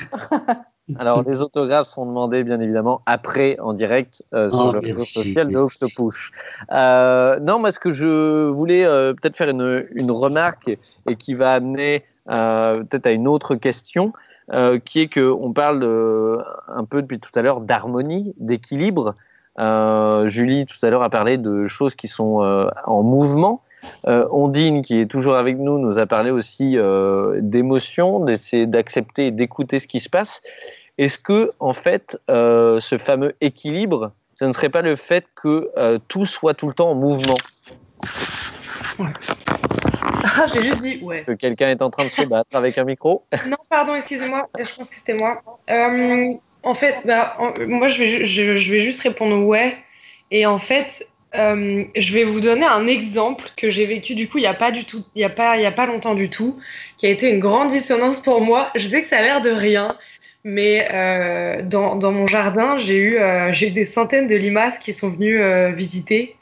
Alors, 0.98 1.24
les 1.24 1.42
autographes 1.42 1.88
sont 1.88 2.06
demandés, 2.06 2.44
bien 2.44 2.60
évidemment, 2.60 3.02
après, 3.06 3.58
en 3.60 3.74
direct, 3.74 4.24
euh, 4.34 4.50
sur 4.50 4.66
Oh, 4.68 4.72
le 4.74 4.80
réseau 4.80 5.04
social 5.04 5.48
de. 5.48 5.58
Octopush. 5.58 6.32
Euh, 6.72 7.40
non, 7.40 7.60
moi, 7.60 7.72
ce 7.72 7.80
que 7.80 7.92
je 7.92 8.50
voulais 8.50 8.86
euh, 8.86 9.14
peut-être 9.14 9.38
faire 9.38 9.50
une, 9.50 9.86
une 9.94 10.12
remarque 10.12 10.78
et, 11.08 11.16
qui 11.16 11.34
va 11.34 11.54
amener 11.54 12.04
peut-être 12.28 13.08
à 13.08 13.12
une 13.12 13.28
autre 13.28 13.56
question, 13.56 14.14
qui 14.86 15.00
est 15.00 15.14
qu'on 15.14 15.54
parle 15.54 15.84
un 16.68 16.86
peu 16.86 17.02
depuis 17.02 17.20
tout 17.20 17.32
à 17.36 17.42
l'heure 17.42 17.62
d'harmonie, 17.62 18.34
d'équilibre. 18.38 19.16
Julie, 19.58 20.66
tout 20.66 20.86
à 20.86 20.90
l'heure, 20.90 21.04
a 21.04 21.10
parlé 21.10 21.38
de 21.38 21.68
choses 21.68 21.96
qui 21.96 22.08
sont 22.08 22.70
en 22.86 23.04
mouvement. 23.04 23.64
Euh, 24.08 24.28
Ondine, 24.32 24.82
qui 24.82 25.00
est 25.00 25.06
toujours 25.06 25.36
avec 25.36 25.58
nous, 25.58 25.78
nous 25.80 25.98
a 25.98 26.06
parlé 26.06 26.32
aussi 26.32 26.78
euh, 26.78 27.40
d'émotions, 27.42 28.20
d'essayer 28.24 28.68
d'accepter 28.68 29.28
et 29.28 29.32
d'écouter 29.32 29.80
ce 29.80 29.88
qui 29.88 30.00
se 30.00 30.10
passe. 30.10 30.42
Est-ce 30.98 31.18
que, 31.20 31.52
en 31.60 31.74
fait, 31.74 32.20
euh, 32.30 32.80
ce 32.80 32.98
fameux 32.98 33.36
équilibre, 33.42 34.12
ce 34.36 34.46
ne 34.46 34.52
serait 34.52 34.70
pas 34.70 34.82
le 34.82 34.96
fait 34.96 35.26
que 35.36 35.70
euh, 35.78 35.98
tout 36.08 36.26
soit 36.26 36.54
tout 36.54 36.68
le 36.68 36.74
temps 36.74 36.92
en 36.92 36.96
mouvement? 36.96 37.36
Ah, 40.24 40.46
j'ai 40.54 40.64
juste 40.64 40.82
dit 40.82 41.00
ouais. 41.04 41.24
Que 41.26 41.32
quelqu'un 41.34 41.70
est 41.70 41.82
en 41.82 41.90
train 41.90 42.06
de 42.06 42.10
se 42.10 42.24
battre 42.24 42.56
avec 42.56 42.78
un 42.78 42.84
micro? 42.84 43.26
Non, 43.48 43.58
pardon, 43.70 43.96
excusez-moi, 43.96 44.50
je 44.58 44.74
pense 44.76 44.90
que 44.90 44.96
c'était 44.96 45.16
moi. 45.16 45.42
Euh, 45.70 46.34
en 46.64 46.74
fait, 46.74 46.96
bah, 47.06 47.36
en- 47.40 47.54
moi, 47.68 47.88
je 47.88 48.00
vais, 48.04 48.26
je 48.26 48.42
vais 48.72 48.82
juste 48.82 49.02
répondre 49.02 49.46
ouais. 49.46 49.78
Et 50.30 50.46
en 50.46 50.60
fait, 50.60 51.06
euh, 51.36 51.84
je 51.96 52.14
vais 52.14 52.24
vous 52.24 52.42
donner 52.42 52.66
un 52.66 52.88
exemple 52.88 53.50
que 53.56 53.70
j'ai 53.70 53.86
vécu 53.86 54.16
du 54.16 54.28
coup 54.28 54.38
il 54.38 54.42
n'y 54.42 54.48
a 54.48 54.54
pas 54.54 54.72
du 54.72 54.86
tout, 54.86 55.04
il 55.16 55.22
y 55.22 55.26
a 55.26 55.30
pas, 55.30 55.58
il 55.58 55.64
y 55.64 55.66
a 55.66 55.72
pas 55.72 55.86
longtemps 55.86 56.16
du 56.16 56.30
tout, 56.30 56.60
qui 56.98 57.06
a 57.06 57.10
été 57.10 57.30
une 57.30 57.40
grande 57.40 57.70
dissonance 57.70 58.20
pour 58.20 58.42
moi. 58.42 58.70
Je 58.76 58.88
sais 58.88 59.02
que 59.02 59.08
ça 59.08 59.18
a 59.18 59.22
l'air 59.22 59.42
de 59.42 59.50
rien, 59.50 59.98
mais 60.44 60.88
euh, 60.92 61.62
dans, 61.62 61.96
dans 61.96 62.12
mon 62.12 62.28
jardin, 62.28 62.78
j'ai 62.78 62.98
eu, 62.98 63.18
euh, 63.18 63.54
j'ai 63.54 63.68
eu 63.68 63.72
des 63.72 63.86
centaines 63.86 64.28
de 64.28 64.36
limaces 64.36 64.80
qui 64.80 64.94
sont 64.94 65.10
venues 65.10 65.42
visiter. 65.74 66.36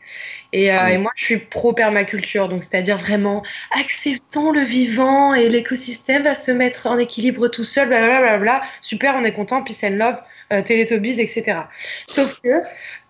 Et, 0.52 0.72
euh, 0.72 0.88
et 0.88 0.98
moi, 0.98 1.12
je 1.16 1.24
suis 1.24 1.38
pro-permaculture, 1.38 2.50
donc 2.50 2.64
c'est-à-dire 2.64 2.98
vraiment 2.98 3.44
acceptons 3.72 4.52
le 4.52 4.62
vivant 4.62 5.36
et 5.36 5.48
l'écosystème 5.48 6.24
va 6.24 6.34
se 6.34 6.52
mettre 6.52 6.88
en 6.88 6.98
équilibre 6.98 7.50
tout 7.50 7.66
seul, 7.66 7.90
blablabla. 7.90 8.62
Super, 8.82 9.16
on 9.16 9.24
est 9.26 9.34
content, 9.34 9.62
peace 9.64 9.84
and 9.84 9.98
love, 9.98 10.18
euh, 10.52 10.62
Teletubbies, 10.62 11.20
etc. 11.20 11.60
Sauf 12.08 12.41
que, 12.41 12.62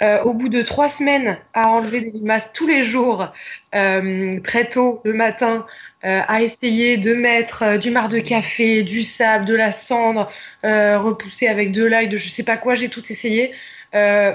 euh, 0.02 0.22
au 0.24 0.34
bout 0.34 0.50
de 0.50 0.62
trois 0.62 0.90
semaines 0.90 1.38
à 1.54 1.70
enlever 1.70 2.02
des 2.02 2.12
limaces 2.12 2.52
tous 2.54 2.68
les 2.68 2.84
jours, 2.84 3.28
euh, 3.76 4.40
très 4.42 4.68
tôt 4.68 5.02
le 5.04 5.14
matin, 5.14 5.66
euh, 6.06 6.22
à 6.28 6.42
essayer 6.42 6.98
de 6.98 7.14
mettre 7.14 7.78
du 7.78 7.92
marc 7.92 8.12
de 8.12 8.20
café, 8.20 8.84
du 8.84 9.04
sable, 9.04 9.46
de 9.46 9.56
la 9.56 9.72
cendre, 9.72 10.32
repousser 10.64 11.48
avec 11.48 11.72
de 11.72 11.84
l'ail, 11.84 12.10
de 12.10 12.18
je 12.18 12.30
sais 12.30 12.44
pas 12.44 12.58
quoi, 12.58 12.76
j'ai 12.76 12.90
tout 12.90 13.12
essayé. 13.12 13.54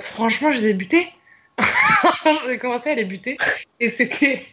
Franchement, 0.00 0.50
je 0.50 0.58
les 0.58 0.68
ai 0.68 0.74
butés. 0.74 1.08
j'ai 2.48 2.58
commencé 2.58 2.90
à 2.90 2.94
les 2.94 3.04
buter. 3.04 3.36
Et 3.80 3.88
c'était 3.88 4.44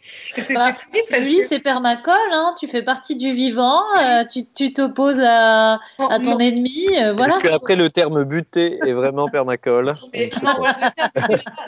Bah, 0.54 0.74
parce 1.10 1.24
Julie, 1.24 1.38
que- 1.40 1.46
c'est 1.48 1.60
permacole, 1.60 2.16
hein, 2.32 2.54
tu 2.60 2.68
fais 2.68 2.84
partie 2.84 3.16
du 3.16 3.32
vivant, 3.32 3.82
euh, 4.00 4.24
tu 4.56 4.74
t'opposes 4.74 5.22
à, 5.22 5.74
à 5.74 6.20
ton 6.20 6.32
non. 6.32 6.40
ennemi, 6.40 6.88
euh, 7.00 7.14
voilà. 7.14 7.34
Est-ce 7.36 7.40
qu'après 7.40 7.76
le 7.76 7.90
terme 7.90 8.24
buté 8.24 8.78
est 8.86 8.94
vraiment 8.94 9.30
permacole 9.30 9.96
Mais- 10.14 10.30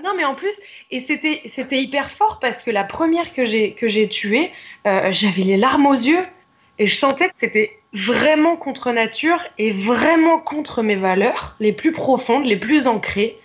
non, 0.03 0.11
mais 0.15 0.25
en 0.25 0.35
plus, 0.35 0.53
et 0.91 0.99
c'était 0.99 1.41
c'était 1.47 1.81
hyper 1.81 2.11
fort 2.11 2.39
parce 2.39 2.63
que 2.63 2.71
la 2.71 2.83
première 2.83 3.33
que 3.33 3.45
j'ai 3.45 3.73
que 3.73 3.87
j'ai 3.87 4.07
tuée, 4.07 4.51
euh, 4.87 5.09
j'avais 5.11 5.43
les 5.43 5.57
larmes 5.57 5.85
aux 5.87 5.93
yeux. 5.93 6.23
Et 6.79 6.87
je 6.87 6.95
sentais 6.95 7.27
que 7.27 7.35
c'était 7.39 7.71
vraiment 7.93 8.55
contre 8.55 8.91
nature 8.91 9.39
et 9.59 9.69
vraiment 9.69 10.39
contre 10.39 10.81
mes 10.81 10.95
valeurs 10.95 11.55
les 11.59 11.71
plus 11.71 11.91
profondes, 11.91 12.45
les 12.45 12.55
plus 12.57 12.87
ancrées, 12.87 13.37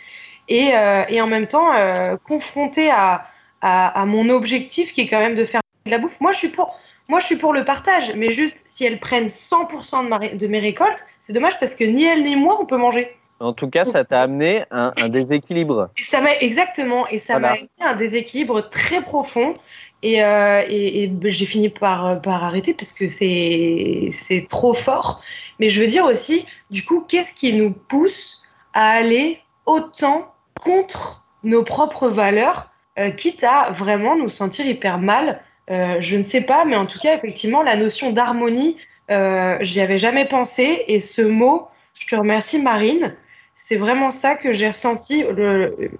et, 0.48 0.70
euh, 0.74 1.04
et 1.08 1.20
en 1.20 1.26
même 1.26 1.46
temps 1.46 1.72
euh, 1.74 2.16
confrontée 2.26 2.90
à, 2.90 3.26
à, 3.60 4.00
à 4.00 4.04
mon 4.06 4.28
objectif 4.30 4.92
qui 4.92 5.02
est 5.02 5.08
quand 5.08 5.18
même 5.20 5.34
de 5.36 5.44
faire 5.44 5.60
de 5.86 5.90
la 5.90 5.98
bouffe. 5.98 6.20
Moi, 6.20 6.32
je 6.32 6.38
suis 6.38 6.48
pour. 6.48 6.78
Moi, 7.08 7.20
je 7.20 7.26
suis 7.26 7.36
pour 7.36 7.54
le 7.54 7.64
partage, 7.64 8.12
mais 8.16 8.32
juste 8.32 8.54
si 8.66 8.84
elles 8.84 9.00
prennent 9.00 9.28
100% 9.28 10.04
de, 10.04 10.08
ma 10.08 10.18
de 10.28 10.46
mes 10.46 10.58
récoltes, 10.58 11.06
c'est 11.20 11.32
dommage 11.32 11.58
parce 11.58 11.74
que 11.74 11.84
ni 11.84 12.04
elles 12.04 12.22
ni 12.22 12.36
moi, 12.36 12.58
on 12.60 12.66
peut 12.66 12.76
manger. 12.76 13.16
En 13.40 13.52
tout 13.52 13.70
cas, 13.70 13.84
ça 13.84 14.04
t'a 14.04 14.20
amené 14.20 14.64
un, 14.70 14.92
un 14.96 15.08
déséquilibre. 15.08 15.90
Et 15.96 16.04
ça 16.04 16.20
m'a 16.20 16.34
exactement, 16.36 17.06
et 17.08 17.18
ça 17.18 17.34
Voilà. 17.38 17.50
m'a 17.50 17.56
été 17.56 17.68
un 17.80 17.94
déséquilibre 17.94 18.68
très 18.68 19.00
profond. 19.00 19.54
Et, 20.02 20.22
euh, 20.22 20.62
et, 20.68 21.04
et 21.04 21.06
ben, 21.06 21.30
j'ai 21.30 21.44
fini 21.46 21.68
par, 21.70 22.20
par 22.20 22.44
arrêter 22.44 22.74
parce 22.74 22.92
que 22.92 23.06
c'est 23.06 24.10
c'est 24.12 24.46
trop 24.48 24.74
fort. 24.74 25.22
Mais 25.60 25.70
je 25.70 25.80
veux 25.80 25.86
dire 25.88 26.04
aussi, 26.04 26.46
du 26.70 26.84
coup, 26.84 27.04
qu'est-ce 27.08 27.32
qui 27.32 27.52
nous 27.52 27.72
pousse 27.72 28.42
à 28.74 28.90
aller 28.90 29.40
autant 29.66 30.32
contre 30.60 31.24
nos 31.44 31.62
propres 31.64 32.08
valeurs, 32.08 32.68
euh, 32.98 33.10
quitte 33.10 33.44
à 33.44 33.70
vraiment 33.70 34.16
nous 34.16 34.30
sentir 34.30 34.66
hyper 34.66 34.98
mal 34.98 35.40
Euh, 35.70 35.98
Je 36.00 36.16
ne 36.16 36.24
sais 36.24 36.40
pas, 36.40 36.64
mais 36.64 36.76
en 36.76 36.86
tout 36.86 36.98
cas, 36.98 37.14
effectivement, 37.14 37.62
la 37.62 37.76
notion 37.76 38.10
d'harmonie, 38.10 38.78
euh, 39.10 39.58
j'y 39.60 39.82
avais 39.82 39.98
jamais 39.98 40.24
pensé. 40.24 40.84
Et 40.88 40.98
ce 40.98 41.20
mot, 41.20 41.68
je 42.00 42.06
te 42.06 42.16
remercie, 42.16 42.58
Marine. 42.58 43.14
C'est 43.54 43.76
vraiment 43.76 44.08
ça 44.10 44.34
que 44.34 44.50
j'ai 44.54 44.68
ressenti, 44.68 45.24
le- 45.24 45.90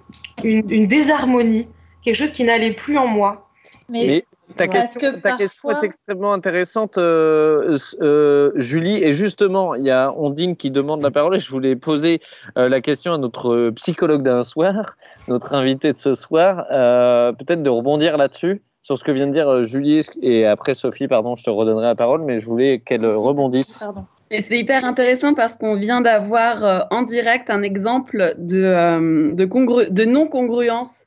une, 0.43 0.63
une 0.71 0.87
désharmonie, 0.87 1.67
quelque 2.03 2.15
chose 2.15 2.31
qui 2.31 2.43
n'allait 2.45 2.73
plus 2.73 2.97
en 2.97 3.05
moi. 3.05 3.47
Mais, 3.89 4.05
Mais 4.07 4.25
ta, 4.55 4.67
question, 4.67 4.99
que 4.99 5.15
ta 5.17 5.37
question 5.37 5.69
parfois- 5.69 5.83
est 5.83 5.87
extrêmement 5.87 6.33
intéressante, 6.33 6.97
euh, 6.97 7.77
euh, 8.01 8.51
Julie. 8.55 9.03
Et 9.03 9.11
justement, 9.11 9.75
il 9.75 9.83
y 9.83 9.91
a 9.91 10.11
Ondine 10.13 10.55
qui 10.55 10.71
demande 10.71 11.01
la 11.01 11.11
parole 11.11 11.35
et 11.35 11.39
je 11.39 11.49
voulais 11.49 11.75
poser 11.75 12.21
euh, 12.57 12.69
la 12.69 12.81
question 12.81 13.13
à 13.13 13.17
notre 13.17 13.69
psychologue 13.71 14.23
d'un 14.23 14.43
soir, 14.43 14.95
notre 15.27 15.53
invité 15.53 15.93
de 15.93 15.97
ce 15.97 16.13
soir, 16.13 16.65
euh, 16.71 17.31
peut-être 17.33 17.63
de 17.63 17.69
rebondir 17.69 18.17
là-dessus, 18.17 18.61
sur 18.81 18.97
ce 18.97 19.03
que 19.03 19.11
vient 19.11 19.27
de 19.27 19.31
dire 19.31 19.65
Julie. 19.65 20.05
Et 20.21 20.45
après, 20.45 20.73
Sophie, 20.73 21.07
pardon, 21.07 21.35
je 21.35 21.43
te 21.43 21.49
redonnerai 21.49 21.85
la 21.85 21.95
parole, 21.95 22.23
mais 22.23 22.39
je 22.39 22.45
voulais 22.45 22.79
qu'elle 22.79 23.05
rebondisse. 23.05 23.79
Pardon. 23.79 24.05
Et 24.31 24.43
c'est 24.43 24.59
hyper 24.59 24.85
intéressant 24.85 25.33
parce 25.33 25.57
qu'on 25.57 25.75
vient 25.75 26.01
d'avoir 26.01 26.63
euh, 26.63 26.79
en 26.91 27.01
direct 27.01 27.49
un 27.49 27.63
exemple 27.63 28.35
de, 28.37 28.63
euh, 28.63 29.31
de, 29.33 29.45
congru- 29.45 29.89
de 29.89 30.05
non-congruence. 30.05 31.03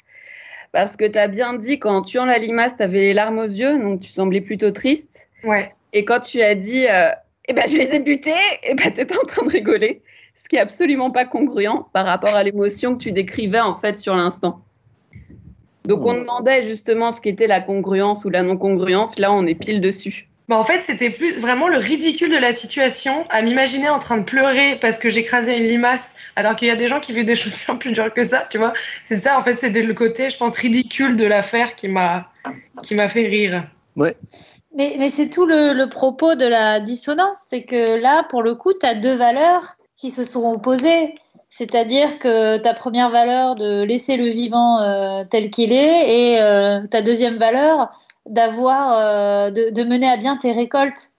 Parce 0.72 0.96
que 0.96 1.04
tu 1.04 1.18
as 1.18 1.28
bien 1.28 1.54
dit, 1.54 1.78
qu'en 1.78 2.02
tuant 2.02 2.24
la 2.24 2.38
limace, 2.38 2.76
tu 2.76 2.82
avais 2.82 3.00
les 3.00 3.14
larmes 3.14 3.38
aux 3.38 3.44
yeux, 3.44 3.78
donc 3.78 4.00
tu 4.00 4.10
semblais 4.10 4.40
plutôt 4.40 4.70
triste. 4.70 5.28
Ouais. 5.44 5.72
Et 5.92 6.04
quand 6.04 6.20
tu 6.20 6.42
as 6.42 6.54
dit, 6.54 6.86
euh, 6.88 7.10
eh 7.48 7.52
ben, 7.52 7.64
je 7.68 7.76
les 7.76 7.94
ai 7.94 8.00
butés, 8.00 8.30
eh 8.62 8.74
ben, 8.74 8.92
tu 8.92 9.00
étais 9.00 9.16
en 9.16 9.26
train 9.26 9.44
de 9.44 9.50
rigoler. 9.50 10.02
Ce 10.34 10.48
qui 10.48 10.56
est 10.56 10.60
absolument 10.60 11.10
pas 11.10 11.26
congruent 11.26 11.84
par 11.92 12.06
rapport 12.06 12.34
à 12.34 12.42
l'émotion 12.42 12.96
que 12.96 13.02
tu 13.02 13.12
décrivais 13.12 13.60
en 13.60 13.76
fait 13.76 13.98
sur 13.98 14.16
l'instant. 14.16 14.62
Donc 15.84 16.06
on 16.06 16.14
demandait 16.14 16.62
justement 16.62 17.12
ce 17.12 17.20
qu'était 17.20 17.46
la 17.46 17.60
congruence 17.60 18.24
ou 18.24 18.30
la 18.30 18.42
non-congruence. 18.42 19.18
Là, 19.18 19.32
on 19.32 19.46
est 19.46 19.54
pile 19.54 19.80
dessus. 19.80 20.28
Bah, 20.48 20.58
en 20.58 20.64
fait, 20.64 20.82
c'était 20.82 21.10
plus 21.10 21.38
vraiment 21.38 21.68
le 21.68 21.78
ridicule 21.78 22.30
de 22.30 22.36
la 22.36 22.52
situation, 22.52 23.26
à 23.30 23.42
m'imaginer 23.42 23.88
en 23.88 23.98
train 23.98 24.18
de 24.18 24.24
pleurer 24.24 24.78
parce 24.80 24.98
que 24.98 25.08
j'écrasais 25.08 25.56
une 25.56 25.68
limace, 25.68 26.16
alors 26.36 26.56
qu'il 26.56 26.68
y 26.68 26.70
a 26.70 26.76
des 26.76 26.88
gens 26.88 27.00
qui 27.00 27.12
vivent 27.12 27.26
des 27.26 27.36
choses 27.42 27.56
bien 27.66 27.76
plus 27.76 27.92
dures 27.92 28.12
que 28.12 28.24
ça, 28.24 28.46
tu 28.50 28.58
vois. 28.58 28.72
C'est 29.04 29.16
ça, 29.16 29.38
en 29.38 29.44
fait, 29.44 29.54
c'était 29.54 29.82
le 29.82 29.94
côté, 29.94 30.30
je 30.30 30.36
pense, 30.36 30.56
ridicule 30.56 31.16
de 31.16 31.24
l'affaire 31.24 31.76
qui 31.76 31.88
m'a 31.88 32.28
qui 32.82 32.94
m'a 32.94 33.08
fait 33.08 33.26
rire. 33.28 33.64
Mais, 34.74 34.96
mais 34.98 35.10
c'est 35.10 35.28
tout 35.28 35.46
le, 35.46 35.72
le 35.74 35.88
propos 35.88 36.34
de 36.34 36.46
la 36.46 36.80
dissonance, 36.80 37.36
c'est 37.48 37.64
que 37.64 38.00
là, 38.00 38.24
pour 38.30 38.42
le 38.42 38.54
coup, 38.54 38.72
tu 38.72 38.86
as 38.86 38.94
deux 38.94 39.14
valeurs 39.14 39.76
qui 39.96 40.10
se 40.10 40.24
sont 40.24 40.50
opposées. 40.50 41.14
C'est-à-dire 41.50 42.18
que 42.18 42.56
ta 42.56 42.72
première 42.72 43.10
valeur 43.10 43.54
de 43.54 43.82
laisser 43.82 44.16
le 44.16 44.26
vivant 44.26 44.80
euh, 44.80 45.24
tel 45.28 45.50
qu'il 45.50 45.70
est 45.70 46.32
et 46.32 46.40
euh, 46.40 46.86
ta 46.86 47.02
deuxième 47.02 47.36
valeur 47.36 47.90
d'avoir 48.26 48.92
euh, 48.92 49.50
de, 49.50 49.70
de 49.70 49.82
mener 49.84 50.08
à 50.08 50.16
bien 50.16 50.36
tes 50.36 50.52
récoltes. 50.52 51.10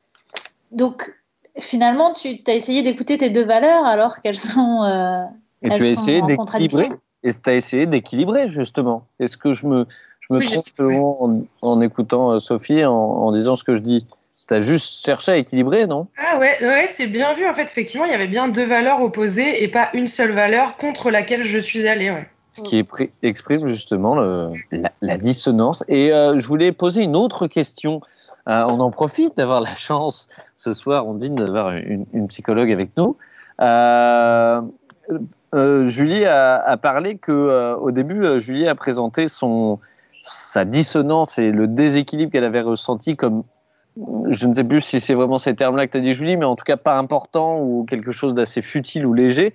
Donc 0.71 1.13
finalement, 1.59 2.13
tu 2.13 2.39
as 2.47 2.53
essayé 2.53 2.81
d'écouter 2.81 3.17
tes 3.17 3.29
deux 3.29 3.45
valeurs 3.45 3.85
alors 3.85 4.21
qu'elles 4.21 4.35
sont 4.37 4.83
euh, 4.83 5.23
Et 5.61 5.67
elles 5.67 5.77
tu 5.77 5.83
as 5.83 5.95
sont 5.95 6.01
essayé 6.01 6.21
en 6.21 6.27
d'équilibrer. 6.27 6.37
contradiction. 6.37 6.99
Et 7.25 7.31
tu 7.31 7.49
as 7.49 7.53
essayé 7.53 7.85
d'équilibrer, 7.85 8.49
justement. 8.49 9.05
Est-ce 9.19 9.37
que 9.37 9.53
je 9.53 9.65
me, 9.65 9.85
je 10.19 10.33
me 10.33 10.39
Oui, 10.39 10.45
trompe 10.45 10.65
en, 10.79 11.39
en 11.61 11.79
écoutant 11.81 12.31
euh, 12.31 12.39
Sophie, 12.39 12.83
en, 12.83 12.91
en 12.93 13.31
disant 13.31 13.55
ce 13.55 13.63
que 13.63 13.75
je 13.75 13.81
dis? 13.81 14.05
Tu 14.45 14.53
as 14.53 14.59
juste 14.59 15.05
cherché 15.05 15.31
à 15.31 15.37
équilibrer, 15.37 15.87
non? 15.87 16.07
Ah 16.17 16.37
ouais, 16.37 16.57
ouais, 16.61 16.87
c'est 16.89 17.07
bien 17.07 17.33
vu. 17.33 17.47
En 17.47 17.53
fait, 17.53 17.63
effectivement, 17.63 18.05
il 18.05 18.11
y 18.11 18.15
avait 18.15 18.27
bien 18.27 18.49
deux 18.49 18.65
valeurs 18.65 19.01
opposées 19.01 19.63
et 19.63 19.69
pas 19.69 19.89
une 19.93 20.09
seule 20.09 20.33
valeur 20.33 20.75
contre 20.75 21.11
laquelle 21.11 21.45
je 21.45 21.59
suis 21.59 21.87
allée. 21.87 22.11
Ouais. 22.11 22.27
Ce 22.53 22.61
qui 22.61 22.77
est 22.77 22.83
pré- 22.83 23.11
exprime 23.23 23.67
justement 23.67 24.15
le- 24.15 24.51
la, 24.71 24.91
la 25.01 25.17
dissonance. 25.17 25.83
Et 25.87 26.13
euh, 26.13 26.37
je 26.37 26.47
voulais 26.47 26.71
poser 26.71 27.01
une 27.01 27.15
autre 27.15 27.47
question. 27.47 27.99
Euh, 28.47 28.63
on 28.67 28.79
en 28.79 28.91
profite 28.91 29.37
d'avoir 29.37 29.59
la 29.59 29.73
chance 29.73 30.27
ce 30.55 30.71
soir, 30.73 31.07
on 31.07 31.15
dit 31.15 31.29
d'avoir 31.29 31.71
une, 31.71 32.05
une 32.13 32.27
psychologue 32.27 32.71
avec 32.71 32.91
nous. 32.95 33.17
Euh, 33.61 34.61
Julie 35.83 36.25
a, 36.25 36.55
a 36.61 36.77
parlé 36.77 37.17
que 37.17 37.75
au 37.75 37.91
début, 37.91 38.39
Julie 38.39 38.67
a 38.67 38.75
présenté 38.75 39.27
son 39.27 39.79
sa 40.21 40.63
dissonance 40.63 41.37
et 41.37 41.51
le 41.51 41.67
déséquilibre 41.67 42.31
qu'elle 42.31 42.45
avait 42.45 42.61
ressenti 42.61 43.17
comme 43.17 43.43
je 44.27 44.47
ne 44.47 44.53
sais 44.53 44.63
plus 44.63 44.81
si 44.81 44.99
c'est 44.99 45.13
vraiment 45.13 45.37
ces 45.37 45.53
termes-là 45.53 45.85
que 45.85 45.91
tu 45.91 45.97
as 45.97 46.01
dit 46.01 46.13
Julie, 46.13 46.37
mais 46.37 46.45
en 46.45 46.55
tout 46.55 46.63
cas 46.63 46.77
pas 46.77 46.97
important 46.97 47.59
ou 47.59 47.85
quelque 47.87 48.11
chose 48.11 48.33
d'assez 48.33 48.61
futile 48.61 49.05
ou 49.05 49.13
léger. 49.13 49.53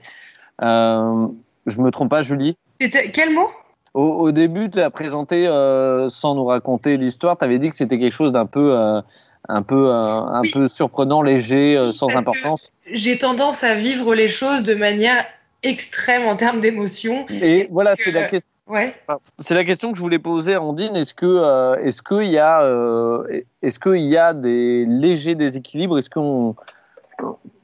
Je 0.61 1.81
me 1.81 1.91
trompe 1.91 2.11
pas, 2.11 2.23
Julie? 2.23 2.57
C'était 2.81 3.11
quel 3.11 3.31
mot? 3.35 3.49
Au, 3.95 4.03
au 4.03 4.33
début, 4.33 4.71
tu 4.71 4.81
as 4.81 4.91
présenté, 4.91 5.47
euh, 5.49 6.09
sans 6.09 6.35
nous 6.35 6.45
raconter 6.45 6.97
l'histoire, 6.97 7.37
tu 7.37 7.45
avais 7.45 7.59
dit 7.59 7.71
que 7.71 7.77
c'était 7.77 7.99
quelque 7.99 8.13
chose 8.13 8.33
d'un 8.33 8.47
peu, 8.47 8.77
euh, 8.77 9.01
un 9.49 9.63
peu, 9.63 9.89
euh, 9.89 9.93
un 9.93 10.43
Oui. 10.43 10.51
peu 10.51 10.69
surprenant, 10.69 11.23
léger, 11.23 11.81
Oui, 11.81 11.93
sans 11.93 12.15
importance. 12.15 12.71
J'ai 12.93 13.19
tendance 13.19 13.65
à 13.65 13.75
vivre 13.75 14.15
les 14.15 14.29
choses 14.29 14.63
de 14.63 14.75
manière 14.75 15.25
extrême 15.63 16.27
en 16.27 16.37
termes 16.37 16.61
d'émotion. 16.61 17.27
Et 17.31 17.67
voilà, 17.71 17.97
c'est 17.97 18.13
la, 18.13 18.25
question- 18.25 18.51
Ouais. 18.69 18.95
c'est 19.41 19.55
la 19.55 19.65
question 19.65 19.91
que 19.91 19.97
je 19.97 20.03
voulais 20.03 20.19
poser 20.21 20.55
à 20.55 20.63
Andine. 20.63 20.95
Est-ce 20.95 21.15
que, 21.15 21.27
euh, 21.27 21.75
est-ce 21.77 22.03
qu'il 22.03 22.29
y 22.31 22.39
a, 22.39 22.63
euh, 22.63 23.25
est-ce 23.63 23.81
qu'il 23.81 24.03
y 24.07 24.17
a 24.17 24.35
des 24.35 24.85
légers 24.87 25.35
déséquilibres? 25.35 25.99
Est-ce 25.99 26.11
qu'on, 26.11 26.55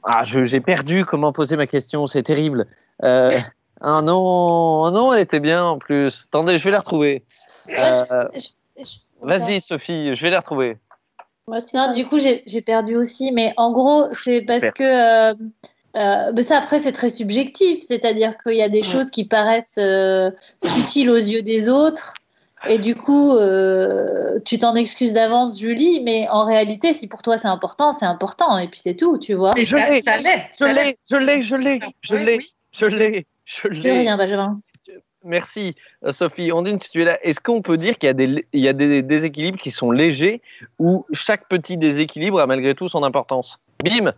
ah, 0.03 0.23
j'ai 0.23 0.59
perdu 0.59 1.05
comment 1.05 1.31
poser 1.31 1.55
ma 1.55 1.67
question. 1.67 2.05
C'est 2.07 2.23
terrible. 2.23 2.65
Euh, 3.03 3.31
ah 3.81 4.01
non, 4.01 4.85
ah 4.85 4.91
non, 4.91 5.13
elle 5.13 5.21
était 5.21 5.39
bien 5.39 5.63
en 5.63 5.77
plus. 5.77 6.25
Attendez, 6.27 6.57
je 6.57 6.63
vais 6.63 6.71
la 6.71 6.79
retrouver. 6.79 7.23
Euh, 7.69 8.27
Vas-y, 9.21 9.61
Sophie, 9.61 10.15
je 10.15 10.21
vais 10.21 10.29
la 10.29 10.39
retrouver. 10.39 10.77
Moi 11.47 11.59
non, 11.73 11.91
du 11.91 12.07
coup, 12.07 12.19
j'ai 12.19 12.61
perdu 12.61 12.95
aussi. 12.95 13.31
Mais 13.31 13.53
en 13.57 13.71
gros, 13.71 14.05
c'est 14.23 14.41
parce 14.41 14.71
que. 14.71 15.31
euh, 15.31 15.35
euh, 15.95 16.31
mais 16.35 16.41
ça, 16.41 16.57
après, 16.57 16.79
c'est 16.79 16.91
très 16.91 17.09
subjectif. 17.09 17.81
C'est-à-dire 17.81 18.37
qu'il 18.37 18.55
y 18.55 18.61
a 18.61 18.69
des 18.69 18.83
choses 18.83 19.11
qui 19.11 19.25
paraissent 19.25 19.79
euh, 19.81 20.31
futiles 20.63 21.09
aux 21.09 21.15
yeux 21.15 21.41
des 21.41 21.69
autres. 21.69 22.13
Et 22.67 22.79
du 22.79 22.95
coup, 22.95 23.35
euh, 23.35 24.39
tu 24.43 24.57
t'en 24.57 24.75
excuses 24.75 25.13
d'avance, 25.13 25.59
Julie. 25.59 26.01
Mais 26.03 26.27
en 26.29 26.45
réalité, 26.45 26.93
si 26.93 27.07
pour 27.07 27.21
toi 27.21 27.37
c'est 27.37 27.47
important, 27.47 27.93
c'est 27.93 28.05
important. 28.05 28.57
Et 28.57 28.67
puis 28.67 28.79
c'est 28.79 28.95
tout, 28.95 29.17
tu 29.17 29.35
vois. 29.35 29.51
Mais 29.55 29.65
je 29.65 29.77
l'ai. 29.77 30.01
ça 30.01 30.17
l'est. 30.17 30.49
Je 30.59 30.65
l'ai, 30.65 30.95
je 31.07 31.15
l'ai, 31.15 31.41
je 31.41 31.55
l'ai, 31.55 31.79
je 32.01 32.15
l'ai, 32.15 32.39
je 32.71 32.85
l'ai, 32.87 33.27
je 33.45 33.67
De 33.67 33.89
rien, 33.89 34.17
Benjamin. 34.17 34.57
Merci, 35.23 35.75
euh, 36.03 36.11
Sophie. 36.11 36.51
Ondine, 36.51 36.77
si 36.77 36.91
tu 36.91 37.01
es 37.01 37.05
là, 37.05 37.19
est-ce 37.23 37.39
qu'on 37.39 37.61
peut 37.61 37.77
dire 37.77 37.97
qu'il 37.97 38.07
y 38.07 38.09
a 38.09 38.13
des, 38.13 38.45
il 38.53 38.61
y 38.61 38.67
a 38.67 38.73
des 38.73 39.01
déséquilibres 39.01 39.57
qui 39.57 39.71
sont 39.71 39.91
légers 39.91 40.41
ou 40.77 41.05
chaque 41.13 41.47
petit 41.47 41.77
déséquilibre 41.77 42.39
a 42.39 42.45
malgré 42.45 42.75
tout 42.75 42.87
son 42.87 43.03
importance? 43.03 43.59
Bim 43.83 44.13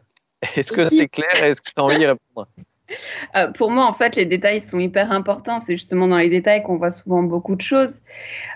Est-ce 0.56 0.74
que 0.74 0.88
c'est 0.90 1.08
clair? 1.08 1.44
Et 1.44 1.50
Est-ce 1.50 1.62
que 1.62 1.70
tu 1.70 1.74
as 1.78 1.84
envie 1.84 1.98
d'y 1.98 2.06
répondre? 2.06 2.48
Euh, 3.36 3.52
pour 3.52 3.70
moi, 3.70 3.86
en 3.86 3.92
fait, 3.92 4.16
les 4.16 4.26
détails 4.26 4.62
sont 4.62 4.80
hyper 4.80 5.12
importants. 5.12 5.60
C'est 5.60 5.76
justement 5.76 6.08
dans 6.08 6.18
les 6.18 6.30
détails 6.30 6.64
qu'on 6.64 6.78
voit 6.78 6.90
souvent 6.90 7.22
beaucoup 7.22 7.58
de 7.58 7.62
choses. 7.62 8.02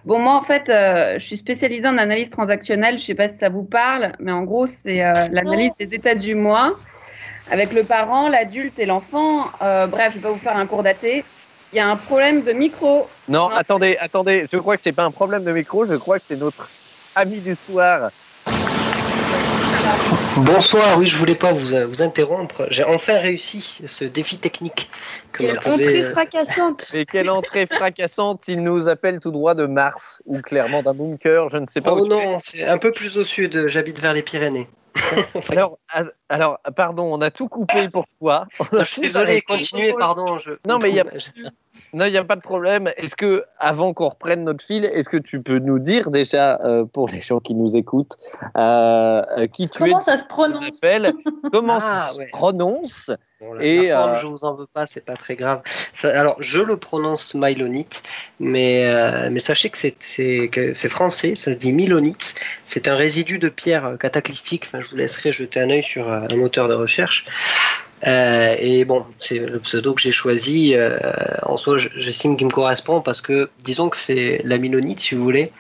Bon, 0.05 0.19
moi, 0.19 0.35
en 0.35 0.41
fait, 0.41 0.69
euh, 0.69 1.19
je 1.19 1.25
suis 1.25 1.35
spécialisée 1.35 1.85
en 1.85 1.97
analyse 1.97 2.29
transactionnelle. 2.29 2.97
Je 2.97 3.03
sais 3.03 3.13
pas 3.13 3.27
si 3.27 3.37
ça 3.37 3.49
vous 3.49 3.65
parle, 3.65 4.13
mais 4.19 4.31
en 4.31 4.43
gros, 4.43 4.67
c'est 4.67 5.03
euh, 5.03 5.13
l'analyse 5.31 5.73
des 5.77 5.93
états 5.93 6.15
du 6.15 6.35
mois 6.35 6.77
avec 7.51 7.73
le 7.73 7.83
parent, 7.83 8.29
l'adulte 8.29 8.79
et 8.79 8.85
l'enfant. 8.85 9.51
Euh, 9.61 9.85
bref, 9.85 10.13
je 10.13 10.17
vais 10.17 10.23
pas 10.23 10.31
vous 10.31 10.39
faire 10.39 10.57
un 10.57 10.65
cours 10.65 10.83
daté. 10.83 11.23
Il 11.73 11.77
y 11.77 11.79
a 11.79 11.89
un 11.89 11.97
problème 11.97 12.43
de 12.43 12.51
micro. 12.53 13.07
Non, 13.27 13.49
attendez, 13.49 13.97
attendez. 13.99 14.45
Je 14.51 14.57
crois 14.57 14.75
que 14.75 14.81
c'est 14.81 14.91
pas 14.93 15.03
un 15.03 15.11
problème 15.11 15.43
de 15.43 15.51
micro. 15.51 15.85
Je 15.85 15.95
crois 15.95 16.17
que 16.17 16.25
c'est 16.25 16.37
notre 16.37 16.69
ami 17.15 17.39
du 17.39 17.55
soir. 17.55 18.09
Bonsoir, 20.37 20.97
oui, 20.97 21.07
je 21.07 21.17
voulais 21.17 21.35
pas 21.35 21.51
vous, 21.51 21.73
euh, 21.73 21.85
vous 21.85 22.01
interrompre. 22.01 22.67
J'ai 22.69 22.83
enfin 22.83 23.19
réussi 23.19 23.81
ce 23.85 24.05
défi 24.05 24.37
technique 24.37 24.89
que 25.33 25.43
Quelle 25.43 25.55
m'a 25.55 25.61
posé, 25.61 25.85
entrée 25.85 26.03
euh, 26.03 26.11
fracassante 26.11 26.91
Et 26.93 27.05
quelle 27.05 27.29
entrée 27.29 27.67
fracassante 27.67 28.47
Il 28.47 28.61
nous 28.63 28.87
appelle 28.87 29.19
tout 29.19 29.31
droit 29.31 29.55
de 29.55 29.65
Mars 29.65 30.21
ou 30.25 30.39
clairement 30.39 30.83
d'un 30.83 30.93
bunker. 30.93 31.49
Je 31.49 31.57
ne 31.57 31.65
sais 31.65 31.81
pas. 31.81 31.93
Oh 31.93 32.01
où 32.01 32.07
non, 32.07 32.39
c'est 32.39 32.65
un 32.65 32.77
peu 32.77 32.91
plus 32.91 33.17
au 33.17 33.25
sud, 33.25 33.67
j'habite 33.67 33.99
vers 33.99 34.13
les 34.13 34.21
Pyrénées. 34.21 34.67
Alors, 35.49 35.77
alors, 36.29 36.59
pardon, 36.75 37.13
on 37.13 37.21
a 37.21 37.31
tout 37.31 37.47
coupé 37.47 37.89
pour 37.89 38.05
toi. 38.19 38.45
Je 38.79 38.83
suis 38.83 39.01
désolé, 39.01 39.41
continuez, 39.41 39.93
pardon. 39.97 40.37
Je... 40.37 40.51
Non, 40.67 40.79
mais 40.79 40.89
il 40.89 40.95
y 40.95 40.99
a- 40.99 41.05
Non, 41.93 42.05
il 42.05 42.11
n'y 42.11 42.17
a 42.17 42.23
pas 42.23 42.37
de 42.37 42.41
problème. 42.41 42.89
Est-ce 42.95 43.17
que, 43.17 43.43
avant 43.57 43.93
qu'on 43.93 44.07
reprenne 44.07 44.45
notre 44.45 44.63
fil, 44.63 44.85
est-ce 44.85 45.09
que 45.09 45.17
tu 45.17 45.41
peux 45.41 45.59
nous 45.59 45.77
dire 45.77 46.09
déjà, 46.09 46.57
euh, 46.63 46.85
pour 46.85 47.09
les 47.09 47.19
gens 47.19 47.39
qui 47.41 47.53
nous 47.53 47.75
écoutent, 47.75 48.15
euh, 48.57 49.21
euh, 49.37 49.47
qui 49.47 49.69
tu 49.69 49.83
es, 49.83 49.87
Comment 49.89 49.99
ça 49.99 50.15
se 50.15 50.25
prononce? 50.25 50.79
comment 51.51 51.79
Ah, 51.81 52.07
ça 52.09 52.17
ouais. 52.17 52.25
se 52.27 52.31
prononce? 52.31 53.11
Bon, 53.41 53.53
la- 53.53 53.63
Et, 53.65 53.87
la 53.87 53.95
forme, 53.97 54.11
euh, 54.11 54.15
je 54.15 54.27
vous 54.27 54.45
en 54.45 54.53
veux 54.53 54.67
pas, 54.67 54.85
c'est 54.85 55.03
pas 55.03 55.15
très 55.15 55.35
grave. 55.35 55.61
Ça- 55.93 56.17
alors, 56.19 56.35
je 56.41 56.59
le 56.59 56.77
prononce 56.77 57.33
mylonite, 57.33 58.03
mais, 58.39 58.85
euh, 58.85 59.29
mais 59.31 59.39
sachez 59.39 59.69
que 59.71 59.77
c'est- 59.79 60.89
français, 60.89 61.35
ça 61.35 61.51
se 61.51 61.57
dit 61.57 61.71
milonite. 61.73 62.35
C'est 62.67 62.87
un 62.87 62.95
résidu 62.95 63.39
de 63.39 63.49
pierre 63.49 63.97
cataclystique. 63.99 64.65
Enfin, 64.67 64.79
je 64.81 64.89
vous 64.89 64.95
laisserai 64.95 65.31
jeter 65.31 65.59
un 65.59 65.69
œil 65.71 65.83
sur 65.83 66.07
euh, 66.07 66.21
un 66.29 66.35
moteur 66.35 66.67
de 66.67 66.75
recherche. 66.75 67.25
Euh, 68.07 68.55
et 68.59 68.83
bon, 68.85 69.05
c'est 69.19 69.37
le 69.39 69.59
pseudo 69.59 69.93
que 69.93 70.01
j'ai 70.01 70.11
choisi. 70.11 70.75
euh, 70.75 70.99
en 71.43 71.57
soi, 71.57 71.77
je- 71.79 71.89
j'estime 71.95 72.37
qu'il 72.37 72.47
me 72.47 72.51
correspond 72.51 73.01
parce 73.01 73.21
que, 73.21 73.49
disons 73.63 73.89
que 73.89 73.97
c'est 73.97 74.41
la 74.43 74.57
milonite, 74.59 74.99
si 74.99 75.15
vous 75.15 75.23
voulez. 75.23 75.51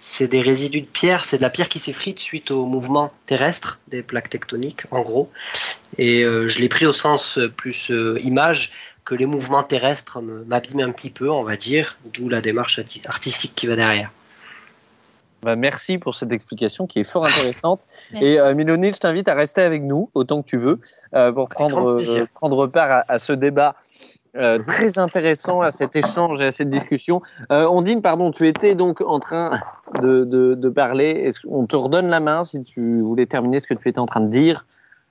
C'est 0.00 0.28
des 0.28 0.40
résidus 0.40 0.82
de 0.82 0.86
pierre, 0.86 1.24
c'est 1.24 1.38
de 1.38 1.42
la 1.42 1.50
pierre 1.50 1.68
qui 1.68 1.80
s'effrite 1.80 2.20
suite 2.20 2.50
au 2.52 2.66
mouvement 2.66 3.10
terrestre 3.26 3.80
des 3.88 4.02
plaques 4.02 4.30
tectoniques, 4.30 4.82
en 4.92 5.00
gros. 5.02 5.28
Et 5.98 6.22
euh, 6.22 6.46
je 6.46 6.60
l'ai 6.60 6.68
pris 6.68 6.86
au 6.86 6.92
sens 6.92 7.36
euh, 7.38 7.48
plus 7.48 7.90
euh, 7.90 8.18
image 8.22 8.70
que 9.04 9.14
les 9.16 9.26
mouvements 9.26 9.64
terrestres 9.64 10.20
me- 10.20 10.44
m'abîment 10.44 10.82
un 10.82 10.92
petit 10.92 11.10
peu, 11.10 11.28
on 11.30 11.42
va 11.42 11.56
dire, 11.56 11.96
d'où 12.14 12.28
la 12.28 12.40
démarche 12.40 12.78
arti- 12.78 13.02
artistique 13.08 13.52
qui 13.56 13.66
va 13.66 13.74
derrière. 13.74 14.10
Bah, 15.42 15.56
Merci 15.56 15.98
pour 15.98 16.14
cette 16.14 16.32
explication 16.32 16.86
qui 16.86 17.00
est 17.00 17.04
fort 17.10 17.24
intéressante. 17.26 17.86
Et 18.20 18.38
euh, 18.38 18.54
Miloni, 18.54 18.92
je 18.92 18.98
t'invite 18.98 19.26
à 19.28 19.34
rester 19.34 19.62
avec 19.62 19.82
nous 19.82 20.10
autant 20.14 20.42
que 20.42 20.48
tu 20.48 20.58
veux 20.58 20.78
pour 21.32 21.48
prendre, 21.48 22.00
prendre 22.34 22.66
part 22.68 22.90
à, 22.90 23.04
à 23.08 23.18
ce 23.18 23.32
débat 23.32 23.74
euh, 24.38 24.58
très 24.66 24.98
intéressant, 24.98 25.60
à 25.60 25.70
cet 25.70 25.96
échange 25.96 26.40
et 26.40 26.46
à 26.46 26.52
cette 26.52 26.70
discussion. 26.70 27.20
Euh, 27.52 27.66
Ondine, 27.66 28.02
pardon, 28.02 28.30
tu 28.30 28.46
étais 28.46 28.74
donc 28.74 29.00
en 29.00 29.18
train 29.18 29.50
de, 30.00 30.24
de, 30.24 30.54
de 30.54 30.68
parler. 30.68 31.10
Est-ce 31.24 31.40
qu'on 31.40 31.66
te 31.66 31.76
redonne 31.76 32.08
la 32.08 32.20
main 32.20 32.42
si 32.42 32.62
tu 32.62 33.00
voulais 33.00 33.26
terminer 33.26 33.58
ce 33.58 33.66
que 33.66 33.74
tu 33.74 33.88
étais 33.88 33.98
en 33.98 34.06
train 34.06 34.20
de 34.20 34.30
dire? 34.30 34.66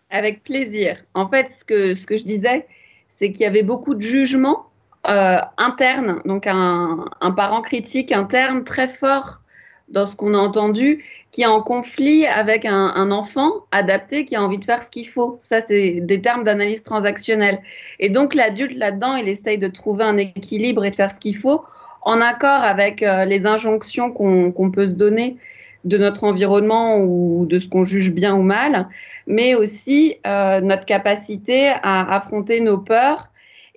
Avec 0.09 0.43
plaisir. 0.43 0.97
En 1.13 1.27
fait, 1.27 1.49
ce 1.49 1.63
que, 1.65 1.93
ce 1.93 2.05
que 2.05 2.15
je 2.15 2.23
disais, 2.23 2.65
c'est 3.09 3.31
qu'il 3.31 3.41
y 3.41 3.45
avait 3.45 3.63
beaucoup 3.63 3.93
de 3.93 4.01
jugements 4.01 4.67
euh, 5.09 5.37
internes, 5.57 6.21
donc 6.25 6.47
un, 6.47 7.05
un 7.21 7.31
parent 7.31 7.61
critique 7.61 8.11
interne 8.11 8.63
très 8.63 8.87
fort 8.87 9.41
dans 9.89 10.05
ce 10.05 10.15
qu'on 10.15 10.33
a 10.33 10.37
entendu, 10.37 11.03
qui 11.31 11.43
est 11.43 11.47
en 11.47 11.61
conflit 11.61 12.25
avec 12.25 12.65
un, 12.65 13.11
enfant 13.11 13.51
adapté 13.71 14.25
qui 14.25 14.35
a 14.35 14.43
envie 14.43 14.57
de 14.57 14.65
faire 14.65 14.83
ce 14.83 14.89
qu'il 14.89 15.07
faut. 15.07 15.37
Ça, 15.39 15.61
c'est 15.61 16.01
des 16.01 16.21
termes 16.21 16.43
d'analyse 16.43 16.83
transactionnelle. 16.83 17.59
Et 17.99 18.09
donc, 18.09 18.33
l'adulte, 18.33 18.75
là-dedans, 18.75 19.15
il 19.15 19.27
essaye 19.27 19.57
de 19.57 19.67
trouver 19.67 20.03
un 20.03 20.17
équilibre 20.17 20.83
et 20.83 20.91
de 20.91 20.95
faire 20.95 21.11
ce 21.11 21.19
qu'il 21.19 21.37
faut, 21.37 21.63
en 22.01 22.21
accord 22.21 22.63
avec 22.63 23.03
euh, 23.03 23.25
les 23.25 23.45
injonctions 23.45 24.11
qu'on 24.11 24.51
qu'on 24.51 24.71
peut 24.71 24.87
se 24.87 24.95
donner 24.95 25.37
de 25.83 25.97
notre 25.97 26.23
environnement 26.23 26.99
ou 26.99 27.45
de 27.47 27.59
ce 27.59 27.67
qu'on 27.67 27.83
juge 27.83 28.11
bien 28.11 28.35
ou 28.35 28.41
mal 28.41 28.87
mais 29.27 29.53
aussi 29.53 30.15
euh, 30.25 30.61
notre 30.61 30.85
capacité 30.85 31.67
à 31.83 32.15
affronter 32.15 32.61
nos 32.61 32.77
peurs 32.77 33.29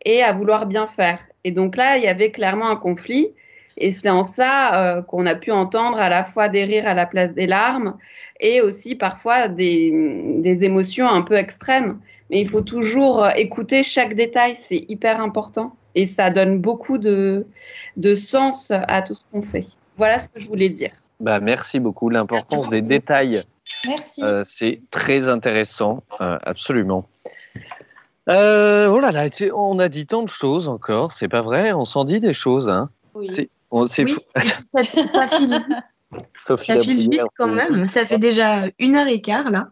et 0.04 0.22
à 0.22 0.32
vouloir 0.32 0.66
bien 0.66 0.86
faire. 0.86 1.18
Et 1.44 1.50
donc 1.50 1.76
là, 1.76 1.98
il 1.98 2.04
y 2.04 2.06
avait 2.06 2.30
clairement 2.30 2.70
un 2.70 2.76
conflit. 2.76 3.28
Et 3.80 3.92
c'est 3.92 4.10
en 4.10 4.22
ça 4.22 4.74
euh, 4.98 5.02
qu'on 5.02 5.26
a 5.26 5.34
pu 5.34 5.50
entendre 5.50 5.98
à 5.98 6.08
la 6.08 6.22
fois 6.24 6.48
des 6.48 6.64
rires 6.64 6.86
à 6.86 6.94
la 6.94 7.06
place 7.06 7.32
des 7.32 7.46
larmes 7.46 7.96
et 8.38 8.60
aussi 8.60 8.94
parfois 8.94 9.48
des, 9.48 9.90
des 10.38 10.64
émotions 10.64 11.08
un 11.08 11.22
peu 11.22 11.34
extrêmes. 11.34 11.98
Mais 12.30 12.40
il 12.40 12.48
faut 12.48 12.60
toujours 12.60 13.24
euh, 13.24 13.30
écouter 13.30 13.82
chaque 13.82 14.14
détail, 14.14 14.54
c'est 14.56 14.84
hyper 14.88 15.20
important. 15.20 15.74
Et 15.96 16.06
ça 16.06 16.30
donne 16.30 16.60
beaucoup 16.60 16.98
de, 16.98 17.46
de 17.96 18.14
sens 18.14 18.70
à 18.70 19.02
tout 19.02 19.14
ce 19.16 19.24
qu'on 19.32 19.42
fait. 19.42 19.66
Voilà 19.96 20.18
ce 20.20 20.28
que 20.28 20.40
je 20.40 20.46
voulais 20.46 20.68
dire. 20.68 20.92
bah, 21.18 21.40
Merci 21.40 21.80
beaucoup. 21.80 22.08
L'importance 22.10 22.68
des 22.70 22.80
détails, 22.82 23.42
Merci. 23.88 24.22
euh, 24.22 24.42
c'est 24.44 24.80
très 24.90 25.28
intéressant, 25.28 26.04
euh, 26.20 26.38
absolument. 26.44 27.06
Euh, 28.28 28.86
oh 28.86 29.00
là 29.00 29.10
là, 29.10 29.26
on 29.54 29.78
a 29.80 29.88
dit 29.88 30.06
tant 30.06 30.22
de 30.22 30.28
choses 30.28 30.68
encore, 30.68 31.10
c'est 31.10 31.28
pas 31.28 31.42
vrai 31.42 31.72
On 31.72 31.84
s'en 31.84 32.04
dit 32.04 32.20
des 32.20 32.32
choses, 32.32 32.68
hein 32.68 32.90
Oui. 33.14 33.26
On- 33.70 33.82
Oui, 33.82 34.12
fou. 34.12 34.20
ça, 34.76 35.28
file, 35.28 35.62
Sophie 36.34 36.72
ça 36.72 36.80
file 36.80 37.10
vite 37.10 37.22
quand 37.38 37.46
même. 37.48 37.86
Ça 37.86 38.04
fait 38.04 38.18
déjà 38.18 38.64
une 38.78 38.96
heure 38.96 39.06
et 39.06 39.20
quart 39.20 39.50
là. 39.50 39.68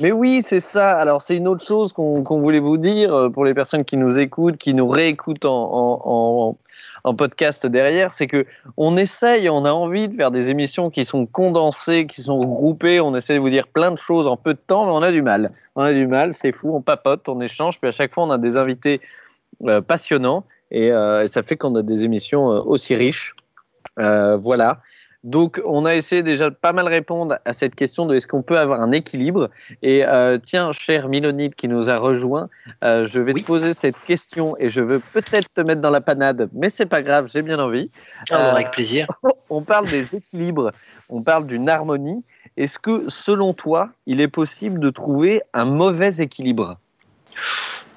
Mais 0.00 0.10
oui, 0.12 0.42
c'est 0.42 0.60
ça. 0.60 0.88
Alors, 0.98 1.22
c'est 1.22 1.36
une 1.36 1.46
autre 1.46 1.64
chose 1.64 1.92
qu'on 1.92 2.22
voulait 2.40 2.58
vous 2.60 2.76
dire 2.76 3.14
euh, 3.14 3.28
pour 3.30 3.44
les 3.44 3.54
personnes 3.54 3.84
qui 3.84 3.96
nous 3.96 4.18
écoutent, 4.18 4.56
qui 4.56 4.74
nous 4.74 4.88
réécoutent 4.88 5.44
en, 5.44 5.50
en, 5.52 6.02
en- 6.04 6.58
en 7.04 7.14
podcast 7.14 7.66
derrière, 7.66 8.10
c'est 8.10 8.26
que 8.26 8.46
on 8.76 8.96
essaye, 8.96 9.48
on 9.48 9.64
a 9.64 9.70
envie 9.70 10.08
de 10.08 10.14
faire 10.14 10.32
des 10.32 10.50
émissions 10.50 10.90
qui 10.90 11.04
sont 11.04 11.24
condensées, 11.24 12.08
qui 12.08 12.20
sont 12.20 12.40
regroupées. 12.40 13.00
On 13.00 13.14
essaie 13.14 13.34
de 13.36 13.38
vous 13.38 13.48
dire 13.48 13.68
plein 13.68 13.92
de 13.92 13.96
choses 13.96 14.26
en 14.26 14.36
peu 14.36 14.54
de 14.54 14.58
temps, 14.58 14.86
mais 14.86 14.90
on 14.92 15.02
a 15.02 15.12
du 15.12 15.22
mal. 15.22 15.52
On 15.76 15.82
a 15.82 15.92
du 15.92 16.08
mal, 16.08 16.34
c'est 16.34 16.50
fou, 16.50 16.72
on 16.74 16.80
papote, 16.82 17.28
on 17.28 17.40
échange, 17.40 17.78
puis 17.78 17.86
à 17.88 17.92
chaque 17.92 18.12
fois, 18.12 18.24
on 18.24 18.30
a 18.30 18.38
des 18.38 18.56
invités 18.56 19.00
euh, 19.66 19.80
passionnants 19.80 20.42
et, 20.70 20.92
euh, 20.92 21.22
et 21.24 21.26
ça 21.28 21.42
fait 21.42 21.56
qu'on 21.56 21.74
a 21.74 21.82
des 21.82 22.04
émissions 22.04 22.52
euh, 22.52 22.60
aussi 22.60 22.94
riches. 22.94 23.34
Euh, 23.98 24.36
voilà. 24.36 24.80
Donc, 25.24 25.60
on 25.64 25.84
a 25.86 25.96
essayé 25.96 26.22
déjà 26.22 26.50
de 26.50 26.54
pas 26.54 26.72
mal 26.72 26.86
répondre 26.86 27.38
à 27.44 27.52
cette 27.52 27.74
question 27.74 28.06
de 28.06 28.14
est-ce 28.14 28.28
qu'on 28.28 28.42
peut 28.42 28.60
avoir 28.60 28.80
un 28.80 28.92
équilibre. 28.92 29.50
Et 29.82 30.06
euh, 30.06 30.38
tiens, 30.38 30.70
cher 30.70 31.08
Milonide 31.08 31.56
qui 31.56 31.66
nous 31.66 31.90
a 31.90 31.96
rejoint, 31.96 32.48
euh, 32.84 33.06
je 33.06 33.18
vais 33.20 33.32
Oui. 33.32 33.40
te 33.42 33.46
poser 33.46 33.74
cette 33.74 33.98
question 34.06 34.56
et 34.58 34.68
je 34.68 34.80
veux 34.80 35.00
peut-être 35.12 35.48
te 35.52 35.60
mettre 35.62 35.80
dans 35.80 35.90
la 35.90 36.00
panade, 36.00 36.48
mais 36.52 36.68
c'est 36.68 36.86
pas 36.86 37.02
grave, 37.02 37.28
j'ai 37.28 37.42
bien 37.42 37.58
envie. 37.58 37.90
Ah, 38.30 38.36
Euh, 38.36 38.52
avec 38.52 38.70
plaisir. 38.70 39.08
On 39.50 39.62
parle 39.62 39.88
des 39.88 40.14
équilibres, 40.14 40.70
on 41.08 41.22
parle 41.22 41.46
d'une 41.46 41.68
harmonie. 41.68 42.24
Est-ce 42.56 42.78
que, 42.80 43.04
selon 43.08 43.52
toi, 43.52 43.90
il 44.06 44.20
est 44.20 44.28
possible 44.28 44.78
de 44.80 44.90
trouver 44.90 45.40
un 45.54 45.64
mauvais 45.64 46.16
équilibre? 46.18 46.78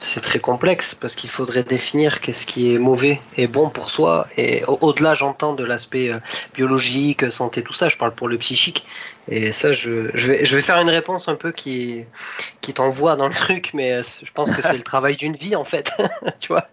C'est 0.02 0.22
très 0.22 0.40
complexe 0.40 0.96
parce 0.96 1.14
qu'il 1.14 1.30
faudrait 1.30 1.64
définir 1.64 2.22
qu'est-ce 2.22 2.46
qui 2.46 2.74
est 2.74 2.78
mauvais 2.78 3.20
et 3.38 3.48
bon 3.48 3.70
pour 3.70 3.92
soi. 3.92 4.28
Et 4.38 4.64
au- 4.66 4.78
au-delà, 4.82 5.14
j'entends 5.14 5.54
de 5.54 5.64
l'aspect 5.66 6.12
euh, 6.12 6.20
biologique, 6.54 7.30
santé, 7.32 7.62
tout 7.64 7.74
ça. 7.74 7.90
Je 7.90 7.98
parle 7.98 8.16
pour 8.16 8.30
le 8.30 8.38
psychique. 8.38 8.86
Et 9.28 9.52
ça, 9.52 9.74
je, 9.74 10.10
je, 10.14 10.32
vais, 10.32 10.46
je 10.46 10.56
vais 10.56 10.62
faire 10.62 10.80
une 10.80 10.90
réponse 10.90 11.28
un 11.28 11.36
peu 11.36 11.52
qui, 11.52 12.06
qui 12.62 12.74
t'envoie 12.74 13.16
dans 13.18 13.28
le 13.28 13.34
truc, 13.46 13.72
mais 13.74 13.92
euh, 13.94 14.04
je 14.24 14.32
pense 14.32 14.56
que 14.56 14.62
c'est 14.62 14.74
le 14.78 14.84
travail 14.84 15.16
d'une 15.18 15.36
vie 15.36 15.56
en 15.56 15.66
fait. 15.66 15.92
tu 16.40 16.48
vois, 16.48 16.68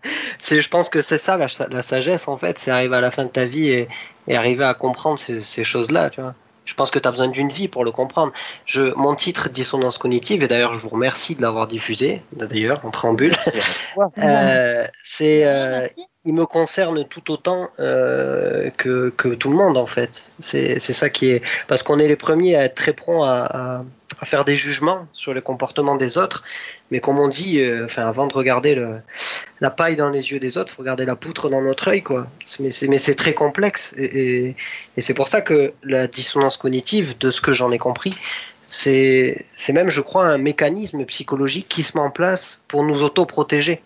je 0.48 0.68
pense 0.68 0.88
que 0.88 1.02
c'est 1.02 1.18
ça 1.18 1.36
la, 1.36 1.82
sagesse 1.82 2.28
en 2.28 2.38
fait, 2.38 2.58
c'est 2.58 2.70
arriver 2.70 2.96
à 2.96 3.00
la 3.00 3.10
fin 3.10 3.24
de 3.24 3.30
ta 3.30 3.44
vie 3.44 3.68
et, 3.68 3.88
et 4.28 4.36
arriver 4.36 4.64
à 4.64 4.74
comprendre 4.74 5.18
ces, 5.18 5.40
ces 5.40 5.64
choses-là. 5.64 6.10
Tu 6.10 6.20
vois. 6.20 6.34
Je 6.66 6.74
pense 6.74 6.90
que 6.90 6.98
tu 6.98 7.08
as 7.08 7.10
besoin 7.10 7.28
d'une 7.28 7.48
vie 7.48 7.68
pour 7.68 7.84
le 7.84 7.92
comprendre. 7.92 8.32
Je, 8.66 8.94
mon 8.96 9.14
titre 9.14 9.48
dissonance 9.48 9.96
cognitive, 9.98 10.42
et 10.42 10.48
d'ailleurs 10.48 10.74
je 10.74 10.80
vous 10.80 10.90
remercie 10.90 11.34
de 11.34 11.42
l'avoir 11.42 11.66
diffusé, 11.66 12.22
d'ailleurs 12.32 12.84
en 12.84 12.90
préambule, 12.90 13.32
euh, 14.18 14.84
c'est, 15.02 15.46
euh, 15.46 15.86
il 16.24 16.34
me 16.34 16.44
concerne 16.44 17.04
tout 17.06 17.30
autant 17.30 17.70
euh, 17.78 18.70
que, 18.76 19.10
que, 19.16 19.28
tout 19.28 19.50
le 19.50 19.56
monde 19.56 19.78
en 19.78 19.86
fait. 19.86 20.24
C'est, 20.40 20.78
c'est 20.80 20.92
ça 20.92 21.08
qui 21.08 21.30
est, 21.30 21.42
parce 21.68 21.82
qu'on 21.82 21.98
est 21.98 22.08
les 22.08 22.16
premiers 22.16 22.56
à 22.56 22.64
être 22.64 22.74
très 22.74 22.92
prompts 22.92 23.24
à, 23.24 23.44
à, 23.44 23.84
à, 24.20 24.26
faire 24.26 24.44
des 24.44 24.56
jugements 24.56 25.06
sur 25.12 25.34
les 25.34 25.42
comportements 25.42 25.96
des 25.96 26.18
autres, 26.18 26.42
mais 26.90 27.00
comme 27.00 27.18
on 27.18 27.28
dit, 27.28 27.60
euh, 27.60 27.84
enfin 27.84 28.06
avant 28.06 28.26
de 28.26 28.34
regarder 28.34 28.74
le, 28.74 29.00
la 29.60 29.70
paille 29.70 29.96
dans 29.96 30.10
les 30.10 30.30
yeux 30.30 30.38
des 30.38 30.58
autres, 30.58 30.72
faut 30.72 30.82
regarder 30.82 31.04
la 31.04 31.16
poutre 31.16 31.48
dans 31.48 31.62
notre 31.62 31.88
œil 31.88 32.02
quoi. 32.02 32.26
Mais 32.60 32.70
c'est, 32.70 33.14
très 33.14 33.34
complexe 33.34 33.92
et, 33.96 34.56
c'est 34.98 35.14
pour 35.14 35.28
ça 35.28 35.40
que 35.40 35.72
la 35.82 36.06
dissonance 36.06 36.56
cognitive, 36.56 37.16
de 37.18 37.30
ce 37.30 37.40
que 37.40 37.52
j'en 37.52 37.70
ai 37.70 37.78
compris, 37.78 38.14
c'est, 38.66 39.46
même, 39.68 39.90
je 39.90 40.00
crois, 40.00 40.26
un 40.26 40.38
mécanisme 40.38 41.04
psychologique 41.04 41.68
qui 41.68 41.82
se 41.82 41.96
met 41.96 42.02
en 42.02 42.10
place 42.10 42.60
pour 42.68 42.82
nous 42.82 43.02
autoprotéger 43.02 43.80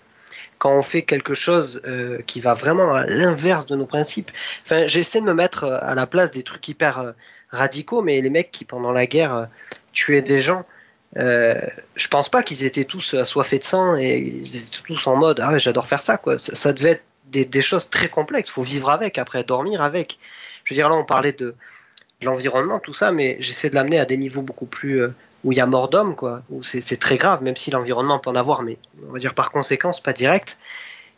quand 0.58 0.76
on 0.76 0.82
fait 0.82 1.02
quelque 1.02 1.32
chose 1.32 1.80
euh, 1.86 2.20
qui 2.26 2.40
va 2.40 2.54
vraiment 2.54 2.92
à 2.92 3.06
l'inverse 3.06 3.66
de 3.66 3.76
nos 3.76 3.86
principes. 3.86 4.30
Enfin, 4.64 4.86
j'essaie 4.86 5.20
de 5.20 5.24
me 5.24 5.32
mettre 5.32 5.64
à 5.64 5.94
la 5.94 6.06
place 6.06 6.30
des 6.30 6.42
trucs 6.42 6.66
hyper 6.68 6.98
euh, 6.98 7.12
radicaux, 7.50 8.02
mais 8.02 8.20
les 8.20 8.30
mecs 8.30 8.50
qui 8.50 8.64
pendant 8.64 8.92
la 8.92 9.06
guerre 9.06 9.48
tuaient 9.92 10.22
des 10.22 10.40
gens, 10.40 10.64
euh, 11.16 11.60
je 11.96 12.08
pense 12.08 12.28
pas 12.28 12.42
qu'ils 12.42 12.64
étaient 12.64 12.84
tous 12.84 13.14
assoiffés 13.14 13.58
de 13.58 13.64
sang 13.64 13.96
et 13.96 14.18
ils 14.18 14.56
étaient 14.56 14.82
tous 14.84 15.06
en 15.08 15.16
mode 15.16 15.40
ah 15.40 15.52
ouais, 15.52 15.58
j'adore 15.58 15.88
faire 15.88 16.02
ça 16.02 16.16
quoi. 16.16 16.38
Ça, 16.38 16.72
devait 16.72 16.90
être 16.90 17.04
des, 17.26 17.62
choses 17.62 17.90
très 17.90 18.08
complexes. 18.08 18.50
Faut 18.50 18.62
vivre 18.62 18.90
avec, 18.90 19.18
après 19.18 19.42
dormir 19.44 19.82
avec. 19.82 20.18
Je 20.64 20.74
veux 20.74 20.76
dire 20.76 20.88
là, 20.88 20.94
on 20.94 21.04
parlait 21.04 21.32
de, 21.32 21.54
de 22.20 22.26
l'environnement, 22.26 22.78
tout 22.78 22.94
ça, 22.94 23.12
mais 23.12 23.36
j'essaie 23.40 23.70
de 23.70 23.74
l'amener 23.74 23.98
à 23.98 24.04
des 24.04 24.16
niveaux 24.16 24.42
beaucoup 24.42 24.66
plus 24.66 25.02
euh, 25.02 25.14
où 25.42 25.52
il 25.52 25.58
y 25.58 25.60
a 25.60 25.66
mort 25.66 25.88
d'homme, 25.88 26.14
quoi, 26.14 26.42
où 26.50 26.62
c'est 26.62 26.98
très 26.98 27.16
grave, 27.16 27.42
même 27.42 27.56
si 27.56 27.70
l'environnement 27.70 28.18
peut 28.18 28.30
en 28.30 28.34
avoir, 28.34 28.62
mais 28.62 28.76
on 29.08 29.12
va 29.12 29.18
dire 29.18 29.34
par 29.34 29.50
conséquence, 29.50 30.00
pas 30.00 30.12
direct. 30.12 30.58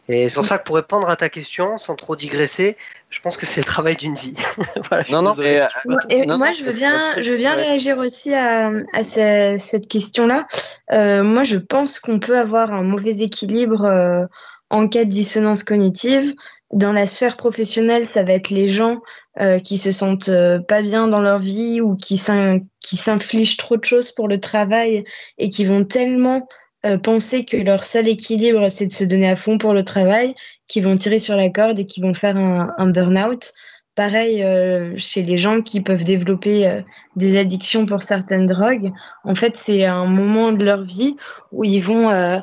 Et 0.08 0.28
c'est 0.28 0.34
pour 0.34 0.46
ça 0.46 0.58
que 0.58 0.64
pour 0.64 0.76
répondre 0.76 1.08
à 1.08 1.16
ta 1.16 1.28
question, 1.28 1.78
sans 1.78 1.94
trop 1.94 2.16
digresser, 2.16 2.76
je 3.08 3.20
pense 3.20 3.36
que 3.36 3.46
c'est 3.46 3.60
le 3.60 3.64
travail 3.64 3.96
d'une 3.96 4.16
vie. 4.16 4.34
voilà, 4.88 5.04
non, 5.10 5.22
non, 5.22 5.34
et, 5.34 5.62
euh, 5.62 5.66
et 6.10 6.26
non, 6.26 6.38
moi, 6.38 6.52
je 6.52 6.64
veux 6.64 6.72
bien, 6.72 7.14
je 7.22 7.30
veux 7.30 7.36
bien 7.36 7.54
réagir 7.54 7.98
aussi 7.98 8.34
à, 8.34 8.72
à 8.92 9.04
ce, 9.04 9.56
cette 9.58 9.86
question-là. 9.86 10.46
Euh, 10.92 11.22
moi, 11.22 11.44
je 11.44 11.56
pense 11.56 12.00
qu'on 12.00 12.18
peut 12.18 12.38
avoir 12.38 12.72
un 12.72 12.82
mauvais 12.82 13.18
équilibre 13.20 13.84
euh, 13.84 14.24
en 14.70 14.88
cas 14.88 15.04
de 15.04 15.10
dissonance 15.10 15.62
cognitive. 15.62 16.34
Dans 16.72 16.92
la 16.92 17.06
sphère 17.06 17.36
professionnelle, 17.36 18.06
ça 18.06 18.22
va 18.22 18.32
être 18.32 18.50
les 18.50 18.70
gens 18.70 19.02
euh, 19.40 19.58
qui 19.58 19.78
se 19.78 19.92
sentent 19.92 20.28
euh, 20.28 20.58
pas 20.58 20.82
bien 20.82 21.08
dans 21.08 21.22
leur 21.22 21.38
vie 21.38 21.80
ou 21.80 21.96
qui 21.96 22.18
s'infligent 22.18 23.56
trop 23.56 23.78
de 23.78 23.84
choses 23.84 24.12
pour 24.12 24.28
le 24.28 24.38
travail 24.38 25.04
et 25.38 25.48
qui 25.48 25.64
vont 25.64 25.86
tellement 25.86 26.46
euh, 26.86 26.98
penser 26.98 27.44
que 27.44 27.56
leur 27.56 27.84
seul 27.84 28.08
équilibre 28.08 28.68
c'est 28.68 28.86
de 28.86 28.92
se 28.92 29.04
donner 29.04 29.28
à 29.28 29.36
fond 29.36 29.58
pour 29.58 29.74
le 29.74 29.84
travail, 29.84 30.34
qui 30.68 30.80
vont 30.80 30.96
tirer 30.96 31.18
sur 31.18 31.36
la 31.36 31.48
corde 31.48 31.78
et 31.78 31.86
qui 31.86 32.00
vont 32.00 32.14
faire 32.14 32.36
un, 32.36 32.70
un 32.78 32.90
burn-out. 32.90 33.52
Pareil 33.94 34.42
euh, 34.42 34.94
chez 34.96 35.22
les 35.22 35.36
gens 35.36 35.60
qui 35.60 35.82
peuvent 35.82 36.04
développer 36.04 36.66
euh, 36.66 36.80
des 37.14 37.38
addictions 37.38 37.84
pour 37.84 38.00
certaines 38.00 38.46
drogues. 38.46 38.90
En 39.24 39.34
fait, 39.34 39.56
c'est 39.56 39.84
un 39.84 40.06
moment 40.06 40.52
de 40.52 40.64
leur 40.64 40.82
vie 40.82 41.16
où 41.50 41.62
ils 41.62 41.82
vont 41.82 42.40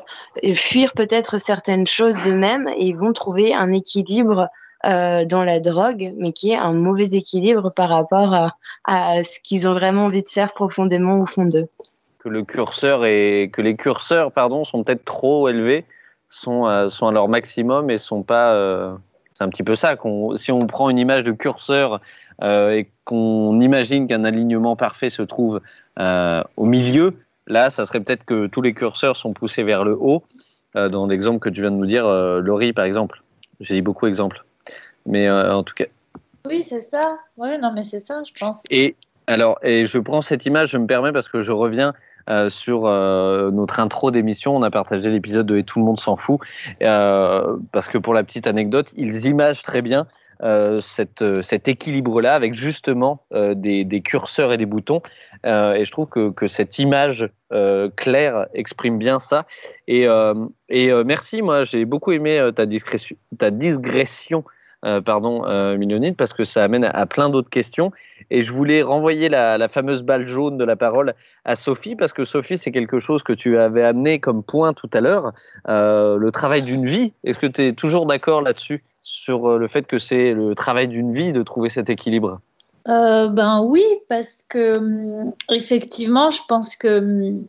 fuir 0.54 0.92
peut-être 0.92 1.38
certaines 1.40 1.88
choses 1.88 2.22
d'eux-mêmes 2.22 2.68
et 2.76 2.86
ils 2.86 2.96
vont 2.96 3.12
trouver 3.12 3.52
un 3.52 3.72
équilibre 3.72 4.48
euh, 4.86 5.26
dans 5.26 5.44
la 5.44 5.60
drogue, 5.60 6.14
mais 6.16 6.32
qui 6.32 6.52
est 6.52 6.56
un 6.56 6.72
mauvais 6.72 7.10
équilibre 7.10 7.70
par 7.70 7.90
rapport 7.90 8.32
à, 8.32 8.56
à 8.84 9.22
ce 9.22 9.38
qu'ils 9.44 9.68
ont 9.68 9.74
vraiment 9.74 10.06
envie 10.06 10.22
de 10.22 10.28
faire 10.28 10.54
profondément 10.54 11.20
au 11.20 11.26
fond 11.26 11.44
d'eux. 11.44 11.68
Que 12.22 12.28
le 12.28 12.42
curseur 12.42 13.04
et 13.04 13.50
que 13.52 13.62
les 13.62 13.76
curseurs, 13.76 14.30
pardon, 14.30 14.64
sont 14.64 14.84
peut-être 14.84 15.04
trop 15.04 15.48
élevés, 15.48 15.86
sont, 16.28 16.66
euh, 16.66 16.88
sont 16.88 17.08
à 17.08 17.12
leur 17.12 17.28
maximum 17.28 17.90
et 17.90 17.96
sont 17.96 18.22
pas. 18.22 18.54
Euh... 18.54 18.94
C'est 19.32 19.44
un 19.44 19.48
petit 19.48 19.62
peu 19.62 19.74
ça. 19.74 19.96
qu'on 19.96 20.36
si 20.36 20.52
on 20.52 20.66
prend 20.66 20.90
une 20.90 20.98
image 20.98 21.24
de 21.24 21.32
curseur 21.32 22.00
euh, 22.42 22.72
et 22.72 22.90
qu'on 23.04 23.58
imagine 23.58 24.06
qu'un 24.06 24.24
alignement 24.24 24.76
parfait 24.76 25.08
se 25.08 25.22
trouve 25.22 25.62
euh, 25.98 26.42
au 26.58 26.66
milieu, 26.66 27.14
là, 27.46 27.70
ça 27.70 27.86
serait 27.86 28.00
peut-être 28.00 28.24
que 28.24 28.48
tous 28.48 28.60
les 28.60 28.74
curseurs 28.74 29.16
sont 29.16 29.32
poussés 29.32 29.62
vers 29.62 29.84
le 29.84 29.96
haut. 29.98 30.22
dans 30.74 31.06
l'exemple 31.06 31.38
que 31.38 31.48
tu 31.48 31.62
viens 31.62 31.70
de 31.70 31.76
nous 31.76 31.86
dire, 31.86 32.06
Laurie, 32.06 32.74
par 32.74 32.84
exemple. 32.84 33.22
J'ai 33.60 33.74
dit 33.74 33.82
beaucoup 33.82 34.04
d'exemples. 34.04 34.44
Mais 35.06 35.30
en 35.30 35.62
tout 35.62 35.74
cas. 35.74 35.86
Oui, 36.44 36.60
c'est 36.60 36.80
ça. 36.80 37.18
Oui, 37.38 37.58
non, 37.58 37.72
mais 37.74 37.82
c'est 37.82 37.98
ça, 37.98 38.22
je 38.22 38.32
pense. 38.38 38.64
Et 38.70 38.94
alors, 39.26 39.58
et 39.62 39.86
je 39.86 39.98
prends 39.98 40.22
cette 40.22 40.44
image, 40.44 40.70
je 40.70 40.76
me 40.76 40.86
permets 40.86 41.12
parce 41.12 41.28
que 41.28 41.40
je 41.40 41.52
reviens 41.52 41.94
euh, 42.28 42.48
sur 42.48 42.86
euh, 42.86 43.50
notre 43.50 43.80
intro 43.80 44.10
d'émission. 44.10 44.54
On 44.56 44.62
a 44.62 44.70
partagé 44.70 45.10
l'épisode 45.10 45.46
de 45.46 45.56
Et 45.56 45.64
tout 45.64 45.78
le 45.78 45.84
monde 45.84 45.98
s'en 45.98 46.16
fout. 46.16 46.40
Euh, 46.82 47.56
parce 47.72 47.88
que 47.88 47.98
pour 47.98 48.14
la 48.14 48.22
petite 48.24 48.46
anecdote, 48.46 48.92
ils 48.96 49.26
imagent 49.26 49.62
très 49.62 49.82
bien 49.82 50.06
cet 50.80 51.68
équilibre-là 51.68 52.32
avec 52.32 52.54
justement 52.54 53.26
des, 53.30 54.02
curseurs 54.02 54.54
et 54.54 54.56
des 54.56 54.64
boutons. 54.64 55.02
Et 55.44 55.84
je 55.84 55.90
trouve 55.90 56.08
que, 56.08 56.46
cette 56.46 56.78
image 56.78 57.28
claire 57.96 58.46
exprime 58.54 58.96
bien 58.96 59.18
ça. 59.18 59.44
Et, 59.86 60.08
merci, 61.04 61.42
moi 61.42 61.64
j'ai 61.64 61.84
beaucoup 61.84 62.12
aimé 62.12 62.50
ta, 62.56 62.64
ta 63.36 63.50
digression 63.50 64.44
euh, 64.84 65.00
pardon, 65.00 65.44
euh, 65.46 65.76
parce 66.16 66.32
que 66.32 66.44
ça 66.44 66.64
amène 66.64 66.84
à, 66.84 67.06
plein 67.06 67.28
d'autres 67.28 67.50
questions. 67.50 67.92
Et 68.30 68.42
je 68.42 68.52
voulais 68.52 68.82
renvoyer 68.82 69.28
la, 69.28 69.68
fameuse 69.68 70.02
balle 70.02 70.26
jaune 70.26 70.56
de 70.56 70.64
la 70.64 70.76
parole 70.76 71.14
à 71.44 71.54
Sophie, 71.54 71.96
parce 71.96 72.12
que 72.12 72.24
Sophie, 72.24 72.58
c'est 72.58 72.72
quelque 72.72 72.98
chose 72.98 73.22
que 73.22 73.32
tu 73.32 73.58
avais 73.58 73.82
amené 73.82 74.20
comme 74.20 74.42
point 74.42 74.72
tout 74.72 74.90
à 74.92 75.00
l'heure, 75.00 75.32
euh, 75.68 76.16
le 76.16 76.30
travail 76.30 76.62
d'une 76.62 76.86
vie. 76.86 77.12
Est-ce 77.24 77.38
que 77.38 77.46
tu 77.46 77.66
es 77.66 77.72
toujours 77.72 78.06
d'accord 78.06 78.42
là-dessus, 78.42 78.82
sur 79.02 79.58
le 79.58 79.68
fait 79.68 79.86
que 79.86 79.98
c'est 79.98 80.32
le 80.32 80.54
travail 80.54 80.88
d'une 80.88 81.12
vie 81.12 81.32
de 81.32 81.42
trouver 81.42 81.68
cet 81.68 81.90
équilibre? 81.90 82.40
Euh, 82.88 83.28
Ben 83.28 83.62
oui, 83.62 83.84
parce 84.08 84.44
que 84.48 84.78
hum, 84.78 85.32
effectivement, 85.50 86.30
je 86.30 86.40
pense 86.48 86.76
que 86.76 86.98
hum, 86.98 87.46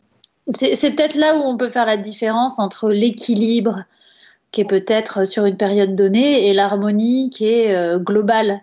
c'est 0.48 0.94
peut-être 0.94 1.14
là 1.14 1.36
où 1.36 1.42
on 1.42 1.56
peut 1.56 1.68
faire 1.68 1.86
la 1.86 1.96
différence 1.96 2.58
entre 2.58 2.90
l'équilibre 2.90 3.84
qui 4.52 4.60
est 4.60 4.66
peut-être 4.66 5.26
sur 5.26 5.46
une 5.46 5.56
période 5.56 5.96
donnée 5.96 6.48
et 6.48 6.52
l'harmonie 6.52 7.30
qui 7.30 7.46
est 7.46 7.74
euh, 7.74 7.98
globale. 7.98 8.60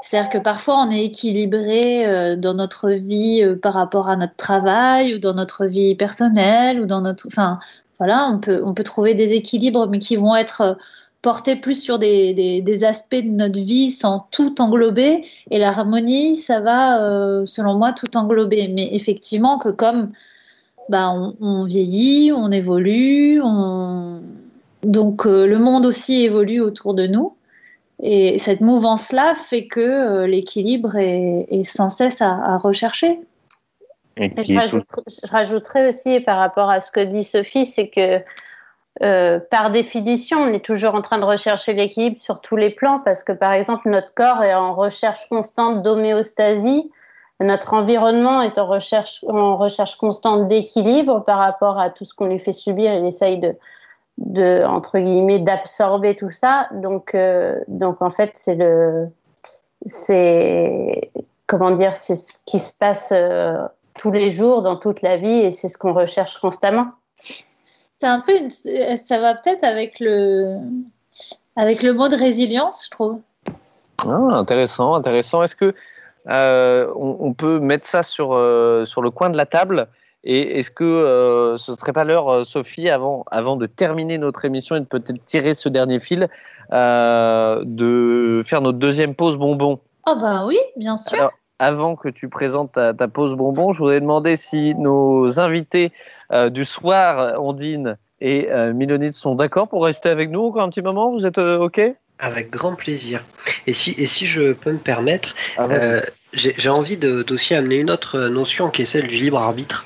C'est-à-dire 0.00 0.30
que 0.30 0.38
parfois 0.38 0.84
on 0.86 0.90
est 0.90 1.04
équilibré 1.04 2.06
euh, 2.06 2.36
dans 2.36 2.54
notre 2.54 2.90
vie 2.90 3.42
euh, 3.42 3.56
par 3.56 3.74
rapport 3.74 4.08
à 4.08 4.16
notre 4.16 4.36
travail 4.36 5.14
ou 5.14 5.18
dans 5.18 5.34
notre 5.34 5.66
vie 5.66 5.94
personnelle 5.96 6.80
ou 6.80 6.86
dans 6.86 7.00
notre, 7.00 7.26
enfin 7.26 7.58
voilà, 7.98 8.28
on 8.32 8.38
peut 8.38 8.62
on 8.64 8.72
peut 8.72 8.84
trouver 8.84 9.14
des 9.14 9.32
équilibres 9.32 9.88
mais 9.88 9.98
qui 9.98 10.16
vont 10.16 10.34
être 10.34 10.78
portés 11.22 11.54
plus 11.54 11.80
sur 11.80 12.00
des, 12.00 12.34
des, 12.34 12.84
aspects 12.84 13.14
de 13.14 13.30
notre 13.30 13.60
vie 13.60 13.90
sans 13.92 14.26
tout 14.32 14.60
englober 14.60 15.24
et 15.52 15.58
l'harmonie 15.60 16.34
ça 16.34 16.58
va 16.58 16.98
selon 17.46 17.74
moi 17.74 17.92
tout 17.92 18.16
englober. 18.16 18.66
Mais 18.66 18.88
effectivement 18.92 19.56
que 19.58 19.68
comme 19.68 20.08
bah, 20.88 21.10
on, 21.12 21.36
on 21.40 21.62
vieillit, 21.62 22.32
on 22.32 22.50
évolue, 22.50 23.40
on 23.40 24.20
donc 24.82 25.26
euh, 25.26 25.46
le 25.46 25.58
monde 25.58 25.86
aussi 25.86 26.22
évolue 26.22 26.60
autour 26.60 26.94
de 26.94 27.06
nous. 27.06 27.36
Et 28.02 28.38
cette 28.38 28.60
mouvance-là 28.60 29.34
fait 29.34 29.66
que 29.68 29.80
euh, 29.80 30.26
l'équilibre 30.26 30.96
est, 30.96 31.46
est, 31.48 31.64
sans 31.64 31.88
cesse 31.88 32.20
à, 32.20 32.32
à 32.32 32.58
rechercher. 32.58 33.20
Et 34.16 34.30
je, 34.36 34.54
rajouterais, 34.54 35.02
je, 35.06 35.30
rajouterais, 35.30 35.88
aussi 35.88 36.20
par 36.20 36.38
rapport 36.38 36.68
à 36.68 36.80
ce 36.80 36.90
que 36.90 37.00
dit 37.00 37.24
Sophie, 37.24 37.64
c'est 37.64 37.88
que 37.88 38.20
euh, 39.02 39.40
par 39.50 39.70
définition, 39.70 40.38
on 40.38 40.48
est 40.48 40.64
toujours 40.64 40.94
en 40.94 41.00
train 41.00 41.18
de 41.18 41.24
rechercher 41.24 41.72
l'équilibre 41.72 42.20
sur 42.20 42.40
tous 42.40 42.56
les 42.56 42.70
plans 42.70 43.00
parce 43.04 43.22
que 43.22 43.32
par 43.32 43.52
exemple, 43.52 43.88
notre 43.88 44.12
corps 44.12 44.42
est 44.42 44.54
en 44.54 44.74
recherche 44.74 45.28
constante 45.28 45.82
d'homéostasie, 45.82 46.90
notre 47.40 47.72
environnement 47.72 48.42
est 48.42 48.58
en 48.58 48.66
recherche, 48.66 49.24
en 49.26 49.56
recherche 49.56 49.96
constante 49.96 50.46
d'équilibre 50.48 51.24
par 51.24 51.38
rapport 51.38 51.78
à 51.78 51.88
tout 51.88 52.04
ce 52.04 52.14
qu'on 52.14 52.26
lui 52.26 52.38
fait 52.38 52.52
subir. 52.52 52.92
Il 52.94 53.06
essaye 53.06 53.38
de, 53.38 53.56
de 54.18 54.64
entre 54.64 54.98
guillemets 54.98 55.38
d'absorber 55.38 56.16
tout 56.16 56.30
ça. 56.30 56.68
Donc 56.72 57.14
euh, 57.14 57.58
donc 57.68 58.02
en 58.02 58.10
fait 58.10 58.32
c'est 58.34 58.54
le 58.54 59.08
c'est 59.86 61.10
comment 61.46 61.70
dire 61.70 61.96
c'est 61.96 62.16
ce 62.16 62.38
qui 62.46 62.58
se 62.58 62.76
passe 62.76 63.12
euh, 63.12 63.56
tous 63.94 64.12
les 64.12 64.30
jours 64.30 64.62
dans 64.62 64.76
toute 64.76 65.02
la 65.02 65.16
vie 65.16 65.40
et 65.40 65.50
c'est 65.50 65.68
ce 65.68 65.78
qu'on 65.78 65.92
recherche 65.92 66.38
constamment. 66.38 66.88
C'est 67.94 68.06
un 68.06 68.20
peu 68.20 68.36
une, 68.36 68.50
ça 68.50 69.18
va 69.20 69.34
peut-être 69.34 69.64
avec 69.64 70.00
le 70.00 70.56
avec 71.56 71.82
le 71.82 71.92
mot 71.92 72.08
de 72.08 72.16
résilience 72.16 72.84
je 72.84 72.90
trouve. 72.90 73.20
Ah, 74.04 74.16
intéressant 74.32 74.94
intéressant. 74.94 75.42
Est-ce 75.42 75.54
que 75.54 75.74
euh, 76.28 76.92
on, 76.96 77.16
on, 77.18 77.32
peut 77.34 77.58
mettre 77.58 77.86
ça 77.86 78.04
sur 78.04 78.34
euh, 78.34 78.84
sur 78.84 79.02
le 79.02 79.10
coin 79.10 79.30
de 79.30 79.36
la 79.36 79.46
table? 79.46 79.88
Et 80.24 80.58
est-ce 80.58 80.70
que 80.70 80.84
euh, 80.84 81.56
ce 81.56 81.74
serait 81.74 81.92
pas 81.92 82.04
l'heure, 82.04 82.28
euh, 82.28 82.44
Sophie, 82.44 82.88
avant, 82.88 83.24
avant 83.30 83.56
de 83.56 83.66
terminer 83.66 84.18
notre 84.18 84.44
émission 84.44 84.76
et 84.76 84.80
de 84.80 84.84
peut-être 84.84 85.24
tirer 85.24 85.52
ce 85.52 85.68
dernier 85.68 85.98
fil, 85.98 86.28
euh, 86.72 87.62
de 87.64 88.40
faire 88.44 88.60
notre 88.60 88.78
deuxième 88.78 89.14
pause 89.14 89.36
bonbon? 89.36 89.80
Oh 90.06 90.14
bah 90.20 90.44
oui, 90.46 90.58
bien 90.76 90.96
sûr. 90.96 91.18
Alors, 91.18 91.32
avant 91.58 91.96
que 91.96 92.08
tu 92.08 92.28
présentes 92.28 92.72
ta, 92.72 92.94
ta 92.94 93.08
pause 93.08 93.34
bonbon, 93.34 93.72
je 93.72 93.78
voudrais 93.78 94.00
demander 94.00 94.36
si 94.36 94.74
nos 94.74 95.38
invités 95.40 95.92
euh, 96.32 96.50
du 96.50 96.64
soir, 96.64 97.40
Ondine 97.40 97.96
et 98.20 98.50
euh, 98.50 98.72
Milonide, 98.72 99.12
sont 99.12 99.34
d'accord 99.34 99.68
pour 99.68 99.84
rester 99.84 100.08
avec 100.08 100.30
nous 100.30 100.42
encore 100.42 100.62
un 100.62 100.68
petit 100.68 100.82
moment? 100.82 101.12
Vous 101.12 101.26
êtes 101.26 101.38
euh, 101.38 101.58
OK? 101.58 101.80
Avec 102.18 102.50
grand 102.50 102.76
plaisir. 102.76 103.24
Et 103.66 103.72
si, 103.74 103.94
et 103.98 104.06
si 104.06 104.26
je 104.26 104.52
peux 104.52 104.72
me 104.72 104.78
permettre, 104.78 105.34
Ah, 105.56 105.66
euh, 105.70 106.00
j'ai 106.32 106.68
envie 106.68 106.96
d'aussi 106.96 107.54
amener 107.54 107.76
une 107.76 107.90
autre 107.90 108.18
notion 108.28 108.70
qui 108.70 108.82
est 108.82 108.86
celle 108.86 109.06
du 109.06 109.16
libre 109.16 109.38
arbitre. 109.38 109.84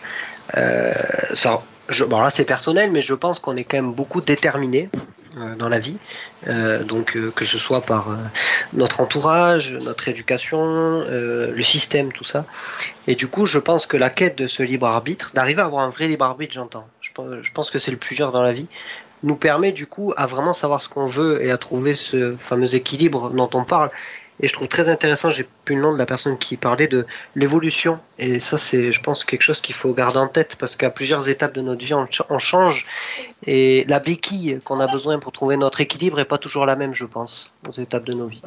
Euh, 0.56 0.92
ça, 1.34 1.62
je, 1.88 2.04
bon 2.04 2.20
là 2.20 2.30
c'est 2.30 2.44
personnel, 2.44 2.90
mais 2.90 3.02
je 3.02 3.14
pense 3.14 3.38
qu'on 3.38 3.56
est 3.56 3.64
quand 3.64 3.78
même 3.78 3.92
beaucoup 3.92 4.20
déterminé 4.20 4.88
euh, 5.38 5.54
dans 5.56 5.68
la 5.68 5.78
vie. 5.78 5.98
Euh, 6.46 6.84
donc 6.84 7.16
euh, 7.16 7.32
que 7.34 7.44
ce 7.44 7.58
soit 7.58 7.80
par 7.80 8.10
euh, 8.10 8.14
notre 8.72 9.00
entourage, 9.00 9.72
notre 9.72 10.08
éducation, 10.08 11.04
le 11.08 11.62
système, 11.62 12.12
tout 12.12 12.24
ça. 12.24 12.44
Et 13.06 13.16
du 13.16 13.26
coup, 13.26 13.46
je 13.46 13.58
pense 13.58 13.86
que 13.86 13.96
la 13.96 14.10
quête 14.10 14.38
de 14.38 14.46
ce 14.46 14.62
libre 14.62 14.86
arbitre, 14.86 15.32
d'arriver 15.34 15.62
à 15.62 15.64
avoir 15.64 15.82
un 15.82 15.90
vrai 15.90 16.06
libre 16.06 16.24
arbitre, 16.24 16.54
j'entends. 16.54 16.86
Je, 17.00 17.10
je 17.42 17.52
pense 17.52 17.70
que 17.70 17.78
c'est 17.78 17.90
le 17.90 17.96
plus 17.96 18.14
dur 18.14 18.30
dans 18.32 18.42
la 18.42 18.52
vie 18.52 18.66
nous 19.22 19.36
permet 19.36 19.72
du 19.72 19.86
coup 19.86 20.12
à 20.16 20.26
vraiment 20.26 20.52
savoir 20.52 20.80
ce 20.82 20.88
qu'on 20.88 21.08
veut 21.08 21.42
et 21.42 21.50
à 21.50 21.56
trouver 21.56 21.94
ce 21.94 22.36
fameux 22.38 22.74
équilibre 22.74 23.30
dont 23.30 23.50
on 23.54 23.64
parle. 23.64 23.90
Et 24.40 24.48
je 24.48 24.52
trouve 24.52 24.68
très 24.68 24.88
intéressant, 24.90 25.30
j'ai 25.30 25.48
plus 25.64 25.76
le 25.76 25.82
nom 25.82 25.92
de 25.94 25.98
la 25.98 26.04
personne 26.04 26.36
qui 26.36 26.58
parlait 26.58 26.88
de 26.88 27.06
l'évolution. 27.34 27.98
Et 28.18 28.38
ça, 28.38 28.58
c'est, 28.58 28.92
je 28.92 29.00
pense, 29.00 29.24
quelque 29.24 29.42
chose 29.42 29.62
qu'il 29.62 29.74
faut 29.74 29.94
garder 29.94 30.18
en 30.18 30.28
tête 30.28 30.56
parce 30.56 30.76
qu'à 30.76 30.90
plusieurs 30.90 31.28
étapes 31.28 31.54
de 31.54 31.62
notre 31.62 31.84
vie, 31.84 31.94
on, 31.94 32.04
ch- 32.04 32.22
on 32.28 32.38
change. 32.38 32.84
Et 33.46 33.84
la 33.88 33.98
béquille 33.98 34.58
qu'on 34.64 34.78
a 34.80 34.88
besoin 34.88 35.18
pour 35.18 35.32
trouver 35.32 35.56
notre 35.56 35.80
équilibre 35.80 36.20
est 36.20 36.26
pas 36.26 36.38
toujours 36.38 36.66
la 36.66 36.76
même, 36.76 36.92
je 36.92 37.06
pense, 37.06 37.50
aux 37.66 37.72
étapes 37.72 38.04
de 38.04 38.12
nos 38.12 38.26
vies. 38.26 38.42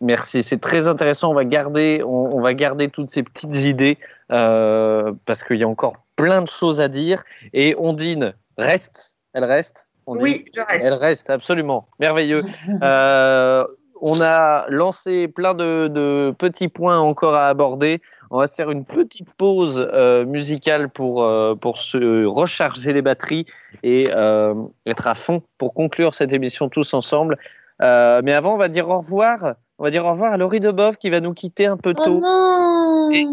Merci, 0.00 0.42
c'est 0.42 0.60
très 0.60 0.88
intéressant. 0.88 1.30
On 1.30 1.34
va 1.34 1.44
garder, 1.44 2.02
on 2.04 2.40
va 2.40 2.54
garder 2.54 2.88
toutes 2.88 3.10
ces 3.10 3.22
petites 3.22 3.54
idées 3.54 3.98
euh, 4.30 5.12
parce 5.26 5.44
qu'il 5.44 5.58
y 5.58 5.62
a 5.62 5.68
encore 5.68 5.96
plein 6.16 6.42
de 6.42 6.48
choses 6.48 6.80
à 6.80 6.88
dire. 6.88 7.22
Et 7.52 7.74
Ondine 7.78 8.32
reste, 8.56 9.14
elle 9.34 9.44
reste. 9.44 9.88
Oui, 10.06 10.44
je 10.54 10.60
reste. 10.60 10.84
Elle 10.84 10.94
reste, 10.94 11.30
absolument. 11.30 11.86
Merveilleux. 12.00 12.42
Euh, 12.82 13.64
on 14.00 14.20
a 14.20 14.66
lancé 14.68 15.28
plein 15.28 15.54
de, 15.54 15.88
de 15.88 16.34
petits 16.36 16.68
points 16.68 16.98
encore 16.98 17.34
à 17.34 17.48
aborder. 17.48 18.02
On 18.30 18.38
va 18.38 18.46
se 18.46 18.54
faire 18.54 18.70
une 18.70 18.84
petite 18.84 19.32
pause 19.38 19.88
euh, 19.94 20.26
musicale 20.26 20.90
pour, 20.90 21.22
euh, 21.22 21.54
pour 21.54 21.78
se 21.78 22.24
recharger 22.26 22.92
les 22.92 23.00
batteries 23.00 23.46
et 23.82 24.08
être 24.86 25.06
à 25.06 25.14
fond 25.14 25.42
pour 25.56 25.72
conclure 25.72 26.14
cette 26.14 26.32
émission 26.32 26.68
tous 26.68 26.92
ensemble. 26.92 27.38
Mais 27.80 28.34
avant, 28.34 28.54
on 28.54 28.58
va 28.58 28.68
dire 28.68 28.88
au 28.90 28.98
revoir. 28.98 29.54
On 29.78 29.84
va 29.84 29.90
dire 29.90 30.04
au 30.04 30.10
revoir 30.12 30.32
à 30.32 30.36
Laurie 30.36 30.60
Debov 30.60 30.96
qui 30.96 31.08
va 31.10 31.20
nous 31.20 31.32
quitter 31.34 31.66
un 31.66 31.76
peu 31.76 31.94
Oh 31.96 32.04
tôt. 32.04 32.20
non 32.20 33.10
Et. 33.10 33.24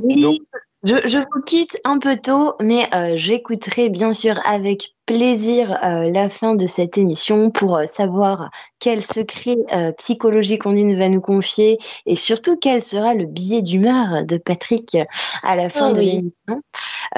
Oui, 0.00 0.22
Donc, 0.22 0.38
je, 0.82 0.94
je 1.04 1.18
vous 1.18 1.42
quitte 1.44 1.76
un 1.84 1.98
peu 1.98 2.16
tôt, 2.16 2.54
mais 2.60 2.88
euh, 2.94 3.12
j'écouterai 3.14 3.90
bien 3.90 4.12
sûr 4.12 4.40
avec 4.44 4.94
plaisir 5.04 5.72
euh, 5.84 6.10
la 6.10 6.28
fin 6.28 6.54
de 6.54 6.66
cette 6.66 6.96
émission 6.96 7.50
pour 7.50 7.76
euh, 7.76 7.84
savoir 7.84 8.50
quel 8.78 9.04
secret 9.04 9.56
euh, 9.72 9.92
psychologique 9.92 10.66
Ondine 10.66 10.96
va 10.96 11.08
nous 11.08 11.20
confier 11.20 11.78
et 12.06 12.14
surtout 12.14 12.56
quel 12.56 12.80
sera 12.80 13.14
le 13.14 13.26
billet 13.26 13.60
d'humeur 13.60 14.24
de 14.24 14.38
Patrick 14.38 14.96
à 15.42 15.56
la 15.56 15.68
fin 15.68 15.90
Oh 15.90 15.92
de 15.92 15.98
oui. 15.98 16.06
l'émission. 16.06 16.62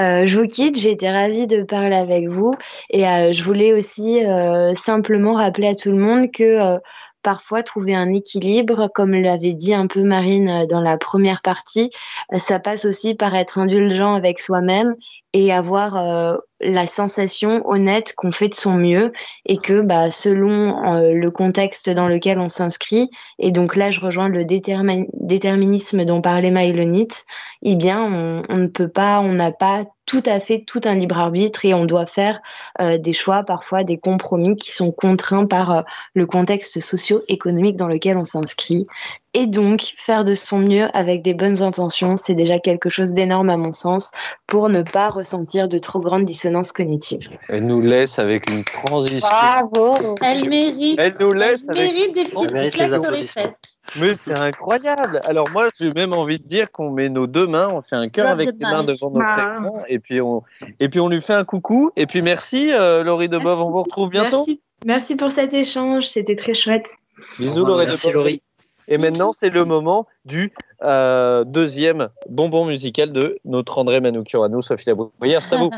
Euh, 0.01 0.25
je 0.25 0.41
vous 0.41 0.47
quitte, 0.47 0.79
j'ai 0.79 0.93
été 0.93 1.11
ravie 1.11 1.47
de 1.47 1.63
parler 1.63 1.95
avec 1.95 2.29
vous 2.29 2.55
et 2.91 3.07
euh, 3.07 3.33
je 3.33 3.45
voulais 3.45 3.75
aussi 3.75 4.25
euh, 4.25 4.73
simplement 4.73 5.35
rappeler 5.35 5.69
à 5.69 5.75
tout 5.75 5.91
le 5.91 5.99
monde 5.99 6.31
que 6.33 6.43
euh, 6.43 6.79
parfois 7.23 7.63
trouver 7.63 7.95
un 7.95 8.13
équilibre, 8.13 8.91
comme 8.95 9.15
l'avait 9.15 9.55
dit 9.55 9.75
un 9.75 9.87
peu 9.87 10.03
Marine 10.03 10.49
euh, 10.49 10.67
dans 10.67 10.81
la 10.81 10.99
première 10.99 11.43
partie, 11.43 11.91
euh, 12.33 12.39
ça 12.39 12.59
passe 12.59 12.85
aussi 12.85 13.15
par 13.15 13.35
être 13.35 13.59
indulgent 13.59 14.15
avec 14.15 14.41
soi-même 14.41 14.95
et 15.33 15.53
avoir 15.53 15.97
euh, 15.97 16.37
la 16.63 16.87
sensation 16.87 17.63
honnête 17.69 18.15
qu'on 18.17 18.33
fait 18.33 18.49
de 18.49 18.55
son 18.55 18.75
mieux 18.75 19.13
et 19.47 19.57
que 19.57 19.81
bah, 19.81 20.11
selon 20.11 20.95
euh, 20.95 21.13
le 21.13 21.31
contexte 21.31 21.91
dans 21.91 22.09
lequel 22.09 22.39
on 22.39 22.49
s'inscrit, 22.49 23.11
et 23.39 23.51
donc 23.51 23.77
là 23.77 23.91
je 23.91 24.01
rejoins 24.01 24.29
le 24.29 24.45
détermi- 24.45 25.09
déterminisme 25.15 26.05
dont 26.05 26.21
parlait 26.21 26.51
Maïlonite, 26.51 27.25
eh 27.63 27.75
bien 27.75 28.03
on, 28.03 28.43
on 28.49 28.57
ne 28.57 28.69
peut 28.69 28.89
pas, 28.89 29.21
on 29.21 29.33
n'a 29.33 29.53
pas 29.53 29.85
tout 30.07 30.23
à 30.27 30.41
fait 30.41 30.65
tout 30.67 30.81
un 30.85 30.95
libre 30.95 31.19
arbitre 31.19 31.65
et 31.65 31.75
on 31.75 31.85
doit 31.85 32.07
faire 32.07 32.41
euh, 32.81 32.99
des 32.99 33.13
choix, 33.13 33.45
parfois 33.45 33.85
des 33.85 33.99
compromis 33.99 34.57
qui 34.57 34.73
sont 34.73 34.93
contraints 34.93 35.47
par 35.47 35.71
euh, 35.71 35.83
le 36.15 36.27
contexte 36.27 36.81
socio-économique 36.81 37.77
dans 37.77 37.89
lequel 37.89 38.17
on 38.17 38.25
s'inscrit. 38.25 38.87
Et 39.35 39.47
donc, 39.47 39.95
faire 39.97 40.25
de 40.25 40.35
son 40.35 40.59
mieux 40.59 40.89
avec 40.93 41.23
des 41.23 41.33
bonnes 41.33 41.63
intentions, 41.63 42.17
c'est 42.19 42.35
déjà 42.35 42.59
quelque 42.59 42.91
chose 42.91 43.13
d'énorme 43.13 43.49
à 43.49 43.57
mon 43.57 43.73
sens 43.73 44.11
pour 44.47 44.69
ne 44.69 44.83
pas 44.83 45.09
ressentir 45.09 45.69
de 45.69 45.79
trop 45.79 46.01
grandes 46.01 46.27
dissonances 46.27 46.71
cognitives. 46.71 47.31
elle 47.49 47.67
nous 47.67 47.81
laisse 47.81 48.19
avec 48.19 48.51
une 48.51 48.63
transition. 48.63 49.27
Bravo 49.27 49.95
Elle 50.21 50.49
mérite, 50.51 51.01
Elle 51.01 51.17
nous 51.19 51.31
elle 51.33 51.39
laisse 51.39 51.69
avec 51.69 51.83
mérite 51.83 52.15
des 52.15 52.21
Elle 52.21 52.31
petites 52.31 52.53
mérite 52.53 52.75
les 52.75 52.87
claques 52.87 53.01
sur 53.01 53.11
les 53.11 53.25
fesses. 53.25 53.61
Mais 53.99 54.15
c'est 54.15 54.39
incroyable. 54.39 55.21
Alors 55.25 55.47
moi, 55.53 55.67
j'ai 55.79 55.91
même 55.91 56.13
envie 56.13 56.39
de 56.39 56.47
dire 56.47 56.71
qu'on 56.71 56.91
met 56.91 57.09
nos 57.09 57.27
deux 57.27 57.47
mains, 57.47 57.69
on 57.73 57.81
fait 57.81 57.97
un 57.97 58.09
cœur 58.09 58.29
avec 58.29 58.51
the 58.51 58.55
les 58.61 58.67
mains 58.67 58.85
devant 58.85 59.11
notre 59.11 59.27
Ah. 59.29 59.59
écran, 59.61 59.83
et 59.89 59.99
puis 59.99 60.21
on 60.21 60.43
et 60.79 60.89
puis 60.89 61.01
on 61.01 61.09
lui 61.09 61.21
fait 61.21 61.35
un 61.35 61.45
coucou. 61.45 61.91
Et 61.97 62.07
puis 62.07 62.23
merci, 62.23 62.73
euh, 62.73 63.03
Laurie 63.03 63.29
Debov. 63.29 63.61
On 63.61 63.71
vous 63.71 63.83
retrouve 63.83 64.11
bientôt. 64.11 64.39
Merci, 64.39 64.61
merci 64.87 65.17
pour 65.17 65.31
cet 65.31 65.53
échange, 65.53 66.07
c'était 66.07 66.37
très 66.37 66.55
chouette. 66.55 66.93
Bisous, 67.39 67.65
Laurie 67.65 67.87
merci, 67.87 68.07
Debov. 68.07 68.15
Laurie. 68.15 68.43
Et 68.93 68.99
maintenant, 68.99 69.33
c'est 69.33 69.49
le 69.49 69.65
moment 69.65 70.07
du 70.27 70.53
euh, 70.83 71.45
deuxième 71.45 72.11
bonbon 72.29 72.67
musical 72.67 73.11
de 73.11 73.39
notre 73.47 73.79
André 73.79 74.01
Manoukian 74.01 74.43
à 74.43 74.61
Sophie 74.61 74.91
Labrouillère. 74.91 75.41
C'est 75.41 75.55
à 75.55 75.57
vous. 75.57 75.71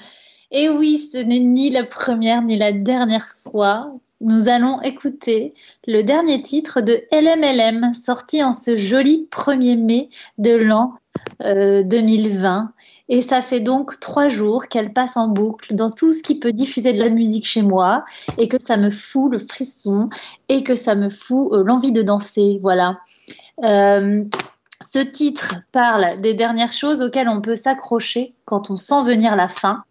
Et 0.50 0.70
oui, 0.70 0.96
ce 0.96 1.18
n'est 1.18 1.38
ni 1.38 1.68
la 1.68 1.84
première 1.84 2.42
ni 2.42 2.56
la 2.56 2.72
dernière 2.72 3.28
fois. 3.28 3.88
Nous 4.22 4.48
allons 4.48 4.80
écouter 4.80 5.52
le 5.86 6.00
dernier 6.00 6.40
titre 6.40 6.80
de 6.80 6.98
LMLM, 7.12 7.92
sorti 7.92 8.42
en 8.42 8.52
ce 8.52 8.78
joli 8.78 9.28
1er 9.30 9.76
mai 9.76 10.08
de 10.38 10.52
l'an 10.52 10.94
euh, 11.42 11.82
2020. 11.82 12.72
Et 13.08 13.20
ça 13.20 13.42
fait 13.42 13.60
donc 13.60 14.00
trois 14.00 14.28
jours 14.28 14.68
qu'elle 14.68 14.92
passe 14.92 15.16
en 15.16 15.28
boucle 15.28 15.74
dans 15.74 15.90
tout 15.90 16.12
ce 16.12 16.22
qui 16.22 16.38
peut 16.38 16.52
diffuser 16.52 16.92
de 16.92 17.00
la 17.00 17.08
musique 17.08 17.46
chez 17.46 17.62
moi 17.62 18.04
et 18.38 18.48
que 18.48 18.60
ça 18.60 18.76
me 18.76 18.90
fout 18.90 19.30
le 19.30 19.38
frisson 19.38 20.08
et 20.48 20.62
que 20.62 20.74
ça 20.74 20.94
me 20.94 21.10
fout 21.10 21.52
euh, 21.52 21.62
l'envie 21.64 21.92
de 21.92 22.02
danser. 22.02 22.58
Voilà. 22.62 23.00
Euh, 23.64 24.24
ce 24.80 24.98
titre 24.98 25.56
parle 25.72 26.20
des 26.20 26.34
dernières 26.34 26.72
choses 26.72 27.02
auxquelles 27.02 27.28
on 27.28 27.40
peut 27.40 27.54
s'accrocher 27.54 28.34
quand 28.44 28.70
on 28.70 28.76
sent 28.76 29.02
venir 29.04 29.36
la 29.36 29.48
fin 29.48 29.84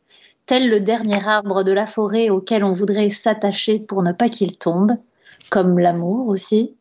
tel 0.45 0.69
le 0.69 0.79
dernier 0.79 1.25
arbre 1.25 1.63
de 1.63 1.71
la 1.71 1.85
forêt 1.85 2.29
auquel 2.29 2.63
on 2.63 2.71
voudrait 2.71 3.09
s'attacher 3.09 3.79
pour 3.79 4.03
ne 4.03 4.11
pas 4.11 4.27
qu'il 4.27 4.57
tombe, 4.57 4.91
comme 5.49 5.79
l'amour 5.79 6.27
aussi. 6.27 6.75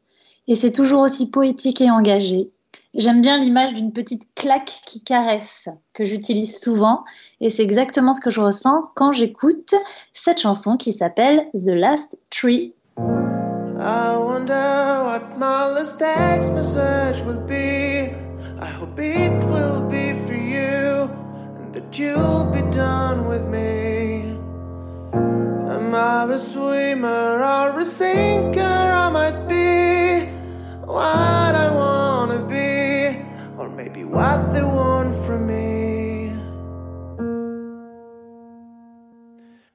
Et 0.49 0.57
c'est 0.57 0.73
toujours 0.73 1.03
aussi 1.03 1.31
poétique 1.31 1.81
et 1.81 1.91
engagé. 1.91 2.51
J'aime 2.95 3.23
bien 3.23 3.39
l'image 3.39 3.73
d'une 3.73 3.93
petite 3.93 4.35
claque 4.35 4.73
qui 4.85 5.05
caresse, 5.05 5.69
que 5.95 6.05
j'utilise 6.05 6.59
souvent, 6.59 7.05
et 7.41 7.49
c'est 7.49 7.63
exactement 7.63 8.13
ce 8.13 8.21
que 8.21 8.31
je 8.31 8.41
ressens 8.41 8.91
quand 8.97 9.13
j'écoute 9.13 9.77
cette 10.13 10.41
chanson 10.41 10.77
qui 10.77 10.93
s'appelle 10.93 11.47
The 11.55 11.69
Last 11.69 12.19
Tree. 12.31 12.75
I 12.99 14.17
wonder 14.19 15.05
what 15.05 15.39
my 15.39 15.73
last 15.73 16.01
text 16.01 16.53
message 16.53 17.23
will 17.23 17.41
be. 17.47 18.11
I 18.61 18.67
hope 18.67 18.99
it 18.99 19.45
will 19.45 19.89
be 19.89 20.13
for 20.27 20.35
you 20.35 21.09
and 21.59 21.73
that 21.73 21.97
you'll 21.97 22.51
be 22.53 22.63
done 22.73 23.25
with 23.29 23.47
me. 23.47 24.35
Am 25.15 25.95
I 25.95 26.25
a 26.25 26.37
swimmer 26.37 27.39
or 27.39 27.79
a 27.79 27.85
sinker? 27.85 28.61
I 28.61 29.11
might 29.11 29.47
be 29.49 30.27
what 30.85 31.55
I 31.55 31.71
or 31.73 32.00
maybe 33.93 34.05
what 34.05 34.53
they 34.53 34.63
want 34.63 35.15
from 35.25 35.47
me. 35.47 36.33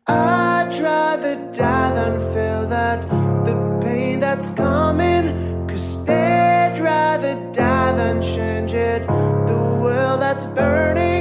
I'd 0.07 0.77
rather 0.81 1.35
die 1.53 1.91
than 1.95 2.13
feel 2.33 2.67
that 2.69 3.01
the 3.45 3.55
pain 3.81 4.19
that's 4.19 4.49
coming. 4.51 5.67
Cause 5.67 6.05
they'd 6.05 6.79
rather 6.79 7.33
die 7.51 7.93
than 7.93 8.21
change 8.21 8.73
it. 8.73 9.05
The 9.07 9.79
world 9.83 10.21
that's 10.21 10.45
burning. 10.45 11.14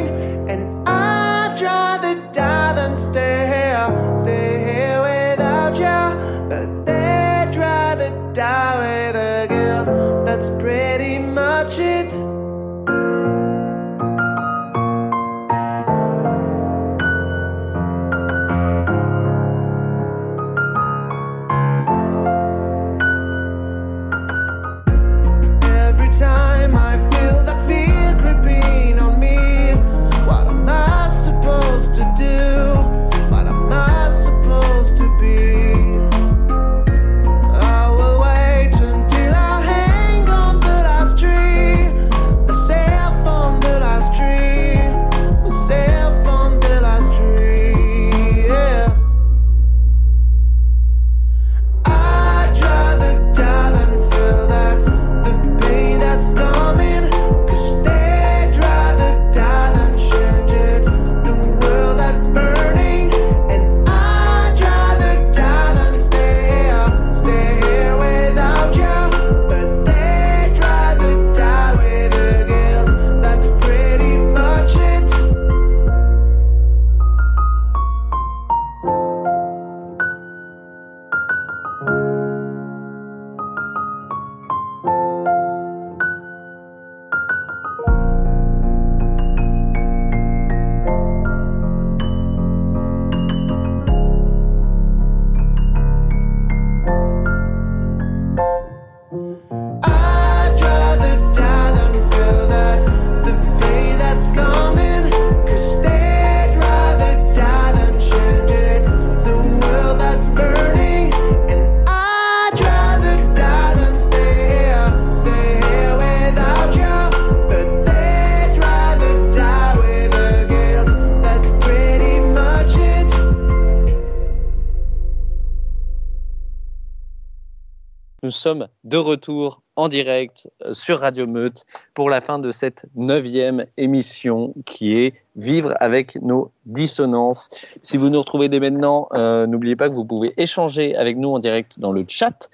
Sommes 128.45 128.69
de 128.85 128.99
retour 128.99 129.63
en 129.75 129.89
direct 129.89 130.51
euh, 130.63 130.75
sur 130.75 131.01
Radio 131.01 131.27
Meute 131.27 131.65
pour 131.95 132.11
la 132.11 132.21
fin 132.21 132.39
de 132.39 132.51
cette 132.51 132.85
neuvième 132.95 133.65
émission 133.79 134.53
qui 134.67 134.95
est 134.99 135.15
Vivre 135.35 135.73
avec 135.81 136.21
nos 136.23 136.53
dissonances. 136.67 137.49
Si 137.83 137.97
vous 137.97 138.11
nous 138.11 138.21
retrouvez 138.21 138.51
dès 138.51 138.61
maintenant, 138.61 139.09
euh, 139.15 139.47
n'oubliez 139.47 139.77
pas 139.77 139.89
que 139.89 139.95
vous 139.95 140.05
pouvez 140.05 140.35
échanger 140.37 140.95
avec 140.95 141.17
nous 141.17 141.31
en 141.31 141.39
direct 141.39 141.81
dans 141.81 141.91
le 141.91 142.05
chat 142.07 142.51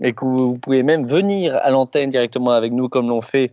et 0.00 0.12
que 0.12 0.24
vous 0.24 0.56
pouvez 0.58 0.84
même 0.84 1.06
venir 1.06 1.56
à 1.56 1.70
l'antenne 1.70 2.08
directement 2.08 2.52
avec 2.52 2.72
nous 2.72 2.88
comme 2.88 3.08
l'ont 3.08 3.20
fait 3.20 3.52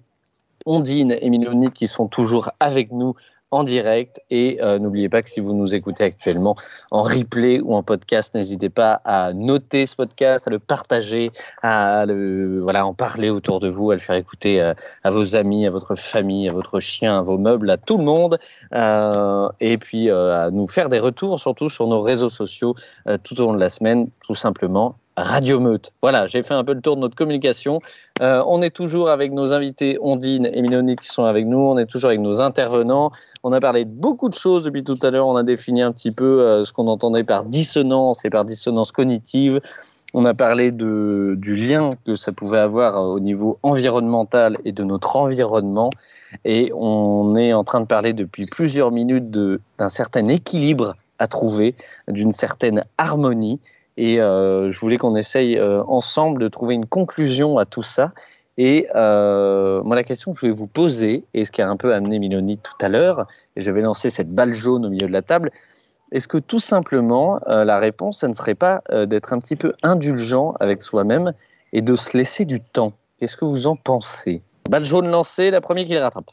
Ondine 0.68 1.18
et 1.20 1.30
Milonite 1.32 1.74
qui 1.74 1.88
sont 1.88 2.07
toujours 2.07 2.52
avec 2.60 2.91
nous 2.91 3.16
en 3.52 3.64
direct. 3.64 4.22
Et 4.30 4.60
euh, 4.62 4.80
n'oubliez 4.80 5.10
pas 5.10 5.22
que 5.22 5.30
si 5.30 5.40
vous 5.40 5.54
nous 5.54 5.76
écoutez 5.76 6.04
actuellement 6.04 6.56
en 6.92 7.04
replay 7.04 7.60
ou 7.60 7.74
en 7.74 7.84
podcast, 7.84 8.36
n'hésitez 8.36 8.70
pas 8.70 9.02
à 9.06 9.34
noter 9.34 9.86
ce 9.86 9.96
podcast, 9.96 10.48
à 10.48 10.52
le 10.52 10.60
partager, 10.60 11.32
à 11.62 12.06
le, 12.06 12.60
voilà, 12.62 12.86
en 12.86 12.94
parler 12.94 13.30
autour 13.30 13.60
de 13.60 13.70
vous, 13.70 13.92
à 13.92 13.96
le 13.96 14.00
faire 14.00 14.16
écouter 14.16 14.62
euh, 14.62 14.74
à 15.04 15.12
vos 15.12 15.36
amis, 15.36 15.66
à 15.66 15.70
votre 15.70 15.96
famille, 15.96 16.50
à 16.50 16.54
votre 16.54 16.80
chien, 16.80 17.18
à 17.18 17.22
vos 17.22 17.38
meubles, 17.38 17.70
à 17.70 17.78
tout 17.78 17.98
le 17.98 18.04
monde. 18.04 18.40
Euh, 18.74 19.50
et 19.60 19.78
puis 19.78 20.10
à 20.10 20.50
nous 20.52 20.68
faire 20.68 20.90
des 20.90 21.00
retours, 21.00 21.40
surtout 21.40 21.70
sur 21.70 21.88
nos 21.88 22.02
réseaux 22.02 22.30
sociaux 22.30 22.76
tout 23.24 23.40
au 23.40 23.46
long 23.46 23.54
de 23.54 23.60
la 23.60 23.70
semaine, 23.70 24.10
tout 24.22 24.36
simplement 24.36 24.96
Radio 25.24 25.60
Meute. 25.60 25.91
Voilà, 26.02 26.28
j'ai 26.28 26.44
fait 26.44 26.54
un 26.54 26.64
peu 26.64 26.74
le 26.74 26.82
tour 26.82 26.96
de 26.96 27.02
notre 27.02 27.16
communication. 27.16 27.80
Euh, 28.22 28.44
on 28.48 28.62
est 28.62 28.70
toujours 28.70 29.10
avec 29.10 29.32
nos 29.32 29.54
invités 29.54 29.98
Ondine 30.02 30.50
et 30.52 30.62
Milonite 30.62 31.02
qui 31.02 31.10
sont 31.10 31.24
avec 31.24 31.46
nous. 31.46 31.60
On 31.60 31.78
est 31.78 31.86
toujours 31.86 32.10
avec 32.10 32.20
nos 32.20 32.41
intervenants. 32.41 33.12
On 33.44 33.54
a 33.54 33.60
parlé 33.60 33.86
de 33.86 33.91
beaucoup 33.91 34.30
de 34.30 34.34
choses 34.34 34.64
depuis 34.64 34.84
tout 34.84 35.00
à 35.02 35.12
l'heure. 35.12 35.28
On 35.28 35.36
a 35.36 35.44
défini 35.44 35.82
un 35.82 35.91
petit 35.91 36.12
peu 36.12 36.41
euh, 36.41 36.64
ce 36.64 36.74
qu'on 36.74 36.88
entendait 36.88 37.24
par 37.24 37.44
dissonance 37.44 38.26
et 38.26 38.30
par 38.30 38.46
dissonance 38.46 38.91
cognitive. 38.91 39.62
On 40.14 40.26
a 40.26 40.34
parlé 40.34 40.72
du 40.72 41.56
lien 41.56 41.91
que 42.06 42.16
ça 42.16 42.32
pouvait 42.32 42.58
avoir 42.58 42.98
euh, 42.98 43.14
au 43.14 43.20
niveau 43.20 43.60
environnemental 43.62 44.58
et 44.66 44.72
de 44.72 44.84
notre 44.84 45.16
environnement. 45.16 45.91
Et 46.46 46.72
on 46.76 47.36
est 47.36 47.54
en 47.54 47.64
train 47.64 47.82
de 47.82 47.86
parler 47.86 48.14
depuis 48.14 48.46
plusieurs 48.46 48.91
minutes 48.91 49.30
d'un 49.32 49.90
certain 49.90 50.28
équilibre 50.28 50.96
à 51.20 51.28
trouver, 51.28 51.76
d'une 52.08 52.32
certaine 52.32 52.84
harmonie. 52.98 53.60
Et 54.02 54.22
euh, 54.22 54.72
je 54.72 54.80
voulais 54.80 54.98
qu'on 54.98 55.18
essaye 55.18 55.58
euh, 55.58 55.84
ensemble 55.84 56.42
de 56.42 56.48
trouver 56.48 56.74
une 56.74 56.86
conclusion 56.86 57.58
à 57.58 57.66
tout 57.66 57.84
ça. 57.84 58.14
Et 58.58 58.88
euh, 58.96 59.84
moi, 59.84 59.94
la 59.94 60.06
question 60.06 60.32
que 60.32 60.38
je 60.38 60.40
voulais 60.40 60.54
vous 60.54 60.68
poser, 60.68 61.26
et 61.34 61.44
ce 61.44 61.52
qui 61.52 61.62
a 61.62 61.70
un 61.70 61.76
peu 61.76 61.94
amené 61.94 62.18
Miloni 62.18 62.58
tout 62.60 62.78
à 62.80 62.88
l'heure, 62.88 63.28
et 63.58 63.62
je 63.62 63.70
vais 63.72 63.82
lancer 63.82 64.10
cette 64.10 64.34
balle 64.34 64.54
jaune 64.54 64.86
au 64.86 64.90
milieu 64.90 65.06
de 65.06 65.12
la 65.12 65.22
table, 65.22 65.52
est-ce 66.14 66.30
que 66.30 66.38
tout 66.38 66.62
simplement, 66.62 67.42
la 67.46 67.78
réponse, 67.78 68.22
ça 68.22 68.30
ne 68.30 68.34
serait 68.34 68.56
pas 68.56 68.82
d'être 69.06 69.32
un 69.32 69.40
petit 69.40 69.56
peu 69.56 69.74
indulgent 69.84 70.56
avec 70.60 70.82
soi-même 70.82 71.34
et 71.72 71.82
de 71.82 71.96
se 71.96 72.18
laisser 72.18 72.46
du 72.46 72.62
temps? 72.62 72.94
Qu'est-ce 73.18 73.38
que 73.38 73.46
vous 73.46 73.68
en 73.68 73.76
pensez? 73.76 74.42
Balle 74.70 74.86
jaune 74.86 75.10
lancée, 75.10 75.52
la 75.52 75.62
première 75.62 75.86
qui 75.86 75.92
les 75.92 76.00
rattrape. 76.00 76.32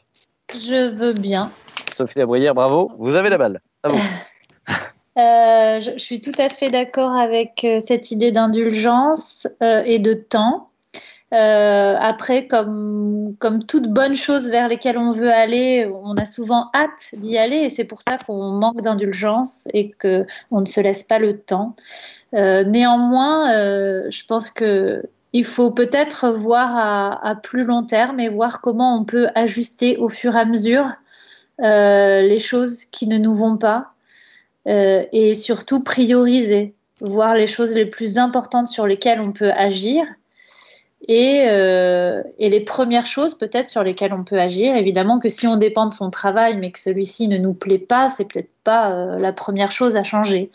Je 0.51 0.95
veux 0.95 1.13
bien. 1.13 1.51
Sophie 1.93 2.17
Labrière, 2.17 2.55
bravo. 2.55 2.91
Vous 2.97 3.15
avez 3.15 3.29
la 3.29 3.37
balle. 3.37 3.61
À 3.83 3.89
vous. 3.89 3.99
Euh, 5.17 5.79
je, 5.79 5.97
suis 5.97 6.21
tout 6.21 6.33
à 6.37 6.49
fait 6.49 6.69
d'accord 6.69 7.13
avec 7.13 7.63
euh, 7.63 7.79
cette 7.79 8.11
idée 8.11 8.31
d'indulgence 8.31 9.47
euh, 9.63 9.81
et 9.83 9.97
de 9.97 10.13
temps. 10.13 10.69
après, 11.31 12.45
comme, 12.45 13.35
comme 13.39 13.63
toute 13.63 13.87
bonne 13.87 14.15
chose 14.15 14.49
vers 14.51 14.67
lesquelles 14.67 14.97
on 14.97 15.09
veut 15.09 15.31
aller, 15.31 15.89
on 16.03 16.15
a 16.15 16.25
souvent 16.25 16.69
hâte 16.73 17.09
d'y 17.13 17.37
aller 17.37 17.57
et 17.57 17.69
c'est 17.69 17.83
pour 17.83 18.01
ça 18.01 18.17
qu'on 18.17 18.51
manque 18.51 18.81
d'indulgence 18.81 19.67
et 19.73 19.91
qu'on 19.91 20.61
ne 20.61 20.65
se 20.65 20.79
laisse 20.79 21.03
pas 21.03 21.19
le 21.19 21.39
temps. 21.39 21.75
néanmoins, 22.31 23.49
je 24.09 24.25
pense 24.25 24.49
que 24.49 25.03
il 25.33 25.43
faut 25.43 25.71
peut-être 25.71 26.29
voir 26.29 26.77
à, 26.77 27.35
plus 27.35 27.63
long 27.65 27.83
terme 27.83 28.21
et 28.21 28.29
voir 28.29 28.61
comment 28.61 28.97
on 28.97 29.03
peut 29.03 29.27
ajuster 29.35 29.97
au 29.97 30.07
fur 30.07 30.35
et 30.37 30.39
à 30.39 30.45
mesure 30.45 30.89
les 31.59 32.39
choses 32.39 32.85
qui 32.85 33.07
ne 33.07 33.17
nous 33.17 33.33
vont 33.33 33.57
pas 33.57 33.91
euh, 34.67 35.05
et 35.11 35.33
surtout 35.33 35.83
prioriser, 35.83 36.73
voir 37.01 37.35
les 37.35 37.47
choses 37.47 37.73
les 37.73 37.85
plus 37.85 38.17
importantes 38.17 38.67
sur 38.67 38.85
lesquelles 38.85 39.21
on 39.21 39.31
peut 39.31 39.51
agir 39.51 40.05
et, 41.07 41.45
euh, 41.47 42.21
et 42.37 42.49
les 42.49 42.59
premières 42.61 43.05
choses 43.05 43.37
peut-être 43.37 43.69
sur 43.69 43.83
lesquelles 43.83 44.13
on 44.13 44.23
peut 44.23 44.39
agir. 44.39 44.75
Évidemment 44.75 45.19
que 45.19 45.29
si 45.29 45.47
on 45.47 45.55
dépend 45.55 45.85
de 45.85 45.93
son 45.93 46.09
travail 46.09 46.57
mais 46.57 46.71
que 46.71 46.79
celui-ci 46.79 47.27
ne 47.27 47.37
nous 47.37 47.53
plaît 47.53 47.77
pas, 47.77 48.09
c'est 48.09 48.25
peut-être 48.25 48.49
pas 48.63 48.91
euh, 48.91 49.19
la 49.19 49.31
première 49.31 49.71
chose 49.71 49.95
à 49.95 50.03
changer. 50.03 50.51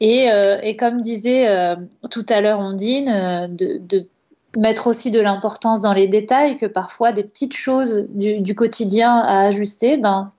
Et, 0.00 0.76
comme 0.78 1.00
disait 1.00 1.74
tout 2.08 2.24
à 2.28 2.40
l'heure 2.40 2.60
Ondine, 2.60 3.48
de, 3.50 3.80
de 3.80 4.06
mettre 4.56 4.86
aussi 4.86 5.10
de 5.10 5.20
l'importance 5.20 5.80
dans 5.80 5.92
les 5.92 6.06
détails, 6.06 6.56
que 6.56 6.66
parfois 6.66 7.10
des 7.10 7.24
petites 7.24 7.56
choses 7.56 8.06
du, 8.08 8.40
du 8.40 8.54
quotidien 8.54 9.18
à 9.18 9.40
ajuster, 9.40 9.96
ben, 9.96 10.30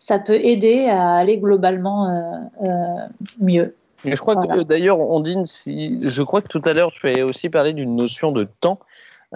ça 0.00 0.18
peut 0.18 0.40
aider 0.42 0.86
à 0.88 1.12
aller 1.12 1.38
globalement 1.38 2.08
euh, 2.08 2.66
euh, 2.66 3.06
mieux. 3.38 3.76
je 4.04 4.14
crois 4.14 4.34
que 4.34 4.62
d'ailleurs, 4.62 4.98
Ondine, 4.98 5.44
si, 5.44 6.00
je 6.02 6.22
crois 6.22 6.40
que 6.40 6.48
tout 6.48 6.62
à 6.64 6.72
l'heure, 6.72 6.90
tu 6.90 7.06
avais 7.06 7.22
aussi 7.22 7.50
parlé 7.50 7.74
d'une 7.74 7.94
notion 7.94 8.32
de 8.32 8.48
temps, 8.60 8.80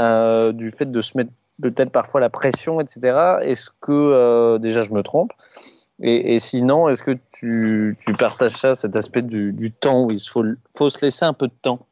euh, 0.00 0.52
du 0.52 0.70
fait 0.70 0.90
de 0.90 1.00
se 1.02 1.16
mettre 1.16 1.30
peut-être 1.62 1.90
parfois 1.90 2.20
la 2.20 2.30
pression, 2.30 2.80
etc. 2.80 3.36
Est-ce 3.42 3.68
que, 3.82 4.56
déjà, 4.56 4.80
je 4.80 4.90
me 4.90 5.02
trompe? 5.02 5.32
Et, 6.00 6.40
sinon, 6.40 6.88
est-ce 6.88 7.04
que 7.04 7.16
tu, 7.34 7.96
tu, 8.04 8.14
partages 8.14 8.52
ça, 8.52 8.74
cet 8.74 8.96
aspect 8.96 9.22
du, 9.22 9.52
du 9.52 9.70
temps 9.70 10.04
où 10.04 10.10
il 10.10 10.18
faut, 10.18 10.44
faut 10.76 10.90
se 10.90 11.04
laisser 11.04 11.24
un 11.24 11.34
peu 11.34 11.46
de 11.46 11.54
temps? 11.62 11.86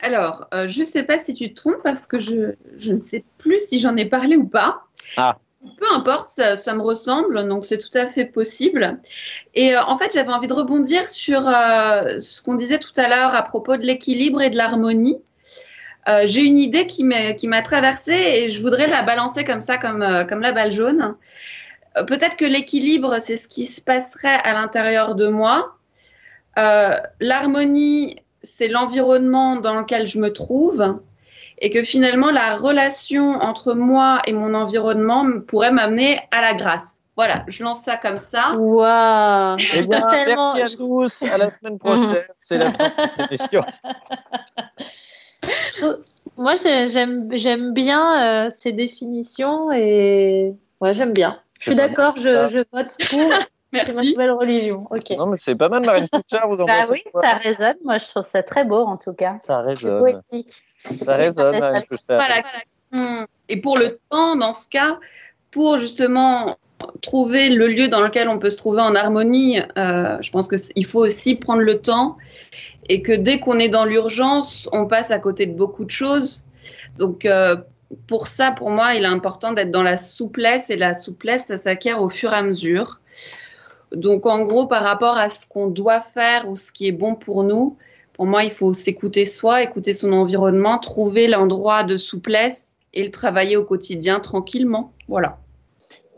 Alors, 0.00 0.46
je 0.52 0.80
ne 0.80 0.84
sais 0.84 1.02
pas 1.02 1.18
si 1.18 1.34
tu 1.34 1.52
te 1.52 1.60
trompes 1.60 1.82
parce 1.82 2.06
que 2.06 2.18
je, 2.18 2.54
je 2.78 2.92
ne 2.92 2.98
sais 2.98 3.24
plus 3.38 3.58
si 3.66 3.80
j'en 3.80 3.96
ai 3.96 4.04
parlé 4.04 4.36
ou 4.36 4.46
pas. 4.46 4.82
Ah 5.16 5.38
peu 5.78 5.86
importe, 5.92 6.28
ça, 6.28 6.74
me 6.74 6.80
ressemble, 6.80 7.48
donc 7.48 7.64
c'est 7.64 7.78
tout 7.78 7.96
à 7.96 8.06
fait 8.06 8.24
possible. 8.24 8.98
Et 9.54 9.74
euh, 9.74 9.82
en 9.82 9.96
fait, 9.96 10.12
j'avais 10.12 10.32
envie 10.32 10.48
de 10.48 10.54
rebondir 10.54 11.08
sur 11.08 11.46
euh, 11.48 12.20
ce 12.20 12.42
qu'on 12.42 12.54
disait 12.54 12.78
tout 12.78 12.92
à 12.96 13.08
l'heure 13.08 13.34
à 13.34 13.42
propos 13.42 13.76
de 13.76 13.82
l'équilibre 13.82 14.42
et 14.42 14.50
de 14.50 14.56
l'harmonie. 14.56 15.18
Euh, 16.08 16.22
j'ai 16.24 16.42
une 16.42 16.58
idée 16.58 16.86
qui 16.86 17.04
m'a 17.04 17.62
traversée 17.62 18.12
et 18.12 18.50
je 18.50 18.62
voudrais 18.62 18.86
la 18.86 19.02
balancer 19.02 19.44
comme 19.44 19.60
ça, 19.60 19.76
comme, 19.76 20.26
comme 20.28 20.40
la 20.40 20.52
balle 20.52 20.72
jaune. 20.72 21.16
Peut-être 22.06 22.36
que 22.36 22.44
l'équilibre, 22.44 23.18
c'est 23.20 23.36
ce 23.36 23.48
qui 23.48 23.66
se 23.66 23.80
passerait 23.80 24.38
à 24.44 24.52
l'intérieur 24.52 25.14
de 25.14 25.28
moi. 25.28 25.76
l'harmonie, 26.56 28.16
c'est 28.42 28.68
l'environnement 28.68 29.56
dans 29.56 29.74
lequel 29.80 30.06
je 30.06 30.18
me 30.18 30.32
trouve 30.32 31.00
et 31.58 31.70
que 31.70 31.82
finalement 31.82 32.30
la 32.30 32.56
relation 32.56 33.30
entre 33.40 33.74
moi 33.74 34.20
et 34.26 34.32
mon 34.32 34.54
environnement 34.54 35.26
pourrait 35.46 35.72
m'amener 35.72 36.20
à 36.30 36.42
la 36.42 36.54
grâce. 36.54 37.00
Voilà, 37.16 37.44
je 37.48 37.62
lance 37.62 37.80
ça 37.80 37.96
comme 37.96 38.18
ça. 38.18 38.52
Waouh 38.56 39.56
eh 39.74 39.82
bien, 39.82 40.06
tellement... 40.06 40.54
Merci 40.54 40.74
à 40.74 40.76
tous, 40.76 41.22
à 41.22 41.38
la 41.38 41.50
semaine 41.50 41.78
prochaine. 41.82 42.24
C'est 42.38 42.58
la 42.58 42.70
fin 42.70 42.88
de 42.88 43.22
l'émission. 43.22 43.62
Moi, 46.36 46.54
j'aime 46.56 47.72
bien 47.72 48.46
euh, 48.46 48.50
ces 48.50 48.72
définitions 48.72 49.72
et 49.72 50.52
ouais, 50.80 50.92
j'aime 50.92 51.14
bien. 51.14 51.40
Je 51.58 51.70
suis 51.70 51.74
d'accord, 51.74 52.16
je, 52.16 52.46
je, 52.48 52.58
vote 52.70 52.96
pour. 53.08 53.32
C'est 53.84 53.94
ma 53.94 54.02
nouvelle 54.02 54.30
religion. 54.30 54.86
Ok. 54.90 55.10
Non, 55.16 55.26
mais 55.26 55.36
c'est 55.36 55.54
pas 55.54 55.68
mal, 55.68 55.84
Marine 55.84 56.08
Pouchard. 56.08 56.48
Vous 56.48 56.60
en 56.60 56.66
bah 56.66 56.72
oui, 56.90 57.02
ça 57.22 57.34
résonne. 57.34 57.76
Moi, 57.84 57.98
je 57.98 58.06
trouve 58.06 58.24
ça 58.24 58.42
très 58.42 58.64
beau, 58.64 58.84
en 58.84 58.96
tout 58.96 59.12
cas. 59.12 59.38
Ça 59.46 59.60
résonne. 59.60 60.00
poétique. 60.00 60.50
Ça 61.04 61.16
résonne, 61.16 61.58
Marine 61.58 61.84
Voilà. 62.08 62.42
Et 63.48 63.60
pour 63.60 63.78
le 63.78 63.98
temps, 64.10 64.36
dans 64.36 64.52
ce 64.52 64.68
cas, 64.68 64.98
pour 65.50 65.78
justement 65.78 66.56
trouver 67.02 67.48
le 67.48 67.68
lieu 67.68 67.88
dans 67.88 68.00
lequel 68.00 68.28
on 68.28 68.38
peut 68.38 68.50
se 68.50 68.56
trouver 68.56 68.80
en 68.80 68.94
harmonie, 68.94 69.60
euh, 69.78 70.18
je 70.20 70.30
pense 70.30 70.48
qu'il 70.48 70.86
faut 70.86 71.00
aussi 71.00 71.34
prendre 71.34 71.62
le 71.62 71.80
temps 71.80 72.16
et 72.88 73.02
que 73.02 73.12
dès 73.12 73.40
qu'on 73.40 73.58
est 73.58 73.68
dans 73.68 73.84
l'urgence, 73.84 74.68
on 74.72 74.86
passe 74.86 75.10
à 75.10 75.18
côté 75.18 75.46
de 75.46 75.54
beaucoup 75.54 75.84
de 75.84 75.90
choses. 75.90 76.44
Donc, 76.98 77.24
euh, 77.24 77.56
pour 78.06 78.26
ça, 78.26 78.50
pour 78.52 78.70
moi, 78.70 78.94
il 78.94 79.04
est 79.04 79.08
important 79.08 79.52
d'être 79.52 79.70
dans 79.70 79.82
la 79.82 79.96
souplesse 79.96 80.70
et 80.70 80.76
la 80.76 80.94
souplesse, 80.94 81.46
ça 81.46 81.58
s'acquiert 81.58 82.02
au 82.02 82.08
fur 82.08 82.32
et 82.32 82.36
à 82.36 82.42
mesure. 82.42 83.00
Donc, 83.92 84.26
en 84.26 84.44
gros, 84.44 84.66
par 84.66 84.82
rapport 84.82 85.16
à 85.16 85.28
ce 85.28 85.46
qu'on 85.46 85.68
doit 85.68 86.00
faire 86.00 86.48
ou 86.48 86.56
ce 86.56 86.72
qui 86.72 86.86
est 86.86 86.92
bon 86.92 87.14
pour 87.14 87.44
nous, 87.44 87.76
pour 88.14 88.26
moi, 88.26 88.44
il 88.44 88.50
faut 88.50 88.74
s'écouter 88.74 89.26
soi, 89.26 89.62
écouter 89.62 89.94
son 89.94 90.12
environnement, 90.12 90.78
trouver 90.78 91.28
l'endroit 91.28 91.84
de 91.84 91.96
souplesse 91.96 92.76
et 92.94 93.04
le 93.04 93.10
travailler 93.10 93.56
au 93.56 93.64
quotidien 93.64 94.20
tranquillement. 94.20 94.92
Voilà. 95.06 95.38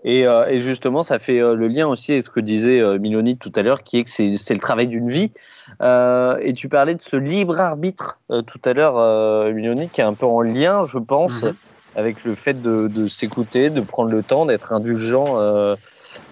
Et, 0.04 0.26
euh, 0.26 0.56
justement, 0.58 1.02
ça 1.02 1.18
fait 1.18 1.40
euh, 1.40 1.54
le 1.54 1.66
lien 1.66 1.88
aussi 1.88 2.12
avec 2.12 2.22
ce 2.24 2.30
que 2.30 2.40
disait 2.40 2.80
euh, 2.80 2.98
Miloni 2.98 3.36
tout 3.36 3.52
à 3.56 3.62
l'heure, 3.62 3.82
qui 3.82 3.98
est 3.98 4.04
que 4.04 4.10
c'est 4.10 4.54
le 4.54 4.60
travail 4.60 4.86
d'une 4.86 5.10
vie. 5.10 5.32
et 5.80 6.52
tu 6.54 6.68
parlais 6.68 6.94
de 6.94 7.02
ce 7.02 7.16
libre 7.16 7.58
arbitre 7.58 8.20
tout 8.46 8.60
à 8.64 8.72
l'heure, 8.72 9.52
Miloni, 9.52 9.88
qui 9.88 10.00
est 10.00 10.04
un 10.04 10.14
peu 10.14 10.26
en 10.26 10.40
lien, 10.40 10.86
je 10.86 10.98
pense, 10.98 11.42
mhm. 11.42 11.54
avec 11.96 12.24
le 12.24 12.34
fait 12.34 12.62
de, 12.62 12.88
de 12.88 13.08
s'écouter, 13.08 13.70
de 13.70 13.80
prendre 13.80 14.10
le 14.10 14.22
temps, 14.22 14.46
d'être 14.46 14.72
indulgent 14.72 15.38
euh, 15.38 15.74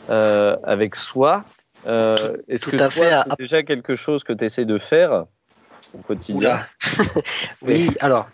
avec 0.08 0.94
soi. 0.94 1.44
Euh, 1.86 2.36
est-ce 2.48 2.66
que 2.66 2.76
toi, 2.76 2.90
c'est 2.90 3.38
déjà 3.38 3.62
quelque 3.62 3.94
chose 3.94 4.24
que 4.24 4.32
tu 4.32 4.44
essaies 4.44 4.64
de 4.64 4.78
faire 4.78 5.22
au 5.94 5.98
quotidien? 5.98 6.66
Oui, 7.62 7.90
alors 8.00 8.28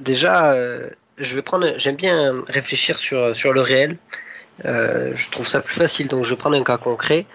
déjà, 0.00 0.52
euh, 0.52 0.90
je 1.18 1.34
vais 1.34 1.42
prendre. 1.42 1.74
J'aime 1.76 1.96
bien 1.96 2.42
réfléchir 2.48 2.98
sur, 2.98 3.36
sur 3.36 3.52
le 3.52 3.60
réel. 3.60 3.98
Euh, 4.64 5.12
je 5.14 5.30
trouve 5.30 5.46
ça 5.46 5.60
plus 5.60 5.74
facile, 5.74 6.08
donc 6.08 6.24
je 6.24 6.30
vais 6.30 6.36
prendre 6.38 6.56
un 6.56 6.64
cas 6.64 6.78
concret. 6.78 7.26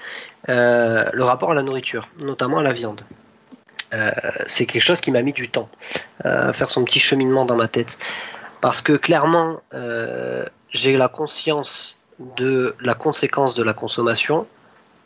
Euh, 0.50 1.10
le 1.12 1.24
rapport 1.24 1.52
à 1.52 1.56
la 1.56 1.64
nourriture, 1.64 2.08
notamment 2.24 2.60
à 2.60 2.64
la 2.64 2.74
viande. 2.74 3.02
Euh, 3.94 4.12
c'est 4.46 4.66
quelque 4.66 4.84
chose 4.84 5.00
qui 5.00 5.12
m'a 5.12 5.22
mis 5.22 5.34
du 5.34 5.50
temps 5.50 5.70
euh, 6.26 6.50
à 6.50 6.54
faire 6.54 6.70
son 6.70 6.84
petit 6.84 7.00
cheminement 7.00 7.46
dans 7.46 7.56
ma 7.56 7.68
tête. 7.68 7.98
Parce 8.62 8.82
que 8.82 8.94
clairement, 8.94 9.62
euh, 9.74 10.46
j'ai 10.72 10.98
la 10.98 11.08
conscience 11.08 11.98
de 12.20 12.76
la 12.82 12.94
conséquence 12.94 13.56
de 13.56 13.64
la 13.64 13.74
consommation, 13.74 14.48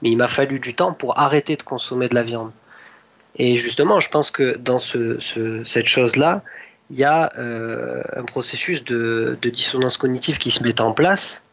mais 0.02 0.10
il 0.12 0.18
m'a 0.18 0.28
fallu 0.28 0.60
du 0.60 0.76
temps 0.76 0.94
pour 0.94 1.18
arrêter 1.20 1.56
de 1.56 1.64
consommer 1.64 2.08
de 2.10 2.16
la 2.16 2.24
viande. 2.24 2.52
Et 3.36 3.58
justement, 3.58 4.00
je 4.00 4.10
pense 4.10 4.32
que 4.32 4.58
dans 4.58 4.80
ce, 4.80 5.20
ce- 5.20 5.64
cette 5.64 5.86
chose-là, 5.86 6.44
il 6.90 6.98
y 6.98 7.04
a 7.04 7.32
euh, 7.38 8.02
un 8.16 8.24
processus 8.24 8.84
de, 8.84 9.38
de 9.42 9.50
dissonance 9.50 9.98
cognitive 9.98 10.38
qui 10.40 10.52
se 10.52 10.64
met 10.64 10.82
en 10.82 10.92
place 10.94 11.44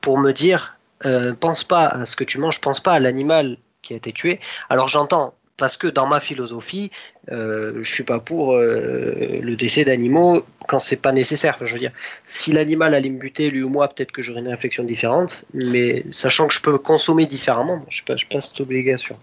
pour 0.00 0.18
me 0.18 0.32
dire 0.32 0.76
euh, 1.06 1.34
pense 1.34 1.64
pas 1.64 1.86
à 1.86 2.06
ce 2.06 2.16
que 2.16 2.24
tu 2.24 2.38
manges, 2.38 2.60
pense 2.60 2.80
pas 2.80 2.92
à 2.94 3.00
l'animal 3.00 3.58
qui 3.82 3.94
a 3.94 3.96
été 3.96 4.12
tué. 4.12 4.40
Alors 4.68 4.88
j'entends, 4.88 5.34
parce 5.56 5.76
que 5.76 5.86
dans 5.86 6.06
ma 6.06 6.20
philosophie, 6.20 6.90
euh, 7.30 7.78
je 7.82 7.92
suis 7.92 8.02
pas 8.02 8.18
pour 8.18 8.54
euh, 8.54 9.40
le 9.40 9.56
décès 9.56 9.84
d'animaux 9.84 10.42
quand 10.66 10.78
c'est 10.78 10.96
pas 10.96 11.12
nécessaire. 11.12 11.56
Je 11.62 11.72
veux 11.72 11.78
dire, 11.78 11.92
si 12.26 12.52
l'animal 12.52 12.94
allait 12.94 13.10
me 13.10 13.18
buter, 13.18 13.50
lui 13.50 13.62
ou 13.62 13.68
moi, 13.68 13.88
peut-être 13.88 14.12
que 14.12 14.22
j'aurais 14.22 14.40
une 14.40 14.48
réflexion 14.48 14.84
différente, 14.84 15.44
mais 15.54 16.04
sachant 16.10 16.48
que 16.48 16.54
je 16.54 16.60
peux 16.60 16.76
consommer 16.78 17.26
différemment, 17.26 17.80
je 17.88 18.02
pas, 18.02 18.16
pas 18.30 18.40
cette 18.40 18.60
obligation. 18.60 19.16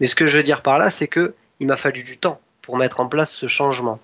Mais 0.00 0.06
ce 0.06 0.14
que 0.14 0.26
je 0.26 0.36
veux 0.36 0.42
dire 0.42 0.62
par 0.62 0.78
là, 0.78 0.90
c'est 0.90 1.08
que 1.08 1.34
il 1.60 1.66
m'a 1.66 1.76
fallu 1.76 2.02
du 2.02 2.18
temps 2.18 2.40
pour 2.60 2.76
mettre 2.76 3.00
en 3.00 3.08
place 3.08 3.32
ce 3.32 3.46
changement. 3.46 3.98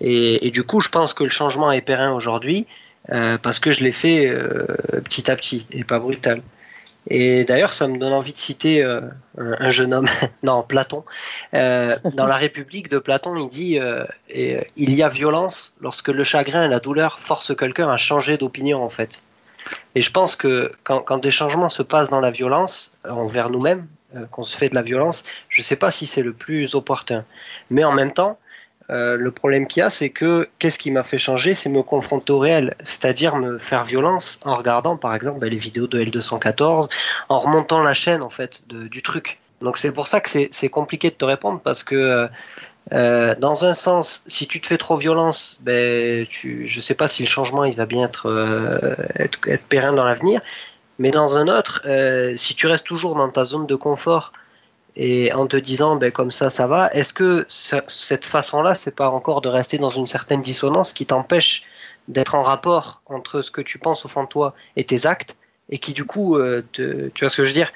Et, 0.00 0.46
et 0.46 0.50
du 0.50 0.62
coup, 0.62 0.80
je 0.80 0.88
pense 0.88 1.12
que 1.12 1.24
le 1.24 1.30
changement 1.30 1.72
est 1.72 1.80
périn 1.80 2.12
aujourd'hui 2.12 2.66
euh, 3.10 3.36
parce 3.38 3.58
que 3.58 3.70
je 3.70 3.84
l'ai 3.84 3.92
fait 3.92 4.26
euh, 4.26 4.66
petit 5.04 5.30
à 5.30 5.36
petit 5.36 5.66
et 5.70 5.84
pas 5.84 5.98
brutal. 5.98 6.42
Et 7.08 7.44
d'ailleurs, 7.44 7.72
ça 7.72 7.86
me 7.86 7.98
donne 7.98 8.12
envie 8.12 8.32
de 8.32 8.38
citer 8.38 8.82
euh, 8.82 9.00
un, 9.38 9.54
un 9.58 9.70
jeune 9.70 9.92
homme, 9.92 10.08
non, 10.42 10.62
Platon. 10.62 11.04
Euh, 11.52 11.96
dans 12.14 12.26
la 12.26 12.36
République 12.36 12.88
de 12.88 12.98
Platon, 12.98 13.36
il 13.36 13.48
dit 13.48 13.78
euh, 13.78 14.04
euh, 14.34 14.62
Il 14.76 14.94
y 14.94 15.02
a 15.02 15.08
violence 15.08 15.74
lorsque 15.80 16.08
le 16.08 16.24
chagrin 16.24 16.64
et 16.64 16.68
la 16.68 16.80
douleur 16.80 17.20
forcent 17.20 17.54
quelqu'un 17.54 17.88
à 17.88 17.96
changer 17.96 18.38
d'opinion, 18.38 18.82
en 18.82 18.90
fait. 18.90 19.22
Et 19.94 20.00
je 20.00 20.10
pense 20.10 20.36
que 20.36 20.72
quand, 20.82 21.00
quand 21.00 21.18
des 21.18 21.30
changements 21.30 21.68
se 21.68 21.82
passent 21.82 22.10
dans 22.10 22.20
la 22.20 22.30
violence, 22.30 22.92
euh, 23.06 23.10
envers 23.10 23.50
nous-mêmes, 23.50 23.86
euh, 24.16 24.26
qu'on 24.30 24.42
se 24.42 24.56
fait 24.56 24.68
de 24.68 24.74
la 24.74 24.82
violence, 24.82 25.24
je 25.48 25.60
ne 25.62 25.64
sais 25.64 25.76
pas 25.76 25.90
si 25.90 26.06
c'est 26.06 26.22
le 26.22 26.32
plus 26.32 26.74
opportun. 26.74 27.24
Mais 27.70 27.84
en 27.84 27.92
même 27.92 28.12
temps, 28.12 28.38
euh, 28.90 29.16
le 29.16 29.30
problème 29.30 29.66
qu'il 29.66 29.80
y 29.80 29.82
a, 29.82 29.90
c'est 29.90 30.10
que 30.10 30.48
qu'est-ce 30.58 30.78
qui 30.78 30.90
m'a 30.90 31.04
fait 31.04 31.18
changer 31.18 31.54
C'est 31.54 31.68
me 31.68 31.82
confronter 31.82 32.32
au 32.32 32.38
réel, 32.38 32.74
c'est-à-dire 32.82 33.36
me 33.36 33.58
faire 33.58 33.84
violence 33.84 34.38
en 34.44 34.54
regardant, 34.56 34.96
par 34.96 35.14
exemple, 35.14 35.40
bah, 35.40 35.48
les 35.48 35.56
vidéos 35.56 35.86
de 35.86 36.02
L214, 36.02 36.88
en 37.28 37.40
remontant 37.40 37.82
la 37.82 37.94
chaîne 37.94 38.22
en 38.22 38.30
fait 38.30 38.60
du 38.68 39.02
truc. 39.02 39.38
Donc 39.60 39.78
c'est 39.78 39.92
pour 39.92 40.06
ça 40.06 40.20
que 40.20 40.28
c'est 40.28 40.68
compliqué 40.68 41.08
de 41.10 41.14
te 41.14 41.24
répondre 41.24 41.60
parce 41.62 41.82
que 41.82 41.94
euh, 41.94 42.28
euh, 42.92 43.34
dans 43.38 43.64
un 43.64 43.72
sens, 43.72 44.22
si 44.26 44.46
tu 44.46 44.60
te 44.60 44.66
fais 44.66 44.76
trop 44.76 44.98
violence, 44.98 45.58
ben 45.62 46.26
je 46.42 46.80
sais 46.80 46.94
pas 46.94 47.08
si 47.08 47.22
le 47.22 47.28
changement 47.28 47.64
il 47.64 47.74
va 47.74 47.86
bien 47.86 48.04
être 48.04 48.28
être, 49.16 49.38
être 49.48 49.64
périn 49.64 49.94
dans 49.94 50.04
l'avenir. 50.04 50.42
Mais 50.98 51.10
dans 51.10 51.34
un 51.36 51.48
autre, 51.48 51.82
si 52.36 52.54
tu 52.54 52.66
restes 52.66 52.84
toujours 52.84 53.16
dans 53.16 53.30
ta 53.30 53.46
zone 53.46 53.66
de 53.66 53.74
confort 53.74 54.32
et 54.96 55.32
en 55.32 55.46
te 55.46 55.56
disant 55.56 55.96
ben 55.96 56.12
comme 56.12 56.30
ça 56.30 56.50
ça 56.50 56.66
va, 56.66 56.90
est-ce 56.92 57.12
que 57.12 57.44
ce- 57.48 57.76
cette 57.86 58.24
façon-là, 58.24 58.74
c'est 58.74 58.94
pas 58.94 59.08
encore 59.10 59.40
de 59.40 59.48
rester 59.48 59.78
dans 59.78 59.90
une 59.90 60.06
certaine 60.06 60.42
dissonance 60.42 60.92
qui 60.92 61.06
t'empêche 61.06 61.64
d'être 62.08 62.34
en 62.34 62.42
rapport 62.42 63.02
entre 63.06 63.42
ce 63.42 63.50
que 63.50 63.60
tu 63.60 63.78
penses 63.78 64.04
au 64.04 64.08
fond 64.08 64.24
de 64.24 64.28
toi 64.28 64.54
et 64.76 64.84
tes 64.84 65.06
actes 65.06 65.36
et 65.70 65.78
qui 65.78 65.92
du 65.94 66.04
coup, 66.04 66.36
euh, 66.36 66.62
te- 66.72 67.08
tu 67.08 67.24
vois 67.24 67.30
ce 67.30 67.36
que 67.36 67.42
je 67.44 67.48
veux 67.48 67.54
dire? 67.54 67.72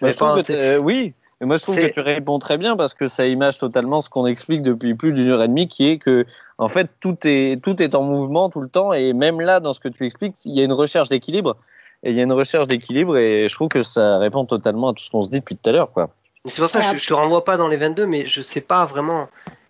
Moi, 0.00 0.10
je 0.10 0.16
que 0.16 0.40
t'es- 0.52 0.76
oui, 0.78 1.14
mais 1.40 1.46
moi 1.46 1.56
je 1.56 1.62
trouve 1.62 1.76
que 1.76 1.92
tu 1.92 2.00
réponds 2.00 2.38
très 2.38 2.56
bien 2.56 2.76
parce 2.76 2.94
que 2.94 3.08
ça 3.08 3.26
image 3.26 3.58
totalement 3.58 4.00
ce 4.00 4.08
qu'on 4.08 4.26
explique 4.26 4.62
depuis 4.62 4.94
plus 4.94 5.12
d'une 5.12 5.28
heure 5.28 5.42
et 5.42 5.48
demie, 5.48 5.68
qui 5.68 5.88
est 5.88 5.98
que 5.98 6.24
en 6.58 6.68
fait 6.68 6.88
tout 7.00 7.16
est 7.24 7.62
tout 7.62 7.82
est 7.82 7.94
en 7.94 8.02
mouvement 8.02 8.48
tout 8.48 8.60
le 8.60 8.68
temps 8.68 8.92
et 8.92 9.12
même 9.12 9.40
là 9.40 9.60
dans 9.60 9.72
ce 9.72 9.80
que 9.80 9.88
tu 9.88 10.04
expliques, 10.04 10.36
il 10.44 10.54
y 10.56 10.60
a 10.60 10.64
une 10.64 10.72
recherche 10.72 11.08
d'équilibre 11.08 11.56
et 12.04 12.10
il 12.10 12.16
y 12.16 12.20
a 12.20 12.22
une 12.22 12.32
recherche 12.32 12.68
d'équilibre 12.68 13.16
et 13.16 13.48
je 13.48 13.54
trouve 13.54 13.68
que 13.68 13.82
ça 13.82 14.18
répond 14.18 14.44
totalement 14.44 14.90
à 14.90 14.94
tout 14.94 15.02
ce 15.02 15.10
qu'on 15.10 15.22
se 15.22 15.28
dit 15.28 15.40
depuis 15.40 15.56
tout 15.56 15.68
à 15.68 15.72
l'heure, 15.72 15.90
quoi. 15.92 16.10
Mais 16.44 16.50
C'est 16.50 16.60
pour 16.60 16.70
ça 16.70 16.80
que 16.80 16.96
je, 16.96 17.02
je 17.02 17.06
te 17.08 17.14
renvoie 17.14 17.44
pas 17.44 17.56
dans 17.56 17.68
les 17.68 17.76
22, 17.76 18.06
mais 18.06 18.26
je 18.26 18.42
sais 18.42 18.60
pas 18.60 18.84
vraiment 18.86 19.28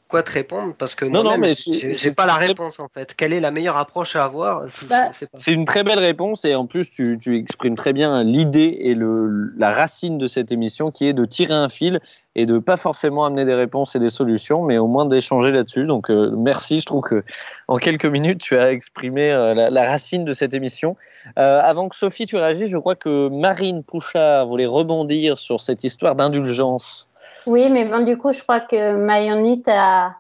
quoi 0.09 0.23
te 0.23 0.31
répondre 0.31 0.75
parce 0.77 0.95
que 0.95 1.07
Non, 1.07 1.23
non, 1.23 1.39
mais 1.39 1.55
j'ai- 1.55 2.13
pas 2.13 2.27
la 2.27 2.35
réponse 2.35 2.79
en 2.79 2.89
fait. 2.89 3.15
Quelle 3.17 3.33
est 3.33 3.41
la 3.41 3.51
meilleure 3.51 3.79
approche 3.79 4.15
à 4.15 4.25
avoir? 4.25 4.65
Bah. 4.83 5.11
C'est 5.33 5.53
une 5.53 5.65
très 5.65 5.85
belle 5.85 5.99
réponse 5.99 6.45
et 6.45 6.55
en 6.55 6.67
plus 6.67 6.91
tu, 6.91 7.19
tu 7.21 7.39
exprimes 7.39 7.77
très 7.77 7.95
bien 7.95 8.23
l'idée 8.23 8.77
et 8.81 8.95
le, 8.95 9.53
la 9.57 9.71
racine 9.71 10.19
de 10.19 10.27
cette 10.27 10.53
émission 10.53 10.91
qui 10.91 11.07
est 11.07 11.15
de 11.15 11.25
tirer 11.25 11.55
un 11.55 11.71
fil 11.71 11.99
et 12.35 12.47
de 12.47 12.59
pas 12.59 12.77
forcément 12.77 13.25
amener 13.25 13.45
des 13.45 13.55
réponses 13.55 13.95
et 13.95 13.99
des 13.99 14.09
solutions, 14.09 14.63
mais 14.63 14.79
au 14.79 14.87
moins 14.87 15.05
d'échanger 15.05 15.51
là-dessus. 15.51 15.85
Donc 15.85 16.11
euh, 16.11 16.33
merci, 16.37 16.81
je 16.81 16.87
trouve 16.87 17.03
que 17.03 17.25
en 17.69 17.77
quelques 17.77 18.07
minutes 18.07 18.41
tu 18.41 18.57
as 18.57 18.73
exprimé 18.73 19.31
euh, 19.31 19.55
la, 19.55 19.91
racine 19.91 20.25
de 20.25 20.33
cette 20.33 20.55
émission. 20.55 20.97
Euh, 21.39 21.61
avant 21.63 21.89
que 21.89 21.97
Sophie 21.97 22.27
tu 22.27 22.37
réagisses, 22.37 22.71
je 22.71 22.79
crois 22.79 22.95
que 22.95 23.29
Marine 23.29 23.83
Pouchard 23.83 24.47
voulait 24.47 24.67
rebondir 24.67 25.39
sur 25.39 25.61
cette 25.61 25.85
histoire 25.85 26.15
d'indulgence. 26.15 27.09
Oui, 27.47 27.69
mais 27.71 27.85
bon, 27.85 28.05
du 28.05 28.17
coup, 28.17 28.33
je 28.33 28.43
crois 28.43 28.61
que 28.61 28.97
Mayonite 28.97 29.69
a, 29.69 30.15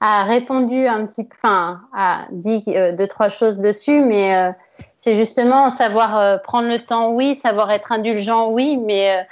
a 0.00 0.24
répondu 0.24 0.86
un 0.86 1.06
petit 1.06 1.24
peu, 1.24 1.36
enfin, 1.36 1.80
a 1.94 2.26
dit 2.32 2.64
deux, 2.66 3.06
trois 3.06 3.28
choses 3.28 3.60
dessus, 3.60 4.00
mais 4.00 4.52
c'est 4.96 5.14
justement 5.14 5.70
savoir 5.70 6.42
prendre 6.42 6.68
le 6.68 6.84
temps, 6.84 7.12
oui, 7.12 7.34
savoir 7.34 7.70
être 7.70 7.92
indulgent, 7.92 8.50
oui, 8.50 8.76
mais 8.76 9.26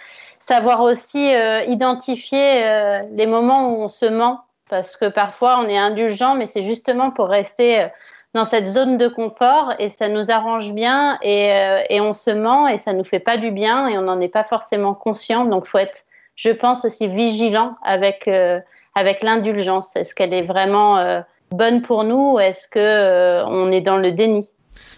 savoir 0.46 0.82
aussi 0.82 1.34
euh, 1.34 1.62
identifier 1.62 2.64
euh, 2.64 3.02
les 3.12 3.26
moments 3.26 3.70
où 3.70 3.82
on 3.82 3.88
se 3.88 4.06
ment, 4.06 4.40
parce 4.68 4.96
que 4.96 5.08
parfois 5.08 5.58
on 5.60 5.68
est 5.68 5.78
indulgent, 5.78 6.34
mais 6.34 6.46
c'est 6.46 6.62
justement 6.62 7.10
pour 7.10 7.28
rester 7.28 7.80
euh, 7.80 7.88
dans 8.34 8.44
cette 8.44 8.66
zone 8.66 8.98
de 8.98 9.08
confort 9.08 9.74
et 9.78 9.88
ça 9.88 10.08
nous 10.08 10.30
arrange 10.30 10.72
bien 10.72 11.18
et, 11.22 11.52
euh, 11.52 11.82
et 11.90 12.00
on 12.00 12.12
se 12.12 12.30
ment 12.30 12.66
et 12.66 12.76
ça 12.76 12.92
nous 12.92 13.04
fait 13.04 13.20
pas 13.20 13.36
du 13.36 13.50
bien 13.50 13.88
et 13.88 13.98
on 13.98 14.02
n'en 14.02 14.20
est 14.20 14.28
pas 14.28 14.42
forcément 14.42 14.94
conscient, 14.94 15.44
donc 15.44 15.66
faut 15.66 15.78
être 15.78 16.04
je 16.34 16.50
pense 16.50 16.84
aussi 16.84 17.08
vigilant 17.08 17.76
avec, 17.84 18.26
euh, 18.26 18.58
avec 18.94 19.22
l'indulgence. 19.22 19.94
Est-ce 19.94 20.14
qu'elle 20.14 20.32
est 20.32 20.42
vraiment 20.42 20.96
euh, 20.96 21.20
bonne 21.50 21.82
pour 21.82 22.04
nous 22.04 22.34
ou 22.34 22.40
est-ce 22.40 22.66
euh, 22.76 23.44
on 23.46 23.70
est 23.70 23.82
dans 23.82 23.98
le 23.98 24.12
déni? 24.12 24.48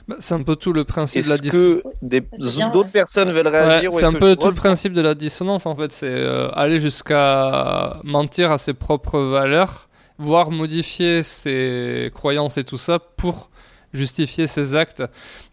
Bah, 0.07 0.17
c'est 0.19 0.35
un 0.35 0.43
peu 0.43 0.57
tout 0.57 0.73
le 0.73 0.85
principe 0.85 1.23
de 1.25 1.29
la 1.29 1.35
Est-ce 1.35 1.43
dissonance. 1.43 1.83
que 1.83 2.37
C'est 2.43 2.57
bien. 2.59 2.71
d'autres 2.71 2.91
personnes 2.91 3.33
veulent 3.33 3.49
réagir 3.49 3.91
ou 3.91 3.93
c'est 3.95 3.99
est-ce 4.01 4.07
un 4.07 4.13
que 4.13 4.19
peu 4.19 4.37
tout 4.37 4.49
le 4.49 4.55
principe 4.55 4.93
de 4.93 5.01
la 5.01 5.15
dissonance 5.15 5.65
en 5.67 5.75
fait, 5.77 5.93
c'est 5.93 6.07
euh, 6.07 6.51
aller 6.53 6.79
jusqu'à 6.79 8.01
mentir 8.05 8.51
à 8.53 8.59
ses 8.59 8.75
propres 8.75 9.19
valeurs, 9.21 9.89
voire 10.19 10.51
modifier 10.51 11.23
ses 11.23 12.11
croyances 12.15 12.59
et 12.59 12.65
tout 12.65 12.77
ça 12.79 12.99
pour 12.99 13.49
justifier 13.95 14.47
ses 14.49 14.75
actes. 14.77 15.05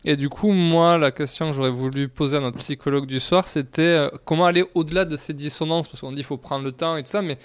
Et 0.04 0.16
du 0.18 0.28
coup, 0.28 0.52
moi, 0.52 0.98
la 0.98 1.12
question 1.12 1.52
que 1.52 1.56
j'aurais 1.56 1.70
voulu 1.70 2.10
poser 2.10 2.38
à 2.38 2.40
notre 2.40 2.58
psychologue 2.58 3.06
du 3.06 3.20
soir, 3.20 3.48
c'était 3.48 3.82
euh, 3.84 4.10
comment 4.26 4.46
aller 4.48 4.66
au-delà 4.74 5.06
de 5.06 5.16
ces 5.16 5.34
dissonances, 5.34 5.88
parce 5.88 6.02
qu'on 6.02 6.10
dit 6.10 6.16
qu'il 6.18 6.26
faut 6.26 6.38
prendre 6.38 6.66
le 6.66 6.72
temps 6.72 6.98
et 6.98 7.04
tout 7.04 7.10
ça, 7.10 7.22
mais 7.22 7.38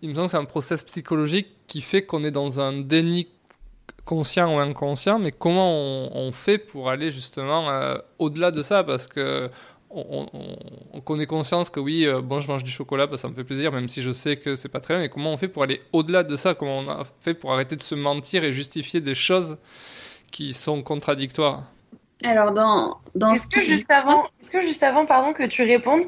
il 0.00 0.10
me 0.10 0.14
semble 0.14 0.26
que 0.26 0.30
c'est 0.30 0.36
un 0.36 0.44
process 0.44 0.82
psychologique 0.84 1.48
qui 1.66 1.80
fait 1.80 2.02
qu'on 2.02 2.22
est 2.22 2.30
dans 2.30 2.60
un 2.60 2.72
déni 2.80 3.26
conscient 4.08 4.48
ou 4.54 4.58
inconscient, 4.58 5.18
mais 5.18 5.32
comment 5.32 5.70
on, 5.70 6.10
on 6.14 6.32
fait 6.32 6.56
pour 6.56 6.88
aller 6.88 7.10
justement 7.10 7.68
euh, 7.68 7.98
au-delà 8.18 8.50
de 8.50 8.62
ça? 8.62 8.82
Parce 8.82 9.06
que 9.06 9.50
on, 9.90 10.26
on, 10.32 10.56
on 10.94 11.00
connaît 11.02 11.26
conscience 11.26 11.68
que 11.68 11.78
oui, 11.78 12.06
euh, 12.06 12.22
bon, 12.22 12.40
je 12.40 12.48
mange 12.48 12.64
du 12.64 12.70
chocolat, 12.70 13.06
bah, 13.06 13.18
ça 13.18 13.28
me 13.28 13.34
fait 13.34 13.44
plaisir, 13.44 13.70
même 13.70 13.88
si 13.88 14.00
je 14.00 14.12
sais 14.12 14.36
que 14.38 14.56
c'est 14.56 14.70
pas 14.70 14.80
très 14.80 14.94
bien. 14.94 15.02
Mais 15.02 15.10
comment 15.10 15.32
on 15.34 15.36
fait 15.36 15.48
pour 15.48 15.62
aller 15.62 15.82
au-delà 15.92 16.22
de 16.22 16.36
ça? 16.36 16.54
Comment 16.54 16.78
on 16.78 16.88
a 16.88 17.04
fait 17.20 17.34
pour 17.34 17.52
arrêter 17.52 17.76
de 17.76 17.82
se 17.82 17.94
mentir 17.94 18.44
et 18.44 18.52
justifier 18.52 19.00
des 19.02 19.14
choses 19.14 19.58
qui 20.30 20.54
sont 20.54 20.82
contradictoires? 20.82 21.64
Alors, 22.24 22.52
dans, 22.52 22.98
dans 23.14 23.32
Est-ce 23.32 23.46
que 23.46 23.62
juste 23.62 23.90
avant, 23.90 24.24
est-ce 24.40 24.50
que 24.50 24.62
juste 24.62 24.82
avant, 24.82 25.04
pardon, 25.04 25.34
que 25.34 25.46
tu 25.46 25.62
répondes, 25.62 26.04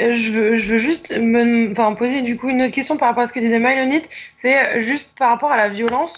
euh, 0.00 0.14
je 0.14 0.30
veux, 0.32 0.54
je 0.56 0.72
veux 0.72 0.78
juste 0.78 1.12
me, 1.12 1.70
enfin, 1.72 1.94
poser 1.94 2.22
du 2.22 2.38
coup 2.38 2.48
une 2.48 2.62
autre 2.62 2.74
question 2.74 2.96
par 2.96 3.08
rapport 3.08 3.24
à 3.24 3.26
ce 3.26 3.34
que 3.34 3.40
disait 3.40 3.60
Mylonite. 3.60 4.08
C'est 4.34 4.82
juste 4.82 5.10
par 5.18 5.28
rapport 5.28 5.52
à 5.52 5.58
la 5.58 5.68
violence. 5.68 6.14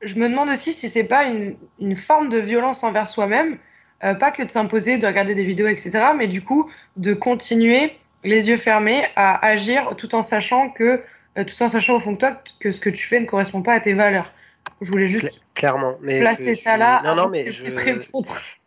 Je 0.00 0.14
me 0.14 0.28
demande 0.28 0.48
aussi 0.48 0.72
si 0.72 0.88
c'est 0.88 1.04
pas 1.04 1.24
une, 1.24 1.56
une 1.80 1.96
forme 1.96 2.28
de 2.28 2.38
violence 2.38 2.84
envers 2.84 3.06
soi-même, 3.06 3.58
euh, 4.04 4.14
pas 4.14 4.30
que 4.30 4.42
de 4.42 4.50
s'imposer, 4.50 4.98
de 4.98 5.06
regarder 5.06 5.34
des 5.34 5.44
vidéos, 5.44 5.66
etc., 5.66 5.90
mais 6.16 6.28
du 6.28 6.42
coup 6.42 6.70
de 6.96 7.14
continuer 7.14 7.98
les 8.24 8.48
yeux 8.48 8.58
fermés 8.58 9.04
à 9.16 9.44
agir 9.44 9.94
tout 9.96 10.14
en 10.14 10.22
sachant 10.22 10.70
que, 10.70 11.02
euh, 11.36 11.44
tout 11.44 11.62
en 11.62 11.68
sachant 11.68 11.96
au 11.96 12.00
fond 12.00 12.12
de 12.12 12.18
toi 12.18 12.40
que 12.60 12.70
ce 12.72 12.80
que 12.80 12.90
tu 12.90 13.06
fais 13.06 13.20
ne 13.20 13.26
correspond 13.26 13.62
pas 13.62 13.74
à 13.74 13.80
tes 13.80 13.94
valeurs. 13.94 14.32
Je 14.80 14.90
voulais 14.90 15.08
juste 15.08 15.24
Cla- 15.24 15.40
clairement. 15.54 15.96
Mais 16.00 16.20
placer 16.20 16.54
je 16.54 16.60
ça 16.60 16.76
là. 16.76 17.00
Non, 17.04 17.16
non, 17.16 17.28
mais 17.28 17.50
je... 17.50 17.64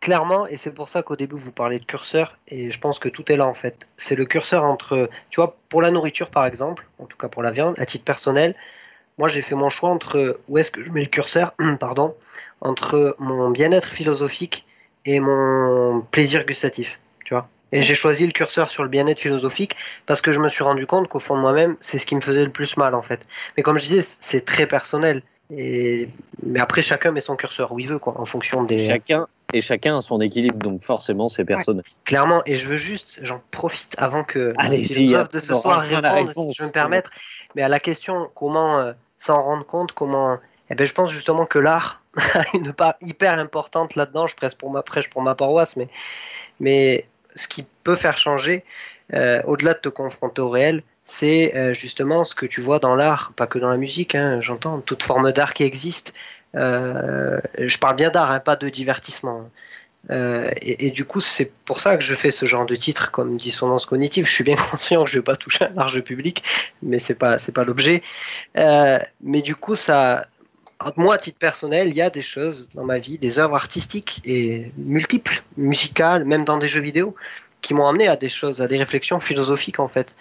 clairement, 0.00 0.46
et 0.46 0.56
c'est 0.56 0.74
pour 0.74 0.88
ça 0.88 1.02
qu'au 1.02 1.16
début 1.16 1.36
vous 1.36 1.52
parlez 1.52 1.78
de 1.78 1.84
curseur, 1.84 2.38
et 2.48 2.70
je 2.70 2.78
pense 2.78 2.98
que 2.98 3.08
tout 3.08 3.30
est 3.32 3.36
là 3.36 3.46
en 3.46 3.54
fait. 3.54 3.88
C'est 3.96 4.16
le 4.16 4.26
curseur 4.26 4.64
entre, 4.64 5.08
tu 5.30 5.36
vois, 5.40 5.56
pour 5.70 5.80
la 5.80 5.90
nourriture 5.90 6.30
par 6.30 6.44
exemple, 6.44 6.86
en 6.98 7.06
tout 7.06 7.16
cas 7.16 7.28
pour 7.28 7.42
la 7.42 7.50
viande, 7.50 7.74
à 7.78 7.86
titre 7.86 8.04
personnel, 8.04 8.54
moi 9.18 9.28
j'ai 9.28 9.42
fait 9.42 9.54
mon 9.54 9.68
choix 9.68 9.90
entre 9.90 10.38
où 10.48 10.58
est-ce 10.58 10.70
que 10.70 10.82
je 10.82 10.90
mets 10.90 11.02
le 11.02 11.08
curseur, 11.08 11.54
pardon, 11.80 12.14
entre 12.60 13.16
mon 13.18 13.50
bien-être 13.50 13.88
philosophique 13.88 14.66
et 15.04 15.20
mon 15.20 16.00
plaisir 16.10 16.44
gustatif, 16.44 17.00
tu 17.24 17.34
vois. 17.34 17.48
Et 17.72 17.80
j'ai 17.80 17.94
choisi 17.94 18.26
le 18.26 18.32
curseur 18.32 18.70
sur 18.70 18.82
le 18.82 18.88
bien-être 18.88 19.18
philosophique 19.18 19.76
parce 20.06 20.20
que 20.20 20.30
je 20.30 20.40
me 20.40 20.48
suis 20.48 20.62
rendu 20.62 20.86
compte 20.86 21.08
qu'au 21.08 21.20
fond 21.20 21.36
de 21.36 21.40
moi-même, 21.40 21.76
c'est 21.80 21.98
ce 21.98 22.04
qui 22.04 22.14
me 22.14 22.20
faisait 22.20 22.44
le 22.44 22.50
plus 22.50 22.76
mal 22.76 22.94
en 22.94 23.02
fait. 23.02 23.26
Mais 23.56 23.62
comme 23.62 23.78
je 23.78 23.84
disais, 23.84 24.02
c'est 24.02 24.44
très 24.44 24.66
personnel. 24.66 25.22
Et... 25.50 26.08
Mais 26.42 26.60
après, 26.60 26.82
chacun 26.82 27.12
met 27.12 27.20
son 27.20 27.36
curseur 27.36 27.72
où 27.72 27.78
il 27.78 27.88
veut, 27.88 27.98
quoi, 27.98 28.20
en 28.20 28.26
fonction 28.26 28.62
des. 28.62 28.78
Chacun 28.78 29.26
et 29.52 29.60
chacun 29.60 29.98
a 29.98 30.00
son 30.00 30.20
équilibre, 30.20 30.58
donc 30.58 30.80
forcément 30.80 31.28
c'est 31.28 31.44
personnel. 31.44 31.84
Clairement, 32.04 32.42
et 32.46 32.56
je 32.56 32.68
veux 32.68 32.76
juste, 32.76 33.20
j'en 33.22 33.40
profite 33.50 33.94
avant 33.98 34.24
que 34.24 34.54
les 34.70 34.78
de 34.78 35.38
ce 35.38 35.52
on 35.52 35.60
soir 35.60 35.80
répondent, 35.82 36.32
si 36.32 36.52
je 36.54 36.62
peux 36.62 36.68
me 36.68 36.72
permettre, 36.72 37.10
mais 37.54 37.62
à 37.62 37.68
la 37.68 37.80
question 37.80 38.30
comment 38.34 38.78
euh, 38.78 38.92
s'en 39.18 39.42
rendre 39.42 39.66
compte, 39.66 39.92
comment. 39.92 40.38
Eh 40.70 40.74
ben, 40.74 40.86
je 40.86 40.94
pense 40.94 41.10
justement 41.10 41.44
que 41.44 41.58
l'art 41.58 42.02
a 42.34 42.44
une 42.54 42.72
part 42.72 42.94
hyper 43.00 43.38
importante 43.38 43.94
là-dedans. 43.94 44.26
Je 44.26 44.36
prêche 44.36 44.54
pour 44.54 44.70
ma 44.70 44.82
prêche 44.82 45.10
pour 45.10 45.22
ma 45.22 45.34
paroisse, 45.34 45.76
mais 45.76 45.88
mais 46.60 47.06
ce 47.34 47.48
qui 47.48 47.66
peut 47.84 47.96
faire 47.96 48.18
changer, 48.18 48.64
euh, 49.14 49.42
au-delà 49.44 49.74
de 49.74 49.78
te 49.78 49.88
confronter 49.88 50.40
au 50.40 50.50
réel, 50.50 50.82
c'est 51.04 51.54
euh, 51.56 51.72
justement 51.72 52.24
ce 52.24 52.34
que 52.34 52.46
tu 52.46 52.60
vois 52.60 52.78
dans 52.78 52.94
l'art, 52.94 53.32
pas 53.36 53.46
que 53.46 53.58
dans 53.58 53.68
la 53.68 53.76
musique, 53.76 54.14
hein, 54.14 54.40
j'entends, 54.40 54.80
toute 54.80 55.02
forme 55.02 55.32
d'art 55.32 55.54
qui 55.54 55.64
existe. 55.64 56.14
Euh, 56.56 57.40
je 57.58 57.78
parle 57.78 57.96
bien 57.96 58.10
d'art, 58.10 58.30
hein, 58.30 58.40
pas 58.40 58.56
de 58.56 58.68
divertissement. 58.68 59.50
Euh, 60.10 60.50
et, 60.60 60.90
du 60.90 61.04
coup, 61.04 61.20
c'est 61.20 61.52
pour 61.64 61.78
ça 61.78 61.96
que 61.96 62.02
je 62.02 62.14
fais 62.14 62.32
ce 62.32 62.44
genre 62.44 62.66
de 62.66 62.74
titre 62.74 63.10
comme 63.12 63.36
dissonance 63.36 63.86
cognitive. 63.86 64.26
Je 64.26 64.32
suis 64.32 64.44
bien 64.44 64.56
conscient 64.70 65.04
que 65.04 65.10
je 65.10 65.18
vais 65.18 65.22
pas 65.22 65.36
toucher 65.36 65.66
un 65.66 65.74
large 65.74 66.00
public, 66.00 66.42
mais 66.82 66.98
c'est 66.98 67.14
pas 67.14 67.36
pas 67.54 67.64
l'objet. 67.64 68.02
Euh, 68.56 68.98
mais 69.22 69.42
du 69.42 69.54
coup, 69.54 69.76
ça, 69.76 70.26
moi, 70.96 71.14
à 71.14 71.18
titre 71.18 71.38
personnel, 71.38 71.88
il 71.88 71.94
y 71.94 72.02
a 72.02 72.10
des 72.10 72.22
choses 72.22 72.68
dans 72.74 72.84
ma 72.84 72.98
vie, 72.98 73.18
des 73.18 73.38
œuvres 73.38 73.54
artistiques 73.54 74.20
et 74.24 74.72
multiples, 74.76 75.42
musicales, 75.56 76.24
même 76.24 76.44
dans 76.44 76.58
des 76.58 76.66
jeux 76.66 76.80
vidéo, 76.80 77.14
qui 77.60 77.74
m'ont 77.74 77.86
amené 77.86 78.08
à 78.08 78.16
des 78.16 78.28
choses, 78.28 78.60
à 78.60 78.66
des 78.66 78.76
réflexions 78.76 79.20
philosophiques 79.20 79.78
en 79.78 79.88
fait. 79.88 80.16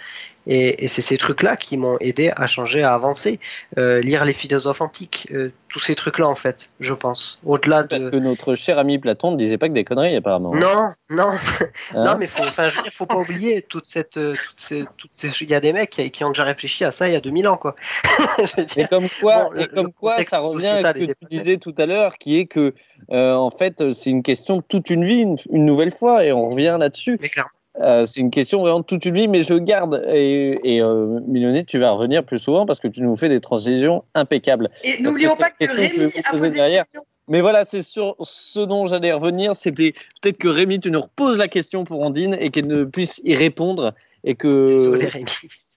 Et, 0.47 0.84
et 0.84 0.88
c'est 0.88 1.01
ces 1.01 1.18
trucs-là 1.18 1.55
qui 1.55 1.77
m'ont 1.77 1.97
aidé 1.99 2.31
à 2.35 2.47
changer, 2.47 2.84
à 2.84 2.93
avancer, 2.93 3.39
Euh, 3.77 4.01
lire 4.01 4.26
les 4.26 4.34
philosophes 4.34 4.81
antiques, 4.81 5.27
euh, 5.31 5.51
tous 5.69 5.80
ces 5.80 5.95
trucs-là 5.95 6.27
en 6.27 6.35
fait, 6.35 6.69
je 6.80 6.93
pense. 6.93 7.39
Au-delà 7.45 7.84
de. 7.84 7.88
Parce 7.88 8.05
que 8.05 8.18
notre 8.18 8.55
cher 8.55 8.77
ami 8.77 8.99
Platon 8.99 9.31
ne 9.31 9.38
disait 9.38 9.57
pas 9.57 9.69
que 9.69 9.73
des 9.73 9.84
conneries 9.84 10.15
apparemment. 10.15 10.53
Non, 10.53 10.93
non, 11.09 11.31
Hein 11.95 12.03
non, 12.05 12.18
mais 12.18 12.27
faut, 12.27 12.43
je 12.43 12.77
veux 12.77 12.84
dire, 12.84 12.91
faut 12.91 13.05
pas 13.05 13.15
oublier 13.18 13.61
toute 13.61 13.85
cette, 13.85 14.18
euh, 14.18 14.34
toutes 14.34 14.59
ces, 14.59 14.85
toutes 14.97 15.13
ces, 15.13 15.30
il 15.41 15.49
y 15.49 15.53
a 15.55 15.59
des 15.59 15.73
mecs 15.73 15.89
qui, 15.89 16.11
qui 16.11 16.23
ont 16.23 16.30
déjà 16.30 16.43
réfléchi 16.43 16.84
à 16.84 16.91
ça 16.91 17.07
il 17.07 17.13
y 17.13 17.15
a 17.15 17.22
2000 17.22 17.47
ans, 17.47 17.57
quoi. 17.57 17.76
Et 18.77 18.85
comme 18.85 19.07
quoi, 19.22 19.45
bon, 19.45 19.59
et 19.59 19.68
comme 19.68 19.88
le 19.88 19.91
quoi 19.91 20.22
ça 20.23 20.39
revient 20.39 20.68
à 20.68 20.93
ce 20.93 20.99
que 20.99 21.05
tu 21.05 21.26
disais 21.30 21.57
tout 21.57 21.76
à 21.77 21.85
l'heure, 21.85 22.18
qui 22.18 22.38
est 22.39 22.45
que 22.45 22.73
euh, 23.11 23.34
en 23.34 23.49
fait 23.51 23.93
c'est 23.93 24.09
une 24.09 24.23
question 24.23 24.57
de 24.57 24.63
toute 24.68 24.89
une 24.89 25.05
vie, 25.05 25.19
une, 25.19 25.38
une 25.51 25.65
nouvelle 25.65 25.91
fois, 25.91 26.26
et 26.26 26.31
on 26.31 26.49
revient 26.49 26.77
là-dessus. 26.80 27.18
Mais 27.22 27.30
clairement. 27.30 27.51
Euh, 27.82 28.06
c'est 28.06 28.20
une 28.20 28.32
question 28.32 28.62
vraiment 28.62 28.84
toute 28.84 29.06
une 29.06 29.16
vie, 29.16 29.28
mais 29.28 29.44
je 29.44 29.53
garde 29.56 30.03
et, 30.08 30.58
et 30.76 30.82
euh, 30.82 31.64
tu 31.68 31.78
vas 31.80 31.91
revenir 31.91 32.24
plus 32.24 32.40
souvent 32.40 32.66
parce 32.66 32.80
que 32.80 32.88
tu 32.88 33.02
nous 33.02 33.16
fais 33.16 33.30
des 33.30 33.40
transitions 33.40 34.03
impeccables. 34.16 34.70
Et 34.84 35.02
n'oublions 35.02 35.36
pas 35.36 35.49
que 35.49 35.58
question 35.58 35.76
je 35.76 35.82
vais 35.82 35.88
Rémi 35.88 36.12
vous 36.14 36.20
a 36.20 36.32
poser 36.32 36.45
posé 36.48 36.56
derrière. 36.58 36.84
question. 36.84 37.02
Mais 37.28 37.41
voilà, 37.41 37.64
c'est 37.64 37.82
sur 37.82 38.16
ce 38.20 38.60
dont 38.60 38.88
j'allais 38.88 39.14
revenir. 39.14 39.56
C'était 39.56 39.94
peut-être 40.22 40.38
que 40.38 40.48
Rémi, 40.48 40.80
tu 40.80 40.91
nous 40.91 41.02
reposes 41.02 41.38
la 41.38 41.48
question 41.48 41.84
pour 41.84 41.99
Ondine 42.02 42.36
et 42.40 42.49
qu'elle 42.49 42.68
ne 42.68 42.84
puisse 42.84 43.22
y 43.24 43.36
répondre 43.36 43.94
et 44.24 44.36
que. 44.36 44.68
Désolé, 44.68 45.08
Rémi. 45.08 45.26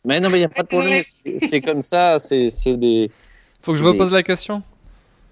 Mais 0.04 0.20
non, 0.20 0.28
mais 0.30 0.36
il 0.38 0.40
n'y 0.40 0.46
a 0.46 0.48
pas 0.50 0.62
de 0.62 0.68
problème. 0.68 1.04
C'est- 1.38 1.60
comme 1.60 1.80
ça. 1.82 2.18
C'est 2.18 2.50
c'est 2.50 2.76
des. 2.76 3.10
Faut 3.62 3.72
que 3.72 3.78
je 3.78 3.84
repose 3.84 4.12
la 4.12 4.22
question 4.22 4.62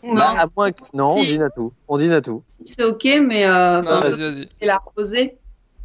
Bah, 0.02 0.34
à 0.38 0.46
moins 0.56 0.72
que... 0.72 0.80
Non, 0.94 1.06
Si. 1.06 1.20
Ondine 1.20 1.42
a 1.42 1.50
tout. 1.50 1.72
Ondine 1.88 2.12
a 2.12 2.20
tout. 2.22 2.42
C'est 2.64 2.82
ok, 2.82 3.04
mais 3.22 3.44
euh, 3.44 3.82
Non, 3.82 4.00
vas-y, 4.00 4.22
vas-y. 4.22 4.48
la 4.66 4.78
reposer. 4.78 5.36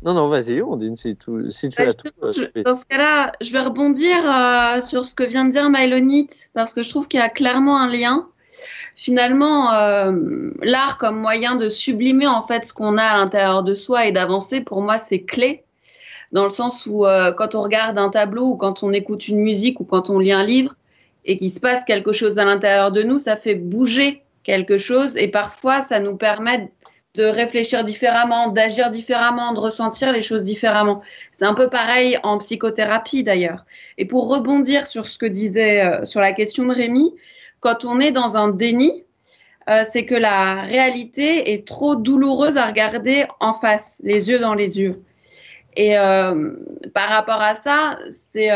Non, 0.04 0.14
non, 0.14 0.28
vas-y, 0.28 0.62
Ondine, 0.62 0.96
si, 0.96 1.16
tout, 1.16 1.50
si 1.50 1.70
tu 1.70 1.82
Bah, 1.82 1.90
as 1.90 1.94
tout. 1.94 2.10
euh, 2.24 2.32
je- 2.32 2.62
dans 2.62 2.76
ce 2.76 2.86
cas-là, 2.86 3.32
je 3.42 3.52
vais 3.52 3.62
rebondir 3.62 4.16
euh, 4.30 4.80
sur 4.80 5.06
ce 5.06 5.16
que 5.16 5.24
vient 5.24 5.46
de 5.46 5.52
dire 5.52 5.70
Mylonite, 5.70 6.50
parce 6.54 6.74
que 6.74 6.84
je 6.84 6.90
trouve 6.90 7.08
qu'il 7.08 7.20
y 7.20 7.24
a 7.24 7.30
clairement 7.30 7.80
un 7.82 7.90
lien. 7.90 8.28
Finalement, 8.96 9.74
euh, 9.74 10.52
l'art 10.62 10.98
comme 10.98 11.20
moyen 11.20 11.56
de 11.56 11.70
sublimer 11.70 12.28
en 12.28 12.42
fait 12.42 12.66
ce 12.66 12.74
qu'on 12.74 12.98
a 12.98 13.04
à 13.04 13.18
l'intérieur 13.18 13.64
de 13.64 13.76
soi 13.76 14.06
et 14.06 14.12
d'avancer, 14.12 14.62
pour 14.62 14.82
moi, 14.82 14.98
c'est 14.98 15.22
clé. 15.22 15.64
Dans 16.32 16.44
le 16.44 16.50
sens 16.50 16.86
où 16.86 17.06
euh, 17.06 17.32
quand 17.32 17.56
on 17.56 17.62
regarde 17.62 17.98
un 17.98 18.10
tableau 18.10 18.50
ou 18.50 18.56
quand 18.56 18.84
on 18.84 18.92
écoute 18.94 19.28
une 19.28 19.40
musique 19.40 19.80
ou 19.80 19.84
quand 19.86 20.10
on 20.10 20.20
lit 20.20 20.32
un 20.32 20.44
livre 20.46 20.76
et 21.26 21.38
qu'il 21.38 21.50
se 21.50 21.60
passe 21.60 21.84
quelque 21.86 22.12
chose 22.12 22.38
à 22.38 22.46
l'intérieur 22.46 22.92
de 22.92 23.02
nous, 23.04 23.18
ça 23.20 23.36
fait 23.38 23.56
bouger 23.56 24.24
quelque 24.44 24.78
chose 24.78 25.16
et 25.18 25.28
parfois 25.28 25.82
ça 25.82 26.00
nous 26.00 26.16
permet 26.18 26.70
de 27.18 27.26
réfléchir 27.26 27.84
différemment, 27.84 28.50
d'agir 28.50 28.92
différemment, 28.92 29.52
de 29.52 29.60
ressentir 29.60 30.12
les 30.12 30.22
choses 30.22 30.44
différemment. 30.44 31.02
C'est 31.32 31.46
un 31.46 31.56
peu 31.56 31.68
pareil 31.68 32.18
en 32.22 32.38
psychothérapie 32.38 33.24
d'ailleurs. 33.24 33.66
Et 33.98 34.06
pour 34.06 34.30
rebondir 34.30 34.86
sur 34.86 35.08
ce 35.08 35.18
que 35.18 35.26
disait, 35.26 35.84
euh, 35.84 36.06
sur 36.06 36.22
la 36.22 36.32
question 36.32 36.66
de 36.66 36.74
Rémi, 36.74 37.16
quand 37.60 37.86
on 37.86 38.00
est 38.00 38.12
dans 38.12 38.38
un 38.38 38.50
déni, 38.50 39.04
euh, 39.68 39.84
c'est 39.92 40.06
que 40.06 40.14
la 40.14 40.62
réalité 40.62 41.54
est 41.54 41.68
trop 41.68 41.96
douloureuse 41.96 42.56
à 42.56 42.68
regarder 42.68 43.26
en 43.40 43.54
face, 43.54 44.00
les 44.04 44.30
yeux 44.30 44.40
dans 44.40 44.54
les 44.54 44.80
yeux. 44.80 45.02
Et 45.76 45.98
euh, 45.98 46.52
par 46.94 47.10
rapport 47.10 47.42
à 47.42 47.56
ça, 47.56 47.98
c'est 48.12 48.50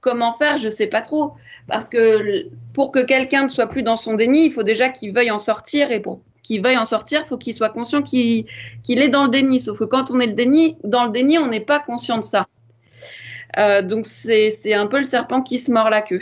comment 0.00 0.34
faire, 0.34 0.56
je 0.56 0.68
sais 0.68 0.86
pas 0.86 1.00
trop. 1.00 1.34
Parce 1.68 1.88
que 1.88 2.46
pour 2.74 2.90
que 2.92 3.00
quelqu'un 3.00 3.44
ne 3.44 3.48
soit 3.48 3.68
plus 3.68 3.82
dans 3.82 3.96
son 3.96 4.14
déni, 4.14 4.46
il 4.46 4.52
faut 4.52 4.62
déjà 4.62 4.88
qu'il 4.88 5.12
veuille 5.12 5.30
en 5.30 5.38
sortir. 5.38 5.90
Et 5.90 6.00
pour 6.00 6.20
qu'il 6.44 6.62
veuille 6.62 6.78
en 6.78 6.84
sortir, 6.84 7.22
il 7.24 7.28
faut 7.28 7.38
qu'il 7.38 7.54
soit 7.54 7.70
conscient 7.70 8.02
qu'il 8.02 8.46
est 8.86 9.08
dans 9.08 9.24
le 9.24 9.30
déni. 9.30 9.58
Sauf 9.58 9.78
que 9.78 9.84
quand 9.84 10.12
on 10.12 10.20
est 10.20 10.26
le 10.26 10.34
déni, 10.34 10.76
dans 10.84 11.06
le 11.06 11.10
déni, 11.10 11.38
on 11.38 11.48
n'est 11.48 11.58
pas 11.58 11.80
conscient 11.80 12.18
de 12.18 12.22
ça. 12.22 12.46
Euh, 13.58 13.82
donc 13.82 14.06
c'est 14.06 14.74
un 14.74 14.86
peu 14.86 14.98
le 14.98 15.04
serpent 15.04 15.42
qui 15.42 15.58
se 15.58 15.72
mord 15.72 15.90
la 15.90 16.02
queue. 16.02 16.20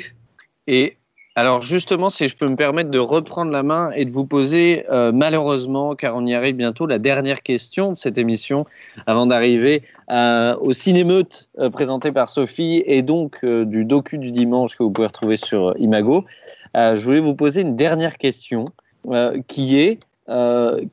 Et 0.66 0.96
alors 1.34 1.62
justement, 1.62 2.10
si 2.10 2.28
je 2.28 2.36
peux 2.36 2.46
me 2.46 2.56
permettre 2.56 2.90
de 2.90 2.98
reprendre 2.98 3.50
la 3.50 3.62
main 3.62 3.90
et 3.96 4.04
de 4.04 4.10
vous 4.10 4.26
poser, 4.26 4.84
euh, 4.90 5.12
malheureusement, 5.12 5.94
car 5.94 6.14
on 6.14 6.26
y 6.26 6.34
arrive 6.34 6.56
bientôt, 6.56 6.86
la 6.86 6.98
dernière 6.98 7.42
question 7.42 7.92
de 7.92 7.96
cette 7.96 8.18
émission, 8.18 8.66
avant 9.06 9.26
d'arriver 9.26 9.82
euh, 10.10 10.54
au 10.60 10.72
cinémeute 10.72 11.48
présenté 11.72 12.12
par 12.12 12.28
Sophie 12.28 12.84
et 12.86 13.02
donc 13.02 13.44
du 13.44 13.84
docu 13.86 14.18
du 14.18 14.30
dimanche 14.30 14.76
que 14.76 14.82
vous 14.82 14.90
pouvez 14.90 15.06
retrouver 15.06 15.36
sur 15.36 15.74
Imago. 15.78 16.26
Je 16.74 17.00
voulais 17.00 17.20
vous 17.20 17.34
poser 17.34 17.62
une 17.62 17.76
dernière 17.76 18.18
question 18.18 18.66
qui 19.48 19.80
est 19.80 19.98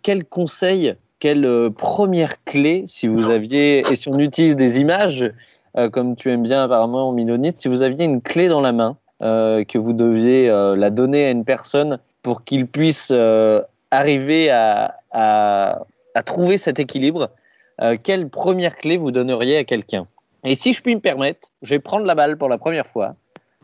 quel 0.01 0.25
conseil, 0.25 0.95
quelle 1.19 1.45
euh, 1.45 1.69
première 1.69 2.43
clé, 2.43 2.83
si 2.87 3.07
vous 3.07 3.29
aviez, 3.29 3.83
et 3.91 3.95
si 3.95 4.09
on 4.09 4.17
utilise 4.17 4.55
des 4.55 4.79
images, 4.79 5.29
euh, 5.77 5.89
comme 5.89 6.15
tu 6.15 6.31
aimes 6.31 6.43
bien 6.43 6.63
apparemment, 6.63 7.11
Milonite, 7.11 7.57
si 7.57 7.67
vous 7.67 7.81
aviez 7.81 8.05
une 8.05 8.21
clé 8.21 8.47
dans 8.47 8.61
la 8.61 8.71
main, 8.71 8.97
euh, 9.21 9.65
que 9.65 9.77
vous 9.77 9.93
deviez 9.93 10.49
euh, 10.49 10.75
la 10.75 10.89
donner 10.89 11.25
à 11.25 11.31
une 11.31 11.43
personne 11.43 11.99
pour 12.23 12.43
qu'il 12.45 12.67
puisse 12.67 13.11
euh, 13.11 13.61
arriver 13.91 14.49
à, 14.49 14.95
à, 15.11 15.81
à 16.15 16.23
trouver 16.23 16.57
cet 16.57 16.79
équilibre, 16.79 17.29
euh, 17.81 17.97
quelle 18.01 18.29
première 18.29 18.75
clé 18.75 18.97
vous 18.97 19.11
donneriez 19.11 19.57
à 19.57 19.63
quelqu'un? 19.63 20.07
Et 20.45 20.55
si 20.55 20.71
je 20.71 20.81
puis 20.81 20.95
me 20.95 21.01
permettre, 21.01 21.49
je 21.61 21.71
vais 21.71 21.79
prendre 21.79 22.05
la 22.05 22.15
balle 22.15 22.37
pour 22.37 22.47
la 22.47 22.57
première 22.57 22.87
fois. 22.87 23.15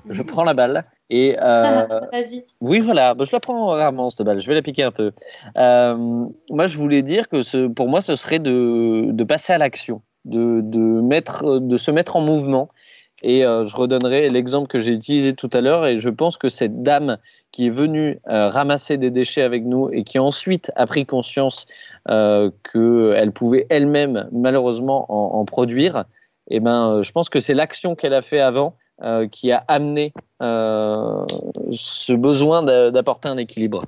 Je 0.09 0.21
prends 0.21 0.43
la 0.43 0.53
balle 0.53 0.85
et 1.09 1.35
euh, 1.41 1.85
Vas-y. 2.11 2.45
oui, 2.61 2.79
voilà, 2.79 3.13
Bah, 3.13 3.23
je 3.25 3.31
la 3.31 3.39
prends 3.39 3.67
rarement 3.67 4.09
cette 4.09 4.25
balle, 4.25 4.39
je 4.39 4.47
vais 4.47 4.55
la 4.55 4.61
piquer 4.61 4.83
un 4.83 4.91
peu. 4.91 5.11
Euh, 5.57 5.95
moi, 6.49 6.65
je 6.67 6.77
voulais 6.77 7.01
dire 7.01 7.29
que 7.29 7.41
ce, 7.41 7.67
pour 7.67 7.87
moi, 7.89 8.01
ce 8.01 8.15
serait 8.15 8.39
de, 8.39 9.07
de 9.11 9.23
passer 9.23 9.53
à 9.53 9.57
l'action, 9.57 10.01
de, 10.25 10.61
de, 10.61 10.79
mettre, 10.79 11.59
de 11.59 11.77
se 11.77 11.91
mettre 11.91 12.15
en 12.15 12.21
mouvement. 12.21 12.69
Et 13.23 13.45
euh, 13.45 13.63
je 13.63 13.75
redonnerai 13.75 14.29
l'exemple 14.29 14.67
que 14.67 14.79
j'ai 14.79 14.91
utilisé 14.91 15.33
tout 15.33 15.49
à 15.53 15.61
l'heure. 15.61 15.87
Et 15.87 15.99
je 15.99 16.09
pense 16.09 16.37
que 16.37 16.49
cette 16.49 16.83
dame 16.83 17.17
qui 17.51 17.67
est 17.67 17.71
venue 17.71 18.19
euh, 18.27 18.49
ramasser 18.49 18.97
des 18.97 19.09
déchets 19.09 19.41
avec 19.41 19.63
nous 19.63 19.89
et 19.91 20.03
qui 20.03 20.19
ensuite 20.19 20.71
a 20.75 20.85
pris 20.85 21.05
conscience 21.05 21.65
qu'elle 22.07 23.31
pouvait 23.33 23.65
elle-même, 23.71 24.27
malheureusement, 24.31 25.05
en, 25.09 25.39
en 25.39 25.45
produire, 25.45 26.03
eh 26.51 26.59
ben, 26.59 27.01
je 27.01 27.11
pense 27.11 27.29
que 27.29 27.39
c'est 27.39 27.55
l'action 27.55 27.95
qu'elle 27.95 28.13
a 28.13 28.21
fait 28.21 28.39
avant 28.39 28.73
euh, 29.01 29.27
qui 29.27 29.51
a 29.51 29.63
amené 29.67 30.13
euh, 30.41 31.25
ce 31.71 32.13
besoin 32.13 32.63
d'a- 32.63 32.91
d'apporter 32.91 33.27
un 33.27 33.37
équilibre. 33.37 33.83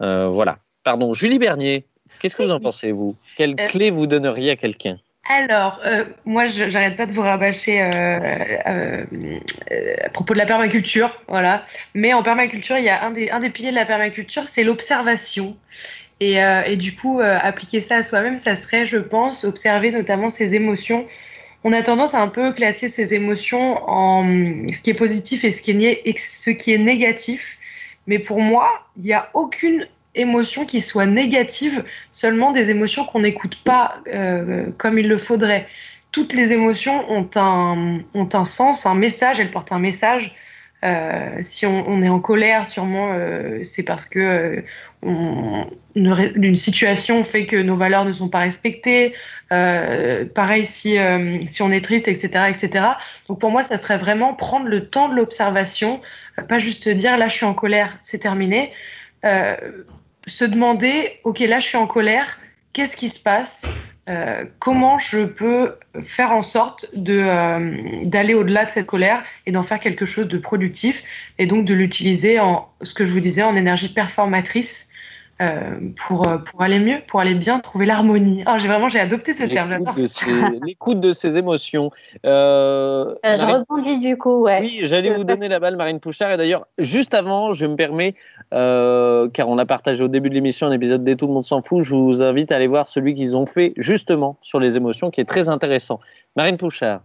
Euh, 0.00 0.28
voilà. 0.28 0.58
Pardon, 0.84 1.12
Julie 1.12 1.38
Bernier, 1.38 1.84
qu'est-ce 2.18 2.36
que 2.36 2.42
vous 2.42 2.52
en 2.52 2.60
pensez, 2.60 2.92
vous? 2.92 3.16
Quelle 3.36 3.56
clé 3.56 3.90
vous 3.90 4.06
donneriez 4.06 4.50
à 4.50 4.56
quelqu'un? 4.56 4.96
Alors, 5.28 5.80
euh, 5.86 6.04
moi, 6.26 6.46
j'arrête 6.46 6.96
pas 6.96 7.06
de 7.06 7.12
vous 7.12 7.22
rabâcher 7.22 7.82
euh, 7.82 7.90
euh, 8.66 9.04
euh, 9.72 9.94
à 10.04 10.10
propos 10.10 10.34
de 10.34 10.38
la 10.38 10.44
permaculture, 10.44 11.18
voilà. 11.28 11.64
Mais 11.94 12.12
en 12.12 12.22
permaculture, 12.22 12.76
il 12.76 12.84
y 12.84 12.90
a 12.90 13.02
un 13.02 13.10
des, 13.10 13.30
un 13.30 13.40
des 13.40 13.48
piliers 13.48 13.70
de 13.70 13.76
la 13.76 13.86
permaculture, 13.86 14.44
c'est 14.44 14.64
l'observation. 14.64 15.56
Et, 16.20 16.36
et 16.66 16.76
du 16.76 16.94
coup, 16.94 17.20
appliquer 17.20 17.80
ça 17.80 17.96
à 17.96 18.04
soi-même, 18.04 18.38
ça 18.38 18.54
serait, 18.56 18.86
je 18.86 18.98
pense, 18.98 19.44
observer 19.44 19.90
notamment 19.90 20.30
ses 20.30 20.54
émotions 20.54 21.06
on 21.64 21.72
a 21.72 21.82
tendance 21.82 22.14
à 22.14 22.20
un 22.20 22.28
peu 22.28 22.52
classer 22.52 22.88
ces 22.88 23.14
émotions 23.14 23.82
en 23.88 24.22
ce 24.72 24.82
qui 24.82 24.90
est 24.90 24.94
positif 24.94 25.44
et 25.44 25.50
ce 25.50 25.62
qui 25.62 25.70
est, 25.84 26.02
et 26.04 26.14
ce 26.18 26.50
qui 26.50 26.72
est 26.72 26.78
négatif. 26.78 27.58
Mais 28.06 28.18
pour 28.18 28.40
moi, 28.40 28.70
il 28.96 29.04
n'y 29.04 29.14
a 29.14 29.30
aucune 29.32 29.88
émotion 30.14 30.66
qui 30.66 30.82
soit 30.82 31.06
négative, 31.06 31.82
seulement 32.12 32.52
des 32.52 32.70
émotions 32.70 33.06
qu'on 33.06 33.20
n'écoute 33.20 33.56
pas 33.64 33.96
euh, 34.12 34.66
comme 34.76 34.98
il 34.98 35.08
le 35.08 35.16
faudrait. 35.16 35.66
Toutes 36.12 36.34
les 36.34 36.52
émotions 36.52 37.10
ont 37.10 37.28
un, 37.34 38.00
ont 38.12 38.28
un 38.32 38.44
sens, 38.44 38.84
un 38.84 38.94
message, 38.94 39.40
elles 39.40 39.50
portent 39.50 39.72
un 39.72 39.78
message. 39.78 40.34
Euh, 40.84 41.38
si 41.40 41.64
on, 41.64 42.02
est 42.02 42.08
en 42.08 42.20
colère, 42.20 42.66
sûrement, 42.66 43.12
euh, 43.14 43.64
c'est 43.64 43.82
parce 43.82 44.04
que 44.04 44.62
euh, 45.04 46.54
situation 46.56 47.24
fait 47.24 47.46
que 47.46 47.56
nos 47.56 47.76
valeurs 47.76 48.04
ne 48.04 48.12
sont 48.12 48.28
pas 48.28 48.40
respectées. 48.40 49.14
Euh, 49.52 50.26
pareil 50.26 50.66
si, 50.66 50.96
si 51.46 51.62
on 51.62 51.70
est 51.70 51.84
triste, 51.84 52.08
etc., 52.08 52.46
etc. 52.48 52.86
Donc 53.28 53.40
pour 53.40 53.50
moi, 53.50 53.64
ça 53.64 53.78
serait 53.78 53.98
vraiment 53.98 54.34
prendre 54.34 54.66
le 54.66 54.88
temps 54.88 55.08
de 55.08 55.14
l'observation, 55.14 56.00
pas 56.48 56.58
juste 56.58 56.88
dire 56.88 57.16
là 57.16 57.28
je 57.28 57.36
suis 57.36 57.46
en 57.46 57.54
colère, 57.54 57.96
c'est 58.00 58.18
terminé. 58.18 58.72
Se 60.26 60.44
demander, 60.44 61.18
ok, 61.24 61.40
là 61.40 61.60
je 61.60 61.66
suis 61.66 61.76
en 61.78 61.86
colère, 61.86 62.40
qu'est-ce 62.72 62.96
qui 62.96 63.08
se 63.08 63.20
passe? 63.20 63.66
Euh, 64.08 64.44
Comment 64.58 64.98
je 64.98 65.24
peux 65.24 65.76
faire 66.02 66.32
en 66.32 66.42
sorte 66.42 66.86
euh, 66.96 67.76
d'aller 68.04 68.34
au-delà 68.34 68.66
de 68.66 68.70
cette 68.70 68.86
colère 68.86 69.24
et 69.46 69.52
d'en 69.52 69.62
faire 69.62 69.80
quelque 69.80 70.04
chose 70.04 70.28
de 70.28 70.36
productif 70.36 71.02
et 71.38 71.46
donc 71.46 71.64
de 71.64 71.72
l'utiliser 71.72 72.38
en 72.38 72.68
ce 72.82 72.92
que 72.92 73.04
je 73.04 73.12
vous 73.12 73.20
disais 73.20 73.42
en 73.42 73.56
énergie 73.56 73.88
performatrice 73.88 74.88
euh, 75.42 75.78
pour, 76.06 76.28
euh, 76.28 76.38
pour 76.38 76.62
aller 76.62 76.78
mieux, 76.78 76.98
pour 77.08 77.20
aller 77.20 77.34
bien, 77.34 77.58
trouver 77.60 77.86
l'harmonie. 77.86 78.42
Ah, 78.46 78.58
j'ai 78.58 78.68
vraiment 78.68 78.88
j'ai 78.88 79.00
adopté 79.00 79.32
ce 79.32 79.44
terme, 79.44 79.70
L'écoute 79.72 79.96
de 79.96 80.06
ses- 80.06 80.30
L'écoute 80.66 81.00
de 81.00 81.12
ses 81.12 81.36
émotions. 81.38 81.90
Euh, 82.24 83.14
Euh, 83.24 83.36
je 83.36 83.42
Marine- 83.42 83.64
rebondis 83.68 83.98
du 83.98 84.16
coup, 84.16 84.42
ouais. 84.42 84.60
Oui, 84.60 84.80
j'allais 84.84 85.10
vous 85.14 85.24
donner 85.24 85.48
la 85.48 85.58
balle, 85.60 85.76
Marine 85.76 86.00
Pouchard. 86.00 86.30
Et 86.32 86.36
d'ailleurs, 86.36 86.66
juste 86.78 87.14
avant, 87.14 87.52
je 87.52 87.66
me 87.66 87.76
permets, 87.76 88.14
euh, 88.52 89.28
car 89.30 89.48
on 89.48 89.58
a 89.58 89.66
partagé 89.66 90.02
au 90.04 90.08
début 90.08 90.28
de 90.30 90.34
l'émission 90.34 90.66
un 90.66 90.72
épisode 90.72 91.04
des 91.04 91.16
Tout 91.16 91.26
le 91.26 91.32
monde 91.32 91.44
s'en 91.44 91.62
fout, 91.62 91.82
je 91.82 91.94
vous 91.94 92.22
invite 92.22 92.52
à 92.52 92.56
aller 92.56 92.66
voir 92.66 92.86
celui 92.86 93.14
qu'ils 93.14 93.36
ont 93.36 93.46
fait 93.46 93.72
justement 93.76 94.36
sur 94.42 94.60
les 94.60 94.76
émotions, 94.76 95.10
qui 95.10 95.20
est 95.20 95.24
très 95.24 95.48
intéressant. 95.48 96.00
Marine 96.36 96.56
Pouchard. 96.56 97.00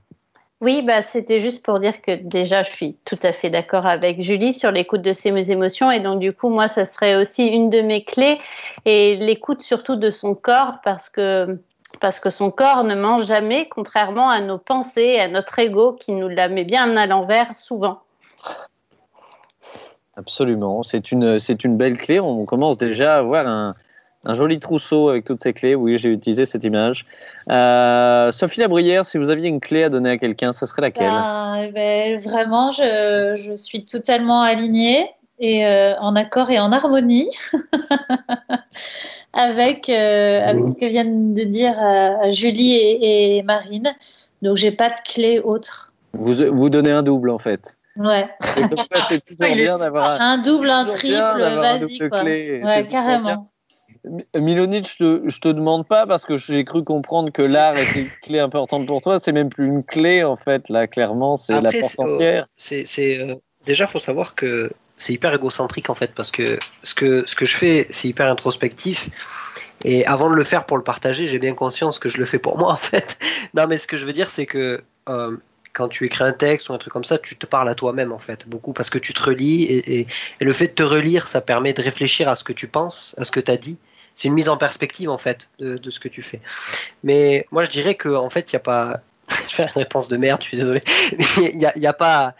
Oui, 0.62 0.82
bah, 0.82 1.02
c'était 1.02 1.40
juste 1.40 1.64
pour 1.64 1.80
dire 1.80 2.02
que 2.02 2.16
déjà, 2.16 2.64
je 2.64 2.70
suis 2.70 2.98
tout 3.06 3.20
à 3.24 3.32
fait 3.32 3.50
d'accord 3.50 3.86
avec 3.86 4.22
Julie 4.22 4.52
sur 4.52 4.72
l'écoute 4.72 5.02
de 5.02 5.14
ses 5.14 5.52
émotions. 5.52 5.90
Et 5.90 6.02
donc, 6.02 6.20
du 6.20 6.34
coup, 6.34 6.50
moi, 6.50 6.68
ça 6.68 6.84
serait 6.84 7.16
aussi 7.16 7.48
une 7.48 7.70
de 7.70 7.82
mes 7.82 8.04
clés. 8.04 8.40
Et 8.84 9.16
l'écoute 9.16 9.62
surtout 9.62 9.96
de 9.96 10.10
son 10.10 10.36
corps 10.36 10.80
parce 10.84 11.10
que, 11.10 11.58
son 12.30 12.52
corps 12.52 12.84
ne 12.84 12.96
ment 12.96 13.20
jamais, 13.20 13.70
contrairement 13.70 14.30
à 14.30 14.42
nos 14.42 14.58
pensées, 14.58 15.18
à 15.18 15.30
notre 15.30 15.58
ego 15.60 15.94
qui 15.94 16.14
nous 16.14 16.28
la 16.28 16.50
met 16.50 16.66
bien 16.66 16.98
à 16.98 17.08
l'envers 17.08 17.56
souvent. 17.56 18.02
Absolument, 20.18 20.84
c'est 20.84 21.14
une, 21.14 21.40
c'est 21.40 21.64
une 21.64 21.78
belle 21.78 21.98
clé. 21.98 22.20
On 22.20 22.44
commence 22.44 22.78
déjà 22.78 23.16
à 23.16 23.20
avoir 23.20 23.48
un, 23.48 23.76
un 24.26 24.34
joli 24.34 24.60
trousseau 24.60 25.10
avec 25.10 25.26
toutes 25.26 25.42
ces 25.42 25.54
clés. 25.54 25.76
Oui, 25.76 25.98
j'ai 25.98 26.10
utilisé 26.10 26.46
cette 26.46 26.64
image. 26.64 27.06
Euh, 27.50 28.32
Sophie 28.32 28.60
Labrière, 28.60 29.06
si 29.06 29.18
vous 29.18 29.30
aviez 29.30 29.48
une 29.48 29.60
clé 29.60 29.84
à 29.84 29.90
donner 29.90 30.12
à 30.12 30.18
quelqu'un, 30.18 30.52
ce 30.52 30.66
serait 30.66 30.82
laquelle? 30.82 31.10
Ben, 31.10 31.56
eh 31.68 31.72
ben, 31.72 32.20
vraiment, 32.20 32.72
je, 32.72 33.42
je 33.42 33.56
suis 33.56 33.86
totalement 33.86 34.42
alignée 34.42 35.08
et 35.40 35.66
euh, 35.66 35.96
en 36.00 36.16
accord 36.16 36.50
et 36.50 36.60
en 36.60 36.72
harmonie 36.72 37.30
avec, 39.34 39.90
euh, 39.90 40.42
avec 40.46 40.68
ce 40.68 40.80
que 40.80 40.86
viennent 40.88 41.34
de 41.34 41.44
dire 41.44 41.76
euh, 41.82 42.30
Julie 42.32 42.74
et, 42.74 43.38
et 43.38 43.44
Marine. 43.44 43.94
Donc, 44.42 44.58
j'ai 44.58 44.72
pas 44.72 44.90
de 44.90 45.00
clé 45.08 45.40
autre. 45.40 45.94
vous, 46.14 46.34
vous 46.52 46.70
donnez 46.70 46.92
un 46.92 47.04
double 47.04 47.30
en 47.30 47.40
fait. 47.40 47.78
Ouais. 47.96 48.30
Et 48.58 48.62
comme 48.62 48.78
ça, 48.94 49.06
c'est 49.10 49.26
toujours 49.26 49.48
bien 49.56 49.78
d'avoir 49.78 50.22
Un 50.22 50.38
double, 50.38 50.70
un 50.70 50.86
triple, 50.86 51.18
vas-y 51.18 51.98
quoi. 52.10 52.22
clé. 52.22 52.62
Ouais, 52.64 52.84
carrément. 52.84 53.48
Mi- 54.06 54.26
Milonic, 54.36 54.88
je 54.90 54.98
te, 54.98 55.30
je 55.30 55.40
te 55.40 55.50
demande 55.50 55.88
pas 55.88 56.06
parce 56.08 56.26
que 56.26 56.38
j'ai 56.38 56.64
cru 56.64 56.84
comprendre 56.84 57.32
que 57.32 57.42
l'art 57.42 57.78
était 57.78 58.02
une 58.02 58.10
clé 58.22 58.40
importante 58.40 58.86
pour 58.88 59.02
toi. 59.02 59.20
C'est 59.20 59.32
même 59.32 59.50
plus 59.50 59.66
une 59.68 59.84
clé 59.84 60.24
en 60.24 60.36
fait, 60.36 60.70
là, 60.70 60.88
clairement, 60.88 61.36
c'est 61.36 61.54
la 61.62 61.72
porte 61.82 61.96
oh, 62.00 62.04
entière. 62.16 62.48
c'est, 62.56 62.86
c'est, 62.86 63.20
euh, 63.20 63.36
déjà, 63.66 63.88
faut 63.88 64.00
savoir 64.00 64.36
que 64.36 64.72
c'est 64.98 65.14
hyper 65.14 65.34
égocentrique 65.34 65.90
en 65.90 65.96
fait, 65.96 66.14
parce 66.14 66.32
que 66.32 66.60
ce 66.84 66.94
que, 66.94 67.26
ce 67.28 67.36
que 67.36 67.46
je 67.46 67.58
fais, 67.58 67.88
c'est 67.90 68.08
hyper 68.08 68.28
introspectif. 68.28 69.10
Et 69.86 70.06
avant 70.06 70.30
de 70.30 70.36
le 70.36 70.44
faire 70.44 70.66
pour 70.66 70.78
le 70.78 70.84
partager, 70.84 71.26
j'ai 71.28 71.40
bien 71.40 71.54
conscience 71.54 72.00
que 72.00 72.10
je 72.10 72.18
le 72.18 72.26
fais 72.26 72.40
pour 72.40 72.58
moi 72.58 72.72
en 72.74 72.78
fait. 72.78 73.18
Non, 73.54 73.66
mais 73.68 73.78
ce 73.78 73.88
que 73.88 73.98
je 73.98 74.06
veux 74.06 74.14
dire, 74.14 74.30
c'est 74.32 74.46
que 74.46 74.82
euh, 75.08 75.38
quand 75.74 75.88
tu 75.88 76.06
écris 76.06 76.24
un 76.24 76.34
texte 76.34 76.68
ou 76.70 76.74
un 76.74 76.78
truc 76.78 76.92
comme 76.92 77.04
ça, 77.06 77.18
tu 77.18 77.36
te 77.38 77.46
parles 77.46 77.70
à 77.70 77.76
toi-même 77.76 78.12
en 78.12 78.20
fait, 78.20 78.48
beaucoup, 78.48 78.74
parce 78.74 78.90
que 78.90 78.98
tu 78.98 79.14
te 79.14 79.22
relis 79.24 79.64
et, 79.64 80.00
et- 80.02 80.08
et 80.42 80.44
le 80.46 80.54
fait 80.54 80.68
de 80.68 80.74
te 80.74 80.84
relire, 80.84 81.28
ça 81.28 81.42
permet 81.42 81.72
de 81.74 81.82
réfléchir 81.82 82.28
à 82.28 82.36
ce 82.36 82.44
que 82.44 82.54
tu 82.54 82.68
penses, 82.68 83.16
à 83.18 83.24
ce 83.24 83.32
que 83.32 83.40
tu 83.40 83.52
as 83.52 83.58
dit. 83.58 83.78
C'est 84.20 84.28
une 84.28 84.34
mise 84.34 84.50
en 84.50 84.58
perspective 84.58 85.10
en 85.10 85.18
fait 85.18 85.48
de, 85.60 85.90
ce 85.90 85.98
que 85.98 86.10
tu 86.10 86.22
fais. 86.22 86.42
Mais 87.04 87.48
moi, 87.52 87.64
je 87.64 87.70
dirais 87.70 87.96
que 87.96 88.10
en 88.10 88.30
fait, 88.30 88.52
il 88.52 88.56
n'y 88.56 88.58
a 88.58 88.60
pas. 88.60 89.00
je 89.48 89.56
faire 89.56 89.72
une 89.74 89.82
réponse 89.82 90.10
de 90.10 90.18
merde, 90.18 90.42
je 90.42 90.48
suis 90.48 90.58
désolé. 90.58 90.82
Il 91.38 91.88
a, 91.88 91.94
pas, 91.94 92.34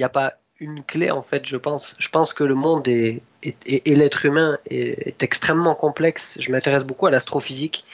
a 0.00 0.08
pas 0.08 0.34
une 0.60 0.84
clé 0.84 1.10
en 1.10 1.24
fait. 1.24 1.44
Je 1.44 1.56
pense. 1.56 1.96
Je 1.98 2.08
pense 2.08 2.34
que 2.34 2.44
le 2.44 2.54
monde 2.54 2.86
est, 2.86 3.22
et 3.42 3.96
l'être 3.96 4.24
humain 4.24 4.58
est, 4.70 5.24
extrêmement 5.24 5.74
complexe. 5.74 6.36
Je 6.38 6.52
m'intéresse 6.52 6.84
beaucoup 6.84 7.06
à 7.06 7.10
l'astrophysique 7.10 7.84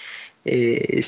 et 0.44 1.00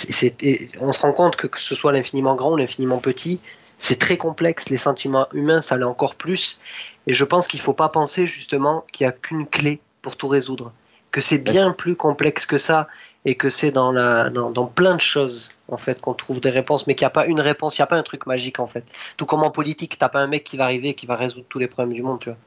on 0.81 0.93
se 0.93 1.01
rend 1.01 1.13
compte 1.13 1.37
que 1.37 1.47
que 1.47 1.61
ce 1.61 1.75
soit 1.75 1.93
l'infiniment 1.93 2.35
grand 2.35 2.53
ou 2.53 2.57
l'infiniment 2.57 2.99
petit, 2.99 3.43
c'est 3.79 3.99
très 3.99 4.17
complexe. 4.17 4.71
Les 4.71 4.79
sentiments 4.79 5.29
humains, 5.35 5.61
ça 5.61 5.77
l'est 5.77 5.85
encore 5.85 6.15
plus. 6.15 6.59
Et 7.07 7.13
je 7.13 7.27
pense 7.27 7.47
qu'il 7.47 7.61
ne 7.61 7.65
faut 7.65 7.75
pas 7.75 7.91
penser 7.91 8.27
justement 8.27 8.87
qu'il 8.91 9.07
n'y 9.07 9.11
a 9.11 9.13
qu'une 9.13 9.47
clé 9.47 9.81
pour 10.01 10.17
tout 10.17 10.29
résoudre. 10.29 10.73
Que 11.13 11.21
c'est 11.21 11.39
bien 11.39 11.73
plus 11.73 11.95
complexe 11.95 12.47
que 12.47 12.59
ça 12.59 12.89
et 13.25 13.37
que 13.37 13.51
c'est 13.51 13.71
dans, 13.71 13.93
la, 13.93 14.31
dans, 14.31 14.51
dans 14.51 14.67
plein 14.67 14.97
de 14.97 15.01
choses 15.01 15.53
en 15.69 15.77
fait 15.77 16.01
qu'on 16.01 16.15
trouve 16.15 16.41
des 16.41 16.51
réponses, 16.51 16.87
mais 16.87 16.95
qu'il 16.95 17.05
n'y 17.05 17.09
a 17.09 17.11
pas 17.11 17.27
une 17.27 17.41
réponse, 17.41 17.79
il 17.79 17.81
n'y 17.81 17.85
a 17.85 17.87
pas 17.87 17.97
un 17.97 18.03
truc 18.03 18.27
magique 18.27 18.59
en 18.59 18.67
fait. 18.67 18.85
Tout 19.17 19.27
comme 19.27 19.43
en 19.45 19.51
politique, 19.51 19.97
t'as 19.99 20.09
pas 20.09 20.21
un 20.21 20.27
mec 20.27 20.43
qui 20.45 20.57
va 20.57 20.65
arriver 20.65 20.89
et 20.91 20.95
qui 20.95 21.07
va 21.07 21.15
résoudre 21.17 21.47
tous 21.49 21.59
les 21.59 21.69
problèmes 21.69 21.95
du 21.95 22.03
monde, 22.03 22.19
tu 22.19 22.31
vois. 22.31 22.39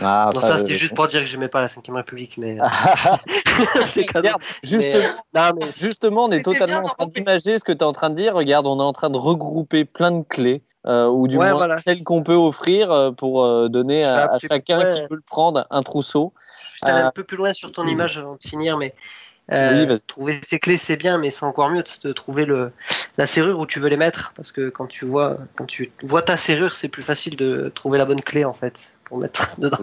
Ah, 0.00 0.30
Non, 0.34 0.40
ça, 0.40 0.48
ça, 0.48 0.54
euh, 0.54 0.58
c'était 0.58 0.74
juste 0.74 0.94
pour 0.94 1.06
dire 1.06 1.20
que 1.20 1.26
j'aimais 1.26 1.48
pas 1.48 1.60
la 1.60 1.68
5 1.68 1.84
République, 1.88 2.36
mais. 2.36 2.58
c'est 3.84 4.04
cadeau. 4.04 4.28
Regarde, 4.28 4.42
Justement, 4.62 5.08
Mais, 5.34 5.40
non, 5.40 5.50
mais 5.58 5.72
justement, 5.72 6.24
on 6.24 6.30
est 6.30 6.42
totalement 6.42 6.80
en 6.84 6.88
train 6.88 7.06
d'imager 7.06 7.58
ce 7.58 7.64
que 7.64 7.72
tu 7.72 7.78
es 7.78 7.84
en 7.84 7.92
train 7.92 8.10
de 8.10 8.14
dire. 8.14 8.34
Regarde, 8.34 8.66
on 8.66 8.78
est 8.78 8.82
en 8.82 8.92
train 8.92 9.10
de 9.10 9.16
regrouper 9.16 9.84
plein 9.84 10.10
de 10.12 10.24
clés, 10.28 10.62
euh, 10.86 11.08
ou 11.08 11.26
du 11.26 11.36
Ouais, 11.36 11.46
moins 11.50 11.54
voilà. 11.54 11.78
celles 11.78 12.04
qu'on 12.04 12.22
peut 12.22 12.34
offrir 12.34 12.90
euh, 12.92 13.10
pour 13.10 13.44
euh, 13.44 13.68
donner 13.68 14.04
à, 14.04 14.32
à 14.32 14.38
chacun 14.38 14.78
ouais. 14.78 14.94
qui 14.94 15.00
veut 15.02 15.16
le 15.16 15.22
prendre 15.26 15.66
un 15.70 15.82
trousseau. 15.82 16.32
Je 16.80 16.86
vais 16.86 16.92
aller 16.92 17.02
Euh, 17.02 17.08
un 17.08 17.12
peu 17.12 17.24
plus 17.24 17.36
loin 17.36 17.52
sur 17.52 17.72
ton 17.72 17.86
image 17.86 18.18
avant 18.18 18.34
de 18.34 18.48
finir, 18.48 18.78
mais 18.78 18.94
euh, 19.52 19.86
Oui, 19.86 20.00
trouver 20.06 20.40
ces 20.42 20.58
clés 20.58 20.76
c'est 20.76 20.96
bien, 20.96 21.18
mais 21.18 21.30
c'est 21.30 21.44
encore 21.44 21.70
mieux 21.70 21.82
de, 22.04 22.12
trouver 22.12 22.44
le, 22.44 22.72
la 23.16 23.26
serrure 23.26 23.58
où 23.58 23.66
tu 23.66 23.80
veux 23.80 23.88
les 23.88 23.96
mettre, 23.96 24.32
parce 24.36 24.52
que 24.52 24.68
quand 24.68 24.86
tu 24.86 25.04
vois 25.04 25.38
quand 25.56 25.66
tu 25.66 25.90
vois 26.02 26.22
ta 26.22 26.36
serrure, 26.36 26.74
c'est 26.74 26.88
plus 26.88 27.02
facile 27.02 27.36
de 27.36 27.72
trouver 27.74 27.98
la 27.98 28.04
bonne 28.04 28.20
clé 28.20 28.44
en 28.44 28.52
fait 28.52 28.96
pour 29.04 29.18
mettre 29.18 29.54
dedans. 29.58 29.78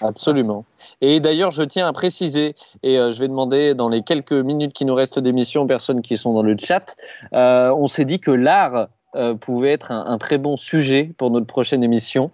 Absolument. 0.00 0.64
Et 1.00 1.20
d'ailleurs, 1.20 1.50
je 1.50 1.62
tiens 1.62 1.86
à 1.88 1.92
préciser, 1.92 2.54
et 2.82 2.98
euh, 2.98 3.12
je 3.12 3.18
vais 3.20 3.28
demander 3.28 3.74
dans 3.74 3.88
les 3.88 4.02
quelques 4.02 4.32
minutes 4.32 4.72
qui 4.72 4.84
nous 4.84 4.94
restent 4.94 5.18
d'émission 5.18 5.62
aux 5.62 5.66
personnes 5.66 6.02
qui 6.02 6.16
sont 6.16 6.32
dans 6.34 6.42
le 6.42 6.56
chat, 6.58 6.94
euh, 7.32 7.70
on 7.70 7.86
s'est 7.86 8.04
dit 8.04 8.20
que 8.20 8.30
l'art 8.30 8.88
euh, 9.14 9.34
pouvait 9.34 9.72
être 9.72 9.90
un, 9.90 10.06
un 10.06 10.18
très 10.18 10.38
bon 10.38 10.56
sujet 10.56 11.12
pour 11.16 11.30
notre 11.30 11.46
prochaine 11.46 11.82
émission. 11.82 12.30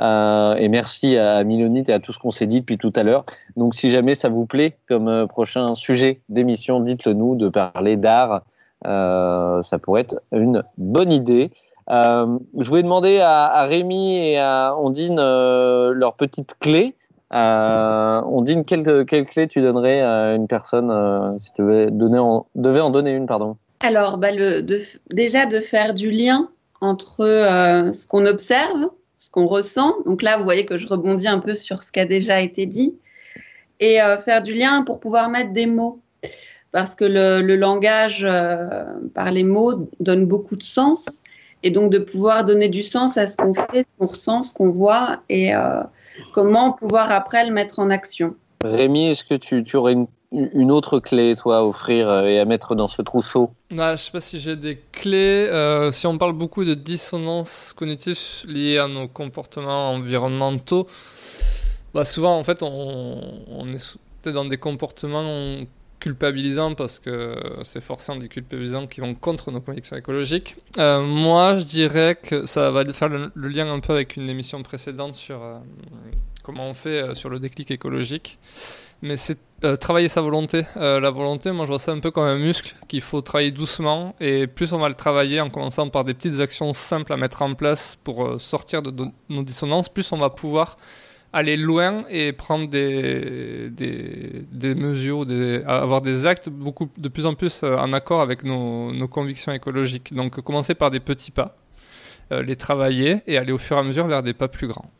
Euh, 0.00 0.54
et 0.54 0.68
merci 0.68 1.16
à 1.16 1.44
Milonite 1.44 1.88
et 1.88 1.92
à 1.92 2.00
tout 2.00 2.12
ce 2.12 2.18
qu'on 2.18 2.30
s'est 2.30 2.46
dit 2.46 2.60
depuis 2.60 2.78
tout 2.78 2.92
à 2.96 3.02
l'heure. 3.02 3.24
Donc, 3.56 3.74
si 3.74 3.90
jamais 3.90 4.14
ça 4.14 4.28
vous 4.28 4.46
plaît 4.46 4.76
comme 4.88 5.08
euh, 5.08 5.26
prochain 5.26 5.74
sujet 5.74 6.20
d'émission, 6.28 6.80
dites-le 6.80 7.12
nous 7.12 7.34
de 7.36 7.48
parler 7.48 7.96
d'art. 7.96 8.42
Euh, 8.86 9.60
ça 9.62 9.78
pourrait 9.78 10.02
être 10.02 10.20
une 10.32 10.62
bonne 10.76 11.12
idée. 11.12 11.50
Je 11.88 12.68
voulais 12.68 12.82
demander 12.82 13.20
à, 13.20 13.46
à 13.46 13.64
Rémi 13.64 14.16
et 14.16 14.38
à 14.38 14.76
Ondine 14.76 15.16
leur 15.16 16.14
petite 16.14 16.54
clé. 16.58 16.94
Euh, 17.32 18.20
Ondine, 18.22 18.64
quelle, 18.64 19.04
quelle 19.04 19.24
clé 19.24 19.48
tu 19.48 19.62
donnerais 19.62 20.00
à 20.00 20.34
une 20.34 20.46
personne 20.48 21.38
si 21.38 21.52
tu 21.52 21.62
devais, 21.62 22.18
en, 22.18 22.46
devais 22.54 22.80
en 22.80 22.90
donner 22.90 23.12
une, 23.12 23.26
pardon? 23.26 23.56
Alors, 23.82 24.18
bah, 24.18 24.28
déjà 25.12 25.46
de 25.46 25.60
faire 25.60 25.94
du 25.94 26.10
lien 26.10 26.48
entre 26.80 27.24
ce 27.92 28.06
qu'on 28.06 28.26
observe, 28.26 28.90
ce 29.16 29.30
qu'on 29.30 29.46
ressent. 29.46 29.96
Donc 30.04 30.22
là, 30.22 30.36
vous 30.36 30.44
voyez 30.44 30.66
que 30.66 30.76
je 30.76 30.86
rebondis 30.86 31.28
un 31.28 31.38
peu 31.38 31.54
sur 31.54 31.82
ce 31.82 31.92
qui 31.92 32.00
a 32.00 32.04
déjà 32.04 32.40
été 32.40 32.66
dit. 32.66 32.94
Et 33.80 34.00
euh, 34.00 34.18
faire 34.18 34.42
du 34.42 34.54
lien 34.54 34.82
pour 34.82 35.00
pouvoir 35.00 35.28
mettre 35.28 35.52
des 35.52 35.66
mots. 35.66 36.00
Parce 36.72 36.94
que 36.94 37.04
le, 37.04 37.56
langage 37.56 38.26
euh, 38.28 38.84
par 39.14 39.30
les 39.30 39.44
mots 39.44 39.88
donne 40.00 40.26
beaucoup 40.26 40.56
de 40.56 40.62
sens. 40.62 41.22
Et 41.62 41.70
donc 41.70 41.90
de 41.90 41.98
pouvoir 41.98 42.44
donner 42.44 42.68
du 42.68 42.82
sens 42.82 43.16
à 43.16 43.26
ce 43.26 43.36
qu'on 43.36 43.54
fait, 43.54 43.82
ce 43.82 43.88
qu'on 43.98 44.06
ressent, 44.06 44.42
ce 44.42 44.54
qu'on 44.54 44.70
voit 44.70 45.22
et 45.28 45.54
euh, 45.54 45.80
comment 46.32 46.72
pouvoir 46.72 47.10
après 47.10 47.46
le 47.46 47.52
mettre 47.52 47.78
en 47.78 47.90
action. 47.90 48.36
Rémi, 48.62 49.08
est-ce 49.08 49.24
que 49.24 49.34
tu, 49.34 49.64
tu 49.64 49.76
aurais 49.76 49.92
une, 49.92 50.06
une 50.32 50.70
autre 50.70 50.98
clé, 50.98 51.34
toi, 51.36 51.58
à 51.58 51.62
offrir 51.62 52.08
euh, 52.08 52.24
et 52.24 52.38
à 52.38 52.44
mettre 52.44 52.74
dans 52.74 52.88
ce 52.88 53.02
trousseau? 53.02 53.52
Ah, 53.78 53.96
je 53.96 54.02
sais 54.02 54.10
pas 54.10 54.20
si 54.20 54.40
j'ai 54.40 54.56
des 54.56 54.78
clés. 54.92 55.48
Euh, 55.48 55.92
si 55.92 56.06
on 56.06 56.18
parle 56.18 56.32
beaucoup 56.32 56.64
de 56.64 56.74
dissonance 56.74 57.72
cognitive 57.76 58.18
liée 58.46 58.78
à 58.78 58.88
nos 58.88 59.08
comportements 59.08 59.92
environnementaux, 59.92 60.86
bah 61.94 62.04
souvent 62.04 62.36
en 62.36 62.44
fait 62.44 62.62
on, 62.62 63.20
on 63.48 63.72
est 63.72 63.98
dans 64.26 64.44
des 64.44 64.58
comportements 64.58 65.64
culpabilisants 66.00 66.74
parce 66.74 66.98
que 66.98 67.36
c'est 67.62 67.80
forcément 67.80 68.18
des 68.18 68.28
culpabilisants 68.28 68.86
qui 68.86 69.00
vont 69.00 69.14
contre 69.14 69.50
nos 69.50 69.60
convictions 69.60 69.96
écologiques. 69.96 70.56
Euh, 70.78 71.00
moi 71.00 71.56
je 71.58 71.64
dirais 71.64 72.18
que 72.20 72.44
ça 72.46 72.70
va 72.70 72.84
faire 72.92 73.08
le, 73.08 73.30
lien 73.48 73.72
un 73.72 73.80
peu 73.80 73.94
avec 73.94 74.16
une 74.16 74.28
émission 74.28 74.62
précédente 74.62 75.14
sur 75.14 75.40
comment 76.42 76.68
on 76.68 76.74
fait 76.74 77.14
sur 77.14 77.30
le 77.30 77.38
déclic 77.38 77.70
écologique. 77.70 78.38
Mais 79.02 79.16
c'est 79.16 79.38
euh, 79.64 79.76
travailler 79.76 80.08
sa 80.08 80.20
volonté. 80.20 80.66
Euh, 80.76 81.00
la 81.00 81.10
volonté, 81.10 81.50
moi 81.50 81.64
je 81.64 81.70
vois 81.70 81.78
ça 81.78 81.90
un 81.90 82.00
peu 82.00 82.10
comme 82.10 82.24
un 82.24 82.38
muscle 82.38 82.74
qu'il 82.88 83.00
faut 83.00 83.22
travailler 83.22 83.50
doucement. 83.50 84.14
Et 84.20 84.46
plus 84.46 84.74
on 84.74 84.78
va 84.78 84.88
le 84.88 84.94
travailler 84.94 85.40
en 85.40 85.48
commençant 85.48 85.88
par 85.88 86.04
des 86.04 86.12
petites 86.12 86.40
actions 86.40 86.74
simples 86.74 87.12
à 87.12 87.16
mettre 87.16 87.40
en 87.40 87.54
place 87.54 87.98
pour 88.04 88.24
euh, 88.26 88.38
sortir 88.38 88.82
de, 88.82 88.92
nos 89.30 89.42
dissonances, 89.42 89.88
plus 89.88 90.12
on 90.12 90.18
va 90.18 90.28
pouvoir 90.28 90.76
aller 91.32 91.56
loin 91.56 92.04
et 92.10 92.32
prendre 92.32 92.68
des, 92.68 93.70
des, 93.70 94.74
mesures, 94.74 95.24
des, 95.26 95.62
avoir 95.66 96.02
des 96.02 96.26
actes 96.26 96.48
beaucoup 96.48 96.88
de 96.96 97.08
plus 97.08 97.26
en 97.26 97.34
plus 97.34 97.62
en 97.62 97.92
accord 97.92 98.20
avec 98.20 98.44
nos, 98.44 99.08
convictions 99.08 99.52
écologiques. 99.52 100.14
Donc 100.14 100.40
commencer 100.40 100.74
par 100.74 100.90
des 100.90 101.00
petits 101.00 101.32
pas, 101.32 101.56
les 102.30 102.56
travailler 102.56 103.22
et 103.26 103.36
aller 103.36 103.52
au 103.52 103.58
fur 103.58 103.76
et 103.76 103.80
à 103.80 103.82
mesure 103.82 104.06
vers 104.06 104.22
des 104.22 104.32
pas 104.32 104.48
plus 104.48 104.68
grands. 104.68 104.90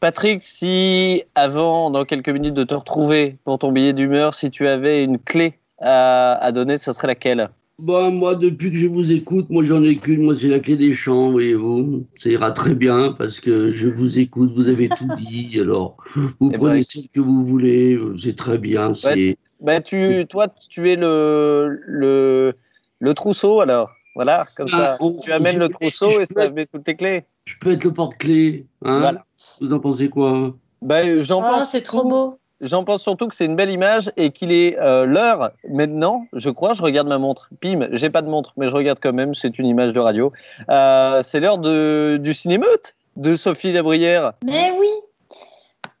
Patrick, 0.00 0.42
si 0.42 1.22
avant, 1.34 1.90
dans 1.90 2.04
quelques 2.04 2.28
minutes, 2.28 2.54
de 2.54 2.64
te 2.64 2.74
retrouver 2.74 3.36
pour 3.44 3.58
ton 3.58 3.72
billet 3.72 3.92
d'humeur, 3.92 4.34
si 4.34 4.50
tu 4.50 4.66
avais 4.68 5.02
une 5.04 5.18
clé 5.18 5.54
à, 5.80 6.34
à 6.34 6.52
donner, 6.52 6.76
ce 6.76 6.92
serait 6.92 7.06
laquelle? 7.08 7.48
Bah, 7.78 8.08
moi, 8.10 8.34
depuis 8.34 8.70
que 8.70 8.78
je 8.78 8.86
vous 8.86 9.12
écoute, 9.12 9.50
moi, 9.50 9.62
j'en 9.62 9.82
ai 9.82 9.96
qu'une. 9.96 10.22
Moi, 10.22 10.34
c'est 10.34 10.48
la 10.48 10.60
clé 10.60 10.76
des 10.76 10.94
champs, 10.94 11.30
voyez-vous. 11.30 12.06
Ça 12.16 12.30
ira 12.30 12.50
très 12.50 12.74
bien 12.74 13.12
parce 13.12 13.38
que 13.38 13.70
je 13.70 13.86
vous 13.88 14.18
écoute, 14.18 14.50
vous 14.54 14.68
avez 14.68 14.88
tout 14.88 15.08
dit. 15.16 15.58
Alors, 15.60 15.96
vous 16.40 16.50
Eh 16.52 16.56
prenez 16.56 16.78
ben, 16.78 16.82
celle 16.82 17.08
que 17.12 17.20
vous 17.20 17.44
voulez. 17.44 17.98
C'est 18.18 18.36
très 18.36 18.56
bien. 18.56 18.92
Bah, 19.60 19.80
tu, 19.82 20.24
Toi, 20.26 20.48
tu 20.70 20.88
es 20.90 20.96
le, 20.96 21.80
le, 21.86 22.54
le 23.00 23.14
trousseau, 23.14 23.60
alors. 23.60 23.90
Voilà, 24.14 24.44
comme 24.56 24.68
Ah, 24.72 24.96
ça. 24.98 25.04
on- 25.04 25.20
tu 25.20 25.30
amènes 25.30 25.58
le 25.58 25.68
trousseau 25.68 26.18
et 26.18 26.24
ça 26.24 26.48
met 26.48 26.64
toutes 26.64 26.84
tes 26.84 26.96
clés. 26.96 27.24
Je 27.44 27.54
peux 27.60 27.72
être 27.72 27.84
le 27.84 27.92
porte-clés. 27.92 28.64
Hein? 28.82 29.00
Voilà. 29.00 29.25
Vous 29.60 29.72
en 29.72 29.80
pensez 29.80 30.08
quoi 30.08 30.54
Bah, 30.82 31.20
j'en 31.20 31.40
Oh, 31.40 31.58
pense 31.58 31.70
c'est 31.70 31.82
trop 31.82 32.04
beau. 32.04 32.38
J'en 32.62 32.84
pense 32.84 33.02
surtout 33.02 33.28
que 33.28 33.34
c'est 33.34 33.44
une 33.44 33.56
belle 33.56 33.70
image 33.70 34.10
et 34.16 34.30
qu'il 34.30 34.50
est 34.50 34.78
euh, 34.78 35.04
l'heure 35.04 35.50
maintenant. 35.68 36.26
Je 36.32 36.48
crois, 36.48 36.72
je 36.72 36.80
regarde 36.82 37.06
ma 37.06 37.18
montre. 37.18 37.50
Pim, 37.60 37.88
j'ai 37.92 38.08
pas 38.08 38.22
de 38.22 38.28
montre, 38.28 38.54
mais 38.56 38.68
je 38.68 38.74
regarde 38.74 38.98
quand 39.02 39.12
même. 39.12 39.34
C'est 39.34 39.58
une 39.58 39.66
image 39.66 39.92
de 39.92 40.00
radio. 40.00 40.32
Euh, 40.70 41.20
c'est 41.22 41.40
l'heure 41.40 41.58
de 41.58 42.18
du 42.20 42.32
cinémeute 42.32 42.94
de 43.16 43.36
Sophie 43.36 43.72
Labrière. 43.72 44.32
Mais 44.44 44.72
oui. 44.78 44.88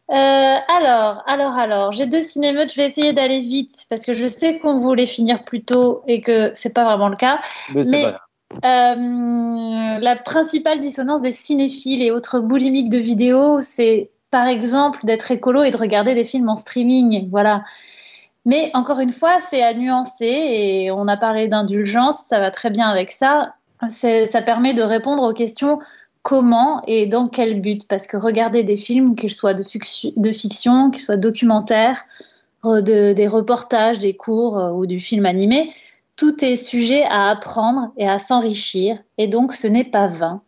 Euh, 0.08 0.14
alors, 0.14 1.22
alors, 1.26 1.52
alors, 1.58 1.92
j'ai 1.92 2.06
deux 2.06 2.20
cinémeutes. 2.20 2.72
Je 2.72 2.76
vais 2.76 2.86
essayer 2.86 3.12
d'aller 3.12 3.40
vite 3.40 3.84
parce 3.90 4.06
que 4.06 4.14
je 4.14 4.26
sais 4.26 4.58
qu'on 4.58 4.76
voulait 4.76 5.06
finir 5.06 5.44
plus 5.44 5.62
tôt 5.62 6.04
et 6.06 6.22
que 6.22 6.52
c'est 6.54 6.72
pas 6.72 6.84
vraiment 6.84 7.08
le 7.08 7.16
cas. 7.16 7.40
Mais 7.74 7.82
c'est 7.82 7.90
Mais-. 7.90 8.14
Euh, 8.52 9.98
la 10.00 10.16
principale 10.16 10.80
dissonance 10.80 11.20
des 11.20 11.32
cinéphiles 11.32 12.02
et 12.02 12.10
autres 12.10 12.40
boulimiques 12.40 12.88
de 12.88 12.98
vidéos, 12.98 13.60
c'est 13.60 14.10
par 14.30 14.46
exemple 14.46 15.00
d'être 15.04 15.30
écolo 15.30 15.62
et 15.62 15.70
de 15.70 15.76
regarder 15.76 16.14
des 16.14 16.24
films 16.24 16.48
en 16.48 16.56
streaming. 16.56 17.28
Voilà. 17.30 17.64
Mais 18.44 18.70
encore 18.74 19.00
une 19.00 19.12
fois, 19.12 19.38
c'est 19.40 19.62
à 19.62 19.74
nuancer 19.74 20.24
et 20.26 20.90
on 20.90 21.08
a 21.08 21.16
parlé 21.16 21.48
d'indulgence, 21.48 22.20
ça 22.28 22.38
va 22.38 22.50
très 22.50 22.70
bien 22.70 22.88
avec 22.88 23.10
ça. 23.10 23.54
Ça 23.88 24.42
permet 24.42 24.72
de 24.72 24.82
répondre 24.82 25.22
aux 25.22 25.34
questions 25.34 25.78
comment 26.22 26.82
et 26.86 27.06
dans 27.06 27.28
quel 27.28 27.60
but. 27.60 27.86
Parce 27.88 28.06
que 28.06 28.16
regarder 28.16 28.62
des 28.62 28.76
films, 28.76 29.16
qu'ils 29.16 29.32
soient 29.32 29.54
de, 29.54 29.62
fiction- 29.62 30.90
qu'ils 30.90 31.02
soient 31.02 31.16
documentaires, 31.16 32.04
re- 32.62 32.82
de- 32.82 33.12
des 33.12 33.26
reportages, 33.26 33.98
des 33.98 34.14
cours 34.14 34.58
euh, 34.58 34.70
ou 34.70 34.86
du 34.86 34.98
film 34.98 35.26
animé, 35.26 35.72
tout 36.16 36.44
est 36.44 36.56
sujet 36.56 37.04
à 37.04 37.30
apprendre 37.30 37.92
et 37.96 38.08
à 38.08 38.18
s'enrichir, 38.18 38.98
et 39.18 39.26
donc 39.26 39.52
ce 39.52 39.66
n'est 39.66 39.84
pas 39.84 40.06
vain. 40.06 40.42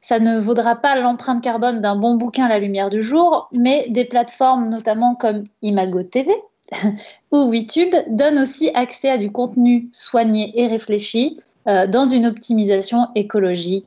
Ça 0.00 0.18
ne 0.18 0.38
vaudra 0.38 0.76
pas 0.76 0.96
l'empreinte 0.96 1.42
carbone 1.42 1.80
d'un 1.80 1.96
bon 1.96 2.16
bouquin 2.16 2.46
à 2.46 2.48
la 2.48 2.58
lumière 2.58 2.90
du 2.90 3.00
jour, 3.00 3.48
mais 3.52 3.86
des 3.88 4.04
plateformes 4.04 4.68
notamment 4.68 5.14
comme 5.14 5.44
Imago 5.62 6.02
TV 6.02 6.32
ou 7.30 7.52
YouTube 7.52 7.94
donnent 8.08 8.38
aussi 8.38 8.70
accès 8.74 9.10
à 9.10 9.18
du 9.18 9.30
contenu 9.30 9.88
soigné 9.92 10.52
et 10.60 10.66
réfléchi 10.66 11.38
euh, 11.68 11.86
dans 11.86 12.06
une 12.06 12.26
optimisation 12.26 13.08
écologique 13.14 13.86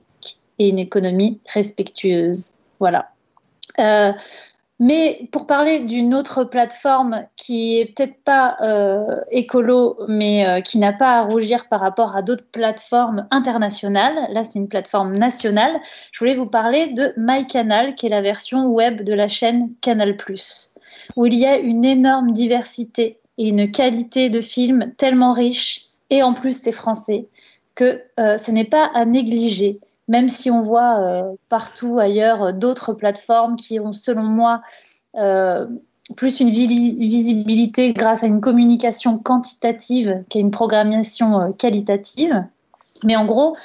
et 0.60 0.70
une 0.70 0.80
économie 0.80 1.40
respectueuse. 1.54 2.52
Voilà. 2.80 3.10
Euh, 3.80 4.14
mais 4.80 5.30
pour 5.32 5.48
parler 5.48 5.86
d'une 5.86 6.14
autre 6.14 6.44
plateforme 6.44 7.26
qui 7.38 7.80
est 7.80 7.96
peut-être 7.96 8.22
pas 8.24 8.58
euh, 8.62 9.22
écolo, 9.32 9.98
mais 10.10 10.46
euh, 10.46 10.62
qui 10.62 10.80
n'a 10.80 10.92
pas 10.92 11.20
à 11.20 11.22
rougir 11.22 11.70
par 11.70 11.80
rapport 11.80 12.16
à 12.16 12.22
d'autres 12.22 12.48
plateformes 12.52 13.26
internationales, 13.32 14.28
là 14.32 14.44
c'est 14.44 14.60
une 14.60 14.68
plateforme 14.68 15.18
nationale, 15.18 15.80
je 16.12 16.20
voulais 16.20 16.36
vous 16.36 16.46
parler 16.46 16.88
de 16.88 17.14
MyCanal, 17.16 17.96
qui 17.96 18.08
est 18.08 18.10
la 18.10 18.22
version 18.22 18.68
web 18.68 19.02
de 19.02 19.14
la 19.14 19.30
chaîne 19.30 19.74
Canal+, 19.80 20.18
où 21.16 21.26
il 21.26 21.36
y 21.36 21.46
a 21.46 21.58
une 21.58 21.86
énorme 21.86 22.32
diversité 22.32 23.20
et 23.38 23.48
une 23.48 23.72
qualité 23.72 24.30
de 24.30 24.42
films 24.42 24.94
tellement 24.98 25.32
riche, 25.32 25.86
et 26.10 26.22
en 26.22 26.34
plus 26.34 26.62
c'est 26.62 26.74
français, 26.74 27.28
que 27.76 28.02
euh, 28.20 28.38
ce 28.38 28.52
n'est 28.52 28.66
pas 28.66 28.90
à 28.94 29.06
négliger 29.06 29.80
même 30.08 30.28
si 30.28 30.52
on 30.52 30.62
voit 30.62 31.00
euh, 31.00 31.34
partout 31.50 31.98
ailleurs 32.00 32.44
euh, 32.44 32.52
d'autres 32.52 32.94
plateformes 32.94 33.56
qui 33.56 33.80
ont, 33.80 33.92
selon 33.92 34.24
moi, 34.24 34.62
euh, 35.16 35.66
plus 36.16 36.40
une 36.40 36.50
visi- 36.50 36.98
visibilité 37.00 37.92
grâce 37.94 38.24
à 38.24 38.28
une 38.28 38.42
communication 38.42 39.18
quantitative 39.18 40.22
qu'à 40.30 40.40
une 40.40 40.52
programmation 40.52 41.52
qualitative. 41.54 42.44
Mais 43.04 43.16
en 43.16 43.26
gros, 43.26 43.58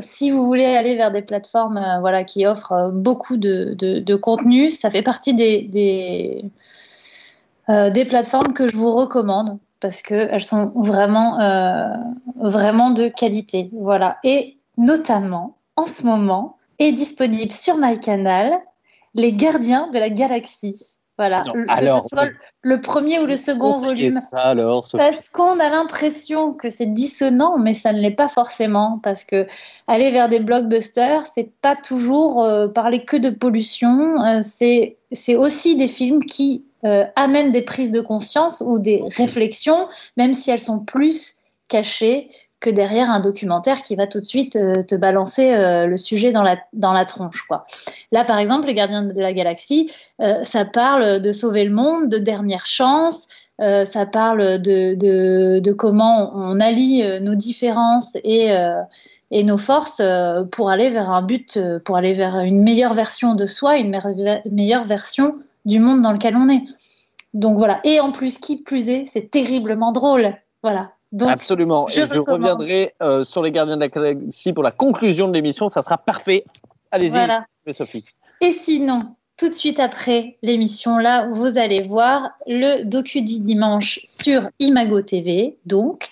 si 0.00 0.30
vous 0.30 0.44
voulez 0.44 0.64
aller 0.64 0.96
vers 0.96 1.10
des 1.10 1.22
plateformes 1.22 1.80
voilà, 2.00 2.24
qui 2.24 2.46
offrent 2.46 2.90
beaucoup 2.92 3.36
de, 3.36 4.16
contenu, 4.16 4.70
ça 4.70 4.90
fait 4.90 5.02
partie 5.02 5.34
des, 5.34 6.50
plateformes 8.08 8.52
que 8.54 8.66
je 8.66 8.76
vous 8.76 8.92
recommande 8.92 9.58
parce 9.80 10.02
qu'elles 10.02 10.42
sont 10.42 10.72
vraiment, 10.74 11.38
vraiment 12.36 12.90
de 12.90 13.08
qualité. 13.08 13.70
Voilà. 13.72 14.16
Et 14.24 14.56
notamment, 14.78 15.56
en 15.76 15.86
ce 15.86 16.04
moment, 16.04 16.56
est 16.78 16.92
disponible 16.92 17.52
sur 17.52 17.76
MyCanal 17.78 18.52
Les 19.14 19.32
Gardiens 19.32 19.88
de 19.88 19.98
la 19.98 20.10
Galaxie. 20.10 20.98
Voilà. 21.18 21.44
Non, 21.44 21.60
Le- 21.60 21.66
que 21.66 22.02
ce 22.02 22.08
soit 22.08 22.28
le 22.60 22.80
premier 22.82 23.18
ou 23.18 23.24
le 23.24 23.36
second 23.36 23.72
volume. 23.72 24.12
ça 24.12 24.40
alors, 24.40 24.84
Sophie. 24.84 25.02
Parce 25.02 25.30
qu'on 25.30 25.58
a 25.60 25.70
l'impression 25.70 26.52
que 26.52 26.68
c'est 26.68 26.92
dissonant, 26.92 27.56
mais 27.56 27.72
ça 27.72 27.94
ne 27.94 28.00
l'est 28.00 28.10
pas 28.10 28.28
forcément. 28.28 29.00
Parce 29.02 29.24
que 29.24 29.46
aller 29.86 30.10
vers 30.10 30.28
des 30.28 30.40
blockbusters, 30.40 31.26
c'est 31.26 31.50
pas 31.62 31.74
toujours 31.74 32.42
euh, 32.44 32.68
parler 32.68 33.02
que 33.06 33.16
de 33.16 33.30
pollution. 33.30 34.22
euh, 34.22 34.40
c'est 34.42 34.98
c'est 35.12 35.36
aussi 35.36 35.76
des 35.76 35.88
films 35.88 36.22
qui 36.22 36.66
euh, 36.84 37.06
amènent 37.16 37.50
des 37.50 37.62
prises 37.62 37.92
de 37.92 38.02
conscience 38.02 38.62
ou 38.64 38.78
des 38.78 39.02
réflexions, 39.16 39.88
même 40.18 40.34
si 40.34 40.50
elles 40.50 40.60
sont 40.60 40.80
plus 40.80 41.36
cachées 41.70 42.28
que 42.60 42.70
derrière 42.70 43.10
un 43.10 43.20
documentaire 43.20 43.82
qui 43.82 43.96
va 43.96 44.06
tout 44.06 44.20
de 44.20 44.24
suite 44.24 44.56
euh, 44.56 44.82
te 44.82 44.94
balancer 44.94 45.52
euh, 45.52 45.86
le 45.86 45.96
sujet 45.96 46.30
dans 46.30 46.42
la, 46.42 46.58
dans 46.72 46.92
la 46.92 47.04
tronche. 47.04 47.42
Quoi. 47.42 47.66
Là, 48.12 48.24
par 48.24 48.38
exemple, 48.38 48.66
Les 48.66 48.74
Gardiens 48.74 49.04
de 49.04 49.20
la 49.20 49.32
Galaxie, 49.32 49.90
euh, 50.20 50.42
ça 50.42 50.64
parle 50.64 51.20
de 51.20 51.32
sauver 51.32 51.64
le 51.64 51.72
monde, 51.72 52.08
de 52.08 52.18
dernière 52.18 52.66
chance, 52.66 53.28
ça 53.58 54.04
parle 54.04 54.60
de, 54.60 54.94
de, 55.60 55.72
comment 55.72 56.30
on 56.34 56.60
allie 56.60 57.02
nos 57.22 57.34
différences 57.34 58.14
et, 58.22 58.54
et 59.30 59.44
nos 59.44 59.56
forces 59.56 60.02
pour 60.52 60.68
aller 60.68 60.90
vers 60.90 61.08
un 61.08 61.22
but, 61.22 61.58
pour 61.86 61.96
aller 61.96 62.12
vers 62.12 62.40
une 62.40 62.62
meilleure 62.62 62.92
version 62.92 63.34
de 63.34 63.46
soi, 63.46 63.78
une 63.78 63.98
meilleure 64.50 64.84
version 64.84 65.36
du 65.64 65.78
monde 65.78 66.02
dans 66.02 66.12
lequel 66.12 66.36
on 66.36 66.50
est. 66.50 66.64
Donc 67.32 67.56
voilà. 67.56 67.80
Et 67.84 67.98
en 67.98 68.12
plus, 68.12 68.36
qui 68.36 68.62
plus 68.62 68.90
est, 68.90 69.06
c'est 69.06 69.30
terriblement 69.30 69.90
drôle. 69.90 70.34
Voilà. 70.62 70.90
Donc, 71.12 71.30
Absolument. 71.30 71.86
je 71.86 72.00
et 72.02 72.08
je 72.08 72.18
reviendrai 72.18 72.94
euh, 73.02 73.24
sur 73.24 73.42
les 73.42 73.52
gardiens 73.52 73.76
de 73.76 73.80
la 73.80 73.88
galaxie 73.88 74.52
pour 74.52 74.64
la 74.64 74.72
conclusion 74.72 75.28
de 75.28 75.34
l'émission. 75.34 75.68
Ça 75.68 75.82
sera 75.82 75.98
parfait. 75.98 76.44
Allez-y, 76.90 77.10
Voilà. 77.10 77.42
Sophie. 77.70 78.04
Et 78.40 78.52
sinon, 78.52 79.14
tout 79.36 79.48
de 79.48 79.54
suite 79.54 79.80
après 79.80 80.36
l'émission, 80.42 80.98
là, 80.98 81.28
vous 81.30 81.58
allez 81.58 81.82
voir 81.82 82.30
le 82.46 82.84
docu 82.84 83.22
du 83.22 83.40
dimanche 83.40 84.00
sur 84.04 84.48
Imago 84.58 85.00
TV. 85.02 85.56
Donc, 85.64 86.08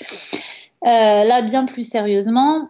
Euh, 0.87 1.25
là, 1.25 1.41
bien 1.41 1.65
plus 1.65 1.89
sérieusement, 1.89 2.69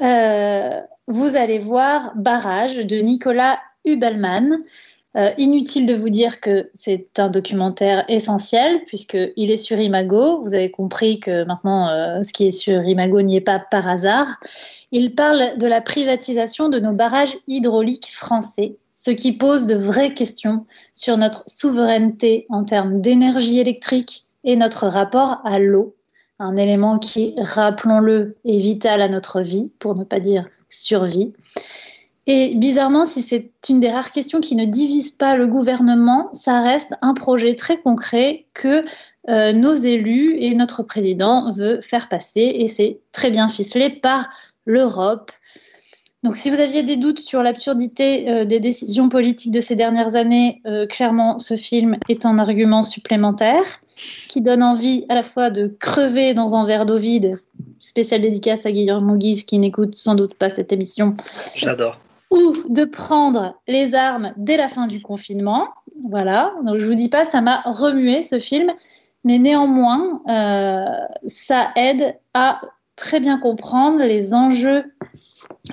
euh, 0.00 0.80
vous 1.06 1.36
allez 1.36 1.60
voir 1.60 2.10
Barrage 2.16 2.74
de 2.74 2.96
Nicolas 2.96 3.60
Hubelmann. 3.84 4.58
Euh, 5.16 5.30
inutile 5.38 5.86
de 5.86 5.94
vous 5.94 6.08
dire 6.08 6.40
que 6.40 6.70
c'est 6.74 7.20
un 7.20 7.28
documentaire 7.28 8.04
essentiel 8.08 8.82
puisqu'il 8.84 9.50
est 9.50 9.56
sur 9.56 9.78
Imago. 9.78 10.42
Vous 10.42 10.54
avez 10.54 10.70
compris 10.70 11.20
que 11.20 11.44
maintenant, 11.44 11.88
euh, 11.88 12.22
ce 12.24 12.32
qui 12.32 12.46
est 12.46 12.50
sur 12.50 12.82
Imago 12.82 13.22
n'y 13.22 13.36
est 13.36 13.40
pas 13.40 13.60
par 13.60 13.86
hasard. 13.86 14.40
Il 14.90 15.14
parle 15.14 15.56
de 15.56 15.66
la 15.68 15.80
privatisation 15.80 16.68
de 16.68 16.80
nos 16.80 16.92
barrages 16.92 17.36
hydrauliques 17.46 18.10
français, 18.10 18.76
ce 18.96 19.12
qui 19.12 19.32
pose 19.32 19.66
de 19.66 19.76
vraies 19.76 20.14
questions 20.14 20.66
sur 20.94 21.16
notre 21.16 21.44
souveraineté 21.46 22.46
en 22.48 22.64
termes 22.64 23.00
d'énergie 23.00 23.60
électrique 23.60 24.24
et 24.42 24.56
notre 24.56 24.88
rapport 24.88 25.40
à 25.44 25.60
l'eau, 25.60 25.94
un 26.40 26.56
élément 26.56 26.98
qui, 26.98 27.34
rappelons-le, 27.38 28.36
est 28.44 28.58
vital 28.58 29.00
à 29.00 29.08
notre 29.08 29.40
vie, 29.40 29.70
pour 29.78 29.94
ne 29.94 30.04
pas 30.04 30.20
dire 30.20 30.46
survie. 30.68 31.32
Et 32.26 32.54
bizarrement, 32.54 33.04
si 33.04 33.20
c'est 33.20 33.50
une 33.68 33.80
des 33.80 33.90
rares 33.90 34.10
questions 34.10 34.40
qui 34.40 34.56
ne 34.56 34.64
divise 34.64 35.10
pas 35.10 35.36
le 35.36 35.46
gouvernement, 35.46 36.30
ça 36.32 36.62
reste 36.62 36.94
un 37.02 37.12
projet 37.12 37.54
très 37.54 37.78
concret 37.78 38.46
que 38.54 38.82
euh, 39.28 39.52
nos 39.52 39.74
élus 39.74 40.36
et 40.38 40.54
notre 40.54 40.82
président 40.82 41.50
veut 41.50 41.80
faire 41.80 42.08
passer 42.08 42.52
et 42.56 42.68
c'est 42.68 43.00
très 43.12 43.30
bien 43.30 43.48
ficelé 43.48 43.90
par 43.90 44.30
l'Europe. 44.64 45.32
Donc 46.22 46.38
si 46.38 46.48
vous 46.48 46.60
aviez 46.60 46.82
des 46.82 46.96
doutes 46.96 47.20
sur 47.20 47.42
l'absurdité 47.42 48.30
euh, 48.30 48.44
des 48.46 48.58
décisions 48.58 49.10
politiques 49.10 49.52
de 49.52 49.60
ces 49.60 49.76
dernières 49.76 50.14
années, 50.14 50.62
euh, 50.66 50.86
clairement 50.86 51.38
ce 51.38 51.56
film 51.56 51.98
est 52.08 52.24
un 52.24 52.38
argument 52.38 52.82
supplémentaire 52.82 53.80
qui 54.28 54.40
donne 54.40 54.62
envie 54.62 55.04
à 55.10 55.14
la 55.14 55.22
fois 55.22 55.50
de 55.50 55.74
crever 55.78 56.32
dans 56.32 56.54
un 56.54 56.64
verre 56.64 56.86
d'eau 56.86 56.96
vide, 56.96 57.36
spécial 57.80 58.22
dédicace 58.22 58.64
à 58.64 58.72
Guillermo 58.72 59.16
Guise 59.16 59.44
qui 59.44 59.58
n'écoute 59.58 59.94
sans 59.94 60.14
doute 60.14 60.34
pas 60.34 60.48
cette 60.48 60.72
émission. 60.72 61.14
J'adore 61.54 61.98
de 62.68 62.84
prendre 62.84 63.54
les 63.66 63.94
armes 63.94 64.32
dès 64.36 64.56
la 64.56 64.68
fin 64.68 64.86
du 64.86 65.00
confinement. 65.00 65.68
Voilà, 66.08 66.52
donc 66.64 66.78
je 66.78 66.86
vous 66.86 66.94
dis 66.94 67.08
pas, 67.08 67.24
ça 67.24 67.40
m'a 67.40 67.62
remué 67.64 68.22
ce 68.22 68.38
film, 68.38 68.72
mais 69.24 69.38
néanmoins, 69.38 70.20
euh, 70.28 70.84
ça 71.26 71.70
aide 71.76 72.18
à 72.34 72.60
très 72.96 73.20
bien 73.20 73.38
comprendre 73.38 73.98
les 73.98 74.34
enjeux 74.34 74.84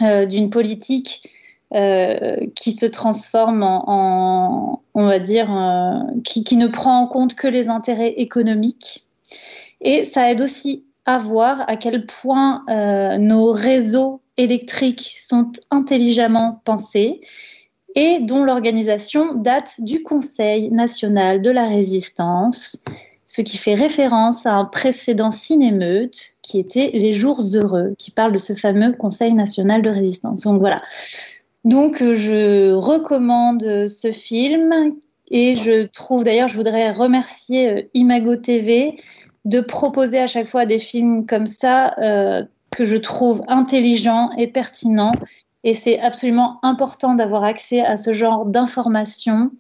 euh, 0.01 0.25
d'une 0.25 0.49
politique 0.49 1.29
euh, 1.73 2.37
qui 2.55 2.71
se 2.71 2.85
transforme 2.85 3.63
en, 3.63 4.81
on 4.93 5.05
va 5.05 5.19
dire, 5.19 5.49
qui, 6.23 6.43
qui, 6.43 6.55
ne 6.55 6.67
prend 6.67 6.99
en 6.99 7.07
compte 7.07 7.35
que 7.35 7.47
les 7.47 7.69
intérêts 7.69 8.13
économiques. 8.17 9.07
Et 9.81 10.05
ça 10.05 10.29
aide 10.29 10.41
aussi 10.41 10.85
à 11.05 11.17
voir 11.17 11.63
à 11.67 11.77
quel 11.77 12.05
point 12.05 12.63
nos 13.17 13.51
réseaux 13.51 14.21
électriques 14.37 15.15
sont 15.19 15.51
intelligemment 15.71 16.61
pensés 16.63 17.21
et 17.95 18.19
dont 18.19 18.43
l'organisation 18.43 19.35
date 19.35 19.75
du 19.79 20.03
Conseil 20.03 20.71
national 20.71 21.41
de 21.41 21.49
la 21.49 21.67
résistance, 21.67 22.83
ce 23.25 23.41
qui 23.41 23.57
fait 23.57 23.73
référence 23.73 24.45
à 24.45 24.53
un 24.53 24.65
précédent 24.65 25.31
cinémeute 25.31 26.17
qui 26.41 26.59
était 26.59 26.91
Les 26.93 27.13
Jours 27.13 27.41
heureux, 27.53 27.93
qui 27.97 28.11
parle 28.11 28.33
de 28.33 28.37
ce 28.37 28.53
fameux 28.53 28.93
Conseil 28.93 29.33
national 29.33 29.81
de 29.81 29.89
résistance. 29.89 30.41
Donc 30.41 30.59
voilà. 30.59 30.81
Donc 31.63 31.97
je 31.97 32.71
recommande 32.71 33.87
ce 33.87 34.11
film 34.11 34.95
et 35.29 35.55
je 35.55 35.87
trouve 35.87 36.23
d'ailleurs, 36.23 36.49
je 36.49 36.55
voudrais 36.57 36.91
remercier 36.91 37.69
euh, 37.69 37.81
Imago 37.93 38.35
TV 38.35 38.97
de 39.45 39.61
proposer 39.61 40.19
à 40.19 40.27
chaque 40.27 40.47
fois 40.47 40.65
des 40.65 40.79
films 40.79 41.25
comme 41.25 41.45
ça. 41.45 41.95
Euh, 41.99 42.43
que 42.71 42.85
je 42.85 42.95
trouve 42.95 43.43
intelligent 43.47 44.31
et 44.37 44.47
pertinent. 44.47 45.11
Et 45.63 45.73
c'est 45.73 45.99
absolument 45.99 46.59
important 46.63 47.13
d'avoir 47.15 47.43
accès 47.43 47.81
à 47.81 47.97
ce 47.97 48.13
genre 48.13 48.45
d'informations 48.45 49.51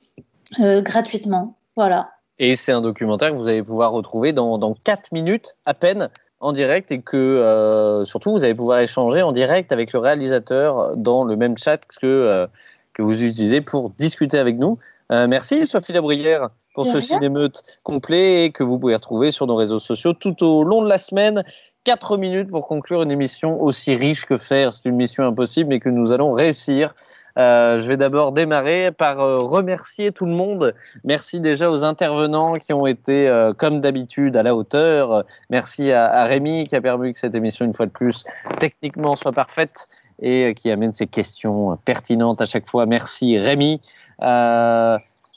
euh, 0.59 0.81
gratuitement. 0.81 1.57
Voilà. 1.75 2.09
Et 2.39 2.55
c'est 2.55 2.71
un 2.71 2.81
documentaire 2.81 3.31
que 3.31 3.35
vous 3.35 3.47
allez 3.47 3.61
pouvoir 3.61 3.91
retrouver 3.91 4.31
dans, 4.31 4.57
dans 4.57 4.73
4 4.73 5.11
minutes 5.11 5.57
à 5.65 5.73
peine 5.73 6.09
en 6.39 6.53
direct 6.53 6.91
et 6.91 7.01
que 7.01 7.17
euh, 7.17 8.03
surtout 8.03 8.31
vous 8.31 8.43
allez 8.43 8.55
pouvoir 8.55 8.79
échanger 8.79 9.21
en 9.21 9.31
direct 9.31 9.71
avec 9.71 9.93
le 9.93 9.99
réalisateur 9.99 10.95
dans 10.97 11.23
le 11.23 11.35
même 11.35 11.57
chat 11.57 11.85
que, 11.85 12.47
que 12.93 13.01
vous 13.01 13.21
utilisez 13.23 13.61
pour 13.61 13.91
discuter 13.91 14.39
avec 14.39 14.57
nous. 14.57 14.79
merci 15.09 15.67
Sophie 15.67 15.93
Labrière 15.93 16.49
pour 16.73 16.85
ce 16.85 17.01
cinémeute 17.01 17.61
complet 17.83 18.51
que 18.53 18.63
vous 18.63 18.79
pouvez 18.79 18.95
retrouver 18.95 19.31
sur 19.31 19.47
nos 19.47 19.55
réseaux 19.55 19.79
sociaux 19.79 20.13
tout 20.13 20.43
au 20.43 20.63
long 20.63 20.81
de 20.83 20.89
la 20.89 20.97
semaine. 20.97 21.43
4 21.83 22.17
minutes 22.17 22.49
pour 22.49 22.67
conclure 22.67 23.01
une 23.01 23.11
émission 23.11 23.59
aussi 23.61 23.95
riche 23.95 24.25
que 24.25 24.37
faire. 24.37 24.71
C'est 24.71 24.87
une 24.87 24.95
mission 24.95 25.25
impossible, 25.25 25.69
mais 25.69 25.79
que 25.79 25.89
nous 25.89 26.11
allons 26.11 26.31
réussir. 26.33 26.93
Euh, 27.37 27.79
je 27.79 27.87
vais 27.87 27.97
d'abord 27.97 28.33
démarrer 28.33 28.91
par 28.91 29.19
euh, 29.19 29.37
remercier 29.37 30.11
tout 30.11 30.25
le 30.25 30.33
monde. 30.33 30.73
Merci 31.03 31.39
déjà 31.39 31.71
aux 31.71 31.83
intervenants 31.83 32.53
qui 32.53 32.73
ont 32.73 32.85
été, 32.85 33.27
euh, 33.27 33.53
comme 33.53 33.79
d'habitude, 33.79 34.35
à 34.35 34.43
la 34.43 34.55
hauteur. 34.55 35.23
Merci 35.49 35.91
à, 35.91 36.05
à, 36.07 36.25
Rémi 36.25 36.65
qui 36.67 36.75
a 36.75 36.81
permis 36.81 37.13
que 37.13 37.19
cette 37.19 37.35
émission, 37.35 37.65
une 37.65 37.73
fois 37.73 37.85
de 37.85 37.91
plus, 37.91 38.25
techniquement 38.59 39.15
soit 39.15 39.31
parfaite 39.31 39.87
et 40.21 40.53
qui 40.55 40.69
amène 40.69 40.93
ses 40.93 41.07
questions 41.07 41.77
pertinentes 41.85 42.41
à 42.41 42.45
chaque 42.45 42.67
fois. 42.67 42.85
Merci 42.85 43.39
Rémi. 43.39 43.81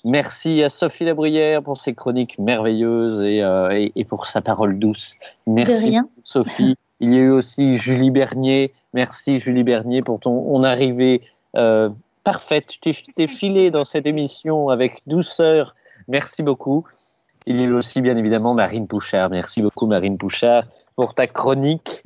Merci 0.04 0.62
à 0.62 0.68
Sophie 0.68 1.04
Labrière 1.04 1.62
pour 1.62 1.80
ses 1.80 1.94
chroniques 1.94 2.38
merveilleuses 2.38 3.20
et, 3.22 3.42
euh, 3.42 3.70
et, 3.70 3.92
et 3.96 4.04
pour 4.04 4.26
sa 4.26 4.42
parole 4.42 4.78
douce. 4.78 5.14
Merci 5.46 5.96
Sophie. 6.22 6.76
Il 7.00 7.12
y 7.12 7.16
a 7.16 7.20
eu 7.20 7.30
aussi 7.30 7.76
Julie 7.76 8.10
Bernier. 8.10 8.72
Merci 8.92 9.38
Julie 9.38 9.64
Bernier 9.64 10.02
pour 10.02 10.20
ton 10.20 10.62
arrivée 10.62 11.22
euh, 11.56 11.90
parfaite. 12.22 12.66
Tu 12.80 12.94
t'es 13.14 13.26
filé 13.26 13.70
dans 13.70 13.84
cette 13.84 14.06
émission 14.06 14.68
avec 14.68 15.02
douceur. 15.06 15.74
Merci 16.08 16.42
beaucoup. 16.42 16.84
Il 17.46 17.60
y 17.60 17.64
a 17.64 17.66
eu 17.66 17.72
aussi 17.72 18.00
bien 18.00 18.16
évidemment 18.16 18.54
Marine 18.54 18.86
Pouchard. 18.86 19.30
Merci 19.30 19.60
beaucoup 19.60 19.86
Marine 19.86 20.16
Pouchard 20.16 20.64
pour 20.96 21.14
ta 21.14 21.26
chronique. 21.26 22.04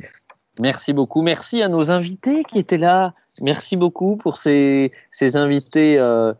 Merci 0.58 0.92
beaucoup. 0.92 1.22
Merci 1.22 1.62
à 1.62 1.68
nos 1.68 1.90
invités 1.90 2.42
qui 2.42 2.58
étaient 2.58 2.78
là. 2.78 3.12
Merci 3.40 3.76
beaucoup 3.76 4.16
pour 4.16 4.36
ces, 4.36 4.90
ces 5.10 5.36
invités. 5.36 5.98
Euh, 5.98 6.32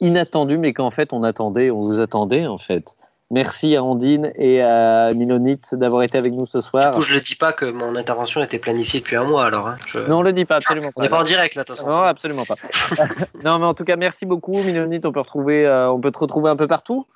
inattendu, 0.00 0.58
mais 0.58 0.72
qu'en 0.72 0.90
fait 0.90 1.12
on 1.12 1.22
attendait, 1.22 1.70
on 1.70 1.80
vous 1.80 2.00
attendait 2.00 2.46
en 2.46 2.58
fait. 2.58 2.96
Merci 3.30 3.74
à 3.74 3.82
Andine 3.82 4.32
et 4.36 4.62
à 4.62 5.12
Milonite 5.14 5.74
d'avoir 5.74 6.02
été 6.02 6.18
avec 6.18 6.34
nous 6.34 6.46
ce 6.46 6.60
soir. 6.60 6.90
Du 6.90 6.96
coup, 6.96 7.02
je 7.02 7.14
le 7.14 7.20
dis 7.20 7.34
pas 7.34 7.52
que 7.52 7.64
mon 7.64 7.96
intervention 7.96 8.42
était 8.42 8.58
planifiée 8.58 9.00
depuis 9.00 9.16
un 9.16 9.24
mois 9.24 9.46
alors. 9.46 9.66
Hein. 9.66 9.78
Non, 10.08 10.18
on 10.18 10.22
le 10.22 10.32
dit 10.32 10.44
pas, 10.44 10.56
absolument 10.56 10.92
pas. 10.92 11.00
On 11.00 11.02
n'est 11.02 11.08
pas 11.08 11.20
en 11.20 11.24
direct 11.24 11.54
là, 11.54 11.62
attention. 11.62 11.88
Non, 11.88 12.02
absolument 12.02 12.44
pas. 12.44 12.54
non, 13.44 13.58
mais 13.58 13.66
en 13.66 13.74
tout 13.74 13.84
cas, 13.84 13.96
merci 13.96 14.26
beaucoup, 14.26 14.62
Milonite. 14.62 15.06
On 15.06 15.12
peut 15.12 15.20
retrouver, 15.20 15.66
euh, 15.66 15.90
on 15.90 16.00
peut 16.00 16.12
te 16.12 16.18
retrouver 16.18 16.50
un 16.50 16.56
peu 16.56 16.66
partout. 16.66 17.06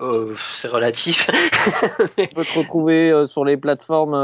Euh, 0.00 0.34
c'est 0.52 0.68
relatif. 0.68 1.28
on 2.18 2.34
peut 2.34 2.44
te 2.44 2.58
retrouver 2.58 3.10
euh, 3.10 3.26
sur 3.26 3.44
les 3.44 3.56
plateformes. 3.56 4.14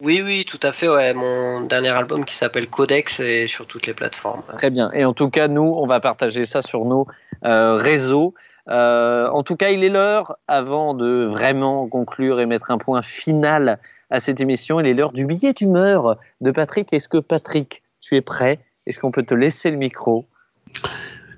Oui, 0.00 0.22
oui, 0.24 0.44
tout 0.46 0.60
à 0.62 0.72
fait. 0.72 0.88
Ouais. 0.88 1.12
Mon 1.12 1.62
dernier 1.62 1.90
album 1.90 2.24
qui 2.24 2.34
s'appelle 2.34 2.68
Codex 2.68 3.20
est 3.20 3.48
sur 3.48 3.66
toutes 3.66 3.86
les 3.86 3.94
plateformes. 3.94 4.42
Très 4.52 4.70
bien. 4.70 4.90
Et 4.92 5.04
en 5.04 5.12
tout 5.12 5.28
cas, 5.28 5.48
nous, 5.48 5.74
on 5.76 5.86
va 5.86 6.00
partager 6.00 6.46
ça 6.46 6.62
sur 6.62 6.84
nos 6.84 7.06
euh, 7.44 7.74
réseaux. 7.74 8.34
Euh, 8.68 9.28
en 9.28 9.42
tout 9.42 9.56
cas, 9.56 9.70
il 9.70 9.84
est 9.84 9.88
l'heure, 9.88 10.36
avant 10.48 10.94
de 10.94 11.24
vraiment 11.24 11.88
conclure 11.88 12.40
et 12.40 12.46
mettre 12.46 12.70
un 12.70 12.78
point 12.78 13.02
final 13.02 13.78
à 14.10 14.20
cette 14.20 14.40
émission, 14.40 14.80
il 14.80 14.86
est 14.86 14.94
l'heure 14.94 15.12
du 15.12 15.24
billet 15.24 15.52
d'humeur 15.52 16.16
de 16.40 16.50
Patrick. 16.50 16.92
Est-ce 16.92 17.08
que 17.08 17.18
Patrick, 17.18 17.82
tu 18.00 18.16
es 18.16 18.20
prêt? 18.20 18.58
Est-ce 18.86 18.98
qu'on 18.98 19.10
peut 19.10 19.22
te 19.22 19.34
laisser 19.34 19.70
le 19.70 19.76
micro? 19.76 20.26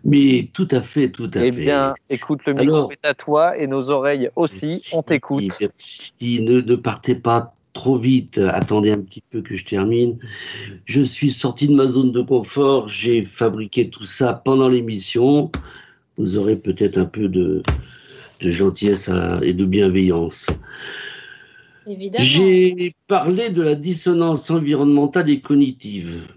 Mais 0.04 0.48
tout 0.52 0.68
à 0.70 0.82
fait, 0.82 1.10
tout 1.10 1.30
à 1.34 1.38
eh 1.38 1.40
fait. 1.40 1.46
Eh 1.48 1.50
bien, 1.50 1.94
écoute, 2.10 2.40
le 2.46 2.54
micro 2.54 2.74
Alors, 2.74 2.92
est 2.92 3.06
à 3.06 3.14
toi 3.14 3.56
et 3.56 3.66
nos 3.66 3.90
oreilles 3.90 4.30
aussi. 4.36 4.90
On 4.92 5.02
t'écoute. 5.02 5.58
Merci. 5.60 6.12
Ne, 6.42 6.60
ne 6.60 6.74
partez 6.74 7.14
pas 7.14 7.54
trop 7.72 7.98
vite. 7.98 8.38
Attendez 8.38 8.90
un 8.90 9.00
petit 9.00 9.22
peu 9.30 9.42
que 9.42 9.56
je 9.56 9.64
termine. 9.64 10.18
Je 10.84 11.02
suis 11.02 11.30
sorti 11.30 11.68
de 11.68 11.74
ma 11.74 11.86
zone 11.86 12.12
de 12.12 12.22
confort. 12.22 12.88
J'ai 12.88 13.22
fabriqué 13.22 13.90
tout 13.90 14.04
ça 14.04 14.34
pendant 14.34 14.68
l'émission. 14.68 15.50
Vous 16.18 16.36
aurez 16.36 16.56
peut-être 16.56 16.98
un 16.98 17.06
peu 17.06 17.28
de, 17.28 17.62
de 18.40 18.50
gentillesse 18.50 19.10
et 19.42 19.54
de 19.54 19.64
bienveillance. 19.64 20.46
J'ai 22.18 22.94
parlé 23.08 23.50
de 23.50 23.62
la 23.62 23.74
dissonance 23.74 24.50
environnementale 24.50 25.30
et 25.30 25.40
cognitive. 25.40 26.28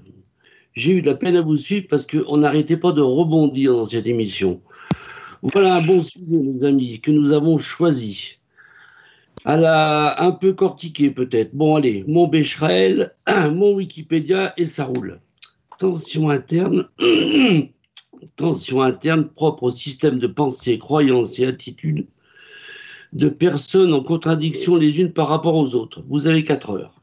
J'ai 0.73 0.91
eu 0.93 1.01
de 1.01 1.07
la 1.07 1.15
peine 1.15 1.35
à 1.35 1.41
vous 1.41 1.57
suivre 1.57 1.87
parce 1.89 2.05
qu'on 2.05 2.37
n'arrêtait 2.37 2.77
pas 2.77 2.91
de 2.91 3.01
rebondir 3.01 3.73
dans 3.73 3.85
cette 3.85 4.07
émission. 4.07 4.61
Voilà 5.41 5.75
un 5.75 5.81
bon 5.81 6.03
sujet, 6.03 6.37
mes 6.37 6.63
amis, 6.63 6.99
que 6.99 7.11
nous 7.11 7.31
avons 7.31 7.57
choisi. 7.57 8.39
Elle 9.45 9.65
a 9.65 10.23
un 10.23 10.31
peu 10.31 10.53
cortiqué 10.53 11.11
peut-être. 11.11 11.53
Bon, 11.53 11.75
allez, 11.75 12.03
mon 12.07 12.27
Becherel, 12.27 13.13
mon 13.27 13.75
Wikipédia 13.75 14.53
et 14.57 14.65
ça 14.65 14.85
roule. 14.85 15.19
Tension 15.77 16.31
interne, 16.31 16.87
tension 18.35 18.81
interne 18.81 19.27
propre 19.27 19.63
au 19.63 19.71
système 19.71 20.17
de 20.17 20.27
pensée, 20.27 20.79
croyances 20.79 21.37
et 21.37 21.45
attitudes 21.45 22.07
de 23.13 23.29
personnes 23.29 23.93
en 23.93 24.01
contradiction 24.01 24.75
les 24.75 24.99
unes 24.99 25.13
par 25.13 25.27
rapport 25.27 25.55
aux 25.55 25.75
autres. 25.75 26.03
Vous 26.09 26.27
avez 26.27 26.43
quatre 26.43 26.71
heures. 26.71 27.01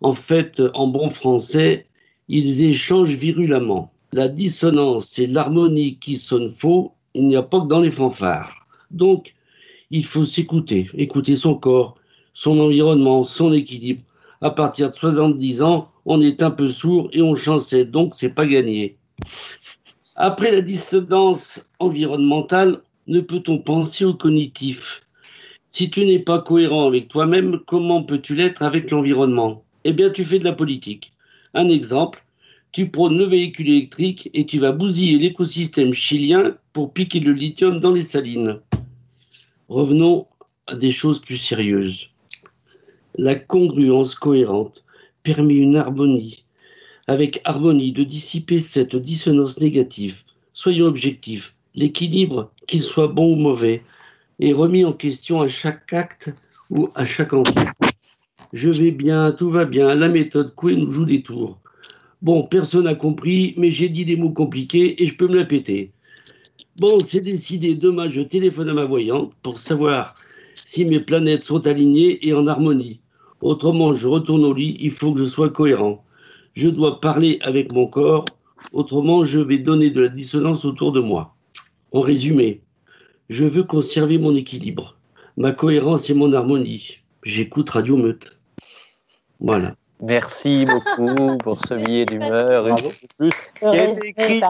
En 0.00 0.14
fait, 0.14 0.62
en 0.74 0.86
bon 0.86 1.10
français, 1.10 1.86
ils 2.28 2.64
échangent 2.64 3.10
virulemment. 3.10 3.92
La 4.12 4.28
dissonance 4.28 5.18
et 5.18 5.26
l'harmonie 5.26 5.98
qui 5.98 6.18
sonnent 6.18 6.52
faux 6.52 6.94
il 7.14 7.26
n'y 7.26 7.36
a 7.36 7.42
pas 7.42 7.60
que 7.60 7.66
dans 7.66 7.80
les 7.80 7.90
fanfares. 7.90 8.66
Donc, 8.90 9.34
il 9.90 10.04
faut 10.04 10.24
s'écouter, 10.24 10.88
écouter 10.94 11.36
son 11.36 11.54
corps, 11.54 11.96
son 12.32 12.58
environnement, 12.60 13.24
son 13.24 13.52
équilibre. 13.52 14.02
À 14.40 14.50
partir 14.50 14.90
de 14.90 14.94
70 14.94 15.62
ans, 15.62 15.90
on 16.06 16.20
est 16.20 16.42
un 16.42 16.50
peu 16.50 16.70
sourd 16.70 17.10
et 17.12 17.20
on 17.22 17.34
chancelle, 17.34 17.90
donc 17.90 18.14
c'est 18.14 18.34
pas 18.34 18.46
gagné. 18.46 18.96
Après 20.16 20.50
la 20.50 20.62
dissonance 20.62 21.70
environnementale, 21.78 22.82
ne 23.06 23.20
peut-on 23.20 23.58
penser 23.58 24.04
au 24.04 24.14
cognitif? 24.14 25.02
Si 25.72 25.90
tu 25.90 26.04
n'es 26.04 26.18
pas 26.18 26.40
cohérent 26.40 26.86
avec 26.86 27.08
toi-même, 27.08 27.60
comment 27.66 28.02
peux-tu 28.02 28.34
l'être 28.34 28.62
avec 28.62 28.90
l'environnement? 28.90 29.64
Eh 29.84 29.92
bien, 29.92 30.10
tu 30.10 30.24
fais 30.24 30.38
de 30.38 30.44
la 30.44 30.52
politique. 30.52 31.12
Un 31.54 31.68
exemple, 31.68 32.24
tu 32.72 32.88
prônes 32.88 33.18
le 33.18 33.24
véhicule 33.24 33.68
électrique 33.68 34.30
et 34.34 34.46
tu 34.46 34.58
vas 34.58 34.72
bousiller 34.72 35.18
l'écosystème 35.18 35.94
chilien 35.94 36.56
pour 36.72 36.92
piquer 36.92 37.20
le 37.20 37.32
lithium 37.32 37.80
dans 37.80 37.92
les 37.92 38.02
salines. 38.02 38.60
Revenons 39.70 40.26
à 40.66 40.74
des 40.74 40.90
choses 40.90 41.20
plus 41.20 41.36
sérieuses. 41.36 42.08
La 43.14 43.36
congruence 43.36 44.16
cohérente 44.16 44.84
permet 45.22 45.54
une 45.54 45.76
harmonie, 45.76 46.44
avec 47.06 47.40
harmonie 47.44 47.92
de 47.92 48.02
dissiper 48.02 48.58
cette 48.58 48.96
dissonance 48.96 49.60
négative. 49.60 50.24
Soyons 50.54 50.86
objectifs, 50.86 51.54
l'équilibre, 51.76 52.50
qu'il 52.66 52.82
soit 52.82 53.06
bon 53.06 53.34
ou 53.34 53.36
mauvais, 53.36 53.84
est 54.40 54.52
remis 54.52 54.84
en 54.84 54.92
question 54.92 55.40
à 55.40 55.46
chaque 55.46 55.92
acte 55.92 56.34
ou 56.70 56.88
à 56.96 57.04
chaque 57.04 57.32
enfant. 57.32 57.66
Je 58.52 58.70
vais 58.70 58.90
bien, 58.90 59.30
tout 59.30 59.50
va 59.50 59.66
bien, 59.66 59.94
la 59.94 60.08
méthode 60.08 60.52
Coué 60.56 60.74
nous 60.74 60.90
joue 60.90 61.04
des 61.04 61.22
tours. 61.22 61.60
Bon, 62.22 62.42
personne 62.42 62.86
n'a 62.86 62.96
compris, 62.96 63.54
mais 63.56 63.70
j'ai 63.70 63.88
dit 63.88 64.04
des 64.04 64.16
mots 64.16 64.32
compliqués 64.32 65.00
et 65.00 65.06
je 65.06 65.14
peux 65.14 65.28
me 65.28 65.36
la 65.36 65.44
péter. 65.44 65.92
Bon, 66.80 66.98
c'est 66.98 67.20
décidé, 67.20 67.74
demain 67.74 68.08
je 68.08 68.22
téléphone 68.22 68.70
à 68.70 68.72
ma 68.72 68.86
voyante 68.86 69.34
pour 69.42 69.58
savoir 69.58 70.14
si 70.64 70.86
mes 70.86 70.98
planètes 70.98 71.42
sont 71.42 71.66
alignées 71.66 72.26
et 72.26 72.32
en 72.32 72.46
harmonie. 72.46 73.00
Autrement, 73.42 73.92
je 73.92 74.08
retourne 74.08 74.46
au 74.46 74.54
lit, 74.54 74.78
il 74.80 74.90
faut 74.90 75.12
que 75.12 75.18
je 75.18 75.24
sois 75.26 75.50
cohérent. 75.50 76.02
Je 76.54 76.70
dois 76.70 76.98
parler 76.98 77.38
avec 77.42 77.70
mon 77.74 77.86
corps, 77.86 78.24
autrement 78.72 79.26
je 79.26 79.40
vais 79.40 79.58
donner 79.58 79.90
de 79.90 80.00
la 80.00 80.08
dissonance 80.08 80.64
autour 80.64 80.92
de 80.92 81.00
moi. 81.00 81.36
En 81.92 82.00
résumé, 82.00 82.62
je 83.28 83.44
veux 83.44 83.64
conserver 83.64 84.16
mon 84.16 84.34
équilibre, 84.34 84.96
ma 85.36 85.52
cohérence 85.52 86.08
et 86.08 86.14
mon 86.14 86.32
harmonie. 86.32 87.00
J'écoute 87.24 87.68
Radio 87.68 87.98
Meute. 87.98 88.38
Voilà. 89.38 89.76
Merci 90.02 90.66
beaucoup 90.66 91.36
pour 91.38 91.60
ce 91.62 91.74
billet 91.74 92.06
d'humeur. 92.06 92.68
une 92.68 92.78
fois 92.78 92.90
de 92.90 93.08
plus, 93.18 93.30
qui 93.70 94.06
écrit, 94.08 94.42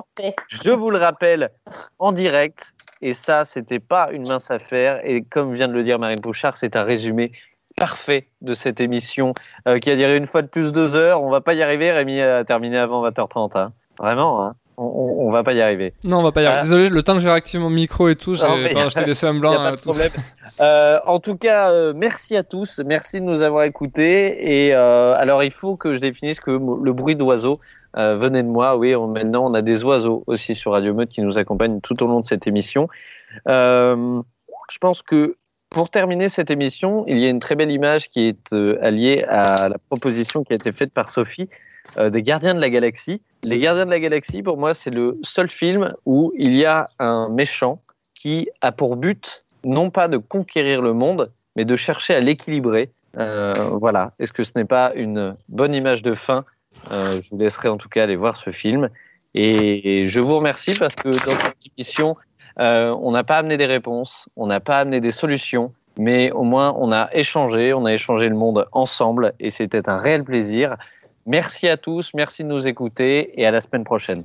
je 0.48 0.70
vous 0.70 0.90
le 0.90 0.98
rappelle, 0.98 1.50
en 1.98 2.12
direct. 2.12 2.72
Et 3.02 3.12
ça, 3.14 3.44
c'était 3.44 3.78
pas 3.78 4.12
une 4.12 4.28
mince 4.28 4.50
affaire. 4.50 5.00
Et 5.04 5.22
comme 5.22 5.54
vient 5.54 5.68
de 5.68 5.72
le 5.72 5.82
dire 5.82 5.98
Marine 5.98 6.20
Bouchard, 6.20 6.56
c'est 6.56 6.76
un 6.76 6.84
résumé 6.84 7.32
parfait 7.76 8.28
de 8.42 8.52
cette 8.52 8.80
émission 8.80 9.32
euh, 9.66 9.78
qui 9.78 9.90
a 9.90 9.96
duré 9.96 10.16
une 10.16 10.26
fois 10.26 10.42
de 10.42 10.48
plus 10.48 10.70
deux 10.70 10.96
heures. 10.96 11.22
On 11.22 11.30
va 11.30 11.40
pas 11.40 11.54
y 11.54 11.62
arriver, 11.62 11.90
Rémi 11.92 12.20
a 12.20 12.44
terminé 12.44 12.76
avant 12.76 13.02
20h30. 13.08 13.58
hein. 13.58 13.72
Vraiment, 13.98 14.44
hein. 14.44 14.54
On, 14.80 15.26
on, 15.26 15.30
va 15.30 15.42
pas 15.42 15.52
y 15.52 15.60
arriver. 15.60 15.92
Non, 16.04 16.18
on 16.18 16.22
va 16.22 16.32
pas 16.32 16.42
y 16.42 16.46
arriver. 16.46 16.60
Ah. 16.60 16.64
Désolé, 16.68 16.88
le 16.88 17.02
temps 17.02 17.14
que 17.14 17.20
j'ai 17.20 17.28
réactivé 17.30 17.62
mon 17.62 17.70
micro 17.70 18.08
et 18.08 18.16
tout, 18.16 18.34
j'ai- 18.34 18.42
je 18.42 18.94
t'ai 18.94 19.04
laissé 19.04 19.26
un 19.26 19.34
blanc. 19.34 19.54
pas 19.54 19.66
euh, 19.68 19.70
de 19.72 19.76
tout 19.76 19.82
problème. 19.90 20.10
Euh, 20.60 20.98
en 21.06 21.20
tout 21.20 21.36
cas, 21.36 21.70
euh, 21.70 21.92
merci 21.94 22.36
à 22.36 22.42
tous, 22.42 22.80
merci 22.84 23.20
de 23.20 23.24
nous 23.26 23.42
avoir 23.42 23.64
écoutés. 23.64 24.66
Et 24.66 24.74
euh, 24.74 25.14
alors, 25.14 25.42
il 25.42 25.52
faut 25.52 25.76
que 25.76 25.94
je 25.94 26.00
définisse 26.00 26.40
que 26.40 26.50
le 26.50 26.92
bruit 26.92 27.16
d'oiseaux 27.16 27.60
euh, 27.96 28.16
venait 28.16 28.42
de 28.42 28.48
moi. 28.48 28.76
Oui, 28.76 28.94
on- 28.96 29.06
maintenant 29.08 29.44
on 29.50 29.54
a 29.54 29.62
des 29.62 29.84
oiseaux 29.84 30.24
aussi 30.26 30.54
sur 30.56 30.72
Radio 30.72 30.94
Meute 30.94 31.08
qui 31.10 31.22
nous 31.22 31.38
accompagnent 31.38 31.80
tout 31.80 32.02
au 32.02 32.06
long 32.06 32.20
de 32.20 32.24
cette 32.26 32.46
émission. 32.46 32.88
Euh, 33.48 34.20
je 34.70 34.78
pense 34.78 35.02
que 35.02 35.36
pour 35.70 35.90
terminer 35.90 36.28
cette 36.28 36.50
émission, 36.50 37.04
il 37.06 37.18
y 37.20 37.26
a 37.26 37.28
une 37.28 37.38
très 37.38 37.54
belle 37.54 37.70
image 37.70 38.08
qui 38.10 38.26
est 38.28 38.52
euh, 38.52 38.76
alliée 38.82 39.24
à 39.28 39.68
la 39.68 39.76
proposition 39.88 40.42
qui 40.42 40.52
a 40.52 40.56
été 40.56 40.72
faite 40.72 40.92
par 40.92 41.10
Sophie 41.10 41.48
euh, 41.48 41.56
des 41.98 42.22
Gardiens 42.22 42.54
de 42.54 42.60
la 42.60 42.70
Galaxie. 42.70 43.20
Les 43.42 43.58
Gardiens 43.58 43.86
de 43.86 43.90
la 43.90 44.00
Galaxie, 44.00 44.42
pour 44.42 44.58
moi, 44.58 44.74
c'est 44.74 44.90
le 44.90 45.18
seul 45.22 45.50
film 45.50 45.94
où 46.06 46.32
il 46.36 46.54
y 46.54 46.64
a 46.64 46.88
un 46.98 47.28
méchant 47.28 47.80
qui 48.14 48.48
a 48.60 48.70
pour 48.72 48.96
but 48.96 49.44
non 49.64 49.90
pas 49.90 50.08
de 50.08 50.18
conquérir 50.18 50.82
le 50.82 50.92
monde, 50.92 51.30
mais 51.56 51.64
de 51.64 51.76
chercher 51.76 52.14
à 52.14 52.20
l'équilibrer. 52.20 52.90
Euh, 53.18 53.52
voilà. 53.80 54.12
Est-ce 54.18 54.32
que 54.32 54.44
ce 54.44 54.52
n'est 54.56 54.64
pas 54.64 54.92
une 54.94 55.36
bonne 55.48 55.74
image 55.74 56.02
de 56.02 56.14
fin? 56.14 56.44
Euh, 56.90 57.20
Je 57.22 57.30
vous 57.30 57.38
laisserai 57.38 57.68
en 57.68 57.76
tout 57.76 57.88
cas 57.88 58.04
aller 58.04 58.16
voir 58.16 58.36
ce 58.36 58.50
film. 58.50 58.88
Et 59.34 60.06
je 60.06 60.20
vous 60.20 60.36
remercie 60.36 60.74
parce 60.78 60.94
que 60.94 61.08
dans 61.08 61.36
cette 61.36 61.56
émission, 61.76 62.16
euh, 62.58 62.94
on 63.00 63.12
n'a 63.12 63.24
pas 63.24 63.36
amené 63.36 63.56
des 63.56 63.66
réponses, 63.66 64.28
on 64.36 64.46
n'a 64.46 64.60
pas 64.60 64.78
amené 64.80 65.00
des 65.00 65.12
solutions, 65.12 65.72
mais 65.98 66.32
au 66.32 66.42
moins 66.42 66.74
on 66.76 66.90
a 66.90 67.08
échangé, 67.12 67.72
on 67.72 67.84
a 67.84 67.92
échangé 67.92 68.28
le 68.28 68.34
monde 68.34 68.66
ensemble 68.72 69.34
et 69.38 69.50
c'était 69.50 69.88
un 69.88 69.96
réel 69.96 70.24
plaisir. 70.24 70.76
Merci 71.26 71.68
à 71.68 71.76
tous, 71.76 72.12
merci 72.14 72.42
de 72.42 72.48
nous 72.48 72.66
écouter 72.66 73.38
et 73.40 73.46
à 73.46 73.50
la 73.50 73.60
semaine 73.60 73.84
prochaine. 73.84 74.24